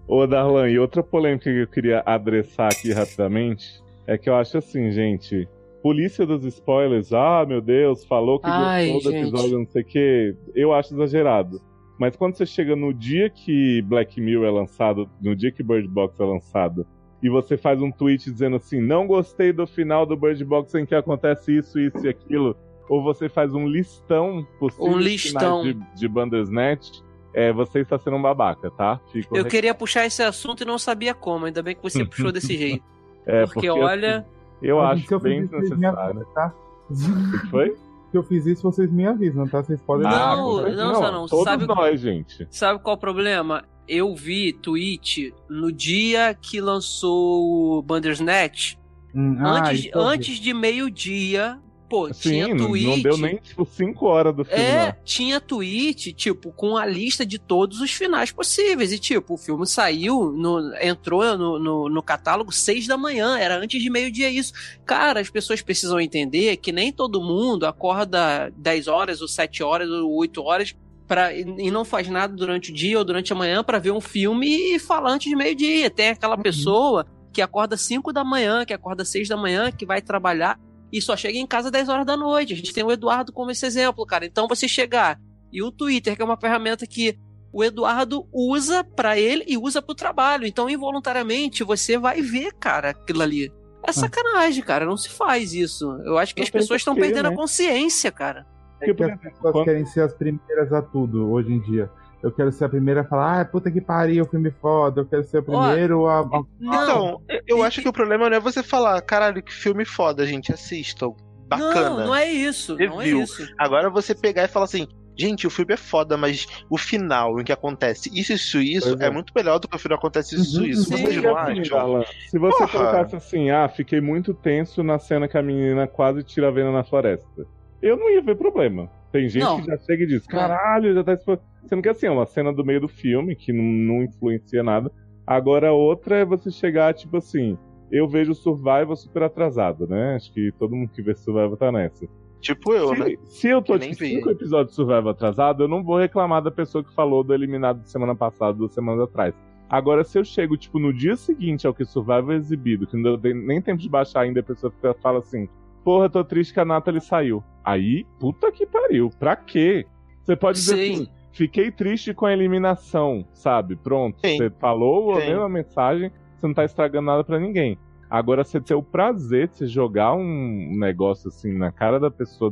Ô, 0.08 0.26
Darlan, 0.26 0.68
e 0.68 0.78
outra 0.78 1.02
polêmica 1.02 1.44
que 1.44 1.62
eu 1.62 1.66
queria 1.68 2.02
adressar 2.04 2.68
aqui 2.68 2.92
rapidamente 2.92 3.64
é 4.06 4.18
que 4.18 4.28
eu 4.28 4.34
acho 4.34 4.58
assim, 4.58 4.90
gente. 4.90 5.48
Polícia 5.82 6.24
dos 6.26 6.44
spoilers, 6.44 7.12
ah, 7.12 7.44
meu 7.46 7.60
Deus, 7.60 8.04
falou 8.04 8.38
que 8.38 8.46
Ai, 8.48 8.90
gostou 8.92 9.10
do 9.12 9.16
gente. 9.18 9.28
episódio, 9.28 9.58
não 9.58 9.66
sei 9.66 9.82
o 9.82 9.84
quê. 9.84 10.36
Eu 10.54 10.72
acho 10.72 10.94
exagerado. 10.94 11.60
Mas 11.98 12.16
quando 12.16 12.36
você 12.36 12.44
chega 12.46 12.74
no 12.74 12.92
dia 12.92 13.30
que 13.30 13.82
Black 13.82 14.20
Mirror 14.20 14.46
é 14.46 14.50
lançado, 14.50 15.08
no 15.20 15.34
dia 15.36 15.52
que 15.52 15.62
Bird 15.62 15.88
Box 15.88 16.18
é 16.20 16.24
lançado, 16.24 16.86
e 17.22 17.28
você 17.28 17.56
faz 17.56 17.80
um 17.80 17.90
tweet 17.90 18.30
dizendo 18.30 18.56
assim, 18.56 18.80
não 18.80 19.06
gostei 19.06 19.52
do 19.52 19.66
final 19.66 20.04
do 20.04 20.16
Bird 20.16 20.44
Box 20.44 20.74
em 20.74 20.84
que 20.84 20.94
acontece 20.94 21.56
isso, 21.56 21.78
isso 21.78 22.04
e 22.04 22.08
aquilo, 22.08 22.56
ou 22.88 23.02
você 23.02 23.28
faz 23.28 23.54
um 23.54 23.66
listão 23.66 24.46
possível 24.58 24.86
Um 24.86 24.98
listão. 24.98 25.62
de, 25.62 25.74
de 25.94 26.08
Bandersnatch, 26.08 27.00
é, 27.34 27.52
você 27.52 27.80
está 27.80 27.98
sendo 27.98 28.16
um 28.16 28.22
babaca, 28.22 28.70
tá? 28.72 29.00
Fica 29.10 29.34
o 29.34 29.36
Eu 29.38 29.44
queria 29.46 29.74
puxar 29.74 30.04
esse 30.04 30.22
assunto 30.22 30.62
e 30.62 30.66
não 30.66 30.78
sabia 30.78 31.14
como. 31.14 31.46
Ainda 31.46 31.62
bem 31.62 31.74
que 31.74 31.82
você 31.82 32.04
puxou 32.04 32.30
desse 32.32 32.56
jeito. 32.56 32.84
É, 33.24 33.46
porque, 33.46 33.70
olha. 33.70 34.18
assim, 34.18 34.26
eu 34.60 34.76
Mas 34.78 35.00
acho 35.00 35.14
eu 35.14 35.20
bem 35.20 35.46
desnecessário. 35.46 36.26
tá? 36.34 36.52
O 36.90 36.94
que 37.40 37.46
foi? 37.48 37.76
Se 38.12 38.18
eu 38.18 38.22
fiz 38.22 38.44
isso, 38.44 38.62
vocês 38.62 38.92
me 38.92 39.06
avisam, 39.06 39.48
tá? 39.48 39.62
Vocês 39.64 39.80
podem. 39.80 40.04
Não, 40.04 40.12
Ah, 40.12 40.62
certeza 40.64 40.84
não, 40.84 40.94
só 40.94 41.10
não. 41.12 41.26
Todos 41.26 41.44
Sabe- 41.44 41.66
nós, 41.66 41.98
gente. 41.98 42.46
Sabe 42.50 42.78
qual 42.82 42.94
o 42.94 42.98
problema? 42.98 43.64
Eu 43.88 44.14
vi 44.14 44.52
tweet 44.52 45.34
no 45.48 45.72
dia 45.72 46.34
que 46.38 46.60
lançou 46.60 47.78
o 47.78 47.82
Bandersnatch. 47.82 48.74
Hum, 49.14 49.36
ah, 49.40 49.60
antes, 49.70 49.84
vi. 49.84 49.90
antes 49.94 50.36
de 50.36 50.52
meio-dia. 50.52 51.58
Pô, 51.92 52.12
Sim, 52.14 52.30
tinha 52.30 52.56
tweet. 52.56 52.86
não 52.86 53.00
deu 53.02 53.18
nem, 53.18 53.36
tipo, 53.36 53.66
5 53.66 54.06
horas 54.06 54.34
do 54.34 54.44
filme 54.46 54.62
É, 54.64 54.76
lá. 54.86 54.96
tinha 55.04 55.38
tweet, 55.38 56.12
tipo, 56.14 56.50
com 56.52 56.74
a 56.76 56.86
lista 56.86 57.26
de 57.26 57.38
todos 57.38 57.82
os 57.82 57.90
finais 57.92 58.32
possíveis. 58.32 58.92
E, 58.92 58.98
tipo, 58.98 59.34
o 59.34 59.36
filme 59.36 59.66
saiu, 59.66 60.32
no- 60.32 60.74
entrou 60.80 61.36
no, 61.36 61.58
no, 61.58 61.88
no 61.90 62.02
catálogo 62.02 62.50
seis 62.50 62.86
da 62.86 62.96
manhã, 62.96 63.38
era 63.38 63.58
antes 63.58 63.82
de 63.82 63.90
meio-dia 63.90 64.30
isso. 64.30 64.54
Cara, 64.86 65.20
as 65.20 65.28
pessoas 65.28 65.60
precisam 65.60 66.00
entender 66.00 66.56
que 66.56 66.72
nem 66.72 66.90
todo 66.90 67.20
mundo 67.20 67.66
acorda 67.66 68.50
10 68.56 68.88
horas, 68.88 69.20
ou 69.20 69.28
7 69.28 69.62
horas, 69.62 69.90
ou 69.90 70.14
8 70.16 70.42
horas 70.42 70.74
Pra, 71.06 71.34
e 71.34 71.70
não 71.70 71.84
faz 71.84 72.08
nada 72.08 72.34
durante 72.34 72.70
o 72.70 72.74
dia 72.74 72.96
ou 72.96 73.04
durante 73.04 73.30
a 73.34 73.36
manhã 73.36 73.62
para 73.62 73.78
ver 73.78 73.90
um 73.90 74.00
filme 74.00 74.46
e 74.76 74.78
falar 74.78 75.10
antes 75.10 75.28
de 75.28 75.36
meio-dia. 75.36 75.90
Tem 75.90 76.08
aquela 76.08 76.36
Uhum. 76.36 76.42
pessoa 76.42 77.06
que 77.30 77.42
acorda 77.42 77.76
5 77.76 78.12
da 78.14 78.24
manhã, 78.24 78.64
que 78.64 78.72
acorda 78.72 79.04
6 79.04 79.28
da 79.28 79.36
manhã, 79.36 79.70
que 79.70 79.84
vai 79.84 80.00
trabalhar 80.00 80.58
e 80.92 81.00
só 81.00 81.16
chega 81.16 81.38
em 81.38 81.46
casa 81.46 81.70
10 81.70 81.88
horas 81.88 82.06
da 82.06 82.16
noite. 82.16 82.52
A 82.52 82.56
gente 82.56 82.72
tem 82.72 82.84
o 82.84 82.92
Eduardo 82.92 83.32
como 83.32 83.50
esse 83.50 83.64
exemplo, 83.64 84.04
cara. 84.04 84.26
Então 84.26 84.46
você 84.46 84.68
chegar 84.68 85.18
e 85.50 85.62
o 85.62 85.72
Twitter, 85.72 86.14
que 86.14 86.22
é 86.22 86.24
uma 86.24 86.36
ferramenta 86.36 86.86
que 86.86 87.18
o 87.52 87.62
Eduardo 87.62 88.26
usa 88.32 88.82
pra 88.82 89.18
ele 89.18 89.44
e 89.46 89.58
usa 89.58 89.82
pro 89.82 89.94
trabalho. 89.94 90.46
Então, 90.46 90.70
involuntariamente, 90.70 91.62
você 91.62 91.98
vai 91.98 92.22
ver, 92.22 92.52
cara, 92.54 92.90
aquilo 92.90 93.22
ali. 93.22 93.52
É 93.86 93.92
sacanagem, 93.92 94.62
cara. 94.62 94.86
Não 94.86 94.96
se 94.96 95.10
faz 95.10 95.52
isso. 95.52 95.84
Eu 96.04 96.16
acho 96.16 96.34
que 96.34 96.40
Não 96.40 96.44
as 96.44 96.50
pessoas 96.50 96.80
estão 96.80 96.94
perdendo 96.94 97.28
né? 97.28 97.28
a 97.30 97.36
consciência, 97.36 98.10
cara. 98.10 98.46
É 98.80 98.86
Porque, 98.86 99.04
que 99.04 99.10
as 99.10 99.20
pessoas 99.20 99.64
querem 99.64 99.84
ser 99.84 100.00
as 100.02 100.14
primeiras 100.14 100.72
a 100.72 100.80
tudo 100.80 101.30
hoje 101.30 101.52
em 101.52 101.60
dia. 101.60 101.90
Eu 102.22 102.30
quero 102.30 102.52
ser 102.52 102.66
a 102.66 102.68
primeira 102.68 103.00
a 103.00 103.04
falar, 103.04 103.40
ah, 103.40 103.44
puta 103.44 103.70
que 103.70 103.80
pariu, 103.80 104.24
filme 104.24 104.50
foda. 104.50 105.00
Eu 105.00 105.06
quero 105.06 105.24
ser 105.24 105.38
o 105.38 105.42
primeiro 105.42 106.06
a, 106.06 106.24
Então, 106.60 107.20
eu 107.46 107.62
acho 107.62 107.82
que 107.82 107.88
o 107.88 107.92
problema 107.92 108.30
não 108.30 108.36
é 108.36 108.40
você 108.40 108.62
falar, 108.62 109.00
caralho, 109.02 109.42
que 109.42 109.52
filme 109.52 109.84
foda, 109.84 110.24
gente, 110.24 110.52
assistam. 110.52 111.14
Bacana. 111.48 111.90
Não, 111.90 112.06
não 112.06 112.14
é 112.14 112.30
isso. 112.30 112.76
Não 112.76 113.00
é 113.00 113.04
Review. 113.04 113.22
isso. 113.22 113.46
Agora 113.58 113.90
você 113.90 114.14
pegar 114.14 114.44
e 114.44 114.48
falar 114.48 114.66
assim, 114.66 114.86
gente, 115.16 115.46
o 115.46 115.50
filme 115.50 115.74
é 115.74 115.76
foda, 115.76 116.16
mas 116.16 116.46
o 116.70 116.78
final 116.78 117.40
em 117.40 117.44
que 117.44 117.52
acontece 117.52 118.08
isso, 118.08 118.32
isso, 118.32 118.58
isso, 118.58 119.02
é. 119.02 119.06
é. 119.06 119.10
muito 119.10 119.32
melhor 119.34 119.58
do 119.58 119.68
que 119.68 119.76
o 119.76 119.78
final 119.78 119.98
acontece 119.98 120.36
isso, 120.36 120.60
Uhum, 120.60 120.66
isso. 120.66 120.90
Vocês 120.90 121.22
não 121.22 121.36
assim, 121.36 121.60
acham? 121.60 122.04
Se 122.28 122.38
você 122.38 122.58
Porra. 122.58 122.68
colocasse 122.68 123.16
assim, 123.16 123.50
ah, 123.50 123.68
fiquei 123.68 124.00
muito 124.00 124.32
tenso 124.32 124.82
na 124.82 124.98
cena 124.98 125.28
que 125.28 125.36
a 125.36 125.42
menina 125.42 125.86
quase 125.86 126.22
tira 126.22 126.48
a 126.48 126.50
vena 126.50 126.72
na 126.72 126.84
floresta. 126.84 127.46
Eu 127.80 127.96
não 127.96 128.10
ia 128.10 128.22
ver 128.22 128.36
problema. 128.36 128.88
Tem 129.12 129.28
gente 129.28 129.42
Não. 129.44 129.60
que 129.60 129.66
já 129.66 129.76
chega 129.78 130.04
e 130.04 130.06
diz, 130.06 130.26
caralho, 130.26 130.94
já 130.94 131.04
tá 131.04 131.12
expo... 131.12 131.38
Sendo 131.66 131.82
que 131.82 131.88
assim, 131.88 132.06
é 132.06 132.10
uma 132.10 132.26
cena 132.26 132.52
do 132.52 132.64
meio 132.64 132.80
do 132.80 132.88
filme, 132.88 133.36
que 133.36 133.52
não, 133.52 133.62
não 133.62 134.02
influencia 134.02 134.62
nada. 134.62 134.90
Agora 135.26 135.72
outra 135.72 136.16
é 136.16 136.24
você 136.24 136.50
chegar, 136.50 136.92
tipo 136.94 137.18
assim, 137.18 137.56
eu 137.90 138.08
vejo 138.08 138.34
Survival 138.34 138.96
super 138.96 139.22
atrasado, 139.24 139.86
né? 139.86 140.16
Acho 140.16 140.32
que 140.32 140.50
todo 140.58 140.74
mundo 140.74 140.90
que 140.90 141.02
vê 141.02 141.14
Survival 141.14 141.56
tá 141.56 141.70
nessa. 141.70 142.06
Tipo 142.40 142.74
eu, 142.74 142.88
se, 142.88 142.98
né? 142.98 143.16
se 143.24 143.48
eu 143.48 143.62
tô 143.62 143.78
tipo, 143.78 143.94
cinco 143.94 144.30
episódios 144.30 144.70
de 144.70 144.74
Survival 144.76 145.10
atrasado, 145.10 145.62
eu 145.62 145.68
não 145.68 145.84
vou 145.84 145.98
reclamar 145.98 146.42
da 146.42 146.50
pessoa 146.50 146.82
que 146.82 146.92
falou 146.94 147.22
do 147.22 147.32
eliminado 147.32 147.82
de 147.82 147.90
semana 147.90 148.16
passada, 148.16 148.52
duas 148.54 148.72
semanas 148.72 149.02
atrás. 149.04 149.32
Agora, 149.70 150.02
se 150.04 150.18
eu 150.18 150.24
chego, 150.24 150.56
tipo, 150.56 150.78
no 150.78 150.92
dia 150.92 151.16
seguinte 151.16 151.66
ao 151.66 151.72
que 151.72 151.84
Survival 151.84 152.32
é 152.32 152.36
exibido, 152.36 152.86
que 152.86 152.96
não 152.96 153.16
deu 153.16 153.34
nem 153.34 153.62
tempo 153.62 153.80
de 153.80 153.88
baixar 153.88 154.22
ainda, 154.22 154.40
a 154.40 154.42
pessoa 154.42 154.70
fica- 154.72 154.94
fala 154.94 155.20
assim, 155.20 155.48
porra, 155.84 156.08
tô 156.08 156.24
triste 156.24 156.52
que 156.52 156.60
a 156.60 156.64
Nathalie 156.64 157.00
saiu. 157.00 157.42
Aí, 157.64 158.04
puta 158.18 158.50
que 158.50 158.66
pariu, 158.66 159.10
pra 159.18 159.36
quê? 159.36 159.86
Você 160.24 160.36
pode 160.36 160.58
dizer 160.58 160.76
Sim. 160.76 160.92
assim, 160.94 161.08
fiquei 161.32 161.70
triste 161.70 162.14
com 162.14 162.26
a 162.26 162.32
eliminação, 162.32 163.26
sabe? 163.32 163.76
Pronto, 163.76 164.18
Sim. 164.20 164.36
você 164.36 164.50
falou 164.50 165.12
a 165.12 165.20
Sim. 165.20 165.26
mesma 165.28 165.48
mensagem, 165.48 166.10
você 166.36 166.46
não 166.46 166.54
tá 166.54 166.64
estragando 166.64 167.06
nada 167.06 167.24
pra 167.24 167.38
ninguém. 167.38 167.78
Agora, 168.10 168.44
você 168.44 168.60
ter 168.60 168.74
o 168.74 168.82
prazer 168.82 169.48
de 169.48 169.56
você 169.56 169.66
jogar 169.66 170.14
um 170.14 170.76
negócio 170.78 171.28
assim 171.28 171.56
na 171.56 171.72
cara 171.72 171.98
da 171.98 172.10
pessoa 172.10 172.50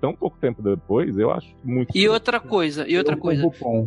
tão 0.00 0.14
pouco 0.14 0.36
tempo 0.38 0.62
depois, 0.62 1.16
eu 1.16 1.30
acho 1.30 1.54
muito. 1.64 1.96
E 1.96 2.08
outra 2.08 2.40
coisa, 2.40 2.88
e 2.88 2.96
outra 2.98 3.16
coisa. 3.16 3.42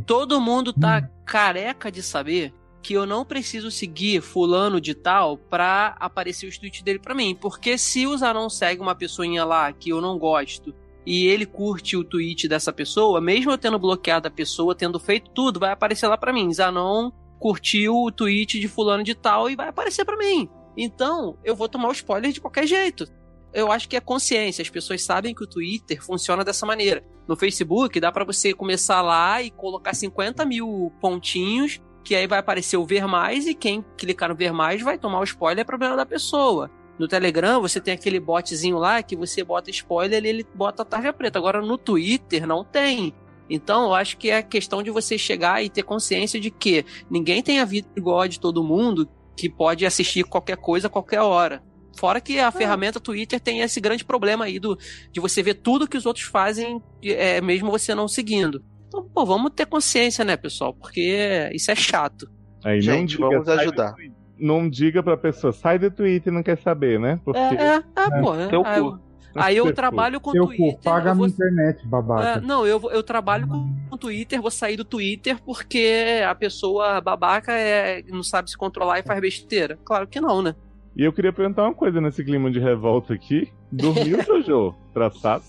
Todo 0.05 0.39
mundo 0.41 0.73
tá 0.73 1.07
careca 1.25 1.91
de 1.91 2.01
saber 2.01 2.53
que 2.83 2.93
eu 2.93 3.05
não 3.05 3.23
preciso 3.23 3.71
seguir 3.71 4.21
fulano 4.21 4.81
de 4.81 4.93
tal 4.93 5.37
pra 5.37 5.95
aparecer 5.99 6.45
os 6.45 6.57
tweets 6.57 6.81
dele 6.81 6.99
pra 6.99 7.15
mim. 7.15 7.33
Porque 7.33 7.77
se 7.77 8.05
o 8.05 8.15
Zanon 8.17 8.49
segue 8.49 8.81
uma 8.81 8.93
pessoinha 8.93 9.45
lá 9.45 9.71
que 9.71 9.89
eu 9.89 10.01
não 10.01 10.19
gosto 10.19 10.75
e 11.05 11.25
ele 11.27 11.45
curte 11.45 11.95
o 11.95 12.03
tweet 12.03 12.47
dessa 12.47 12.73
pessoa, 12.73 13.21
mesmo 13.21 13.51
eu 13.51 13.57
tendo 13.57 13.79
bloqueado 13.79 14.27
a 14.27 14.31
pessoa, 14.31 14.75
tendo 14.75 14.99
feito 14.99 15.31
tudo, 15.31 15.59
vai 15.59 15.71
aparecer 15.71 16.07
lá 16.07 16.17
pra 16.17 16.33
mim. 16.33 16.51
Zanon 16.51 17.09
curtiu 17.39 17.95
o 17.95 18.11
tweet 18.11 18.59
de 18.59 18.67
fulano 18.67 19.03
de 19.03 19.15
tal 19.15 19.49
e 19.49 19.55
vai 19.55 19.69
aparecer 19.69 20.03
pra 20.03 20.17
mim. 20.17 20.49
Então, 20.77 21.37
eu 21.43 21.55
vou 21.55 21.69
tomar 21.69 21.87
o 21.87 21.93
spoiler 21.93 22.31
de 22.31 22.41
qualquer 22.41 22.67
jeito. 22.67 23.07
Eu 23.53 23.71
acho 23.71 23.87
que 23.87 23.95
é 23.95 24.01
consciência. 24.01 24.61
As 24.61 24.69
pessoas 24.69 25.03
sabem 25.03 25.33
que 25.33 25.43
o 25.43 25.47
Twitter 25.47 26.03
funciona 26.03 26.43
dessa 26.43 26.65
maneira. 26.65 27.03
No 27.27 27.35
Facebook, 27.37 27.99
dá 27.99 28.11
pra 28.11 28.25
você 28.25 28.53
começar 28.53 29.01
lá 29.01 29.41
e 29.41 29.51
colocar 29.51 29.93
50 29.93 30.43
mil 30.43 30.91
pontinhos, 30.99 31.79
que 32.03 32.15
aí 32.15 32.27
vai 32.27 32.39
aparecer 32.39 32.77
o 32.77 32.85
ver 32.85 33.07
mais, 33.07 33.47
e 33.47 33.53
quem 33.53 33.83
clicar 33.97 34.29
no 34.29 34.35
ver 34.35 34.51
mais 34.51 34.81
vai 34.81 34.97
tomar 34.97 35.19
o 35.19 35.23
spoiler, 35.23 35.61
é 35.61 35.63
problema 35.63 35.95
da 35.95 36.05
pessoa. 36.05 36.69
No 36.97 37.07
Telegram, 37.07 37.59
você 37.59 37.79
tem 37.79 37.93
aquele 37.93 38.19
botzinho 38.19 38.77
lá 38.77 39.01
que 39.01 39.15
você 39.15 39.43
bota 39.43 39.71
spoiler 39.71 40.23
e 40.23 40.27
ele 40.27 40.45
bota 40.53 40.83
a 40.83 40.85
tarja 40.85 41.11
preta. 41.11 41.39
Agora 41.39 41.61
no 41.61 41.77
Twitter 41.77 42.45
não 42.45 42.63
tem. 42.63 43.13
Então, 43.49 43.85
eu 43.85 43.93
acho 43.93 44.17
que 44.17 44.29
é 44.29 44.41
questão 44.41 44.83
de 44.83 44.91
você 44.91 45.17
chegar 45.17 45.63
e 45.63 45.69
ter 45.69 45.83
consciência 45.83 46.39
de 46.39 46.51
que 46.51 46.85
ninguém 47.09 47.41
tem 47.41 47.59
a 47.59 47.65
vida 47.65 47.87
igual 47.95 48.21
a 48.21 48.27
de 48.27 48.39
todo 48.39 48.63
mundo, 48.63 49.09
que 49.35 49.49
pode 49.49 49.85
assistir 49.85 50.23
qualquer 50.23 50.57
coisa 50.57 50.87
a 50.87 50.89
qualquer 50.89 51.21
hora. 51.21 51.63
Fora 51.97 52.21
que 52.21 52.39
a 52.39 52.51
ferramenta 52.51 52.99
Twitter 52.99 53.39
tem 53.39 53.59
esse 53.61 53.79
grande 53.79 54.03
problema 54.03 54.45
aí 54.45 54.59
do, 54.59 54.77
de 55.11 55.19
você 55.19 55.43
ver 55.43 55.55
tudo 55.55 55.87
que 55.87 55.97
os 55.97 56.05
outros 56.05 56.25
fazem, 56.25 56.81
é, 57.03 57.39
mesmo 57.41 57.69
você 57.69 57.93
não 57.93 58.07
seguindo. 58.07 58.63
Então, 58.93 59.09
pô, 59.11 59.25
vamos 59.25 59.51
ter 59.55 59.65
consciência, 59.65 60.23
né, 60.23 60.37
pessoal? 60.37 60.71
Porque 60.73 61.49
isso 61.51 61.71
é 61.71 61.75
chato. 61.75 62.29
Aí 62.63 62.75
não 62.75 62.81
Gente, 62.81 63.17
diga, 63.17 63.27
vamos 63.29 63.49
ajudar. 63.49 63.95
Não 64.39 64.69
diga 64.69 65.01
pra 65.01 65.17
pessoa, 65.17 65.51
sai 65.51 65.79
do 65.79 65.89
Twitter 65.89 66.31
e 66.31 66.35
não 66.35 66.43
quer 66.43 66.57
saber, 66.59 66.99
né? 66.99 67.19
Porque 67.25 67.39
É, 67.39 67.55
é, 67.55 67.75
é, 67.95 68.21
pô. 68.21 68.35
é, 68.35 68.47
Teu 68.47 68.63
aí, 68.65 68.81
cu. 68.81 68.99
aí 69.35 69.57
eu 69.57 69.73
trabalho 69.73 70.19
com 70.21 70.31
Seu 70.31 70.45
Twitter. 70.45 70.75
cu, 70.75 70.81
paga 70.83 71.09
a 71.09 71.13
eu 71.13 71.17
vou- 71.17 71.27
internet, 71.27 71.83
É, 71.83 71.87
babaca. 71.87 72.41
não, 72.41 72.67
eu, 72.67 72.79
eu 72.91 73.01
trabalho 73.03 73.47
com 73.47 73.67
o 73.91 73.97
Twitter, 73.97 74.39
vou 74.41 74.51
sair 74.51 74.75
do 74.77 74.85
Twitter 74.85 75.41
porque 75.43 76.21
a 76.27 76.35
pessoa 76.35 77.01
babaca 77.01 77.51
é, 77.51 78.03
não 78.09 78.21
sabe 78.23 78.49
se 78.51 78.57
controlar 78.57 78.99
e 78.99 79.03
faz 79.03 79.19
besteira. 79.19 79.77
Claro 79.83 80.07
que 80.07 80.21
não, 80.21 80.41
né? 80.41 80.55
E 80.95 81.03
eu 81.03 81.11
queria 81.13 81.33
perguntar 81.33 81.63
uma 81.63 81.73
coisa 81.73 81.99
nesse 81.99 82.23
clima 82.23 82.51
de 82.51 82.59
revolta 82.59 83.13
aqui. 83.13 83.51
Dormiu, 83.71 84.21
Jojo? 84.23 84.75
Traçado? 84.93 85.43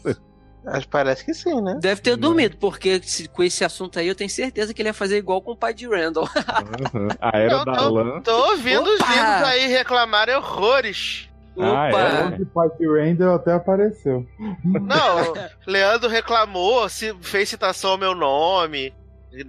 Acho- 0.66 0.88
Parece 0.88 1.24
que 1.24 1.34
sim, 1.34 1.60
né? 1.60 1.76
Deve 1.80 2.00
ter 2.00 2.16
dormido, 2.16 2.56
porque 2.56 3.00
se- 3.02 3.28
com 3.28 3.42
esse 3.42 3.64
assunto 3.64 3.98
aí 3.98 4.08
eu 4.08 4.14
tenho 4.14 4.30
certeza 4.30 4.72
que 4.72 4.80
ele 4.80 4.88
ia 4.88 4.94
fazer 4.94 5.16
igual 5.18 5.42
com 5.42 5.52
o 5.52 5.56
pai 5.56 5.74
de 5.74 5.86
Randall. 5.86 6.28
Uhum. 6.94 7.08
A 7.20 7.38
era 7.38 7.56
Não, 7.58 7.64
da 7.64 7.72
não. 7.72 7.92
lã. 7.92 8.20
Tô 8.22 8.50
ouvindo 8.50 8.82
os 8.88 9.00
Opa! 9.00 9.10
lindos 9.10 9.48
aí 9.48 9.66
reclamarem 9.66 10.34
horrores. 10.36 11.28
Ah, 11.58 11.88
Opa! 11.88 12.00
é? 12.00 12.24
Hoje 12.26 12.42
o 12.42 12.46
Pipe 12.46 12.86
Randall 12.86 13.34
até 13.36 13.52
apareceu. 13.52 14.26
Não, 14.64 15.34
Leandro 15.66 16.08
reclamou, 16.08 16.88
se 16.88 17.14
fez 17.20 17.48
citação 17.48 17.92
ao 17.92 17.98
meu 17.98 18.14
nome, 18.14 18.92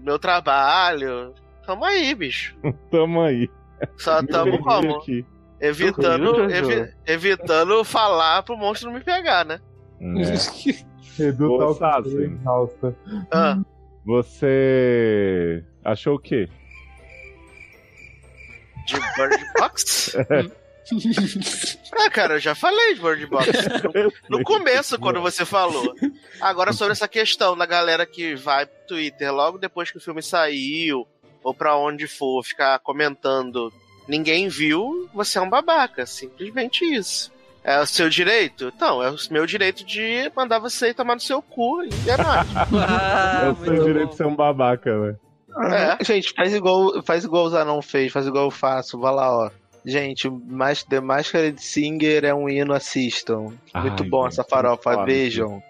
meu 0.03 0.19
trabalho. 0.19 1.33
Tamo 1.65 1.83
aí, 1.85 2.13
bicho. 2.13 2.55
Tamo 2.91 3.21
aí. 3.21 3.49
Só 3.97 4.21
tamo 4.23 4.59
como? 4.63 4.97
aqui. 4.97 5.25
Evitando, 5.59 6.49
evi- 6.51 6.93
evitando 7.07 7.83
falar 7.83 8.43
pro 8.43 8.57
monstro 8.57 8.89
não 8.89 8.97
me 8.97 9.03
pegar, 9.03 9.43
né? 9.45 9.59
É. 9.99 10.94
Edu 11.19 11.53
Ô, 11.53 11.75
tá 11.75 12.01
exausta. 12.05 12.95
Ah, 13.31 13.59
Você 14.05 15.63
achou 15.83 16.15
o 16.15 16.19
quê? 16.19 16.49
de 18.85 18.99
Bird 19.17 19.45
Box? 19.57 20.15
ah, 21.93 22.09
cara, 22.09 22.35
eu 22.35 22.39
já 22.39 22.53
falei 22.53 22.93
de 22.93 23.01
Bird 23.01 23.25
Box. 23.25 23.49
No 24.29 24.43
começo, 24.43 24.99
quando 24.99 25.19
você 25.21 25.43
falou. 25.43 25.93
Agora, 26.39 26.71
sobre 26.71 26.91
essa 26.91 27.07
questão 27.07 27.57
da 27.57 27.65
galera 27.65 28.05
que 28.05 28.35
vai 28.35 28.65
pro 28.65 28.87
Twitter 28.87 29.33
logo 29.33 29.57
depois 29.57 29.89
que 29.91 29.97
o 29.97 30.01
filme 30.01 30.21
saiu, 30.21 31.07
ou 31.43 31.53
pra 31.53 31.75
onde 31.75 32.07
for, 32.07 32.43
ficar 32.43 32.77
comentando, 32.79 33.73
ninguém 34.07 34.47
viu, 34.47 35.09
você 35.13 35.37
é 35.39 35.41
um 35.41 35.49
babaca. 35.49 36.05
Simplesmente 36.05 36.85
isso. 36.85 37.31
É 37.65 37.79
o 37.79 37.85
seu 37.87 38.07
direito? 38.09 38.71
Então, 38.75 39.01
é 39.01 39.09
o 39.09 39.15
meu 39.31 39.45
direito 39.47 39.83
de 39.83 40.31
mandar 40.35 40.59
você 40.59 40.93
tomar 40.93 41.15
no 41.15 41.19
seu 41.19 41.41
cu 41.41 41.81
e 41.83 42.09
é 42.09 42.15
nóis. 42.15 42.47
Ah, 42.87 43.41
é 43.45 43.49
o 43.49 43.55
seu 43.55 43.83
direito 43.83 44.05
bom. 44.05 44.11
de 44.11 44.15
ser 44.17 44.27
um 44.27 44.35
babaca, 44.35 44.95
né? 44.95 45.15
É. 45.99 46.03
Gente, 46.03 46.31
faz 46.33 46.53
igual, 46.53 47.01
faz 47.03 47.23
igual 47.23 47.45
o 47.45 47.49
Zanon 47.49 47.81
fez, 47.81 48.11
faz 48.11 48.27
igual 48.27 48.45
eu 48.45 48.51
faço. 48.51 48.99
Vai 48.99 49.13
lá, 49.13 49.35
ó. 49.35 49.49
Gente, 49.83 50.29
mas 50.29 50.83
The 50.83 50.99
Máscara 50.99 51.51
de 51.51 51.63
Singer 51.63 52.23
é 52.25 52.33
um 52.33 52.47
hino, 52.47 52.73
assistam. 52.73 53.53
Muito 53.73 54.03
Ai, 54.03 54.09
bom 54.09 54.23
gente, 54.23 54.33
essa 54.33 54.43
farofa, 54.43 54.83
fala 54.83 55.05
vejam. 55.05 55.61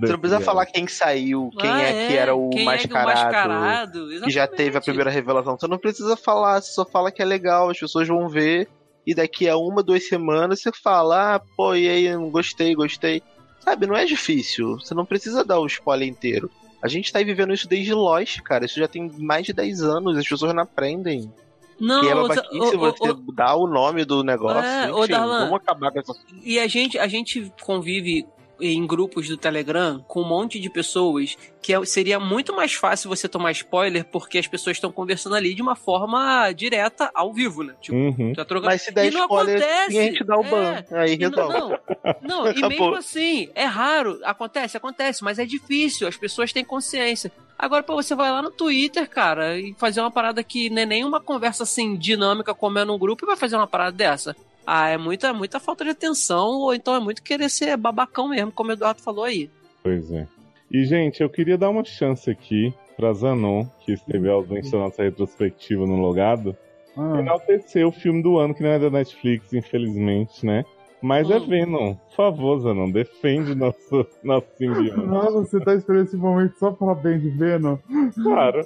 Você 0.00 0.12
não 0.12 0.18
precisa 0.18 0.40
falar 0.40 0.66
quem 0.66 0.86
saiu, 0.86 1.50
quem 1.58 1.70
Ah, 1.70 1.82
é, 1.82 2.06
que 2.06 2.16
era 2.16 2.34
o 2.34 2.50
quem 2.50 2.64
mascarado. 2.64 3.10
É 3.10 3.12
que, 3.12 3.18
o 3.18 3.32
mascarado. 3.32 4.20
que 4.22 4.30
já 4.30 4.46
teve 4.46 4.78
a 4.78 4.80
primeira 4.80 5.10
revelação. 5.10 5.58
Você 5.58 5.66
não 5.66 5.78
precisa 5.78 6.16
falar, 6.16 6.60
você 6.60 6.72
só 6.72 6.84
fala 6.84 7.10
que 7.12 7.20
é 7.20 7.24
legal, 7.24 7.70
as 7.70 7.78
pessoas 7.78 8.08
vão 8.08 8.28
ver. 8.28 8.68
E 9.06 9.14
daqui 9.14 9.48
a 9.48 9.56
uma, 9.56 9.82
duas 9.82 10.06
semanas 10.08 10.60
você 10.60 10.70
fala, 10.72 11.34
ah, 11.34 11.40
pô, 11.56 11.74
e 11.74 11.88
aí, 11.88 12.12
não 12.14 12.30
gostei, 12.30 12.74
gostei. 12.74 13.22
Sabe, 13.60 13.86
não 13.86 13.96
é 13.96 14.04
difícil. 14.04 14.78
Você 14.78 14.94
não 14.94 15.04
precisa 15.04 15.44
dar 15.44 15.58
o 15.60 15.66
spoiler 15.66 16.08
inteiro. 16.08 16.50
A 16.82 16.88
gente 16.88 17.12
tá 17.12 17.18
vivendo 17.22 17.52
isso 17.54 17.66
desde 17.68 17.94
Lost, 17.94 18.40
cara. 18.42 18.66
Isso 18.66 18.78
já 18.78 18.86
tem 18.88 19.10
mais 19.18 19.46
de 19.46 19.52
10 19.54 19.82
anos, 19.82 20.18
as 20.18 20.28
pessoas 20.28 20.52
não 20.54 20.62
aprendem. 20.62 21.32
Não, 21.80 22.02
que 22.02 22.08
é 22.08 22.14
babaquice 22.14 22.76
você 22.76 23.10
o- 23.10 23.32
dar 23.32 23.56
o 23.56 23.66
nome 23.66 24.04
do 24.04 24.22
negócio. 24.22 24.62
É, 24.62 24.90
Enfim, 24.90 25.12
Darlan. 25.12 25.38
vamos 25.46 25.56
acabar 25.56 25.90
com 25.90 25.98
essa. 25.98 26.14
E 26.42 26.58
a 26.58 26.66
gente, 26.68 26.98
a 26.98 27.08
gente 27.08 27.50
convive 27.62 28.24
em 28.60 28.86
grupos 28.86 29.28
do 29.28 29.36
Telegram 29.36 29.98
com 30.06 30.22
um 30.22 30.28
monte 30.28 30.60
de 30.60 30.70
pessoas 30.70 31.36
que 31.60 31.72
é- 31.74 31.84
seria 31.84 32.20
muito 32.20 32.54
mais 32.54 32.74
fácil 32.74 33.08
você 33.08 33.28
tomar 33.28 33.50
spoiler 33.52 34.04
porque 34.04 34.38
as 34.38 34.46
pessoas 34.46 34.76
estão 34.76 34.92
conversando 34.92 35.34
ali 35.34 35.54
de 35.54 35.62
uma 35.62 35.74
forma 35.74 36.52
direta 36.52 37.10
ao 37.14 37.32
vivo, 37.32 37.62
né? 37.62 37.74
Tipo, 37.80 37.96
Uhum. 37.96 38.32
tá 38.32 38.44
trocando. 38.44 38.70
Mas 38.70 38.82
se 38.82 38.92
der 38.92 39.06
E 39.06 39.10
não 39.10 39.22
spoiler, 39.22 39.56
acontece. 39.56 39.98
a 39.98 40.02
gente 40.02 40.24
dá 40.24 40.36
o 40.38 40.44
É. 40.44 40.50
ban. 40.50 40.84
Aí 40.92 41.14
E 41.14 41.18
não, 41.18 41.30
resolve. 41.30 41.78
não, 42.22 42.44
não, 42.44 42.50
e 42.52 42.68
mesmo 42.68 42.94
assim, 42.94 43.48
é 43.54 43.64
raro. 43.64 44.20
Acontece, 44.24 44.76
acontece, 44.76 45.24
mas 45.24 45.38
é 45.38 45.44
difícil. 45.44 46.06
As 46.06 46.16
pessoas 46.16 46.52
têm 46.52 46.64
consciência. 46.64 47.32
Agora, 47.58 47.82
pô, 47.82 47.94
você 47.94 48.14
vai 48.14 48.30
lá 48.30 48.42
no 48.42 48.50
Twitter, 48.50 49.08
cara, 49.08 49.58
e 49.58 49.74
fazer 49.78 50.00
uma 50.00 50.10
parada 50.10 50.42
que 50.42 50.68
não 50.70 50.82
é 50.82 50.86
nenhuma 50.86 51.20
conversa 51.20 51.62
assim 51.62 51.96
dinâmica 51.96 52.52
como 52.54 52.78
é 52.78 52.84
num 52.84 52.98
grupo 52.98 53.24
e 53.24 53.26
vai 53.28 53.36
fazer 53.36 53.56
uma 53.56 53.66
parada 53.66 53.96
dessa. 53.96 54.36
Ah, 54.66 54.88
é 54.88 54.96
muita, 54.96 55.32
muita 55.34 55.60
falta 55.60 55.84
de 55.84 55.90
atenção, 55.90 56.48
ou 56.60 56.74
então 56.74 56.94
é 56.94 57.00
muito 57.00 57.22
querer 57.22 57.48
ser 57.50 57.76
babacão 57.76 58.28
mesmo, 58.28 58.50
como 58.52 58.70
o 58.70 58.72
Eduardo 58.72 59.02
falou 59.02 59.24
aí. 59.24 59.50
Pois 59.82 60.10
é. 60.10 60.26
E, 60.70 60.84
gente, 60.84 61.22
eu 61.22 61.28
queria 61.28 61.58
dar 61.58 61.68
uma 61.70 61.84
chance 61.84 62.30
aqui 62.30 62.72
pra 62.96 63.12
Zanon, 63.12 63.66
que 63.80 63.92
esteve 63.92 64.28
ausente 64.30 64.70
da 64.70 64.78
nossa 64.78 65.02
retrospectiva 65.02 65.86
no 65.86 65.96
Logado, 65.96 66.56
Ah, 66.96 67.18
enaltecer 67.18 67.86
o 67.86 67.90
filme 67.92 68.22
do 68.22 68.38
ano, 68.38 68.54
que 68.54 68.62
não 68.62 68.70
é 68.70 68.78
da 68.78 68.88
Netflix, 68.88 69.52
infelizmente, 69.52 70.46
né? 70.46 70.64
Mas 71.02 71.28
é 71.28 71.36
Hum. 71.38 71.46
Venom. 71.46 71.94
Por 71.96 72.14
favor, 72.16 72.60
Zanon, 72.60 72.90
defende 72.90 73.54
nosso, 73.54 74.06
nosso 74.22 74.46
simbionte. 74.56 74.96
Nossa, 75.04 75.32
você 75.40 75.60
tá 75.60 75.74
esperando 75.74 76.06
esse 76.06 76.16
momento 76.16 76.56
só 76.58 76.70
pra 76.70 76.94
bem 76.94 77.18
de 77.18 77.28
Venom? 77.30 77.76
Claro, 78.22 78.64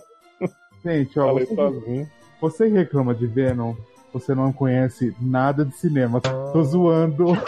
Gente, 0.85 1.19
ó, 1.19 1.27
falei 1.27 1.47
você, 1.47 1.55
sozinho. 1.57 2.11
você 2.41 2.69
reclama 2.69 3.13
de 3.15 3.27
Venom, 3.27 3.75
você 4.13 4.35
não 4.35 4.53
conhece 4.53 5.15
nada 5.21 5.65
de 5.65 5.77
cinema. 5.77 6.21
Tô 6.21 6.63
zoando. 6.63 7.27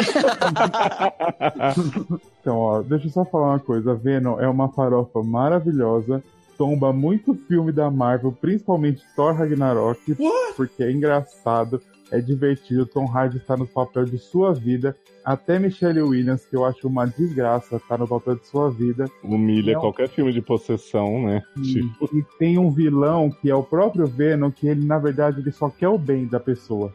Então, 2.41 2.57
ó, 2.57 2.81
deixa 2.81 3.07
eu 3.07 3.11
só 3.11 3.23
falar 3.23 3.49
uma 3.49 3.59
coisa. 3.59 3.95
Venom 3.95 4.41
é 4.41 4.49
uma 4.49 4.70
farofa 4.70 5.23
maravilhosa. 5.23 6.24
Tomba 6.57 6.91
muito 6.91 7.35
filme 7.35 7.70
da 7.70 7.91
Marvel, 7.91 8.32
principalmente 8.32 9.03
Thor 9.15 9.35
Ragnarok, 9.35 10.16
porque 10.57 10.82
é 10.82 10.91
engraçado, 10.91 11.82
é 12.11 12.20
divertido. 12.20 12.87
Tom 12.87 13.07
Hardy 13.07 13.37
está 13.39 13.57
no 13.57 13.66
papel 13.66 14.05
de 14.05 14.19
sua 14.19 14.53
vida. 14.53 14.97
Até 15.24 15.59
Michelle 15.59 16.01
Williams, 16.03 16.45
que 16.47 16.57
eu 16.57 16.65
acho 16.65 16.89
uma 16.89 17.07
desgraça, 17.07 17.81
tá 17.89 17.97
no 17.99 18.09
papel 18.09 18.37
de 18.37 18.47
sua 18.47 18.70
vida. 18.70 19.07
Humilha 19.23 19.74
Não. 19.74 19.81
qualquer 19.81 20.09
filme 20.09 20.32
de 20.32 20.41
possessão, 20.41 21.23
né? 21.23 21.43
Tipo, 21.62 22.09
E 22.16 22.24
tem 22.39 22.59
um 22.59 22.70
vilão 22.70 23.31
que 23.31 23.51
é 23.51 23.55
o 23.55 23.62
próprio 23.62 24.07
Venom, 24.07 24.51
que 24.51 24.66
ele, 24.69 24.85
na 24.85 24.99
verdade, 24.99 25.41
ele 25.41 25.53
só 25.53 25.69
quer 25.69 25.89
o 25.89 25.99
bem 25.99 26.27
da 26.27 26.41
pessoa. 26.41 26.93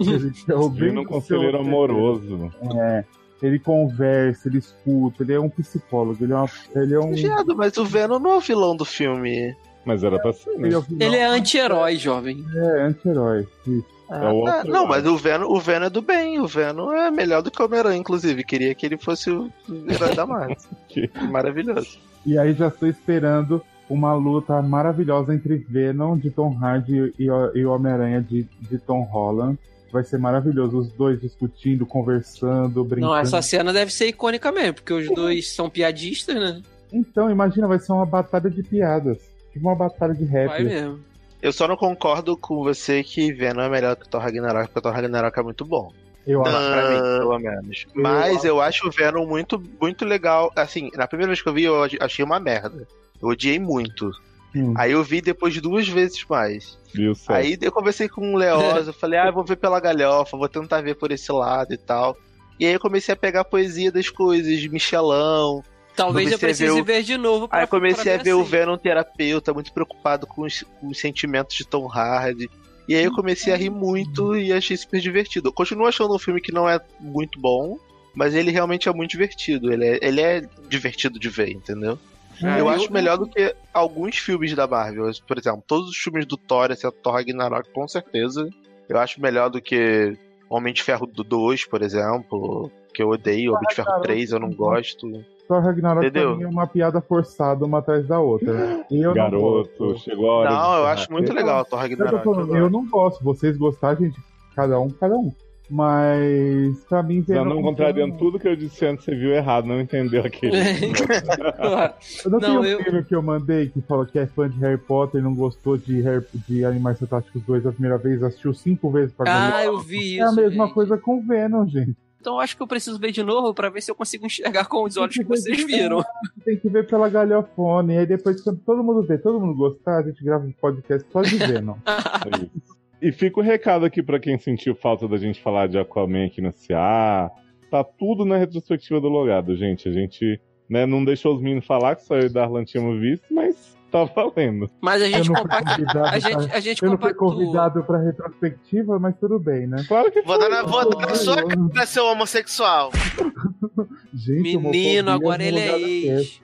Ele 0.00 0.30
quer 0.44 0.54
o 0.56 0.68
bem 0.68 0.88
Venom 0.90 1.04
conselheiro 1.04 1.58
amoroso. 1.58 2.50
É. 2.80 3.04
Ele 3.40 3.58
conversa, 3.60 4.48
ele 4.48 4.58
escuta, 4.58 5.22
ele 5.22 5.32
é 5.32 5.38
um 5.40 5.48
psicólogo, 5.48 6.16
ele 6.24 6.32
é, 6.32 6.36
uma, 6.36 6.50
ele 6.74 6.94
é 6.94 6.98
um. 6.98 7.12
Viado, 7.12 7.56
mas 7.56 7.76
o 7.76 7.84
Venom 7.84 8.18
não 8.18 8.32
é 8.32 8.36
o 8.38 8.40
vilão 8.40 8.76
do 8.76 8.84
filme. 8.84 9.54
Mas 9.84 10.02
era 10.02 10.18
pra 10.18 10.32
ser, 10.32 10.50
né? 10.58 10.68
Ele 10.68 10.74
é, 10.74 11.06
Ele 11.06 11.16
é 11.16 11.24
anti-herói, 11.26 11.96
jovem. 11.96 12.44
é 12.56 12.82
anti-herói. 12.82 13.46
Isso. 13.66 13.97
É 14.10 14.14
o 14.14 14.16
Ah, 14.26 14.32
outro 14.32 14.70
não, 14.72 14.80
lado. 14.82 14.88
mas 14.88 15.06
o 15.06 15.16
Venom, 15.16 15.46
o 15.50 15.60
Venom 15.60 15.86
é 15.86 15.90
do 15.90 16.00
bem. 16.02 16.40
O 16.40 16.46
Venom 16.46 16.92
é 16.92 17.10
melhor 17.10 17.42
do 17.42 17.50
que 17.50 17.60
o 17.60 17.64
Homem-Aranha, 17.66 17.98
inclusive. 17.98 18.42
Queria 18.44 18.74
que 18.74 18.86
ele 18.86 18.96
fosse 18.96 19.30
o 19.30 19.50
herói 19.88 20.14
da 20.14 20.24
Marvel. 20.26 20.56
Maravilhoso. 21.30 21.98
E 22.24 22.38
aí 22.38 22.52
já 22.54 22.68
estou 22.68 22.88
esperando 22.88 23.62
uma 23.88 24.14
luta 24.14 24.60
maravilhosa 24.62 25.34
entre 25.34 25.56
Venom 25.68 26.16
de 26.16 26.30
Tom 26.30 26.56
Hardy 26.60 27.12
e, 27.18 27.30
o- 27.30 27.56
e 27.56 27.64
o 27.64 27.70
Homem-Aranha 27.72 28.20
de, 28.22 28.46
de 28.60 28.78
Tom 28.78 29.02
Holland. 29.02 29.58
Vai 29.90 30.04
ser 30.04 30.18
maravilhoso, 30.18 30.76
os 30.78 30.88
dois 30.92 31.18
discutindo, 31.20 31.86
conversando, 31.86 32.84
brincando. 32.84 33.12
Não, 33.12 33.16
essa 33.18 33.40
cena 33.40 33.72
deve 33.72 33.90
ser 33.92 34.06
icônica 34.08 34.52
mesmo, 34.52 34.74
porque 34.74 34.92
os 34.92 35.06
dois 35.14 35.50
são 35.54 35.70
piadistas, 35.70 36.34
né? 36.36 36.60
Então, 36.92 37.30
imagina, 37.30 37.66
vai 37.66 37.78
ser 37.78 37.92
uma 37.92 38.04
batalha 38.04 38.50
de 38.50 38.62
piadas. 38.62 39.18
Tipo 39.52 39.66
uma 39.68 39.74
batalha 39.74 40.14
de 40.14 40.24
rap. 40.24 40.48
Vai 40.48 40.62
mesmo. 40.64 41.00
Eu 41.40 41.52
só 41.52 41.68
não 41.68 41.76
concordo 41.76 42.36
com 42.36 42.62
você 42.62 43.02
que 43.02 43.32
Venom 43.32 43.62
é 43.62 43.68
melhor 43.68 43.96
que 43.96 44.08
Thor 44.08 44.20
Ragnarok, 44.20 44.66
porque 44.66 44.78
o 44.80 44.82
Thor 44.82 44.92
Ragnarok 44.92 45.38
é 45.38 45.42
muito 45.42 45.64
bom. 45.64 45.92
Eu 46.26 46.42
acho. 46.44 46.52
Pra 46.52 46.90
mim, 46.90 47.18
pelo 47.18 47.38
menos. 47.38 47.86
Mas 47.94 48.44
eu 48.44 48.60
acho 48.60 48.88
o 48.88 48.90
Venom 48.90 49.24
muito, 49.26 49.62
muito 49.80 50.04
legal. 50.04 50.52
Assim, 50.54 50.90
na 50.94 51.06
primeira 51.06 51.30
vez 51.30 51.40
que 51.40 51.48
eu 51.48 51.54
vi, 51.54 51.64
eu 51.64 51.86
achei 52.00 52.24
uma 52.24 52.38
merda. 52.38 52.86
Eu 53.20 53.28
odiei 53.28 53.58
muito. 53.58 54.10
Hum. 54.54 54.74
Aí 54.76 54.92
eu 54.92 55.02
vi 55.02 55.20
depois 55.20 55.58
duas 55.60 55.88
vezes 55.88 56.24
mais. 56.28 56.78
Viu, 56.92 57.14
certo? 57.14 57.38
Aí 57.38 57.56
eu 57.60 57.72
conversei 57.72 58.08
com 58.08 58.34
o 58.34 58.36
Leoz, 58.36 58.86
eu 58.86 58.92
falei, 58.92 59.18
ah, 59.18 59.26
eu 59.26 59.32
vou 59.32 59.44
ver 59.44 59.56
pela 59.56 59.80
galhofa, 59.80 60.36
vou 60.36 60.48
tentar 60.48 60.80
ver 60.80 60.94
por 60.94 61.12
esse 61.12 61.30
lado 61.30 61.72
e 61.72 61.76
tal. 61.76 62.16
E 62.58 62.66
aí 62.66 62.72
eu 62.72 62.80
comecei 62.80 63.12
a 63.12 63.16
pegar 63.16 63.40
a 63.40 63.44
poesia 63.44 63.92
das 63.92 64.08
coisas, 64.08 64.66
Michelão. 64.66 65.62
Talvez 65.98 66.32
eu 66.32 66.38
precise 66.38 66.70
o- 66.70 66.84
ver 66.84 67.02
de 67.02 67.16
novo 67.18 67.46
pra 67.48 67.60
Aí 67.60 67.66
comecei 67.66 68.04
pra 68.12 68.20
a 68.20 68.24
ver 68.24 68.34
o 68.34 68.40
assim. 68.40 68.50
Venom 68.50 68.76
terapeuta, 68.76 69.52
muito 69.52 69.72
preocupado 69.72 70.26
com 70.26 70.42
os, 70.42 70.62
com 70.80 70.88
os 70.88 70.98
sentimentos 70.98 71.56
de 71.56 71.66
Tom 71.66 71.86
Hardy. 71.90 72.48
E 72.88 72.94
aí 72.94 73.04
eu 73.04 73.12
comecei 73.12 73.52
a 73.52 73.56
rir 73.56 73.68
muito 73.70 74.34
e 74.36 74.52
achei 74.52 74.76
super 74.76 74.98
divertido. 75.00 75.48
Eu 75.48 75.52
continuo 75.52 75.86
achando 75.86 76.14
um 76.14 76.18
filme 76.18 76.40
que 76.40 76.50
não 76.52 76.66
é 76.68 76.80
muito 76.98 77.38
bom, 77.38 77.78
mas 78.14 78.34
ele 78.34 78.50
realmente 78.50 78.88
é 78.88 78.92
muito 78.92 79.10
divertido. 79.10 79.70
Ele 79.70 79.84
é, 79.86 79.98
ele 80.00 80.20
é 80.22 80.42
divertido 80.70 81.18
de 81.18 81.28
ver, 81.28 81.50
entendeu? 81.50 81.98
Ah, 82.42 82.58
eu 82.58 82.68
acho 82.68 82.90
melhor 82.92 83.18
do 83.18 83.26
que 83.26 83.54
alguns 83.74 84.16
filmes 84.16 84.54
da 84.54 84.66
Marvel. 84.66 85.10
Por 85.26 85.36
exemplo, 85.36 85.62
todos 85.66 85.90
os 85.90 85.96
filmes 85.96 86.24
do 86.24 86.36
Thor, 86.36 86.70
exceto 86.70 86.96
Thor 87.02 87.14
Ragnarok, 87.14 87.68
com 87.72 87.86
certeza. 87.88 88.48
Eu 88.88 88.96
acho 88.98 89.20
melhor 89.20 89.50
do 89.50 89.60
que 89.60 90.16
Homem 90.48 90.72
de 90.72 90.82
Ferro 90.82 91.04
2, 91.06 91.66
por 91.66 91.82
exemplo. 91.82 92.70
Que 92.94 93.02
eu 93.02 93.08
odeio. 93.10 93.52
Homem 93.52 93.66
de 93.68 93.74
Ferro 93.74 94.00
3 94.00 94.30
eu 94.32 94.38
não 94.40 94.50
gosto. 94.50 95.06
Thor 95.48 95.62
Ragnarok 95.62 96.06
Entendeu? 96.06 96.28
pra 96.28 96.36
mim 96.36 96.42
é 96.44 96.48
uma 96.48 96.66
piada 96.66 97.00
forçada 97.00 97.64
uma 97.64 97.78
atrás 97.78 98.06
da 98.06 98.20
outra. 98.20 98.84
E 98.90 98.98
eu 99.00 99.08
não 99.08 99.14
Garoto, 99.14 99.68
gosto. 99.78 99.98
chegou 100.04 100.30
a 100.30 100.34
hora. 100.36 100.50
Não, 100.50 100.56
de 100.74 100.78
eu 100.80 100.86
acho 100.86 101.12
muito 101.12 101.30
Eu- 101.30 101.34
legal 101.34 101.62
o 101.62 101.64
Thor 101.64 101.78
Eu, 101.78 101.82
Ragnarok. 101.82 102.24
falando, 102.24 102.54
eu 102.56 102.64
eu 102.64 102.70
não 102.70 102.86
gosto. 102.86 103.24
Vocês 103.24 103.56
gostarem, 103.56 104.06
gente, 104.10 104.20
cada 104.54 104.78
um, 104.78 104.90
cada 104.90 105.16
um. 105.16 105.32
Mas 105.70 106.82
pra 106.88 107.02
mim 107.02 107.22
Já 107.28 107.34
Venom 107.42 107.56
não 107.56 107.62
contrariando 107.62 108.16
tudo 108.16 108.38
que 108.38 108.48
eu 108.48 108.56
disse 108.56 108.86
antes, 108.86 109.04
você 109.04 109.14
viu 109.14 109.32
errado, 109.34 109.66
não 109.66 109.78
entendeu 109.80 110.22
aquele. 110.24 110.56
Eu 112.24 112.30
não, 112.30 112.38
Não, 112.38 112.40
tenho 112.40 112.64
eu- 112.64 112.78
um 112.78 112.82
filme 112.84 113.04
que 113.04 113.14
eu 113.14 113.22
mandei 113.22 113.68
que 113.68 113.80
fala 113.82 114.06
que 114.06 114.18
é 114.18 114.26
fã 114.26 114.48
de 114.48 114.58
Harry 114.60 114.78
Potter 114.78 115.20
e 115.20 115.24
não 115.24 115.34
gostou 115.34 115.76
de, 115.76 116.00
Harry, 116.00 116.24
de 116.48 116.64
Animais 116.64 116.98
Fantásticos 116.98 117.42
2 117.42 117.66
a 117.66 117.72
primeira 117.72 117.98
vez, 117.98 118.22
assistiu 118.22 118.54
cinco 118.54 118.90
vezes 118.90 119.12
pra 119.12 119.30
Ah, 119.30 119.50
ganhar. 119.50 119.64
eu 119.66 119.78
vi 119.78 120.18
É 120.18 120.22
isso. 120.22 120.24
a 120.24 120.32
mesma 120.32 120.64
gente. 120.64 120.74
coisa 120.74 120.96
com 120.96 121.20
Venom, 121.20 121.66
gente. 121.66 121.94
Então 122.20 122.34
eu 122.34 122.40
acho 122.40 122.56
que 122.56 122.62
eu 122.62 122.66
preciso 122.66 122.98
ver 122.98 123.12
de 123.12 123.22
novo 123.22 123.54
pra 123.54 123.70
ver 123.70 123.80
se 123.80 123.90
eu 123.90 123.94
consigo 123.94 124.26
enxergar 124.26 124.66
com 124.66 124.84
os 124.84 124.96
olhos 124.96 125.14
que 125.14 125.24
vocês 125.24 125.64
viram. 125.64 126.02
Tem 126.44 126.56
que 126.56 126.68
ver 126.68 126.86
pela 126.86 127.08
galhofone. 127.08 127.94
E 127.94 127.98
aí 127.98 128.06
depois, 128.06 128.40
quando 128.42 128.60
todo 128.60 128.82
mundo 128.82 129.06
vê, 129.06 129.18
todo 129.18 129.40
mundo 129.40 129.56
gostar, 129.56 129.98
a 129.98 130.02
gente 130.02 130.22
grava 130.24 130.44
um 130.44 130.52
podcast 130.52 131.08
só 131.10 131.22
de 131.22 131.36
Venom. 131.36 131.76
É 131.88 132.44
isso. 132.44 132.78
E 133.00 133.12
fica 133.12 133.38
o 133.38 133.42
recado 133.42 133.84
aqui 133.84 134.02
pra 134.02 134.18
quem 134.18 134.36
sentiu 134.38 134.74
falta 134.74 135.06
da 135.06 135.16
gente 135.16 135.40
falar 135.40 135.68
de 135.68 135.78
Aquaman 135.78 136.26
aqui 136.26 136.42
no 136.42 136.52
CA. 136.52 137.30
Tá 137.70 137.84
tudo 137.84 138.24
na 138.24 138.36
retrospectiva 138.36 139.00
do 139.00 139.08
logado, 139.08 139.56
gente. 139.56 139.88
A 139.88 139.92
gente 139.92 140.40
né, 140.68 140.84
não 140.84 141.04
deixou 141.04 141.34
os 141.34 141.40
meninos 141.40 141.64
falar 141.64 141.94
que 141.94 142.02
só 142.02 142.16
eu 142.16 142.26
e 142.26 142.28
Darlan 142.28 142.64
tínhamos 142.64 143.00
visto, 143.00 143.32
mas 143.32 143.77
tá 143.90 144.04
valendo. 144.04 144.70
Mas 144.80 145.02
a 145.02 145.06
Eu 145.06 145.10
gente 145.12 145.28
compactua. 145.28 145.76
convidado, 145.76 146.06
A 146.08 146.18
gente, 146.18 146.46
pra- 146.48 146.56
a 146.56 146.60
gente 146.60 146.82
eu 146.82 146.90
não 146.90 146.98
fui 146.98 147.14
convidado 147.14 147.84
pra 147.84 147.98
retrospectiva, 147.98 148.98
mas 148.98 149.16
tudo 149.18 149.38
bem, 149.38 149.66
né? 149.66 149.84
Claro 149.88 150.10
que 150.12 150.22
Vou 150.22 150.38
dar 150.38 150.48
na, 150.48 150.62
vou 150.62 150.88
dar 150.90 151.06
na 151.08 151.14
sua 151.14 151.36
cara, 151.46 151.86
seu 151.86 152.04
homossexual. 152.06 152.90
Gente, 154.14 154.56
Menino, 154.58 155.10
agora 155.10 155.42
ele 155.42 155.58
é 155.60 155.78
ex. 155.80 156.40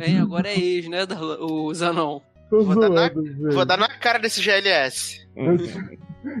Hein, 0.00 0.18
agora 0.20 0.48
é 0.48 0.58
ex, 0.58 0.88
né, 0.88 1.04
o 1.40 1.72
Zanon? 1.74 2.20
Tô 2.50 2.62
Vou 2.62 2.78
dar 2.78 2.88
na- 2.90 3.08
zoando. 3.08 3.52
Vou 3.54 3.64
dar 3.64 3.76
na 3.76 3.88
cara 3.88 4.18
desse 4.18 4.40
GLS. 4.40 5.26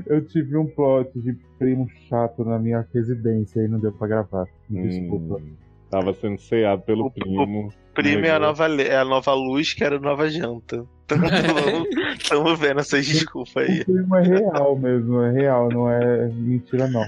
Eu, 0.06 0.24
tive 0.26 0.56
um 0.56 0.66
plot 0.66 1.10
de 1.20 1.32
primo 1.58 1.88
chato 2.08 2.44
na 2.44 2.58
minha 2.58 2.86
residência 2.94 3.60
e 3.60 3.68
não 3.68 3.78
deu 3.80 3.92
pra 3.92 4.06
gravar. 4.08 4.46
Me 4.68 4.86
Desculpa. 4.88 5.36
Hum, 5.36 5.54
tava 5.90 6.12
sendo 6.14 6.38
ceado 6.40 6.82
pelo 6.82 7.10
primo. 7.10 7.72
Primo 7.96 8.26
é 8.26 8.30
a, 8.30 8.38
nova, 8.38 8.66
é 8.82 8.96
a 8.96 9.04
nova 9.04 9.32
luz, 9.32 9.72
que 9.72 9.82
era 9.82 9.96
a 9.96 10.00
nova 10.00 10.28
janta. 10.28 10.84
Estamos 12.18 12.58
vendo 12.58 12.80
essas 12.80 13.06
desculpas 13.06 13.56
aí. 13.56 13.80
O 13.80 13.84
primo 13.84 14.16
é 14.16 14.22
real 14.22 14.76
mesmo, 14.76 15.22
é 15.22 15.32
real, 15.32 15.68
não 15.70 15.90
é 15.90 16.28
mentira 16.28 16.88
não. 16.88 17.06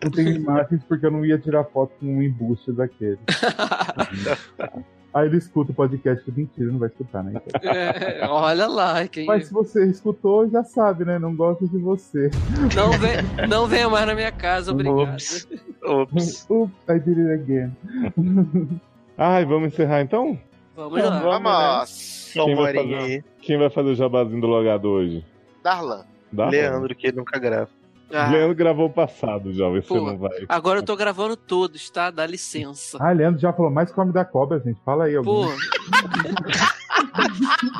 Eu 0.00 0.10
tenho 0.10 0.30
imagens 0.30 0.82
porque 0.88 1.06
eu 1.06 1.10
não 1.10 1.24
ia 1.24 1.38
tirar 1.38 1.64
foto 1.64 1.92
com 2.00 2.06
um 2.06 2.22
embuste 2.22 2.72
daquele. 2.72 3.18
Aí 5.12 5.26
ele 5.26 5.38
escuta 5.38 5.72
o 5.72 5.74
podcast, 5.74 6.22
mentira, 6.30 6.70
não 6.70 6.78
vai 6.78 6.88
escutar, 6.88 7.24
né? 7.24 7.32
Então. 7.34 7.70
É, 7.72 8.28
olha 8.28 8.68
lá, 8.68 9.08
quem... 9.08 9.26
Mas 9.26 9.48
se 9.48 9.52
você 9.52 9.84
escutou, 9.86 10.48
já 10.48 10.62
sabe, 10.62 11.04
né? 11.04 11.18
Não 11.18 11.34
gosta 11.34 11.66
de 11.66 11.78
você. 11.78 12.30
não, 12.76 12.92
vem, 12.92 13.48
não 13.48 13.66
venha 13.66 13.88
mais 13.88 14.06
na 14.06 14.14
minha 14.14 14.30
casa, 14.30 14.70
obrigado. 14.70 15.00
Ops. 15.00 15.48
Ops. 15.82 16.46
Oops, 16.48 16.72
I 16.88 17.00
did 17.00 17.18
it 17.18 17.32
again. 17.32 18.80
Ai, 19.22 19.44
vamos 19.44 19.74
encerrar 19.74 20.00
então? 20.00 20.40
Vamos 20.74 20.98
lá. 20.98 21.20
Vamos, 21.20 21.42
né? 21.42 21.50
Vamos. 21.50 22.30
Quem 22.32 22.54
vai 22.54 22.64
horinha 22.64 23.00
fazer? 23.00 23.12
aí. 23.12 23.24
Quem 23.42 23.58
vai 23.58 23.68
fazer 23.68 23.88
o 23.90 23.94
jabazinho 23.94 24.40
do 24.40 24.46
logado 24.46 24.86
hoje? 24.86 25.22
Darlan. 25.62 26.06
Dá? 26.32 26.48
Leandro, 26.48 26.94
que 26.94 27.08
ele 27.08 27.18
nunca 27.18 27.38
grava. 27.38 27.68
Ah, 28.12 28.28
Leandro 28.30 28.54
gravou 28.54 28.86
o 28.86 28.92
passado, 28.92 29.52
jovem. 29.52 29.80
Você 29.82 29.88
Pô, 29.88 30.00
não 30.06 30.18
vai. 30.18 30.44
agora 30.48 30.80
eu 30.80 30.82
tô 30.84 30.96
gravando 30.96 31.36
todos, 31.36 31.88
tá? 31.90 32.10
Dá 32.10 32.26
licença. 32.26 32.98
Ah, 33.00 33.12
Leandro 33.12 33.40
já 33.40 33.52
falou 33.52 33.70
mais 33.70 33.92
come 33.92 34.12
da 34.12 34.24
cobra, 34.24 34.58
gente. 34.60 34.80
Fala 34.84 35.04
aí, 35.04 35.16
alguém. 35.16 35.32
Pô. 35.32 35.48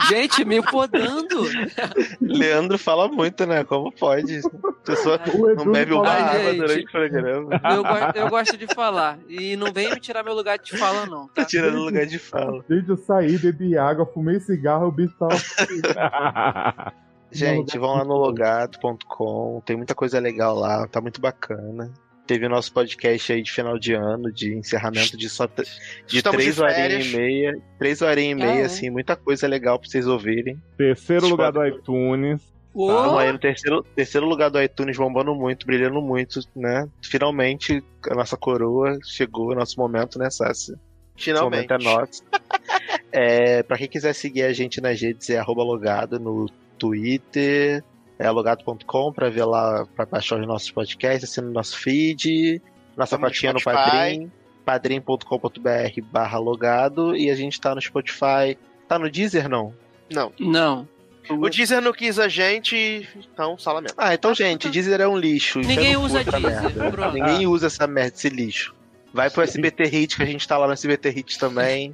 Gente, 0.08 0.44
me 0.44 0.60
podando. 0.62 1.42
Leandro 2.20 2.78
fala 2.78 3.06
muito, 3.08 3.46
né? 3.46 3.64
Como 3.64 3.92
pode? 3.92 4.38
A 4.38 4.72
pessoa 4.84 5.20
O 5.34 5.54
não 5.54 5.72
bebe 5.72 5.92
uma 5.92 6.08
água 6.08 6.38
gente. 6.50 6.56
durante 6.58 6.84
o 6.86 6.90
programa. 6.90 7.60
Eu, 7.70 7.82
go- 7.82 8.18
eu 8.18 8.28
gosto 8.28 8.56
de 8.56 8.66
falar. 8.74 9.18
E 9.28 9.56
não 9.56 9.72
venha 9.72 9.90
me 9.94 10.00
tirar 10.00 10.22
meu 10.24 10.34
lugar 10.34 10.58
de 10.58 10.76
fala, 10.76 11.06
não. 11.06 11.26
Tá 11.28 11.42
Tá? 11.42 11.44
tirando 11.44 11.76
o 11.78 11.84
lugar 11.84 12.06
de 12.06 12.18
fala. 12.18 12.64
Gente, 12.68 12.88
eu 12.88 12.96
saí, 12.96 13.38
bebi 13.38 13.76
água, 13.78 14.04
fumei 14.06 14.40
cigarro, 14.40 14.88
o 14.88 14.92
bicho 14.92 15.14
tava. 15.18 15.36
Gente, 17.32 17.78
vão 17.78 17.94
lá 17.94 18.04
no 18.04 18.14
logado.com, 18.14 19.62
tem 19.64 19.76
muita 19.76 19.94
coisa 19.94 20.18
legal 20.18 20.56
lá, 20.56 20.86
tá 20.86 21.00
muito 21.00 21.20
bacana. 21.20 21.92
Teve 22.26 22.46
o 22.46 22.48
nosso 22.48 22.72
podcast 22.72 23.32
aí 23.32 23.42
de 23.42 23.50
final 23.50 23.76
de 23.76 23.92
ano, 23.92 24.32
de 24.32 24.54
encerramento 24.54 25.16
de 25.16 25.28
só 25.28 25.46
de 25.46 25.64
Estamos 26.18 26.40
três 26.40 26.58
horinhas 26.60 27.06
e 27.06 27.16
meia. 27.16 27.58
Três 27.76 28.02
horinhas 28.02 28.38
e 28.38 28.42
meia, 28.42 28.62
é. 28.62 28.64
assim, 28.64 28.88
muita 28.88 29.16
coisa 29.16 29.48
legal 29.48 29.78
pra 29.80 29.88
vocês 29.88 30.06
ouvirem. 30.06 30.56
Terceiro 30.76 31.22
Vocês 31.22 31.30
lugar 31.30 31.50
do 31.50 31.66
iTunes. 31.66 32.40
Ô, 32.72 32.86
Tamo 32.86 33.18
aí 33.18 33.32
no 33.32 33.38
terceiro, 33.38 33.82
terceiro 33.96 34.28
lugar 34.28 34.48
do 34.48 34.62
iTunes, 34.62 34.96
bombando 34.96 35.34
muito, 35.34 35.66
brilhando 35.66 36.00
muito, 36.00 36.38
né? 36.54 36.88
Finalmente 37.02 37.82
a 38.08 38.14
nossa 38.14 38.36
coroa 38.36 38.96
chegou, 39.04 39.52
nosso 39.54 39.78
momento, 39.78 40.16
né, 40.16 40.30
Sassi? 40.30 40.74
Esse 41.18 41.32
momento 41.32 41.66
Finalmente. 41.66 41.72
é 41.72 41.78
nosso. 41.78 42.22
é, 43.10 43.62
pra 43.64 43.76
quem 43.76 43.88
quiser 43.88 44.12
seguir 44.12 44.42
a 44.42 44.52
gente 44.52 44.80
nas 44.80 45.00
redes, 45.00 45.28
é 45.30 45.38
arroba 45.38 45.64
logado 45.64 46.20
no 46.20 46.46
Twitter, 46.80 47.84
é 48.18 48.30
logado.com 48.30 49.12
pra 49.12 49.28
ver 49.28 49.44
lá, 49.44 49.86
pra 49.94 50.06
baixar 50.06 50.40
os 50.40 50.46
nossos 50.46 50.70
podcasts, 50.70 51.30
assinar 51.30 51.50
o 51.50 51.52
nosso 51.52 51.78
feed, 51.78 52.60
nossa 52.96 53.18
patinha 53.18 53.52
no. 53.52 53.62
Padrim, 53.62 54.32
padrim.com.br 54.64 56.02
barra 56.10 56.38
logado, 56.38 57.14
e 57.14 57.30
a 57.30 57.34
gente 57.34 57.60
tá 57.60 57.74
no 57.74 57.80
Spotify. 57.80 58.56
Tá 58.88 58.98
no 58.98 59.10
Deezer, 59.10 59.48
não? 59.48 59.74
Não. 60.10 60.32
Não. 60.40 60.88
O 61.28 61.48
Deezer 61.48 61.80
não 61.80 61.92
quis 61.92 62.18
a 62.18 62.28
gente, 62.28 63.08
então 63.32 63.56
salamento. 63.56 63.94
Ah, 63.96 64.14
então, 64.14 64.34
gente, 64.34 64.68
Deezer 64.68 65.00
é 65.00 65.06
um 65.06 65.16
lixo. 65.16 65.60
Ninguém 65.60 65.94
cu 65.94 66.02
usa 66.02 66.24
Deezer. 66.24 67.12
Ninguém 67.12 67.46
usa 67.46 67.66
essa 67.68 67.86
merda, 67.86 68.16
esse 68.16 68.28
lixo. 68.28 68.74
Vai 69.12 69.28
pro 69.28 69.42
SBT 69.42 69.84
Hits, 69.84 70.16
que 70.16 70.22
a 70.22 70.26
gente 70.26 70.46
tá 70.46 70.56
lá 70.56 70.66
no 70.66 70.72
SBT 70.72 71.08
Hits 71.10 71.36
também. 71.36 71.92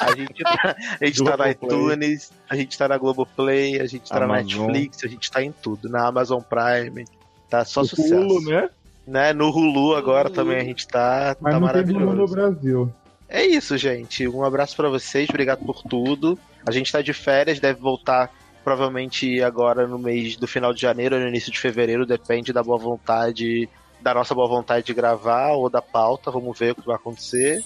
A 0.00 0.14
gente 0.16 0.42
tá, 0.42 0.76
a 1.00 1.04
gente 1.06 1.22
tá 1.24 1.36
na 1.36 1.52
Globoplay. 1.52 1.52
iTunes, 1.52 2.32
a 2.48 2.56
gente 2.56 2.78
tá 2.78 2.88
na 2.88 2.98
Globoplay, 2.98 3.80
a 3.80 3.86
gente 3.86 4.08
tá 4.08 4.18
na 4.20 4.24
Amazon. 4.24 4.66
Netflix, 4.68 5.04
a 5.04 5.08
gente 5.08 5.30
tá 5.30 5.42
em 5.42 5.52
tudo. 5.52 5.88
Na 5.88 6.06
Amazon 6.06 6.40
Prime. 6.40 7.04
Tá 7.50 7.64
só 7.64 7.82
O 7.82 7.84
sucesso. 7.86 8.14
Hulu, 8.16 8.40
né? 8.50 8.70
né? 9.06 9.32
No 9.34 9.50
Hulu 9.50 9.94
agora 9.94 10.28
Hulu. 10.28 10.34
também 10.34 10.56
a 10.58 10.64
gente 10.64 10.88
tá, 10.88 11.36
Mas 11.40 11.52
tá 11.54 11.60
não 11.60 11.68
tem 11.68 11.82
Hulu 11.82 11.92
no 11.92 12.06
maravilhoso. 12.06 12.32
Brasil. 12.34 12.92
É 13.28 13.44
isso, 13.44 13.76
gente. 13.76 14.26
Um 14.28 14.44
abraço 14.44 14.74
pra 14.76 14.88
vocês, 14.88 15.28
obrigado 15.28 15.64
por 15.64 15.82
tudo. 15.82 16.38
A 16.66 16.70
gente 16.70 16.90
tá 16.90 17.02
de 17.02 17.12
férias, 17.12 17.60
deve 17.60 17.80
voltar 17.80 18.30
provavelmente 18.64 19.42
agora 19.42 19.86
no 19.86 19.98
mês 19.98 20.36
do 20.36 20.46
final 20.46 20.72
de 20.72 20.80
janeiro 20.80 21.16
ou 21.16 21.20
no 21.20 21.28
início 21.28 21.52
de 21.52 21.58
fevereiro, 21.60 22.06
depende 22.06 22.50
da 22.50 22.62
boa 22.62 22.78
vontade, 22.78 23.68
da 24.04 24.12
nossa 24.12 24.34
boa 24.34 24.46
vontade 24.46 24.84
de 24.84 24.92
gravar 24.92 25.52
ou 25.52 25.70
da 25.70 25.80
pauta. 25.80 26.30
Vamos 26.30 26.58
ver 26.58 26.72
o 26.72 26.74
que 26.74 26.86
vai 26.86 26.94
acontecer. 26.94 27.64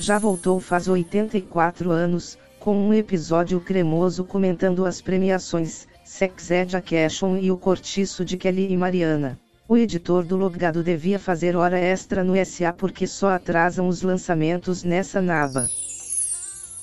Já 0.00 0.18
voltou 0.18 0.58
faz 0.58 0.88
84 0.88 1.92
anos, 1.92 2.36
com 2.58 2.76
um 2.76 2.92
episódio 2.92 3.60
cremoso 3.60 4.24
comentando 4.24 4.84
as 4.84 5.00
premiações, 5.00 5.86
Sex 6.04 6.50
Education 6.50 7.36
e 7.36 7.52
o 7.52 7.56
cortiço 7.56 8.24
de 8.24 8.36
Kelly 8.36 8.72
e 8.72 8.76
Mariana. 8.76 9.38
O 9.68 9.76
editor 9.76 10.24
do 10.24 10.36
Logado 10.36 10.82
devia 10.82 11.20
fazer 11.20 11.54
hora 11.54 11.78
extra 11.78 12.24
no 12.24 12.34
SA 12.44 12.72
porque 12.72 13.06
só 13.06 13.30
atrasam 13.30 13.86
os 13.86 14.02
lançamentos 14.02 14.82
nessa 14.82 15.22
naba. 15.22 15.68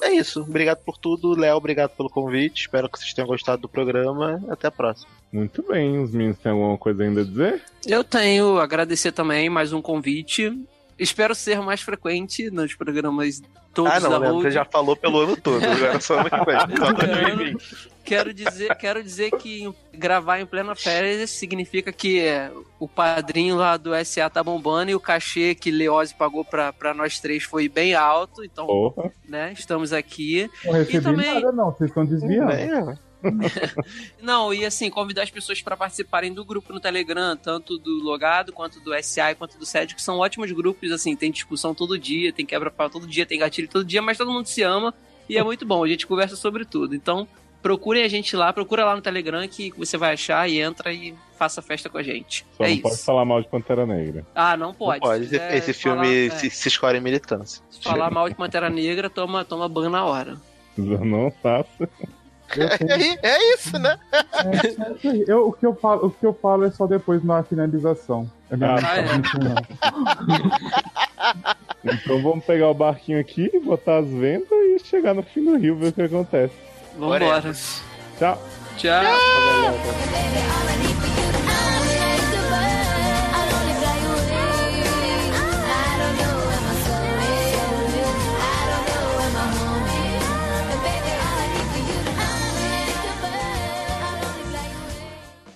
É 0.03 0.11
isso. 0.11 0.41
Obrigado 0.41 0.79
por 0.79 0.97
tudo, 0.97 1.33
Léo. 1.33 1.55
Obrigado 1.55 1.91
pelo 1.91 2.09
convite. 2.09 2.61
Espero 2.61 2.89
que 2.89 2.99
vocês 2.99 3.13
tenham 3.13 3.27
gostado 3.27 3.61
do 3.61 3.69
programa. 3.69 4.43
Até 4.49 4.67
a 4.67 4.71
próxima. 4.71 5.09
Muito 5.31 5.63
bem, 5.63 5.97
os 5.99 6.11
meninos 6.11 6.37
têm 6.37 6.51
alguma 6.51 6.77
coisa 6.77 7.03
ainda 7.03 7.21
a 7.21 7.23
dizer? 7.23 7.63
Eu 7.87 8.03
tenho 8.03 8.59
agradecer 8.59 9.11
também 9.11 9.49
mais 9.49 9.73
um 9.73 9.81
convite. 9.81 10.51
Espero 10.99 11.33
ser 11.33 11.59
mais 11.61 11.81
frequente 11.81 12.51
nos 12.51 12.75
programas 12.75 13.41
todos 13.73 13.91
ah, 13.91 13.99
não, 13.99 14.09
da 14.09 14.17
Léo, 14.19 14.31
Road. 14.33 14.43
você 14.43 14.51
já 14.51 14.65
falou 14.65 14.95
pelo 14.95 15.21
ano 15.21 15.37
todo. 15.37 15.63
Agora 15.65 15.99
só 15.99 16.19
ano 16.19 16.29
que 18.03 18.09
vem. 18.09 18.17
Só 18.19 18.23
2020. 18.23 18.33
Quero 18.33 18.33
dizer, 18.33 18.75
quero 18.75 19.03
dizer 19.03 19.31
que 19.37 19.73
gravar 19.93 20.39
em 20.39 20.45
plena 20.45 20.75
férias 20.75 21.29
significa 21.29 21.91
que 21.91 22.19
é, 22.19 22.51
o 22.79 22.87
padrinho 22.87 23.55
lá 23.55 23.77
do 23.77 23.91
SA 24.05 24.29
tá 24.29 24.43
bombando 24.43 24.91
e 24.91 24.95
o 24.95 24.99
cachê 24.99 25.55
que 25.55 25.71
Leose 25.71 26.13
pagou 26.13 26.43
pra, 26.45 26.71
pra 26.73 26.93
nós 26.93 27.19
três 27.19 27.43
foi 27.43 27.67
bem 27.69 27.93
alto. 27.95 28.43
Então, 28.43 28.67
Porra. 28.67 29.11
né, 29.27 29.53
estamos 29.57 29.93
aqui. 29.93 30.49
Não 30.65 30.73
recebi 30.73 31.01
também- 31.03 31.33
nada, 31.33 31.51
não. 31.51 31.71
Vocês 31.71 31.89
estão 31.89 32.05
desviando. 32.05 32.51
É, 32.51 32.97
Não, 34.21 34.53
e 34.53 34.65
assim, 34.65 34.89
convidar 34.89 35.23
as 35.23 35.29
pessoas 35.31 35.61
para 35.61 35.77
participarem 35.77 36.33
do 36.33 36.43
grupo 36.43 36.73
no 36.73 36.79
Telegram, 36.79 37.35
tanto 37.37 37.77
do 37.77 38.03
Logado, 38.03 38.51
quanto 38.51 38.79
do 38.79 38.91
SA, 39.01 39.33
quanto 39.35 39.57
do 39.57 39.65
SED, 39.65 39.95
que 39.95 40.01
são 40.01 40.17
ótimos 40.19 40.51
grupos, 40.51 40.91
assim, 40.91 41.15
tem 41.15 41.31
discussão 41.31 41.73
todo 41.73 41.97
dia, 41.97 42.33
tem 42.33 42.45
quebra-pau 42.45 42.89
todo 42.89 43.07
dia, 43.07 43.25
tem 43.25 43.39
gatilho 43.39 43.67
todo 43.69 43.85
dia, 43.85 44.01
mas 44.01 44.17
todo 44.17 44.31
mundo 44.31 44.45
se 44.47 44.61
ama 44.61 44.93
e 45.29 45.37
é 45.37 45.43
muito 45.43 45.65
bom, 45.65 45.83
a 45.83 45.87
gente 45.87 46.05
conversa 46.05 46.35
sobre 46.35 46.65
tudo. 46.65 46.93
Então, 46.95 47.27
procurem 47.63 48.03
a 48.03 48.07
gente 48.07 48.35
lá, 48.35 48.53
procura 48.53 48.85
lá 48.85 48.95
no 48.95 49.01
Telegram 49.01 49.47
que 49.47 49.71
você 49.75 49.97
vai 49.97 50.13
achar 50.13 50.47
e 50.47 50.59
entra 50.59 50.93
e 50.93 51.15
faça 51.39 51.61
festa 51.61 51.89
com 51.89 51.97
a 51.97 52.03
gente. 52.03 52.45
Só 52.55 52.63
é 52.63 52.67
não 52.67 52.73
isso. 52.73 52.81
pode 52.83 52.97
falar 53.03 53.25
mal 53.25 53.41
de 53.41 53.47
Pantera 53.47 53.85
Negra. 53.85 54.25
Ah, 54.35 54.55
não 54.55 54.73
pode. 54.73 54.99
Não 55.01 55.07
pode. 55.09 55.27
Se 55.27 55.35
Esse, 55.37 55.71
esse 55.71 55.81
falar- 55.81 56.03
filme 56.03 56.27
é, 56.27 56.29
se, 56.31 56.49
se 56.49 56.67
escolhe 56.67 56.97
em 56.97 57.01
militância. 57.01 57.63
se 57.71 57.81
falar 57.81 58.11
mal 58.11 58.29
de 58.29 58.35
Pantera 58.35 58.69
Negra, 58.69 59.09
toma, 59.09 59.43
toma 59.43 59.67
ban 59.67 59.89
na 59.89 60.05
hora. 60.05 60.37
Não 60.77 61.31
faça. 61.41 61.89
É, 62.55 63.27
é 63.29 63.53
isso, 63.55 63.79
né? 63.79 63.97
é 64.11 64.91
isso 64.93 65.09
aí. 65.09 65.25
Eu- 65.27 65.47
o, 65.47 65.53
que 65.53 65.65
eu 65.65 65.73
falo, 65.73 66.05
o 66.05 66.11
que 66.11 66.23
eu 66.23 66.33
falo 66.35 66.65
é 66.65 66.69
só 66.71 66.85
depois 66.85 67.23
na 67.23 67.41
finalização. 67.41 68.29
Não 68.51 68.75
Ah, 68.75 68.77
é. 71.83 71.93
Então 71.95 72.21
vamos 72.21 72.45
pegar 72.45 72.69
o 72.69 72.73
barquinho 72.73 73.19
aqui, 73.19 73.49
botar 73.59 73.97
as 73.97 74.07
ventas 74.07 74.51
e 74.51 74.79
chegar 74.83 75.13
no 75.15 75.23
fim 75.23 75.43
do 75.43 75.57
rio, 75.57 75.75
ver 75.75 75.87
o 75.87 75.93
que 75.93 76.01
acontece. 76.03 76.53
Vambora. 76.97 77.25
Oremos. 77.37 77.81
Tchau. 78.17 78.41
Tchau. 78.77 79.03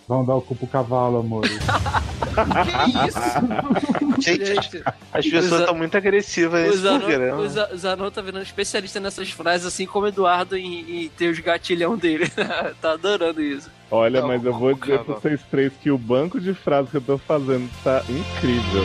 Vamos 0.08 0.26
dar 0.28 0.36
o 0.36 0.42
cu 0.42 0.56
pro 0.56 0.68
cavalo, 0.68 1.20
amor. 1.20 1.44
Que 2.38 3.08
isso? 3.08 3.20
Gente, 4.22 4.46
Gente, 4.46 4.84
as 5.12 5.26
pessoas 5.28 5.62
estão 5.62 5.74
muito 5.74 5.98
agressivas 5.98 6.68
nesse 6.68 6.78
Zanon, 6.80 7.00
programa. 7.00 7.42
o 7.42 7.50
Za- 7.50 7.70
Zanon 7.76 8.12
tá 8.12 8.22
virando 8.22 8.44
especialista 8.44 9.00
nessas 9.00 9.32
frases, 9.32 9.66
assim 9.66 9.88
como 9.88 10.06
o 10.06 10.10
Eduardo 10.10 10.56
em, 10.56 11.06
em 11.06 11.10
ter 11.10 11.30
os 11.32 11.40
gatilhão 11.40 11.98
dele. 11.98 12.30
tá 12.80 12.92
adorando 12.92 13.42
isso. 13.42 13.72
Olha, 13.90 14.22
Não, 14.22 14.28
mas 14.28 14.46
eu 14.46 14.54
vou 14.54 14.74
dizer 14.76 15.00
pra 15.00 15.16
vocês 15.16 15.42
três 15.50 15.74
que 15.82 15.90
o 15.90 15.98
banco 15.98 16.40
de 16.40 16.54
frases 16.54 16.92
que 16.92 16.98
eu 16.98 17.02
tô 17.02 17.18
fazendo 17.18 17.68
tá 17.84 18.04
incrível. 18.08 18.84